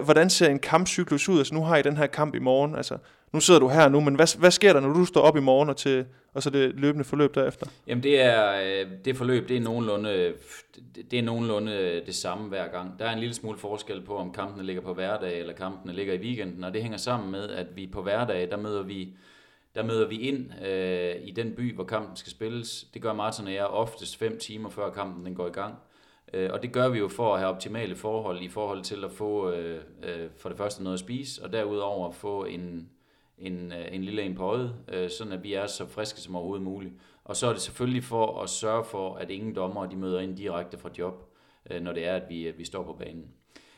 hvordan 0.00 0.30
ser 0.30 0.48
en 0.48 0.58
kampcyklus 0.58 1.28
ud? 1.28 1.38
Altså 1.38 1.54
nu 1.54 1.64
har 1.64 1.76
I 1.76 1.82
den 1.82 1.96
her 1.96 2.06
kamp 2.06 2.34
i 2.34 2.38
morgen, 2.38 2.74
altså 2.74 2.96
nu 3.32 3.40
sidder 3.40 3.60
du 3.60 3.68
her 3.68 3.88
nu, 3.88 4.00
men 4.00 4.14
hvad, 4.14 4.38
hvad 4.38 4.50
sker 4.50 4.72
der, 4.72 4.80
når 4.80 4.92
du 4.92 5.04
står 5.04 5.20
op 5.20 5.36
i 5.36 5.40
morgen, 5.40 5.68
og, 5.68 5.76
til, 5.76 6.06
og 6.34 6.42
så 6.42 6.50
det 6.50 6.74
løbende 6.74 7.04
forløb 7.04 7.34
derefter? 7.34 7.66
Jamen 7.86 8.02
det 8.02 8.20
er, 8.20 8.52
øh, 8.62 8.90
det 9.04 9.16
forløb, 9.16 9.48
det 9.48 9.56
er 9.56 9.60
nogenlunde, 9.60 10.34
det 11.10 11.18
er 11.18 11.22
nogenlunde 11.22 12.02
det 12.06 12.14
samme 12.14 12.48
hver 12.48 12.68
gang. 12.68 12.98
Der 12.98 13.04
er 13.04 13.12
en 13.12 13.18
lille 13.18 13.34
smule 13.34 13.58
forskel 13.58 14.02
på, 14.02 14.16
om 14.16 14.32
kampene 14.32 14.64
ligger 14.66 14.82
på 14.82 14.94
hverdag, 14.94 15.40
eller 15.40 15.52
kampene 15.52 15.92
ligger 15.92 16.14
i 16.14 16.18
weekenden, 16.18 16.64
og 16.64 16.74
det 16.74 16.82
hænger 16.82 16.98
sammen 16.98 17.30
med, 17.30 17.48
at 17.48 17.66
vi 17.76 17.86
på 17.86 18.02
hverdag, 18.02 18.50
der 18.50 18.56
møder 18.56 18.82
vi 18.82 19.08
der 19.74 19.82
møder 19.82 20.08
vi 20.08 20.16
ind 20.16 20.64
øh, 20.64 21.16
i 21.22 21.30
den 21.30 21.54
by, 21.54 21.74
hvor 21.74 21.84
kampen 21.84 22.16
skal 22.16 22.32
spilles. 22.32 22.86
Det 22.94 23.02
gør 23.02 23.12
Martin 23.12 23.46
og 23.46 23.52
jeg 23.52 23.66
oftest 23.66 24.16
fem 24.16 24.38
timer 24.38 24.68
før 24.68 24.90
kampen 24.90 25.26
den 25.26 25.34
går 25.34 25.46
i 25.46 25.50
gang. 25.50 25.74
Øh, 26.32 26.50
og 26.52 26.62
det 26.62 26.72
gør 26.72 26.88
vi 26.88 26.98
jo 26.98 27.08
for 27.08 27.34
at 27.34 27.40
have 27.40 27.52
optimale 27.52 27.96
forhold 27.96 28.40
i 28.42 28.48
forhold 28.48 28.82
til 28.82 29.04
at 29.04 29.12
få 29.12 29.50
øh, 29.50 29.80
øh, 30.02 30.28
for 30.38 30.48
det 30.48 30.58
første 30.58 30.82
noget 30.82 30.94
at 30.94 31.00
spise, 31.00 31.44
og 31.44 31.52
derudover 31.52 32.12
få 32.12 32.44
en, 32.44 32.88
en, 33.40 33.72
øh, 33.72 33.94
en 33.94 34.04
lille 34.04 34.22
en 34.22 34.34
på 34.34 34.42
øjet, 34.42 34.74
øh, 34.88 35.10
sådan 35.10 35.32
at 35.32 35.42
vi 35.42 35.54
er 35.54 35.66
så 35.66 35.86
friske 35.86 36.20
som 36.20 36.36
overhovedet 36.36 36.64
muligt. 36.64 36.94
Og 37.24 37.36
så 37.36 37.46
er 37.46 37.52
det 37.52 37.62
selvfølgelig 37.62 38.04
for 38.04 38.42
at 38.42 38.50
sørge 38.50 38.84
for, 38.84 39.14
at 39.14 39.30
ingen 39.30 39.54
dommer 39.54 39.86
de 39.86 39.96
møder 39.96 40.20
ind 40.20 40.36
direkte 40.36 40.78
fra 40.78 40.90
job, 40.98 41.32
øh, 41.70 41.82
når 41.82 41.92
det 41.92 42.06
er, 42.06 42.16
at 42.16 42.22
vi, 42.28 42.50
vi 42.56 42.64
står 42.64 42.82
på 42.82 42.92
banen. 42.92 43.26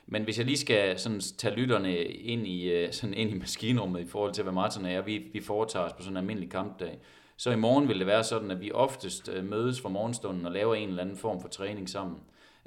Men 0.06 0.24
hvis 0.24 0.38
jeg 0.38 0.46
lige 0.46 0.58
skal 0.58 0.98
sådan 0.98 1.20
tage 1.20 1.54
lytterne 1.54 2.04
ind 2.04 2.46
i, 2.46 2.86
sådan 2.90 3.14
ind 3.14 3.30
i 3.30 3.38
maskinrummet 3.38 4.00
i 4.00 4.06
forhold 4.06 4.32
til, 4.32 4.42
hvad 4.42 4.52
Martin 4.52 4.84
og 4.84 4.92
jeg, 4.92 5.06
vi, 5.06 5.18
vi 5.32 5.40
foretager 5.40 5.86
os 5.86 5.92
på 5.92 6.02
sådan 6.02 6.12
en 6.12 6.16
almindelig 6.16 6.50
kampdag, 6.50 6.98
så 7.36 7.50
i 7.50 7.56
morgen 7.56 7.88
vil 7.88 7.98
det 7.98 8.06
være 8.06 8.24
sådan, 8.24 8.50
at 8.50 8.60
vi 8.60 8.72
oftest 8.72 9.30
mødes 9.42 9.80
fra 9.80 9.88
morgenstunden 9.88 10.46
og 10.46 10.52
laver 10.52 10.74
en 10.74 10.88
eller 10.88 11.02
anden 11.02 11.16
form 11.16 11.40
for 11.40 11.48
træning 11.48 11.88
sammen 11.88 12.18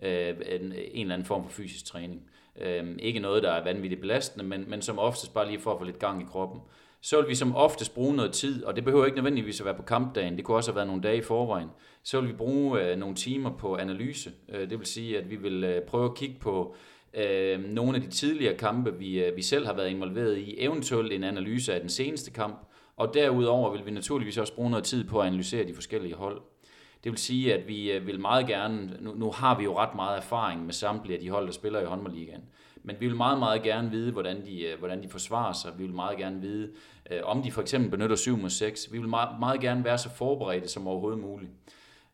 øh, 0.02 0.30
en, 0.30 0.62
en 0.92 1.02
eller 1.02 1.14
anden 1.14 1.26
form 1.26 1.44
for 1.44 1.52
fysisk 1.52 1.86
træning. 1.86 2.22
Øh, 2.62 2.96
ikke 3.00 3.20
noget, 3.20 3.44
der 3.44 3.52
er 3.52 3.64
vanvittigt 3.64 4.02
belastende, 4.02 4.46
men, 4.46 4.70
men 4.70 4.82
som 4.82 5.00
oftest 5.00 5.34
bare 5.34 5.48
lige 5.48 5.60
for 5.60 5.74
at 5.74 5.80
få 5.80 5.84
lidt 5.84 6.00
gang 6.00 6.22
i 6.22 6.26
kroppen. 6.26 6.62
Så 7.06 7.22
vil 7.22 7.30
vi 7.30 7.36
som 7.36 7.56
oftest 7.56 7.94
bruge 7.94 8.16
noget 8.16 8.34
tid, 8.34 8.64
og 8.64 8.76
det 8.76 8.84
behøver 8.84 9.06
ikke 9.06 9.18
nødvendigvis 9.18 9.60
at 9.60 9.66
være 9.66 9.76
på 9.76 9.82
kampdagen, 9.82 10.38
det 10.38 10.46
kunne 10.46 10.58
også 10.58 10.72
have 10.72 10.76
været 10.76 10.88
nogle 10.88 11.02
dage 11.02 11.18
i 11.18 11.22
forvejen. 11.22 11.68
Så 12.04 12.22
vil 12.22 12.30
vi 12.30 12.34
bruge 12.34 12.82
øh, 12.82 12.98
nogle 12.98 13.16
timer 13.16 13.52
på 13.58 13.76
analyse. 13.76 14.32
Øh, 14.50 14.70
det 14.70 14.80
vil 14.80 14.88
sige, 14.88 15.18
at 15.18 15.30
vi 15.30 15.36
vil 15.36 15.64
øh, 15.64 15.82
prøve 15.82 16.06
at 16.06 16.16
kigge 16.16 16.36
på 16.40 16.76
øh, 17.14 17.64
nogle 17.64 17.96
af 17.96 18.02
de 18.02 18.10
tidligere 18.10 18.58
kampe, 18.58 18.98
vi, 18.98 19.24
øh, 19.24 19.36
vi 19.36 19.42
selv 19.42 19.66
har 19.66 19.74
været 19.74 19.90
involveret 19.90 20.38
i, 20.38 20.56
eventuelt 20.58 21.14
en 21.14 21.24
analyse 21.24 21.74
af 21.74 21.80
den 21.80 21.90
seneste 21.90 22.32
kamp, 22.32 22.68
og 22.98 23.14
derudover 23.14 23.72
vil 23.72 23.86
vi 23.86 23.92
naturligvis 23.92 24.38
også 24.38 24.54
bruge 24.54 24.70
noget 24.70 24.86
tid 24.86 25.04
på 25.04 25.20
at 25.20 25.28
analysere 25.28 25.68
de 25.68 25.74
forskellige 25.74 26.16
hold. 26.16 26.42
Det 27.04 27.12
vil 27.12 27.20
sige, 27.20 27.54
at 27.54 27.68
vi 27.68 27.92
øh, 27.92 28.08
vil 28.08 28.20
meget 28.20 28.48
gerne, 28.48 28.98
nu, 29.02 29.14
nu 29.14 29.32
har 29.32 29.58
vi 29.58 29.64
jo 29.64 29.78
ret 29.78 29.96
meget 29.96 30.18
erfaring 30.18 30.66
med 30.66 30.74
samtlige 30.74 31.18
af 31.18 31.22
de 31.22 31.30
hold, 31.30 31.46
der 31.46 31.54
spiller 31.54 31.82
i 31.82 31.86
håndboldligaen, 31.86 32.44
men 32.86 32.96
vi 33.00 33.08
vil 33.08 33.16
meget, 33.16 33.40
meget 33.40 33.64
gerne 33.64 33.92
vide, 33.92 34.12
hvordan 34.12 34.46
de, 34.46 34.62
øh, 34.62 34.80
hvordan 34.80 35.04
de 35.04 35.10
forsvarer 35.10 35.54
sig. 35.54 35.72
Vi 35.78 35.84
vil 35.84 35.94
meget 35.94 36.18
gerne 36.18 36.42
vide, 36.42 36.72
øh, 37.12 37.20
om 37.24 37.44
de 37.44 37.52
for 37.52 37.62
eksempel 37.62 37.92
benytter 37.92 38.16
7 38.16 38.38
mod 38.38 38.50
6. 38.50 38.92
Vi 38.92 38.98
vil 38.98 39.10
meget, 39.10 39.40
meget 39.40 39.62
gerne 39.62 39.84
være 39.84 39.98
så 39.98 40.10
forberedte 40.10 40.68
som 40.68 40.88
overhovedet 40.88 41.20
muligt. 41.20 41.52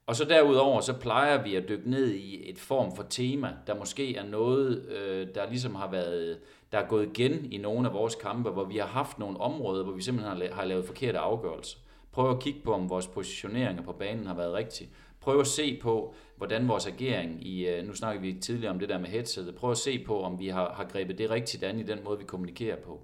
Og 0.08 0.16
så 0.16 0.26
derudover, 0.26 0.82
så 0.82 0.94
plejer 0.94 1.44
vi 1.44 1.56
at 1.56 1.70
dykke 1.70 1.90
ned 1.90 2.12
i 2.12 2.50
et 2.50 2.60
form 2.60 2.96
for 2.96 3.04
tema, 3.04 3.54
der 3.68 3.76
måske 3.76 4.16
er 4.16 4.26
noget, 4.26 4.86
øh, 4.90 5.28
der 5.36 5.50
ligesom 5.50 5.76
har 5.76 5.92
været, 5.92 6.38
der 6.72 6.78
er 6.78 6.88
gået 6.88 7.18
igen 7.18 7.52
i 7.52 7.58
nogle 7.58 7.88
af 7.88 7.94
vores 7.94 8.16
kampe, 8.16 8.50
hvor 8.50 8.64
vi 8.64 8.78
har 8.78 8.88
haft 8.88 9.20
nogle 9.20 9.40
områder, 9.40 9.84
hvor 9.84 9.94
vi 9.94 10.02
simpelthen 10.02 10.52
har 10.52 10.66
lavet 10.66 10.86
forkerte 10.86 11.20
afgørelser. 11.20 11.78
Prøv 12.12 12.32
at 12.32 12.40
kigge 12.40 12.60
på, 12.64 12.74
om 12.74 12.90
vores 12.90 13.08
positioneringer 13.08 13.84
på 13.84 13.92
banen 13.92 14.28
har 14.28 14.36
været 14.36 14.54
rigtige. 14.54 14.90
Prøv 15.22 15.40
at 15.40 15.48
se 15.48 15.80
på, 15.82 16.14
hvordan 16.38 16.68
vores 16.68 16.88
agering 16.88 17.48
i, 17.48 17.68
øh, 17.68 17.88
nu 17.88 17.94
snakker 17.94 18.22
vi 18.22 18.34
tidligere 18.34 18.74
om 18.74 18.80
det 18.80 18.90
der 18.90 19.00
med 19.00 19.08
headsetet, 19.08 19.56
prøv 19.56 19.72
at 19.72 19.78
se 19.78 20.04
på, 20.04 20.22
om 20.22 20.40
vi 20.40 20.48
har, 20.48 20.74
har 20.74 20.84
grebet 20.84 21.18
det 21.18 21.30
rigtigt 21.30 21.64
an 21.64 21.80
i 21.80 21.84
den 21.84 22.00
måde, 22.04 22.20
vi 22.20 22.26
kommunikerer 22.26 22.76
på. 22.76 23.02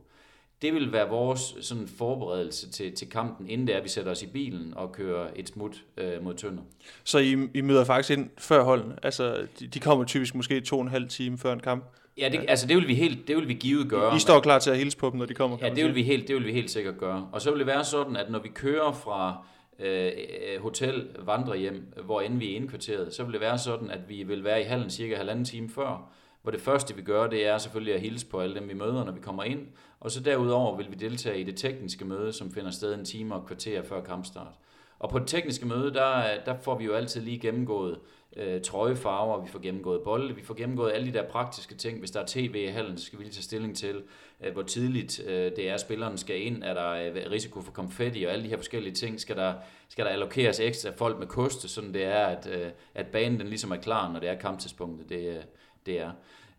Det 0.61 0.73
vil 0.73 0.91
være 0.91 1.09
vores 1.09 1.55
sådan 1.61 1.87
forberedelse 1.87 2.71
til, 2.71 2.95
til 2.95 3.09
kampen, 3.09 3.49
inden 3.49 3.67
det 3.67 3.73
er, 3.73 3.77
at 3.77 3.83
vi 3.83 3.89
sætter 3.89 4.11
os 4.11 4.23
i 4.23 4.27
bilen 4.27 4.73
og 4.75 4.91
kører 4.91 5.27
et 5.35 5.47
smut 5.47 5.83
øh, 5.97 6.23
mod 6.23 6.33
Tønder. 6.33 6.63
Så 7.03 7.17
I, 7.17 7.37
I 7.53 7.61
møder 7.61 7.83
faktisk 7.83 8.17
ind 8.17 8.29
før 8.37 8.63
holden? 8.63 8.93
Altså, 9.03 9.47
de, 9.59 9.67
de 9.67 9.79
kommer 9.79 10.05
typisk 10.05 10.35
måske 10.35 10.61
to 10.61 10.75
og 10.75 10.81
en 10.81 10.87
halv 10.87 11.09
time 11.09 11.37
før 11.37 11.53
en 11.53 11.59
kamp? 11.59 11.83
Ja, 12.17 12.29
det, 12.29 12.45
altså 12.47 12.67
det 12.67 12.77
vil 12.77 12.87
vi 12.87 12.95
helt, 12.95 13.27
det 13.27 13.35
vil 13.35 13.47
vi 13.47 13.53
givet 13.53 13.89
gøre. 13.89 14.15
I 14.15 14.19
står 14.19 14.39
klar 14.39 14.59
til 14.59 14.69
at 14.69 14.77
hilse 14.77 14.97
på 14.97 15.09
dem, 15.09 15.19
når 15.19 15.25
de 15.25 15.33
kommer? 15.33 15.57
Ja, 15.61 15.69
det 15.69 15.85
vil, 15.85 15.95
vi 15.95 16.03
helt, 16.03 16.27
det 16.27 16.35
vil 16.35 16.45
vi 16.45 16.51
helt 16.51 16.71
sikkert 16.71 16.97
gøre. 16.97 17.29
Og 17.31 17.41
så 17.41 17.49
vil 17.51 17.59
det 17.59 17.67
være 17.67 17.83
sådan, 17.83 18.15
at 18.15 18.31
når 18.31 18.39
vi 18.39 18.49
kører 18.49 18.91
fra 18.91 19.45
Øh, 19.79 20.11
øh, 20.53 20.61
hotel 20.61 21.07
vandrehjem, 21.19 21.93
hvor 22.05 22.21
end 22.21 22.37
vi 22.37 22.51
er 22.51 22.55
indkvarteret, 22.55 23.13
så 23.13 23.23
vil 23.23 23.33
det 23.33 23.41
være 23.41 23.57
sådan, 23.57 23.91
at 23.91 24.09
vi 24.09 24.23
vil 24.23 24.43
være 24.43 24.61
i 24.61 24.63
hallen 24.63 24.89
cirka 24.89 25.15
halvanden 25.15 25.45
time 25.45 25.69
før, 25.69 26.11
hvor 26.41 26.51
det 26.51 26.61
første 26.61 26.95
vi 26.95 27.01
gør, 27.01 27.27
det 27.27 27.47
er 27.47 27.57
selvfølgelig 27.57 27.93
at 27.93 28.01
hilse 28.01 28.25
på 28.25 28.39
alle 28.39 28.55
dem, 28.55 28.69
vi 28.69 28.73
møder, 28.73 29.05
når 29.05 29.11
vi 29.11 29.19
kommer 29.19 29.43
ind. 29.43 29.67
Og 29.99 30.11
så 30.11 30.23
derudover 30.23 30.77
vil 30.77 30.87
vi 30.89 30.95
deltage 30.95 31.39
i 31.39 31.43
det 31.43 31.57
tekniske 31.57 32.05
møde, 32.05 32.33
som 32.33 32.51
finder 32.51 32.71
sted 32.71 32.93
en 32.93 33.05
time 33.05 33.35
og 33.35 33.45
kvarter 33.45 33.81
før 33.81 34.01
kampstart. 34.01 34.53
Og 34.99 35.09
på 35.09 35.19
det 35.19 35.27
tekniske 35.27 35.67
møde, 35.67 35.93
der, 35.93 36.23
der 36.45 36.55
får 36.61 36.77
vi 36.77 36.85
jo 36.85 36.93
altid 36.93 37.21
lige 37.21 37.39
gennemgået 37.39 37.99
øh, 38.35 38.61
trøjefarver, 38.61 39.41
vi 39.41 39.49
får 39.49 39.59
gennemgået 39.59 40.01
bolde, 40.01 40.35
vi 40.35 40.43
får 40.43 40.53
gennemgået 40.53 40.91
alle 40.91 41.07
de 41.07 41.13
der 41.13 41.23
praktiske 41.29 41.75
ting. 41.75 41.99
Hvis 41.99 42.11
der 42.11 42.21
er 42.21 42.25
tv 42.27 42.55
i 42.55 42.71
hallen, 42.71 42.97
så 42.97 43.05
skal 43.05 43.19
vi 43.19 43.23
lige 43.23 43.33
tage 43.33 43.43
stilling 43.43 43.77
til, 43.77 44.03
Øh, 44.43 44.53
hvor 44.53 44.61
tidligt 44.61 45.21
øh, 45.27 45.51
det 45.55 45.69
er, 45.69 45.73
at 45.73 45.81
spilleren 45.81 46.17
skal 46.17 46.41
ind. 46.41 46.63
Er 46.63 46.73
der 46.73 46.91
øh, 46.91 47.31
risiko 47.31 47.61
for 47.61 47.71
konfetti 47.71 48.23
og 48.23 48.31
alle 48.31 48.43
de 48.43 48.49
her 48.49 48.57
forskellige 48.57 48.93
ting? 48.93 49.19
Skal 49.19 49.35
der, 49.35 49.53
skal 49.89 50.05
der 50.05 50.11
allokeres 50.11 50.59
ekstra 50.59 50.91
folk 50.97 51.19
med 51.19 51.27
koste, 51.27 51.67
sådan 51.67 51.93
det 51.93 52.03
er, 52.03 52.25
at, 52.25 52.47
at 52.95 53.07
banen 53.07 53.39
den 53.39 53.47
ligesom 53.47 53.71
er 53.71 53.77
klar, 53.77 54.11
når 54.11 54.19
det 54.19 54.29
er 54.29 54.35
kamptidspunktet, 54.35 55.09
det, 55.09 55.45
det 55.85 55.99
er. 55.99 56.11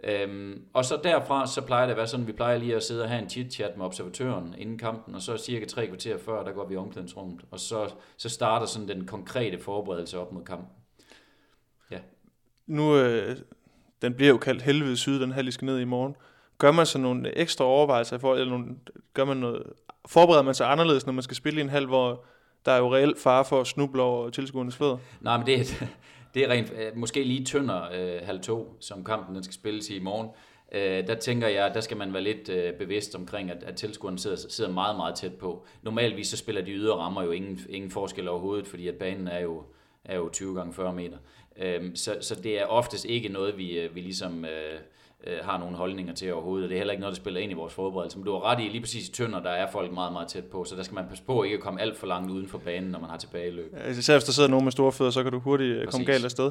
Øhm, 0.05 0.63
og 0.73 0.85
så 0.85 1.01
derfra, 1.05 1.47
så 1.47 1.61
plejer 1.61 1.87
det 1.87 1.91
at 1.91 1.97
være 1.97 2.07
sådan, 2.07 2.27
vi 2.27 2.33
plejer 2.33 2.59
lige 2.59 2.77
at 2.77 2.83
sidde 2.83 3.03
og 3.03 3.09
have 3.09 3.23
en 3.23 3.29
chit-chat 3.29 3.77
med 3.77 3.87
observatøren 3.87 4.55
inden 4.59 4.79
kampen, 4.79 5.15
og 5.15 5.23
så 5.23 5.37
cirka 5.37 5.65
tre 5.65 5.87
kvarter 5.87 6.19
før, 6.19 6.45
der 6.45 6.53
går 6.53 6.67
vi 6.67 6.75
i 6.75 6.77
omklædningsrummet, 6.77 7.41
og 7.51 7.61
så, 7.61 7.95
så 8.17 8.29
starter 8.29 8.67
sådan 8.67 8.89
den 8.89 9.07
konkrete 9.07 9.59
forberedelse 9.59 10.19
op 10.19 10.33
mod 10.33 10.45
kampen. 10.45 10.69
Ja. 11.91 11.99
Nu, 12.67 12.97
øh, 12.97 13.37
den 14.03 14.15
bliver 14.15 14.31
jo 14.31 14.39
kaldt 14.39 14.63
helvede 14.63 14.97
syd, 14.97 15.21
den 15.21 15.33
her, 15.33 15.43
lige 15.43 15.53
skal 15.53 15.67
ned 15.67 15.81
i 15.81 15.85
morgen. 15.85 16.17
Gør 16.59 16.73
man 16.73 16.87
så 16.87 16.99
nogle 16.99 17.39
ekstra 17.39 17.65
overvejelser 17.65 18.17
i 18.17 18.19
forhold, 18.19 18.41
eller 18.41 18.59
nogle, 18.59 18.77
gør 19.15 19.25
man 19.25 19.37
noget, 19.37 19.63
forbereder 20.07 20.43
man 20.43 20.55
sig 20.55 20.71
anderledes, 20.71 21.07
når 21.07 21.13
man 21.13 21.23
skal 21.23 21.37
spille 21.37 21.61
i 21.61 21.63
en 21.63 21.69
halv, 21.69 21.87
hvor 21.87 22.25
der 22.67 22.73
er 22.73 22.79
jo 22.79 22.95
reelt 22.95 23.19
fare 23.19 23.45
for 23.45 23.61
at 23.61 23.67
snuble 23.67 24.03
over 24.03 24.31
tilskuernes 24.31 24.77
fødder? 24.77 24.99
Nej, 25.21 25.37
men 25.37 25.47
det, 25.47 25.85
det 26.35 26.45
er 26.45 26.49
rent, 26.49 26.73
øh, 26.73 26.97
måske 26.97 27.25
lige 27.25 27.45
tyndere 27.45 27.99
øh, 27.99 28.21
halv 28.27 28.41
to, 28.41 28.77
som 28.81 29.05
kampen 29.05 29.35
den 29.35 29.43
skal 29.45 29.55
spilles 29.55 29.91
i 29.91 29.97
i 29.97 30.01
morgen. 30.01 30.29
Øh, 30.73 31.07
der 31.07 31.15
tænker 31.15 31.49
jeg, 31.49 31.75
der 31.75 31.81
skal 31.81 31.97
man 31.97 32.13
være 32.13 32.23
lidt 32.23 32.49
øh, 32.49 32.75
bevidst 32.75 33.15
omkring, 33.15 33.51
at, 33.51 33.63
at 33.63 33.77
tilskuerne 33.77 34.19
sidder, 34.19 34.37
sidder 34.37 34.71
meget, 34.71 34.97
meget 34.97 35.15
tæt 35.15 35.35
på. 35.35 35.67
Normalvis 35.83 36.29
så 36.29 36.37
spiller 36.37 36.63
de 36.63 36.73
ydre 36.73 36.97
rammer 36.97 37.23
jo 37.23 37.31
ingen, 37.31 37.61
ingen 37.69 37.91
forskel 37.91 38.29
overhovedet, 38.29 38.67
fordi 38.67 38.89
at 38.89 38.95
banen 38.95 39.29
er 39.29 39.41
jo, 39.41 39.63
er 40.05 40.17
jo 40.17 40.29
20 40.29 40.55
gange 40.55 40.75
40 40.75 40.93
meter. 40.93 41.17
Øh, 41.59 41.91
så, 41.95 42.17
så 42.21 42.35
det 42.35 42.61
er 42.61 42.67
oftest 42.67 43.05
ikke 43.05 43.29
noget, 43.29 43.59
vi, 43.59 43.79
øh, 43.79 43.95
vi 43.95 44.01
ligesom... 44.01 44.45
Øh, 44.45 44.81
øh, 45.27 45.39
har 45.43 45.59
nogle 45.59 45.77
holdninger 45.77 46.15
til 46.15 46.33
overhovedet, 46.33 46.65
og 46.65 46.69
det 46.69 46.75
er 46.75 46.79
heller 46.79 46.93
ikke 46.93 47.01
noget, 47.01 47.17
der 47.17 47.21
spiller 47.21 47.41
ind 47.41 47.53
i 47.53 47.55
vores 47.55 47.75
forberedelse. 47.75 48.19
Men 48.19 48.25
du 48.25 48.33
har 48.33 48.45
ret 48.45 48.61
i, 48.61 48.69
lige 48.69 48.81
præcis 48.81 49.09
i 49.09 49.13
Tønder, 49.13 49.43
der 49.43 49.51
er 49.51 49.71
folk 49.71 49.93
meget, 49.93 50.13
meget 50.13 50.29
tæt 50.29 50.45
på, 50.45 50.65
så 50.65 50.77
der 50.77 50.83
skal 50.83 50.95
man 50.95 51.05
passe 51.09 51.25
på 51.25 51.43
ikke 51.43 51.57
at 51.57 51.63
komme 51.63 51.81
alt 51.81 51.97
for 51.97 52.07
langt 52.07 52.31
uden 52.31 52.49
for 52.49 52.59
banen, 52.59 52.91
når 52.91 52.99
man 52.99 53.11
har 53.11 53.17
tilbageløb. 53.17 53.75
Ja, 53.77 53.91
især 53.91 54.15
hvis 54.15 54.25
der 54.25 54.33
sidder 54.33 54.49
nogen 54.49 54.65
med 54.65 54.73
store 54.73 54.93
fødder, 54.93 55.11
så 55.11 55.23
kan 55.23 55.33
du 55.33 55.39
hurtigt 55.39 55.71
øh, 55.71 55.85
præcis, 55.85 55.91
komme 55.91 56.13
galt 56.13 56.25
afsted. 56.25 56.51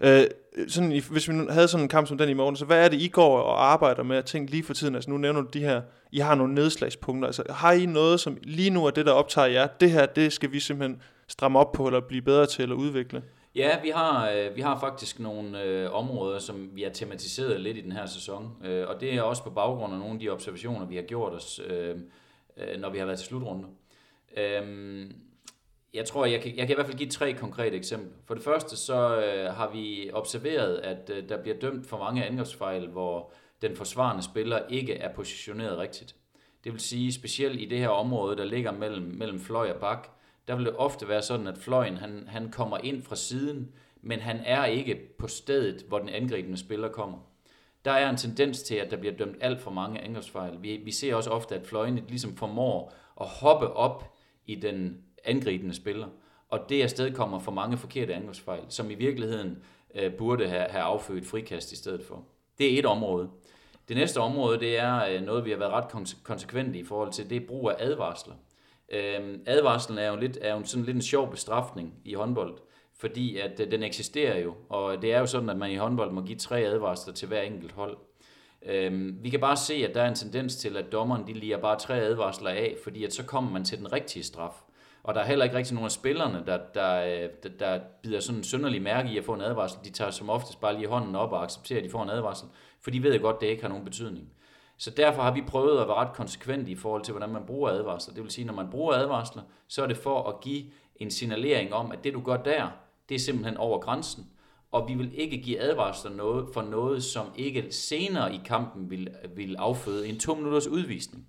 Øh, 0.00 0.24
sådan, 0.68 1.02
hvis 1.10 1.28
vi 1.28 1.34
nu 1.34 1.46
havde 1.50 1.68
sådan 1.68 1.84
en 1.84 1.88
kamp 1.88 2.08
som 2.08 2.18
den 2.18 2.28
i 2.28 2.34
morgen, 2.34 2.56
så 2.56 2.64
hvad 2.64 2.84
er 2.84 2.88
det, 2.88 3.00
I 3.00 3.08
går 3.08 3.38
og 3.38 3.72
arbejder 3.72 4.02
med 4.02 4.16
at 4.16 4.24
tænke 4.24 4.50
lige 4.50 4.62
for 4.62 4.74
tiden? 4.74 4.94
Altså 4.94 5.10
nu 5.10 5.16
nævner 5.16 5.40
du 5.40 5.48
de 5.52 5.60
her, 5.60 5.82
I 6.12 6.18
har 6.18 6.34
nogle 6.34 6.54
nedslagspunkter. 6.54 7.26
Altså 7.26 7.42
har 7.50 7.72
I 7.72 7.86
noget, 7.86 8.20
som 8.20 8.36
lige 8.42 8.70
nu 8.70 8.86
er 8.86 8.90
det, 8.90 9.06
der 9.06 9.12
optager 9.12 9.46
jer? 9.46 9.66
Det 9.66 9.90
her, 9.90 10.06
det 10.06 10.32
skal 10.32 10.52
vi 10.52 10.60
simpelthen 10.60 11.02
stramme 11.28 11.58
op 11.58 11.72
på, 11.72 11.86
eller 11.86 12.00
blive 12.00 12.22
bedre 12.22 12.46
til, 12.46 12.62
eller 12.62 12.76
udvikle? 12.76 13.22
Ja, 13.56 13.80
vi 13.82 13.88
har, 13.88 14.30
øh, 14.30 14.56
vi 14.56 14.60
har 14.60 14.80
faktisk 14.80 15.20
nogle 15.20 15.62
øh, 15.62 15.92
områder, 15.92 16.38
som 16.38 16.70
vi 16.72 16.82
har 16.82 16.90
tematiseret 16.90 17.60
lidt 17.60 17.76
i 17.76 17.80
den 17.80 17.92
her 17.92 18.06
sæson, 18.06 18.56
øh, 18.64 18.88
og 18.88 19.00
det 19.00 19.14
er 19.14 19.22
også 19.22 19.44
på 19.44 19.50
baggrund 19.50 19.92
af 19.92 19.98
nogle 19.98 20.14
af 20.14 20.20
de 20.20 20.28
observationer, 20.28 20.86
vi 20.86 20.96
har 20.96 21.02
gjort 21.02 21.32
os, 21.32 21.60
øh, 21.66 21.96
øh, 22.56 22.80
når 22.80 22.90
vi 22.90 22.98
har 22.98 23.06
været 23.06 23.18
til 23.18 23.28
slutrunde. 23.28 23.64
Øh, 24.36 25.06
jeg 25.94 26.04
tror, 26.04 26.26
jeg 26.26 26.40
kan, 26.40 26.56
jeg 26.56 26.66
kan 26.66 26.74
i 26.74 26.74
hvert 26.74 26.86
fald 26.86 26.98
give 26.98 27.10
tre 27.10 27.32
konkrete 27.32 27.76
eksempler. 27.76 28.12
For 28.26 28.34
det 28.34 28.44
første 28.44 28.76
så 28.76 29.20
øh, 29.20 29.54
har 29.54 29.70
vi 29.70 30.10
observeret, 30.12 30.76
at 30.76 31.10
øh, 31.14 31.28
der 31.28 31.42
bliver 31.42 31.58
dømt 31.58 31.86
for 31.86 31.98
mange 31.98 32.24
angrebsfejl, 32.24 32.88
hvor 32.88 33.32
den 33.62 33.76
forsvarende 33.76 34.22
spiller 34.22 34.60
ikke 34.68 34.94
er 34.94 35.14
positioneret 35.14 35.78
rigtigt. 35.78 36.14
Det 36.64 36.72
vil 36.72 36.80
sige, 36.80 37.12
specielt 37.12 37.60
i 37.60 37.64
det 37.64 37.78
her 37.78 37.88
område, 37.88 38.36
der 38.36 38.44
ligger 38.44 38.72
mellem, 38.72 39.06
mellem 39.06 39.40
fløj 39.40 39.70
og 39.70 39.80
bak, 39.80 40.08
der 40.48 40.56
vil 40.56 40.64
det 40.64 40.76
ofte 40.76 41.08
være 41.08 41.22
sådan, 41.22 41.46
at 41.46 41.58
fløjen 41.58 41.96
han, 41.96 42.24
han 42.28 42.50
kommer 42.50 42.78
ind 42.78 43.02
fra 43.02 43.16
siden, 43.16 43.72
men 44.02 44.20
han 44.20 44.40
er 44.44 44.64
ikke 44.64 45.16
på 45.18 45.28
stedet, 45.28 45.84
hvor 45.88 45.98
den 45.98 46.08
angribende 46.08 46.58
spiller 46.58 46.88
kommer. 46.88 47.18
Der 47.84 47.92
er 47.92 48.10
en 48.10 48.16
tendens 48.16 48.62
til, 48.62 48.74
at 48.74 48.90
der 48.90 48.96
bliver 48.96 49.16
dømt 49.16 49.36
alt 49.40 49.60
for 49.60 49.70
mange 49.70 50.00
angrebsfejl. 50.00 50.62
Vi, 50.62 50.76
vi 50.76 50.92
ser 50.92 51.14
også 51.14 51.30
ofte, 51.30 51.54
at 51.54 51.66
fløjene 51.66 52.02
ligesom 52.08 52.36
formår 52.36 52.92
at 53.20 53.26
hoppe 53.26 53.72
op 53.72 54.14
i 54.46 54.54
den 54.54 54.98
angribende 55.24 55.74
spiller, 55.74 56.06
og 56.48 56.60
det 56.68 56.82
afsted 56.82 57.14
kommer 57.14 57.38
for 57.38 57.52
mange 57.52 57.76
forkerte 57.76 58.14
angrebsfejl, 58.14 58.62
som 58.68 58.90
i 58.90 58.94
virkeligheden 58.94 59.62
øh, 59.94 60.12
burde 60.12 60.48
have, 60.48 60.66
have 60.68 60.82
affødt 60.82 61.26
frikast 61.26 61.72
i 61.72 61.76
stedet 61.76 62.04
for. 62.04 62.24
Det 62.58 62.74
er 62.74 62.78
et 62.78 62.86
område. 62.86 63.30
Det 63.88 63.96
næste 63.96 64.20
område, 64.20 64.60
det 64.60 64.78
er 64.78 65.04
øh, 65.04 65.22
noget, 65.22 65.44
vi 65.44 65.50
har 65.50 65.58
været 65.58 65.72
ret 65.72 66.08
konsekvente 66.22 66.78
i 66.78 66.84
forhold 66.84 67.12
til, 67.12 67.30
det 67.30 67.42
er 67.42 67.46
brug 67.46 67.70
af 67.70 67.74
advarsler. 67.78 68.34
Øhm, 68.88 69.42
advarslen 69.46 69.98
er 69.98 70.08
jo, 70.08 70.16
lidt, 70.16 70.38
er 70.40 70.54
jo 70.54 70.64
sådan 70.64 70.84
lidt 70.84 70.94
en 70.94 71.02
sjov 71.02 71.30
bestrafning 71.30 71.94
i 72.04 72.14
håndbold, 72.14 72.58
fordi 72.98 73.38
at 73.38 73.60
øh, 73.60 73.70
den 73.70 73.82
eksisterer 73.82 74.38
jo, 74.38 74.54
og 74.68 75.02
det 75.02 75.12
er 75.12 75.18
jo 75.18 75.26
sådan, 75.26 75.50
at 75.50 75.56
man 75.56 75.70
i 75.70 75.76
håndbold 75.76 76.10
må 76.10 76.22
give 76.22 76.38
tre 76.38 76.60
advarsler 76.60 77.14
til 77.14 77.28
hver 77.28 77.40
enkelt 77.40 77.72
hold. 77.72 77.96
Øhm, 78.66 79.18
vi 79.22 79.30
kan 79.30 79.40
bare 79.40 79.56
se, 79.56 79.74
at 79.74 79.94
der 79.94 80.02
er 80.02 80.08
en 80.08 80.14
tendens 80.14 80.56
til, 80.56 80.76
at 80.76 80.92
dommeren 80.92 81.26
de 81.26 81.32
liger 81.32 81.58
bare 81.58 81.78
tre 81.78 81.94
advarsler 81.94 82.50
af, 82.50 82.76
fordi 82.84 83.04
at 83.04 83.12
så 83.12 83.24
kommer 83.24 83.50
man 83.50 83.64
til 83.64 83.78
den 83.78 83.92
rigtige 83.92 84.22
straf. 84.22 84.54
Og 85.02 85.14
der 85.14 85.20
er 85.20 85.26
heller 85.26 85.44
ikke 85.44 85.56
rigtig 85.56 85.74
nogen 85.74 85.84
af 85.84 85.92
spillerne, 85.92 86.42
der, 86.46 86.58
der, 86.74 87.04
øh, 87.04 87.30
der, 87.42 87.48
der 87.58 87.80
bider 88.02 88.20
sådan 88.20 88.38
en 88.38 88.44
sønderlig 88.44 88.82
mærke 88.82 89.08
i 89.08 89.18
at 89.18 89.24
få 89.24 89.34
en 89.34 89.40
advarsel. 89.40 89.78
De 89.84 89.90
tager 89.90 90.10
som 90.10 90.30
oftest 90.30 90.60
bare 90.60 90.76
lige 90.76 90.88
hånden 90.88 91.14
op 91.14 91.32
og 91.32 91.42
accepterer, 91.42 91.78
at 91.78 91.84
de 91.84 91.90
får 91.90 92.02
en 92.02 92.10
advarsel, 92.10 92.48
for 92.80 92.90
de 92.90 93.02
ved 93.02 93.14
jo 93.14 93.22
godt, 93.22 93.36
at 93.36 93.40
det 93.40 93.46
ikke 93.46 93.62
har 93.62 93.68
nogen 93.68 93.84
betydning. 93.84 94.32
Så 94.76 94.90
derfor 94.90 95.22
har 95.22 95.34
vi 95.34 95.42
prøvet 95.42 95.80
at 95.80 95.88
være 95.88 95.96
ret 95.96 96.12
konsekvente 96.12 96.70
i 96.70 96.74
forhold 96.74 97.02
til, 97.02 97.12
hvordan 97.12 97.30
man 97.30 97.46
bruger 97.46 97.70
advarsler. 97.70 98.14
Det 98.14 98.22
vil 98.22 98.30
sige, 98.30 98.44
når 98.44 98.54
man 98.54 98.70
bruger 98.70 98.94
advarsler, 98.94 99.42
så 99.68 99.82
er 99.82 99.86
det 99.86 99.96
for 99.96 100.22
at 100.22 100.40
give 100.40 100.64
en 100.96 101.10
signalering 101.10 101.74
om, 101.74 101.92
at 101.92 102.04
det 102.04 102.14
du 102.14 102.20
gør 102.20 102.36
der, 102.36 102.68
det 103.08 103.14
er 103.14 103.18
simpelthen 103.18 103.56
over 103.56 103.78
grænsen. 103.78 104.26
Og 104.72 104.88
vi 104.88 104.94
vil 104.94 105.10
ikke 105.14 105.38
give 105.42 105.60
advarsler 105.60 106.10
noget 106.10 106.48
for 106.54 106.62
noget, 106.62 107.04
som 107.04 107.26
ikke 107.36 107.66
senere 107.70 108.34
i 108.34 108.40
kampen 108.44 108.90
vil, 108.90 109.08
vil 109.36 109.56
afføde 109.56 110.08
en 110.08 110.18
to 110.18 110.34
minutters 110.34 110.66
udvisning. 110.66 111.26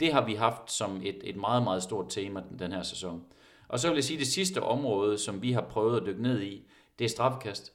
Det 0.00 0.12
har 0.12 0.24
vi 0.24 0.34
haft 0.34 0.72
som 0.72 1.00
et, 1.04 1.20
et 1.24 1.36
meget, 1.36 1.62
meget 1.62 1.82
stort 1.82 2.06
tema 2.08 2.42
den 2.58 2.72
her 2.72 2.82
sæson. 2.82 3.22
Og 3.68 3.78
så 3.78 3.88
vil 3.88 3.94
jeg 3.94 4.04
sige, 4.04 4.16
at 4.16 4.20
det 4.20 4.32
sidste 4.32 4.62
område, 4.62 5.18
som 5.18 5.42
vi 5.42 5.52
har 5.52 5.60
prøvet 5.60 6.00
at 6.00 6.06
dykke 6.06 6.22
ned 6.22 6.42
i, 6.42 6.68
det 6.98 7.04
er 7.04 7.08
straffekast 7.08 7.72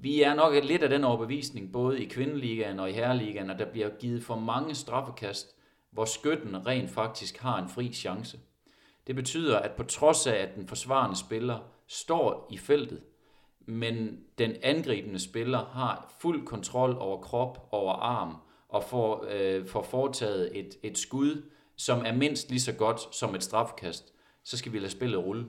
vi 0.00 0.22
er 0.22 0.34
nok 0.34 0.64
lidt 0.64 0.82
af 0.82 0.88
den 0.88 1.04
overbevisning, 1.04 1.72
både 1.72 2.04
i 2.04 2.08
kvindeligaen 2.08 2.80
og 2.80 2.90
i 2.90 2.92
herreligaen, 2.92 3.50
at 3.50 3.58
der 3.58 3.70
bliver 3.72 3.88
givet 3.88 4.22
for 4.22 4.36
mange 4.36 4.74
straffekast, 4.74 5.56
hvor 5.90 6.04
skytten 6.04 6.66
rent 6.66 6.90
faktisk 6.90 7.38
har 7.38 7.62
en 7.62 7.68
fri 7.68 7.92
chance. 7.92 8.38
Det 9.06 9.14
betyder, 9.14 9.58
at 9.58 9.70
på 9.70 9.82
trods 9.82 10.26
af, 10.26 10.34
at 10.34 10.54
den 10.54 10.68
forsvarende 10.68 11.16
spiller 11.16 11.58
står 11.86 12.48
i 12.50 12.58
feltet, 12.58 13.00
men 13.66 14.20
den 14.38 14.52
angribende 14.62 15.18
spiller 15.18 15.64
har 15.64 16.14
fuld 16.20 16.46
kontrol 16.46 16.96
over 16.98 17.20
krop, 17.22 17.68
over 17.70 17.92
arm, 17.92 18.36
og 18.68 18.84
får, 18.84 19.26
øh, 19.30 19.66
får 19.66 19.82
foretaget 19.82 20.58
et, 20.58 20.76
et 20.82 20.98
skud, 20.98 21.42
som 21.76 22.04
er 22.06 22.12
mindst 22.12 22.50
lige 22.50 22.60
så 22.60 22.72
godt 22.72 23.14
som 23.14 23.34
et 23.34 23.42
straffekast, 23.42 24.12
så 24.44 24.56
skal 24.56 24.72
vi 24.72 24.78
lade 24.78 24.90
spillet 24.90 25.24
rulle. 25.24 25.46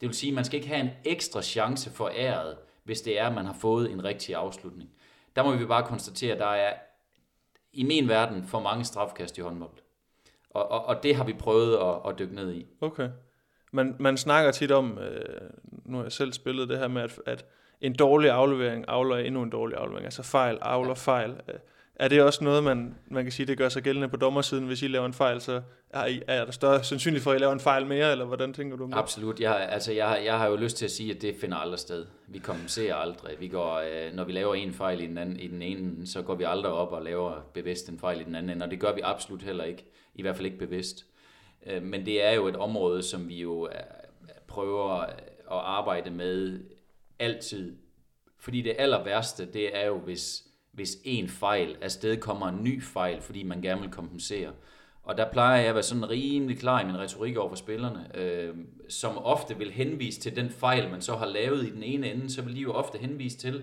Det 0.00 0.08
vil 0.08 0.14
sige, 0.14 0.30
at 0.30 0.34
man 0.34 0.44
skal 0.44 0.56
ikke 0.56 0.68
have 0.68 0.80
en 0.80 0.90
ekstra 1.04 1.42
chance 1.42 1.90
for 1.90 2.10
æret, 2.16 2.56
hvis 2.84 3.00
det 3.00 3.20
er, 3.20 3.26
at 3.26 3.34
man 3.34 3.46
har 3.46 3.52
fået 3.52 3.90
en 3.90 4.04
rigtig 4.04 4.34
afslutning. 4.34 4.90
Der 5.36 5.42
må 5.42 5.56
vi 5.56 5.66
bare 5.66 5.86
konstatere, 5.86 6.32
at 6.32 6.38
der 6.38 6.46
er 6.46 6.74
i 7.72 7.84
min 7.84 8.08
verden 8.08 8.44
for 8.44 8.60
mange 8.60 8.84
strafkast 8.84 9.38
i 9.38 9.40
håndbold. 9.40 9.70
Og, 10.50 10.70
og, 10.70 10.84
og 10.84 11.02
det 11.02 11.16
har 11.16 11.24
vi 11.24 11.32
prøvet 11.32 11.76
at, 11.76 12.10
at 12.10 12.18
dykke 12.18 12.34
ned 12.34 12.52
i. 12.52 12.66
Okay. 12.80 13.08
Man, 13.72 13.96
man 13.98 14.16
snakker 14.16 14.52
tit 14.52 14.70
om, 14.70 14.98
øh, 14.98 15.50
nu 15.84 15.96
har 15.96 16.04
jeg 16.04 16.12
selv 16.12 16.32
spillet 16.32 16.68
det 16.68 16.78
her 16.78 16.88
med, 16.88 17.02
at, 17.02 17.20
at 17.26 17.46
en 17.80 17.94
dårlig 17.94 18.30
aflevering 18.30 18.84
afler 18.88 19.16
endnu 19.16 19.42
en 19.42 19.50
dårlig 19.50 19.78
aflevering. 19.78 20.04
Altså 20.04 20.22
fejl 20.22 20.58
afler 20.60 20.88
ja. 20.88 20.94
fejl. 20.94 21.40
Er 22.00 22.08
det 22.08 22.22
også 22.22 22.44
noget, 22.44 22.64
man, 22.64 22.94
man 23.10 23.24
kan 23.24 23.32
sige, 23.32 23.46
det 23.46 23.58
gør 23.58 23.68
sig 23.68 23.82
gældende 23.82 24.08
på 24.08 24.16
dommersiden? 24.16 24.66
Hvis 24.66 24.82
I 24.82 24.88
laver 24.88 25.06
en 25.06 25.12
fejl, 25.12 25.40
så 25.40 25.62
er, 25.90 26.06
I, 26.06 26.22
er 26.26 26.44
der 26.44 26.52
større 26.52 26.84
sandsynlighed 26.84 27.22
for, 27.22 27.30
at 27.30 27.36
I 27.36 27.40
laver 27.40 27.52
en 27.52 27.60
fejl 27.60 27.86
mere, 27.86 28.12
eller 28.12 28.24
hvordan 28.24 28.52
tænker 28.52 28.76
du 28.76 28.84
om 28.84 28.90
det? 28.90 28.98
Absolut. 28.98 29.40
Jeg, 29.40 29.68
altså, 29.70 29.92
jeg, 29.92 30.22
jeg 30.24 30.38
har 30.38 30.48
jo 30.48 30.56
lyst 30.56 30.76
til 30.76 30.84
at 30.84 30.90
sige, 30.90 31.14
at 31.14 31.22
det 31.22 31.36
finder 31.40 31.56
aldrig 31.56 31.78
sted. 31.78 32.06
Vi 32.28 32.38
kompenserer 32.38 32.94
aldrig. 32.94 33.40
Vi 33.40 33.48
går, 33.48 33.76
øh, 33.76 34.14
når 34.14 34.24
vi 34.24 34.32
laver 34.32 34.54
en 34.54 34.72
fejl 34.72 35.00
i 35.00 35.06
den, 35.06 35.18
anden, 35.18 35.40
i 35.40 35.46
den 35.46 35.62
ene, 35.62 36.06
så 36.06 36.22
går 36.22 36.34
vi 36.34 36.44
aldrig 36.44 36.72
op 36.72 36.92
og 36.92 37.02
laver 37.02 37.50
bevidst 37.54 37.88
en 37.88 37.98
fejl 37.98 38.20
i 38.20 38.24
den 38.24 38.34
anden, 38.34 38.62
og 38.62 38.70
det 38.70 38.80
gør 38.80 38.94
vi 38.94 39.00
absolut 39.04 39.42
heller 39.42 39.64
ikke. 39.64 39.84
I 40.14 40.22
hvert 40.22 40.36
fald 40.36 40.46
ikke 40.46 40.58
bevidst. 40.58 41.06
Øh, 41.66 41.82
men 41.82 42.06
det 42.06 42.24
er 42.24 42.32
jo 42.32 42.48
et 42.48 42.56
område, 42.56 43.02
som 43.02 43.28
vi 43.28 43.40
jo 43.40 43.66
øh, 43.66 43.74
prøver 44.46 45.00
at 45.00 45.10
arbejde 45.48 46.10
med 46.10 46.60
altid. 47.18 47.76
Fordi 48.38 48.62
det 48.62 48.74
aller 48.78 49.04
værste, 49.04 49.46
det 49.52 49.76
er 49.76 49.86
jo, 49.86 49.98
hvis 49.98 50.49
hvis 50.72 50.96
en 51.04 51.28
fejl 51.28 51.76
afsted 51.82 52.16
kommer 52.16 52.48
en 52.48 52.64
ny 52.64 52.82
fejl, 52.82 53.20
fordi 53.20 53.42
man 53.42 53.62
gerne 53.62 53.80
vil 53.80 53.90
kompensere. 53.90 54.52
Og 55.02 55.16
der 55.16 55.30
plejer 55.32 55.60
jeg 55.60 55.68
at 55.68 55.74
være 55.74 55.82
sådan 55.82 56.10
rimelig 56.10 56.58
klar 56.58 56.80
i 56.80 56.86
min 56.86 56.98
retorik 56.98 57.36
over 57.36 57.48
for 57.48 57.56
spillerne, 57.56 58.18
øh, 58.18 58.54
som 58.88 59.18
ofte 59.18 59.58
vil 59.58 59.70
henvise 59.70 60.20
til 60.20 60.36
den 60.36 60.50
fejl, 60.50 60.90
man 60.90 61.00
så 61.00 61.16
har 61.16 61.26
lavet 61.26 61.66
i 61.66 61.70
den 61.70 61.82
ene 61.82 62.10
ende, 62.12 62.30
så 62.30 62.42
vil 62.42 62.56
de 62.56 62.60
jo 62.60 62.72
ofte 62.72 62.98
henvise 62.98 63.38
til, 63.38 63.62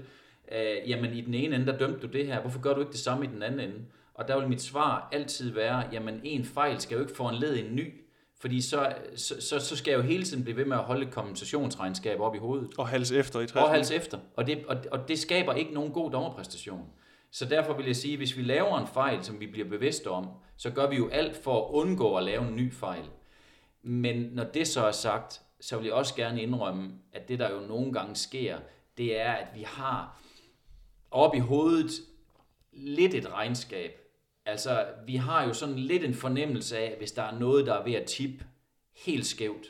øh, 0.52 0.90
jamen 0.90 1.14
i 1.14 1.22
den 1.22 1.34
ene 1.34 1.56
ende, 1.56 1.66
der 1.66 1.78
dømte 1.78 2.08
du 2.08 2.08
det 2.08 2.26
her, 2.26 2.42
hvorfor 2.42 2.60
gør 2.60 2.74
du 2.74 2.80
ikke 2.80 2.92
det 2.92 3.00
samme 3.00 3.26
i 3.26 3.28
den 3.28 3.44
anden 3.44 3.60
ende? 3.60 3.80
Og 4.14 4.28
der 4.28 4.40
vil 4.40 4.50
mit 4.50 4.62
svar 4.62 5.10
altid 5.12 5.52
være, 5.54 5.84
jamen 5.92 6.22
en 6.24 6.46
fejl 6.46 6.80
skal 6.80 6.96
jo 6.96 7.02
ikke 7.02 7.16
få 7.16 7.30
en 7.30 7.36
led 7.36 7.60
en 7.60 7.76
ny, 7.76 7.94
fordi 8.40 8.62
så, 8.62 8.94
så, 9.16 9.42
så, 9.42 9.60
så 9.60 9.76
skal 9.76 9.92
jeg 9.92 9.98
jo 9.98 10.04
hele 10.04 10.24
tiden 10.24 10.44
blive 10.44 10.58
ved 10.58 10.66
med 10.66 10.78
at 10.78 10.84
holde 10.84 11.08
et 11.08 11.14
kompensationsregnskab 11.14 12.20
op 12.20 12.36
i 12.36 12.38
hovedet. 12.38 12.70
Og 12.78 12.88
hals 12.88 13.12
efter 13.12 13.40
i 13.40 13.48
60. 13.48 13.64
Og 13.64 13.70
hals 13.70 13.92
efter. 13.92 14.20
Og 14.36 14.48
det, 14.48 14.66
og, 14.66 14.78
og 14.92 15.08
det 15.08 15.20
skaber 15.20 15.54
ikke 15.54 15.74
nogen 15.74 15.92
god 15.92 16.12
dommerpræstation. 16.12 16.86
Så 17.32 17.46
derfor 17.46 17.74
vil 17.74 17.86
jeg 17.86 17.96
sige, 17.96 18.14
at 18.14 18.20
hvis 18.20 18.38
vi 18.38 18.42
laver 18.42 18.80
en 18.80 18.88
fejl, 18.88 19.24
som 19.24 19.40
vi 19.40 19.48
bliver 19.48 19.70
bevidste 19.70 20.08
om, 20.08 20.28
så 20.58 20.70
gør 20.70 20.90
vi 20.90 20.96
jo 20.96 21.10
alt 21.10 21.38
for 21.44 21.66
at 21.66 21.72
undgå 21.72 22.16
at 22.16 22.24
lave 22.24 22.48
en 22.48 22.56
ny 22.56 22.74
fejl. 22.74 23.04
Men 23.82 24.30
når 24.34 24.44
det 24.44 24.68
så 24.68 24.86
er 24.86 24.92
sagt, 24.92 25.42
så 25.62 25.78
vil 25.78 25.86
jeg 25.86 25.94
også 25.94 26.16
gerne 26.16 26.42
indrømme, 26.42 26.92
at 27.14 27.28
det 27.28 27.40
der 27.40 27.52
jo 27.52 27.60
nogle 27.60 27.94
gange 27.94 28.16
sker, 28.16 28.58
det 28.98 29.20
er, 29.20 29.32
at 29.32 29.48
vi 29.56 29.64
har 29.68 30.22
op 31.12 31.36
i 31.36 31.40
hovedet 31.40 31.92
lidt 32.72 33.14
et 33.14 33.34
regnskab. 33.34 34.07
Altså, 34.48 34.86
vi 35.06 35.16
har 35.16 35.48
jo 35.48 35.54
sådan 35.54 35.76
lidt 35.76 36.04
en 36.04 36.14
fornemmelse 36.14 36.78
af, 36.78 36.96
hvis 36.98 37.12
der 37.12 37.24
er 37.24 37.40
noget, 37.40 37.66
der 37.66 37.74
er 37.74 37.84
ved 37.84 37.94
at 37.94 38.06
tippe 38.06 38.46
helt 39.06 39.26
skævt. 39.26 39.68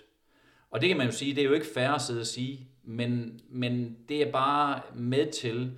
Og 0.71 0.81
det 0.81 0.89
kan 0.89 0.97
man 0.97 1.05
jo 1.05 1.11
sige, 1.11 1.35
det 1.35 1.41
er 1.41 1.45
jo 1.45 1.53
ikke 1.53 1.67
færre 1.73 1.95
at 1.95 2.01
sidde 2.01 2.19
og 2.19 2.25
sige, 2.25 2.67
men, 2.83 3.39
men 3.49 3.97
det 4.09 4.27
er 4.27 4.31
bare 4.31 4.81
med 4.95 5.31
til 5.31 5.71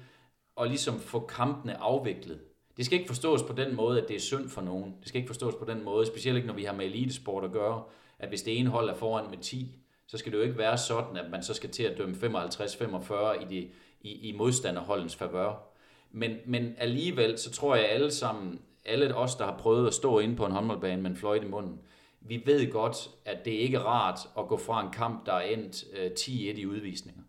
at 0.62 0.68
ligesom 0.68 1.00
få 1.00 1.20
kampene 1.20 1.78
afviklet. 1.78 2.40
Det 2.78 2.86
skal 2.86 2.98
ikke 3.00 3.08
forstås 3.08 3.44
på 3.44 3.54
den 3.54 3.76
måde, 3.76 4.02
at 4.02 4.08
det 4.08 4.16
er 4.16 4.20
synd 4.20 4.50
for 4.50 4.62
nogen. 4.62 4.96
Det 5.00 5.08
skal 5.08 5.20
ikke 5.20 5.30
forstås 5.30 5.54
på 5.56 5.66
den 5.66 5.84
måde, 5.84 6.06
specielt 6.06 6.36
ikke 6.36 6.48
når 6.48 6.56
vi 6.56 6.64
har 6.64 6.74
med 6.74 6.86
elitesport 6.86 7.44
at 7.44 7.52
gøre, 7.52 7.84
at 8.20 8.30
hvis 8.30 8.42
det 8.42 8.60
ene 8.60 8.70
hold 8.70 8.90
er 8.90 8.96
foran 8.96 9.30
med 9.30 9.38
10, 9.38 9.76
så 10.08 10.18
skal 10.18 10.32
det 10.32 10.38
jo 10.38 10.44
ikke 10.44 10.58
være 10.58 10.78
sådan, 10.78 11.18
at 11.18 11.32
man 11.32 11.44
så 11.44 11.54
skal 11.54 11.70
til 11.70 11.84
at 11.84 11.98
dømme 11.98 12.16
55-45 12.16 13.42
i, 13.42 13.46
de, 13.50 13.70
i, 14.02 14.30
i 14.30 14.32
modstanderholdens 14.32 15.16
favør. 15.16 15.64
Men, 16.12 16.38
men 16.46 16.76
alligevel, 16.78 17.38
så 17.38 17.52
tror 17.52 17.76
jeg 17.76 17.90
alle 17.90 18.12
sammen, 18.12 18.60
alle 18.90 19.16
os, 19.16 19.36
der 19.36 19.46
har 19.46 19.58
prøvet 19.58 19.88
at 19.88 19.94
stå 19.94 20.20
inde 20.20 20.36
på 20.36 20.46
en 20.46 20.52
håndboldbane 20.52 21.02
med 21.02 21.12
en 21.12 21.18
fløjte 21.18 21.46
i 21.46 21.50
munden, 21.50 21.80
vi 22.22 22.44
ved 22.46 22.72
godt, 22.72 23.10
at 23.26 23.46
det 23.46 23.52
ikke 23.52 23.78
er 23.78 23.82
rart 23.82 24.20
at 24.38 24.48
gå 24.48 24.58
fra 24.58 24.86
en 24.86 24.92
kamp, 24.92 25.26
der 25.26 25.34
er 25.34 25.42
endt 25.42 25.84
øh, 25.98 26.12
10-1 26.20 26.30
i 26.30 26.66
udvisninger. 26.66 27.22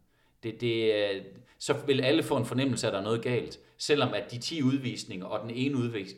Det, 0.43 0.61
det, 0.61 0.95
øh, 0.95 1.23
så 1.59 1.75
vil 1.87 2.01
alle 2.01 2.23
få 2.23 2.37
en 2.37 2.47
fornemmelse 2.47 2.87
af, 2.87 2.91
at 2.91 2.93
der 2.93 3.01
er 3.01 3.05
noget 3.05 3.23
galt. 3.23 3.59
Selvom 3.79 4.15
at 4.15 4.31
de 4.31 4.39
10 4.39 4.63
udvisninger 4.63 5.27
og 5.27 5.41
den 5.43 5.51
ene 5.51 5.77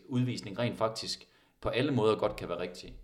udvisning 0.09 0.59
rent 0.59 0.79
faktisk 0.79 1.27
på 1.61 1.69
alle 1.69 1.93
måder 1.93 2.17
godt 2.17 2.37
kan 2.37 2.49
være 2.49 2.61
rigtige 2.61 2.95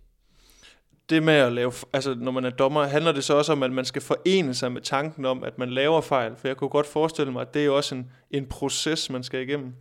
det 1.09 1.23
med 1.23 1.33
at 1.33 1.53
lave, 1.53 1.71
altså 1.93 2.15
når 2.15 2.31
man 2.31 2.45
er 2.45 2.49
dommer, 2.49 2.83
handler 2.83 3.11
det 3.11 3.23
så 3.23 3.33
også 3.33 3.51
om, 3.51 3.63
at 3.63 3.71
man 3.71 3.85
skal 3.85 4.01
forene 4.01 4.53
sig 4.53 4.71
med 4.71 4.81
tanken 4.81 5.25
om, 5.25 5.43
at 5.43 5.57
man 5.57 5.69
laver 5.69 6.01
fejl? 6.01 6.35
For 6.35 6.47
jeg 6.47 6.57
kunne 6.57 6.69
godt 6.69 6.87
forestille 6.87 7.31
mig, 7.31 7.41
at 7.41 7.53
det 7.53 7.65
er 7.65 7.69
også 7.69 7.95
en, 7.95 8.11
en 8.31 8.45
proces, 8.45 9.09
man 9.09 9.23
skal 9.23 9.41
igennem. 9.41 9.73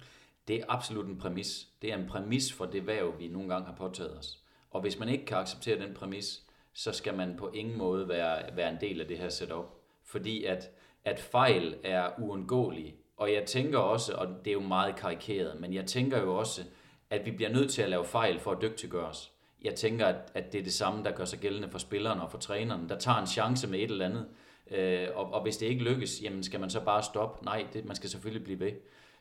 Det 0.48 0.56
er 0.56 0.64
absolut 0.68 1.06
en 1.06 1.18
præmis. 1.18 1.68
Det 1.82 1.92
er 1.92 1.96
en 1.96 2.08
præmis 2.08 2.52
for 2.52 2.64
det 2.64 2.86
værv, 2.86 3.18
vi 3.18 3.28
nogle 3.28 3.48
gange 3.48 3.66
har 3.66 3.74
påtaget 3.74 4.18
os. 4.18 4.38
Og 4.70 4.80
hvis 4.80 4.98
man 4.98 5.08
ikke 5.08 5.24
kan 5.24 5.36
acceptere 5.36 5.80
den 5.80 5.94
præmis, 5.94 6.42
så 6.72 6.92
skal 6.92 7.14
man 7.14 7.36
på 7.38 7.50
ingen 7.54 7.78
måde 7.78 8.08
være, 8.08 8.56
være 8.56 8.70
en 8.70 8.78
del 8.80 9.00
af 9.00 9.08
det 9.08 9.18
her 9.18 9.28
setup. 9.28 9.64
Fordi 10.04 10.44
at, 10.44 10.70
at 11.04 11.20
fejl 11.20 11.76
er 11.84 12.10
uundgåelige. 12.18 12.94
Og 13.16 13.32
jeg 13.32 13.44
tænker 13.44 13.78
også, 13.78 14.14
og 14.14 14.26
det 14.44 14.50
er 14.50 14.54
jo 14.54 14.60
meget 14.60 14.96
karikeret, 14.96 15.60
men 15.60 15.74
jeg 15.74 15.86
tænker 15.86 16.20
jo 16.20 16.36
også, 16.36 16.62
at 17.10 17.26
vi 17.26 17.30
bliver 17.30 17.50
nødt 17.50 17.70
til 17.70 17.82
at 17.82 17.90
lave 17.90 18.04
fejl 18.04 18.40
for 18.40 18.50
at 18.50 18.62
dygtiggøre 18.62 19.06
os 19.06 19.32
jeg 19.62 19.74
tænker, 19.74 20.06
at, 20.06 20.30
at 20.34 20.52
det 20.52 20.58
er 20.58 20.62
det 20.62 20.72
samme, 20.72 21.04
der 21.04 21.10
gør 21.10 21.24
sig 21.24 21.38
gældende 21.38 21.70
for 21.70 21.78
spillerne 21.78 22.22
og 22.22 22.30
for 22.30 22.38
træneren, 22.38 22.88
der 22.88 22.98
tager 22.98 23.18
en 23.18 23.26
chance 23.26 23.68
med 23.68 23.78
et 23.78 23.90
eller 23.90 24.06
andet. 24.06 24.26
Øh, 24.70 25.08
og, 25.14 25.32
og 25.32 25.42
hvis 25.42 25.56
det 25.56 25.66
ikke 25.66 25.84
lykkes, 25.84 26.22
jamen 26.22 26.42
skal 26.42 26.60
man 26.60 26.70
så 26.70 26.84
bare 26.84 27.02
stoppe? 27.02 27.44
Nej, 27.44 27.66
det, 27.72 27.84
man 27.84 27.96
skal 27.96 28.10
selvfølgelig 28.10 28.44
blive 28.44 28.60
ved. 28.60 28.72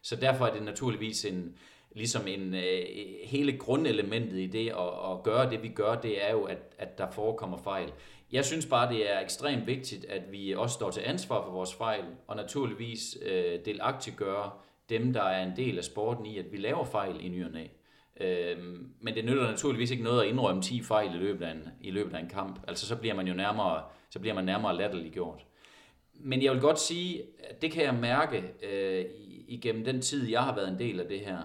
Så 0.01 0.15
derfor 0.15 0.45
er 0.45 0.53
det 0.53 0.63
naturligvis 0.63 1.25
en, 1.25 1.55
ligesom 1.91 2.27
en, 2.27 2.53
øh, 2.53 2.85
hele 3.23 3.57
grundelementet 3.57 4.39
i 4.39 4.47
det 4.47 4.69
at, 4.69 5.11
at 5.11 5.23
gøre 5.23 5.49
det, 5.49 5.63
vi 5.63 5.67
gør, 5.67 5.95
det 5.95 6.25
er 6.27 6.31
jo, 6.31 6.43
at, 6.43 6.75
at 6.77 6.97
der 6.97 7.11
forekommer 7.11 7.57
fejl. 7.57 7.91
Jeg 8.31 8.45
synes 8.45 8.65
bare, 8.65 8.93
det 8.93 9.11
er 9.13 9.19
ekstremt 9.19 9.67
vigtigt, 9.67 10.05
at 10.05 10.31
vi 10.31 10.53
også 10.53 10.73
står 10.73 10.91
til 10.91 11.01
ansvar 11.05 11.43
for 11.43 11.51
vores 11.51 11.73
fejl, 11.73 12.03
og 12.27 12.35
naturligvis 12.35 13.17
øh, 13.21 13.59
delagtigt 13.65 14.17
gøre 14.17 14.51
dem, 14.89 15.13
der 15.13 15.23
er 15.23 15.43
en 15.43 15.57
del 15.57 15.77
af 15.77 15.83
sporten 15.83 16.25
i, 16.25 16.37
at 16.37 16.51
vi 16.51 16.57
laver 16.57 16.85
fejl 16.85 17.25
i 17.25 17.29
nyerne. 17.29 17.69
og 18.19 18.25
øhm, 18.25 18.89
men 19.01 19.15
det 19.15 19.25
nytter 19.25 19.51
naturligvis 19.51 19.91
ikke 19.91 20.03
noget 20.03 20.21
at 20.21 20.27
indrømme 20.27 20.61
10 20.61 20.83
fejl 20.83 21.15
i 21.15 21.17
løbet 21.17 21.45
af 21.45 21.51
en, 21.51 21.67
i 21.81 21.91
løbet 21.91 22.15
af 22.15 22.19
en 22.19 22.29
kamp. 22.29 22.59
Altså 22.67 22.87
så 22.87 22.95
bliver 22.95 23.15
man 23.15 23.27
jo 23.27 23.33
nærmere, 23.33 23.83
så 24.09 24.19
bliver 24.19 24.33
man 24.33 24.45
nærmere 24.45 24.77
latterliggjort. 24.77 25.45
Men 26.13 26.43
jeg 26.43 26.51
vil 26.51 26.61
godt 26.61 26.79
sige, 26.79 27.23
at 27.49 27.61
det 27.61 27.71
kan 27.71 27.83
jeg 27.83 27.93
mærke 27.93 28.43
øh, 28.63 29.05
igennem 29.47 29.85
den 29.85 30.01
tid, 30.01 30.29
jeg 30.29 30.43
har 30.43 30.55
været 30.55 30.67
en 30.67 30.79
del 30.79 30.99
af 30.99 31.07
det 31.07 31.19
her. 31.19 31.37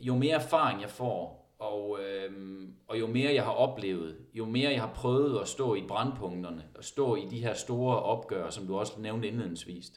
Jo 0.00 0.16
mere 0.16 0.34
erfaring 0.34 0.80
jeg 0.80 0.90
får, 0.90 1.40
og, 1.58 1.98
øh, 2.00 2.32
og 2.88 3.00
jo 3.00 3.06
mere 3.06 3.34
jeg 3.34 3.44
har 3.44 3.52
oplevet, 3.52 4.16
jo 4.34 4.44
mere 4.44 4.70
jeg 4.70 4.80
har 4.80 4.92
prøvet 4.94 5.40
at 5.40 5.48
stå 5.48 5.74
i 5.74 5.82
brandpunkterne, 5.88 6.62
og 6.74 6.84
stå 6.84 7.16
i 7.16 7.26
de 7.30 7.38
her 7.38 7.54
store 7.54 8.02
opgør, 8.02 8.50
som 8.50 8.66
du 8.66 8.78
også 8.78 8.92
nævnte 9.00 9.28
indledningsvis, 9.28 9.92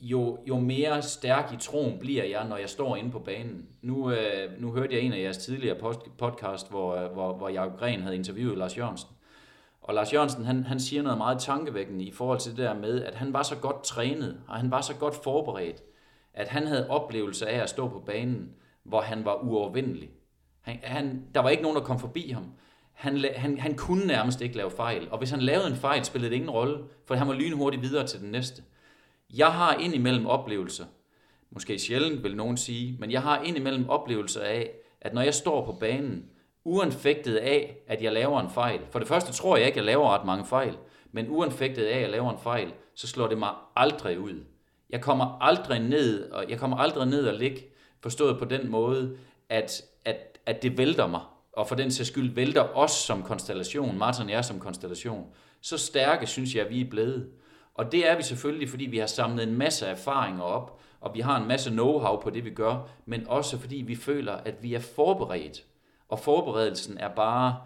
jo, 0.00 0.38
jo 0.48 0.58
mere 0.58 1.02
stærk 1.02 1.52
i 1.52 1.56
troen 1.56 1.98
bliver 1.98 2.24
jeg, 2.24 2.48
når 2.48 2.56
jeg 2.56 2.68
står 2.68 2.96
inde 2.96 3.10
på 3.10 3.18
banen. 3.18 3.68
Nu, 3.82 4.10
øh, 4.10 4.60
nu 4.60 4.72
hørte 4.72 4.94
jeg 4.94 5.02
en 5.02 5.12
af 5.12 5.22
jeres 5.22 5.38
tidligere 5.38 5.94
podcast, 6.18 6.70
hvor, 6.70 6.96
øh, 6.96 7.12
hvor, 7.12 7.32
hvor 7.32 7.48
Jacob 7.48 7.78
Gren 7.78 8.02
havde 8.02 8.16
interviewet 8.16 8.58
Lars 8.58 8.78
Jørgensen. 8.78 9.08
Og 9.82 9.94
Lars 9.94 10.12
Jørgensen, 10.12 10.44
han, 10.44 10.64
han 10.64 10.80
siger 10.80 11.02
noget 11.02 11.18
meget 11.18 11.38
tankevækkende 11.40 12.04
i 12.04 12.10
forhold 12.10 12.38
til 12.38 12.50
det 12.50 12.58
der 12.58 12.74
med, 12.74 13.04
at 13.04 13.14
han 13.14 13.32
var 13.32 13.42
så 13.42 13.56
godt 13.56 13.84
trænet, 13.84 14.40
og 14.48 14.56
han 14.56 14.70
var 14.70 14.80
så 14.80 14.94
godt 14.94 15.14
forberedt, 15.14 15.82
at 16.34 16.48
han 16.48 16.66
havde 16.66 16.90
oplevelse 16.90 17.48
af 17.48 17.62
at 17.62 17.70
stå 17.70 17.88
på 17.88 17.98
banen, 17.98 18.50
hvor 18.84 19.00
han 19.00 19.24
var 19.24 19.34
uovervindelig. 19.34 20.10
Han, 20.60 20.78
han, 20.82 21.24
der 21.34 21.40
var 21.40 21.48
ikke 21.48 21.62
nogen, 21.62 21.76
der 21.76 21.84
kom 21.84 21.98
forbi 21.98 22.30
ham. 22.30 22.44
Han, 22.92 23.24
han, 23.36 23.58
han 23.58 23.76
kunne 23.76 24.06
nærmest 24.06 24.40
ikke 24.40 24.56
lave 24.56 24.70
fejl, 24.70 25.08
og 25.10 25.18
hvis 25.18 25.30
han 25.30 25.40
lavede 25.40 25.66
en 25.66 25.76
fejl, 25.76 26.04
spillede 26.04 26.30
det 26.30 26.36
ingen 26.36 26.50
rolle, 26.50 26.78
for 27.06 27.14
han 27.14 27.28
var 27.28 27.34
lynhurtigt 27.34 27.82
videre 27.82 28.06
til 28.06 28.20
den 28.20 28.30
næste. 28.30 28.62
Jeg 29.34 29.52
har 29.52 29.74
indimellem 29.74 30.26
oplevelser, 30.26 30.84
måske 31.50 31.78
sjældent 31.78 32.22
vil 32.22 32.36
nogen 32.36 32.56
sige, 32.56 32.96
men 32.98 33.10
jeg 33.10 33.22
har 33.22 33.42
indimellem 33.42 33.88
oplevelser 33.88 34.40
af, 34.40 34.70
at 35.00 35.14
når 35.14 35.22
jeg 35.22 35.34
står 35.34 35.64
på 35.64 35.72
banen, 35.72 36.24
uanfægtet 36.64 37.36
af, 37.36 37.76
at 37.86 38.02
jeg 38.02 38.12
laver 38.12 38.40
en 38.40 38.50
fejl. 38.50 38.80
For 38.90 38.98
det 38.98 39.08
første 39.08 39.32
tror 39.32 39.56
jeg 39.56 39.66
ikke, 39.66 39.80
at 39.80 39.84
jeg 39.84 39.84
laver 39.84 40.08
ret 40.08 40.26
mange 40.26 40.44
fejl, 40.44 40.76
men 41.12 41.26
uanfægtet 41.28 41.84
af, 41.84 41.96
at 41.96 42.02
jeg 42.02 42.10
laver 42.10 42.30
en 42.30 42.38
fejl, 42.38 42.72
så 42.94 43.06
slår 43.06 43.26
det 43.28 43.38
mig 43.38 43.50
aldrig 43.76 44.20
ud. 44.20 44.44
Jeg 44.92 45.00
kommer 45.00 45.38
aldrig 45.40 45.80
ned, 45.80 46.30
og 46.30 46.44
jeg 46.48 46.58
kommer 46.58 46.76
aldrig 46.76 47.06
ned 47.06 47.26
og 47.26 47.34
ligge, 47.34 47.64
forstået 48.00 48.38
på 48.38 48.44
den 48.44 48.70
måde, 48.70 49.16
at, 49.48 49.82
at, 50.04 50.38
at 50.46 50.62
det 50.62 50.78
vælter 50.78 51.06
mig, 51.06 51.20
og 51.52 51.68
for 51.68 51.74
den 51.74 51.90
sags 51.90 52.08
skyld 52.08 52.34
vælter 52.34 52.76
os 52.76 52.90
som 52.90 53.22
konstellation, 53.22 53.98
Martin 53.98 54.24
og 54.24 54.30
jeg 54.30 54.44
som 54.44 54.60
konstellation. 54.60 55.26
Så 55.60 55.78
stærke 55.78 56.26
synes 56.26 56.54
jeg, 56.54 56.64
at 56.64 56.70
vi 56.70 56.80
er 56.80 56.90
blevet. 56.90 57.30
Og 57.74 57.92
det 57.92 58.10
er 58.10 58.16
vi 58.16 58.22
selvfølgelig, 58.22 58.68
fordi 58.68 58.84
vi 58.84 58.98
har 58.98 59.06
samlet 59.06 59.42
en 59.48 59.56
masse 59.56 59.86
erfaringer 59.86 60.42
op, 60.42 60.80
og 61.00 61.14
vi 61.14 61.20
har 61.20 61.40
en 61.40 61.48
masse 61.48 61.70
know-how 61.70 62.20
på 62.20 62.30
det, 62.30 62.44
vi 62.44 62.50
gør, 62.50 62.88
men 63.06 63.28
også 63.28 63.58
fordi 63.58 63.76
vi 63.76 63.96
føler, 63.96 64.32
at 64.32 64.62
vi 64.62 64.74
er 64.74 64.80
forberedt. 64.80 65.64
Og 66.08 66.18
forberedelsen 66.18 66.98
er 66.98 67.08
bare, 67.08 67.56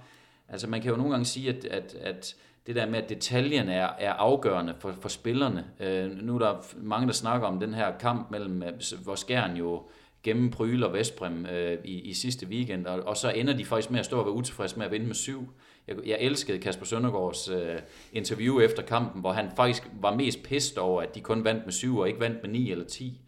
altså 0.49 0.67
man 0.69 0.83
kan 0.83 0.91
jo 0.91 0.97
nogle 0.97 1.11
gange 1.11 1.25
sige, 1.25 1.49
at, 1.49 1.65
at, 1.65 1.95
at 1.95 2.37
det 2.67 2.77
der 2.77 2.87
med, 2.87 3.03
at 3.03 3.09
detaljerne 3.09 3.75
er, 3.75 3.89
er 3.99 4.13
afgørende 4.13 4.75
for, 4.79 4.95
for 5.01 5.09
spillerne. 5.09 5.65
Øh, 5.81 6.11
nu 6.11 6.35
er 6.35 6.39
der 6.39 6.57
mange, 6.77 7.07
der 7.07 7.13
snakker 7.13 7.47
om 7.47 7.61
den 7.61 7.75
her 7.75 7.99
kamp 7.99 8.31
mellem, 8.31 8.63
øh, 8.63 8.73
hvor 9.03 9.15
Skjern 9.15 9.57
jo 9.57 9.83
gennem 10.23 10.51
Pryl 10.51 10.83
og 10.83 10.93
Vestbrem 10.93 11.47
øh, 11.47 11.79
i, 11.85 12.01
i 12.01 12.15
sidste 12.15 12.47
weekend, 12.47 12.87
og, 12.87 13.01
og 13.01 13.17
så 13.17 13.31
ender 13.31 13.57
de 13.57 13.65
faktisk 13.65 13.91
med 13.91 14.01
at 14.01 14.05
stå 14.05 14.19
og 14.19 14.27
være 14.27 14.35
utilfredse 14.35 14.79
med 14.79 14.87
at 14.87 14.93
vinde 14.93 15.07
med 15.07 15.15
syv 15.15 15.49
jeg, 15.89 15.97
jeg 16.07 16.19
elskede 16.21 16.59
Kasper 16.59 16.85
Søndergaards 16.85 17.49
øh, 17.49 17.79
interview 18.13 18.61
efter 18.61 18.83
kampen, 18.83 19.21
hvor 19.21 19.33
han 19.33 19.51
faktisk 19.57 19.91
var 20.01 20.15
mest 20.15 20.43
pissed 20.43 20.79
over, 20.79 21.03
at 21.03 21.15
de 21.15 21.21
kun 21.21 21.45
vandt 21.45 21.65
med 21.65 21.73
7 21.73 21.99
og 21.99 22.09
ikke 22.09 22.21
vandt 22.21 22.43
med 22.43 22.51
9 22.51 22.71
eller 22.71 22.85
10. 22.85 23.21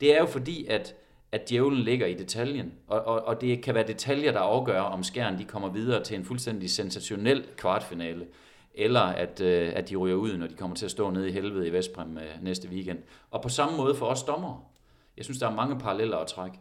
Det 0.00 0.14
er 0.14 0.18
jo 0.18 0.26
fordi, 0.26 0.66
at, 0.66 0.94
at 1.32 1.50
djævlen 1.50 1.80
ligger 1.80 2.06
i 2.06 2.14
detaljen, 2.14 2.72
og, 2.86 3.04
og, 3.04 3.24
og 3.24 3.40
det 3.40 3.62
kan 3.62 3.74
være 3.74 3.86
detaljer, 3.86 4.32
der 4.32 4.40
afgør, 4.40 4.80
om 4.80 5.02
skæren 5.02 5.38
de 5.38 5.44
kommer 5.44 5.68
videre 5.68 6.04
til 6.04 6.16
en 6.16 6.24
fuldstændig 6.24 6.70
sensationel 6.70 7.44
kvartfinale, 7.56 8.26
eller 8.74 9.00
at, 9.00 9.40
øh, 9.40 9.72
at 9.74 9.88
de 9.88 9.96
ryger 9.96 10.16
ud, 10.16 10.36
når 10.36 10.46
de 10.46 10.54
kommer 10.54 10.76
til 10.76 10.84
at 10.84 10.90
stå 10.90 11.10
nede 11.10 11.28
i 11.28 11.32
helvede 11.32 11.68
i 11.68 11.72
Vestbrem 11.72 12.18
øh, 12.18 12.44
næste 12.44 12.68
weekend. 12.68 12.98
Og 13.30 13.42
på 13.42 13.48
samme 13.48 13.76
måde 13.76 13.94
for 13.94 14.06
os 14.06 14.22
dommer. 14.22 14.70
Jeg 15.16 15.24
synes, 15.24 15.38
der 15.38 15.48
er 15.48 15.54
mange 15.54 15.78
paralleller 15.78 16.16
at 16.16 16.26
trække. 16.26 16.58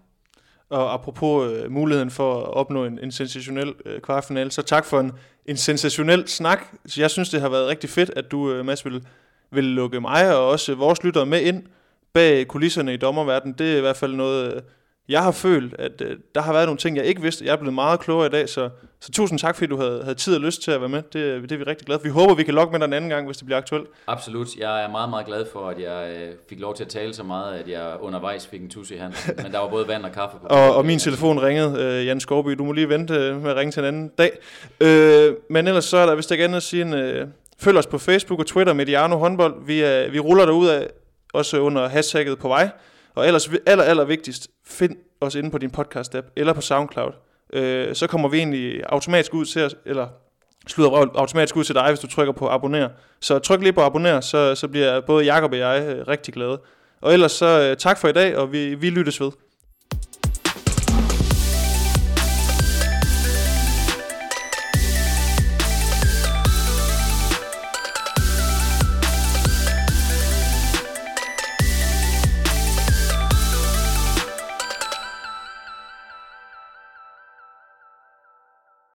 Og 0.70 0.94
apropos 0.94 1.52
øh, 1.52 1.72
muligheden 1.72 2.12
for 2.12 2.42
at 2.42 2.54
opnå 2.54 2.86
en, 2.86 3.00
en 3.00 3.12
sensationel 3.12 3.74
øh, 3.86 4.02
kvartfinale, 4.02 4.52
så 4.52 4.62
tak 4.62 4.86
for 4.86 5.00
en, 5.00 5.12
en 5.46 5.58
sensationel 5.58 6.28
snak. 6.28 6.60
Så 6.86 7.02
jeg 7.02 7.12
synes, 7.12 7.30
det 7.30 7.42
har 7.42 7.50
været 7.50 7.68
rigtig 7.68 7.90
fedt, 7.90 8.12
at 8.16 8.32
du, 8.32 8.52
øh, 8.52 8.66
Mads, 8.66 8.86
vil, 8.86 9.08
vil 9.52 9.64
lukke 9.64 10.02
mig 10.02 10.36
og 10.36 10.48
også 10.48 10.76
vores 10.76 11.04
lyttere 11.04 11.26
med 11.26 11.42
ind 11.42 11.64
bag 12.14 12.48
kulisserne 12.48 12.94
i 12.94 12.98
dommerverdenen. 12.98 13.56
Det 13.58 13.74
er 13.74 13.78
i 13.78 13.82
hvert 13.82 13.98
fald 13.98 14.14
noget, 14.16 14.56
øh, 14.56 14.62
jeg 15.10 15.24
har 15.24 15.32
følt, 15.32 15.76
at 15.80 16.02
øh, 16.02 16.18
der 16.36 16.42
har 16.42 16.54
været 16.54 16.66
nogle 16.66 16.78
ting, 16.78 16.98
jeg 16.98 17.06
ikke 17.06 17.22
vidste. 17.22 17.46
Jeg 17.46 17.52
er 17.52 17.58
blevet 17.58 17.74
meget 17.74 18.00
klogere 18.00 18.28
i 18.28 18.30
dag, 18.30 18.50
så, 18.50 18.70
så 19.00 19.12
tusind 19.12 19.40
tak, 19.40 19.56
fordi 19.56 19.68
du 19.68 19.78
havde, 19.78 20.04
havde 20.04 20.16
tid 20.16 20.36
og 20.36 20.42
lyst 20.42 20.62
til 20.62 20.72
at 20.72 20.82
være 20.82 20.90
med. 20.90 21.04
Det, 21.14 21.42
det 21.42 21.52
er 21.52 21.58
vi 21.58 21.64
rigtig 21.64 21.86
glade 21.86 22.00
for. 22.00 22.04
Vi 22.04 22.10
håber, 22.10 22.36
vi 22.36 22.44
kan 22.44 22.54
lokke 22.54 22.72
med 22.72 22.80
dig 22.80 22.86
en 22.86 22.94
anden 22.94 23.10
gang, 23.10 23.26
hvis 23.26 23.38
det 23.38 23.46
bliver 23.46 23.58
aktuelt. 23.58 23.88
Absolut. 24.08 24.48
Jeg 24.58 24.84
er 24.84 24.90
meget, 24.90 25.10
meget 25.10 25.26
glad 25.26 25.46
for, 25.54 25.70
at 25.70 25.80
jeg 25.80 26.16
øh, 26.18 26.34
fik 26.50 26.60
lov 26.60 26.76
til 26.76 26.84
at 26.84 26.90
tale 26.90 27.14
så 27.14 27.24
meget, 27.24 27.56
at 27.56 27.68
jeg 27.68 27.98
undervejs 28.02 28.48
fik 28.48 28.62
en 28.62 28.70
tus 28.70 28.92
i 28.92 28.96
hand. 28.96 29.14
Men 29.44 29.52
der 29.52 29.60
var 29.60 29.68
både 29.70 29.88
vand 29.88 30.04
og 30.04 30.12
kaffe 30.12 30.38
på. 30.42 30.48
og, 30.48 30.76
og 30.76 30.86
min 30.86 31.00
telefon 31.00 31.40
ringede, 31.40 31.84
øh, 31.84 32.06
Jan 32.06 32.20
Skovby. 32.20 32.52
Du 32.52 32.64
må 32.64 32.72
lige 32.72 32.90
vente 32.90 33.14
øh, 33.14 33.42
med 33.42 33.52
at 33.52 33.58
ringe 33.58 33.72
til 33.72 33.80
en 33.80 33.86
anden 33.86 34.12
dag. 34.18 34.32
Øh, 34.82 35.36
men 35.50 35.68
ellers 35.68 35.86
så 35.86 35.98
er 35.98 36.06
der 36.06 36.16
vist 36.16 36.32
ikke 36.32 36.44
andet 36.44 36.58
at 36.58 36.64
sige 36.64 36.82
end, 36.82 36.96
øh, 36.96 37.28
følg 37.60 37.78
os 37.78 37.88
på 37.88 37.98
Facebook 37.98 38.40
og 38.40 38.46
Twitter, 38.46 38.74
Mediano 38.74 39.18
håndbold. 39.18 39.66
Vi, 39.66 39.82
er, 39.82 40.10
vi 40.10 40.20
ruller 40.20 40.46
derud 40.46 40.68
af, 40.68 40.88
også 41.34 41.60
under 41.60 41.88
hashtagget 41.88 42.40
på 42.40 42.48
vej. 42.48 42.70
Og 43.16 43.28
ellers 43.28 43.50
aller, 43.66 43.84
aller 43.84 44.06
vigtigst, 44.06 44.48
find 44.70 44.96
os 45.22 45.36
inde 45.36 45.52
på 45.52 45.58
din 45.58 45.72
podcast-app 45.78 46.32
eller 46.36 46.54
på 46.54 46.62
SoundCloud. 46.62 47.12
Øh, 47.54 47.96
så 47.96 48.08
kommer 48.08 48.30
vi 48.30 48.38
egentlig 48.38 48.84
automatisk 48.90 49.34
ud 49.34 49.46
til, 49.46 49.76
eller 49.86 50.08
slutter 50.68 50.98
automatisk 51.16 51.56
ud 51.56 51.64
til 51.64 51.76
dig, 51.76 51.88
hvis 51.88 52.00
du 52.00 52.08
trykker 52.08 52.34
på 52.34 52.50
abonner. 52.50 52.90
Så 53.20 53.40
tryk 53.40 53.62
lige 53.62 53.74
på 53.74 53.82
abonner, 53.82 54.22
så, 54.22 54.56
så 54.56 54.68
bliver 54.68 55.02
både 55.02 55.26
Jakob 55.26 55.52
og 55.52 55.58
jeg 55.58 55.84
øh, 55.88 56.08
rigtig 56.08 56.34
glade. 56.34 56.62
Og 57.02 57.14
ellers 57.14 57.32
så 57.32 57.70
øh, 57.70 57.78
tak 57.78 57.98
for 57.98 58.08
i 58.08 58.14
dag, 58.14 58.38
og 58.38 58.52
vi, 58.52 58.76
vi 58.76 58.90
lyttes 58.90 59.22
ved. 59.22 59.32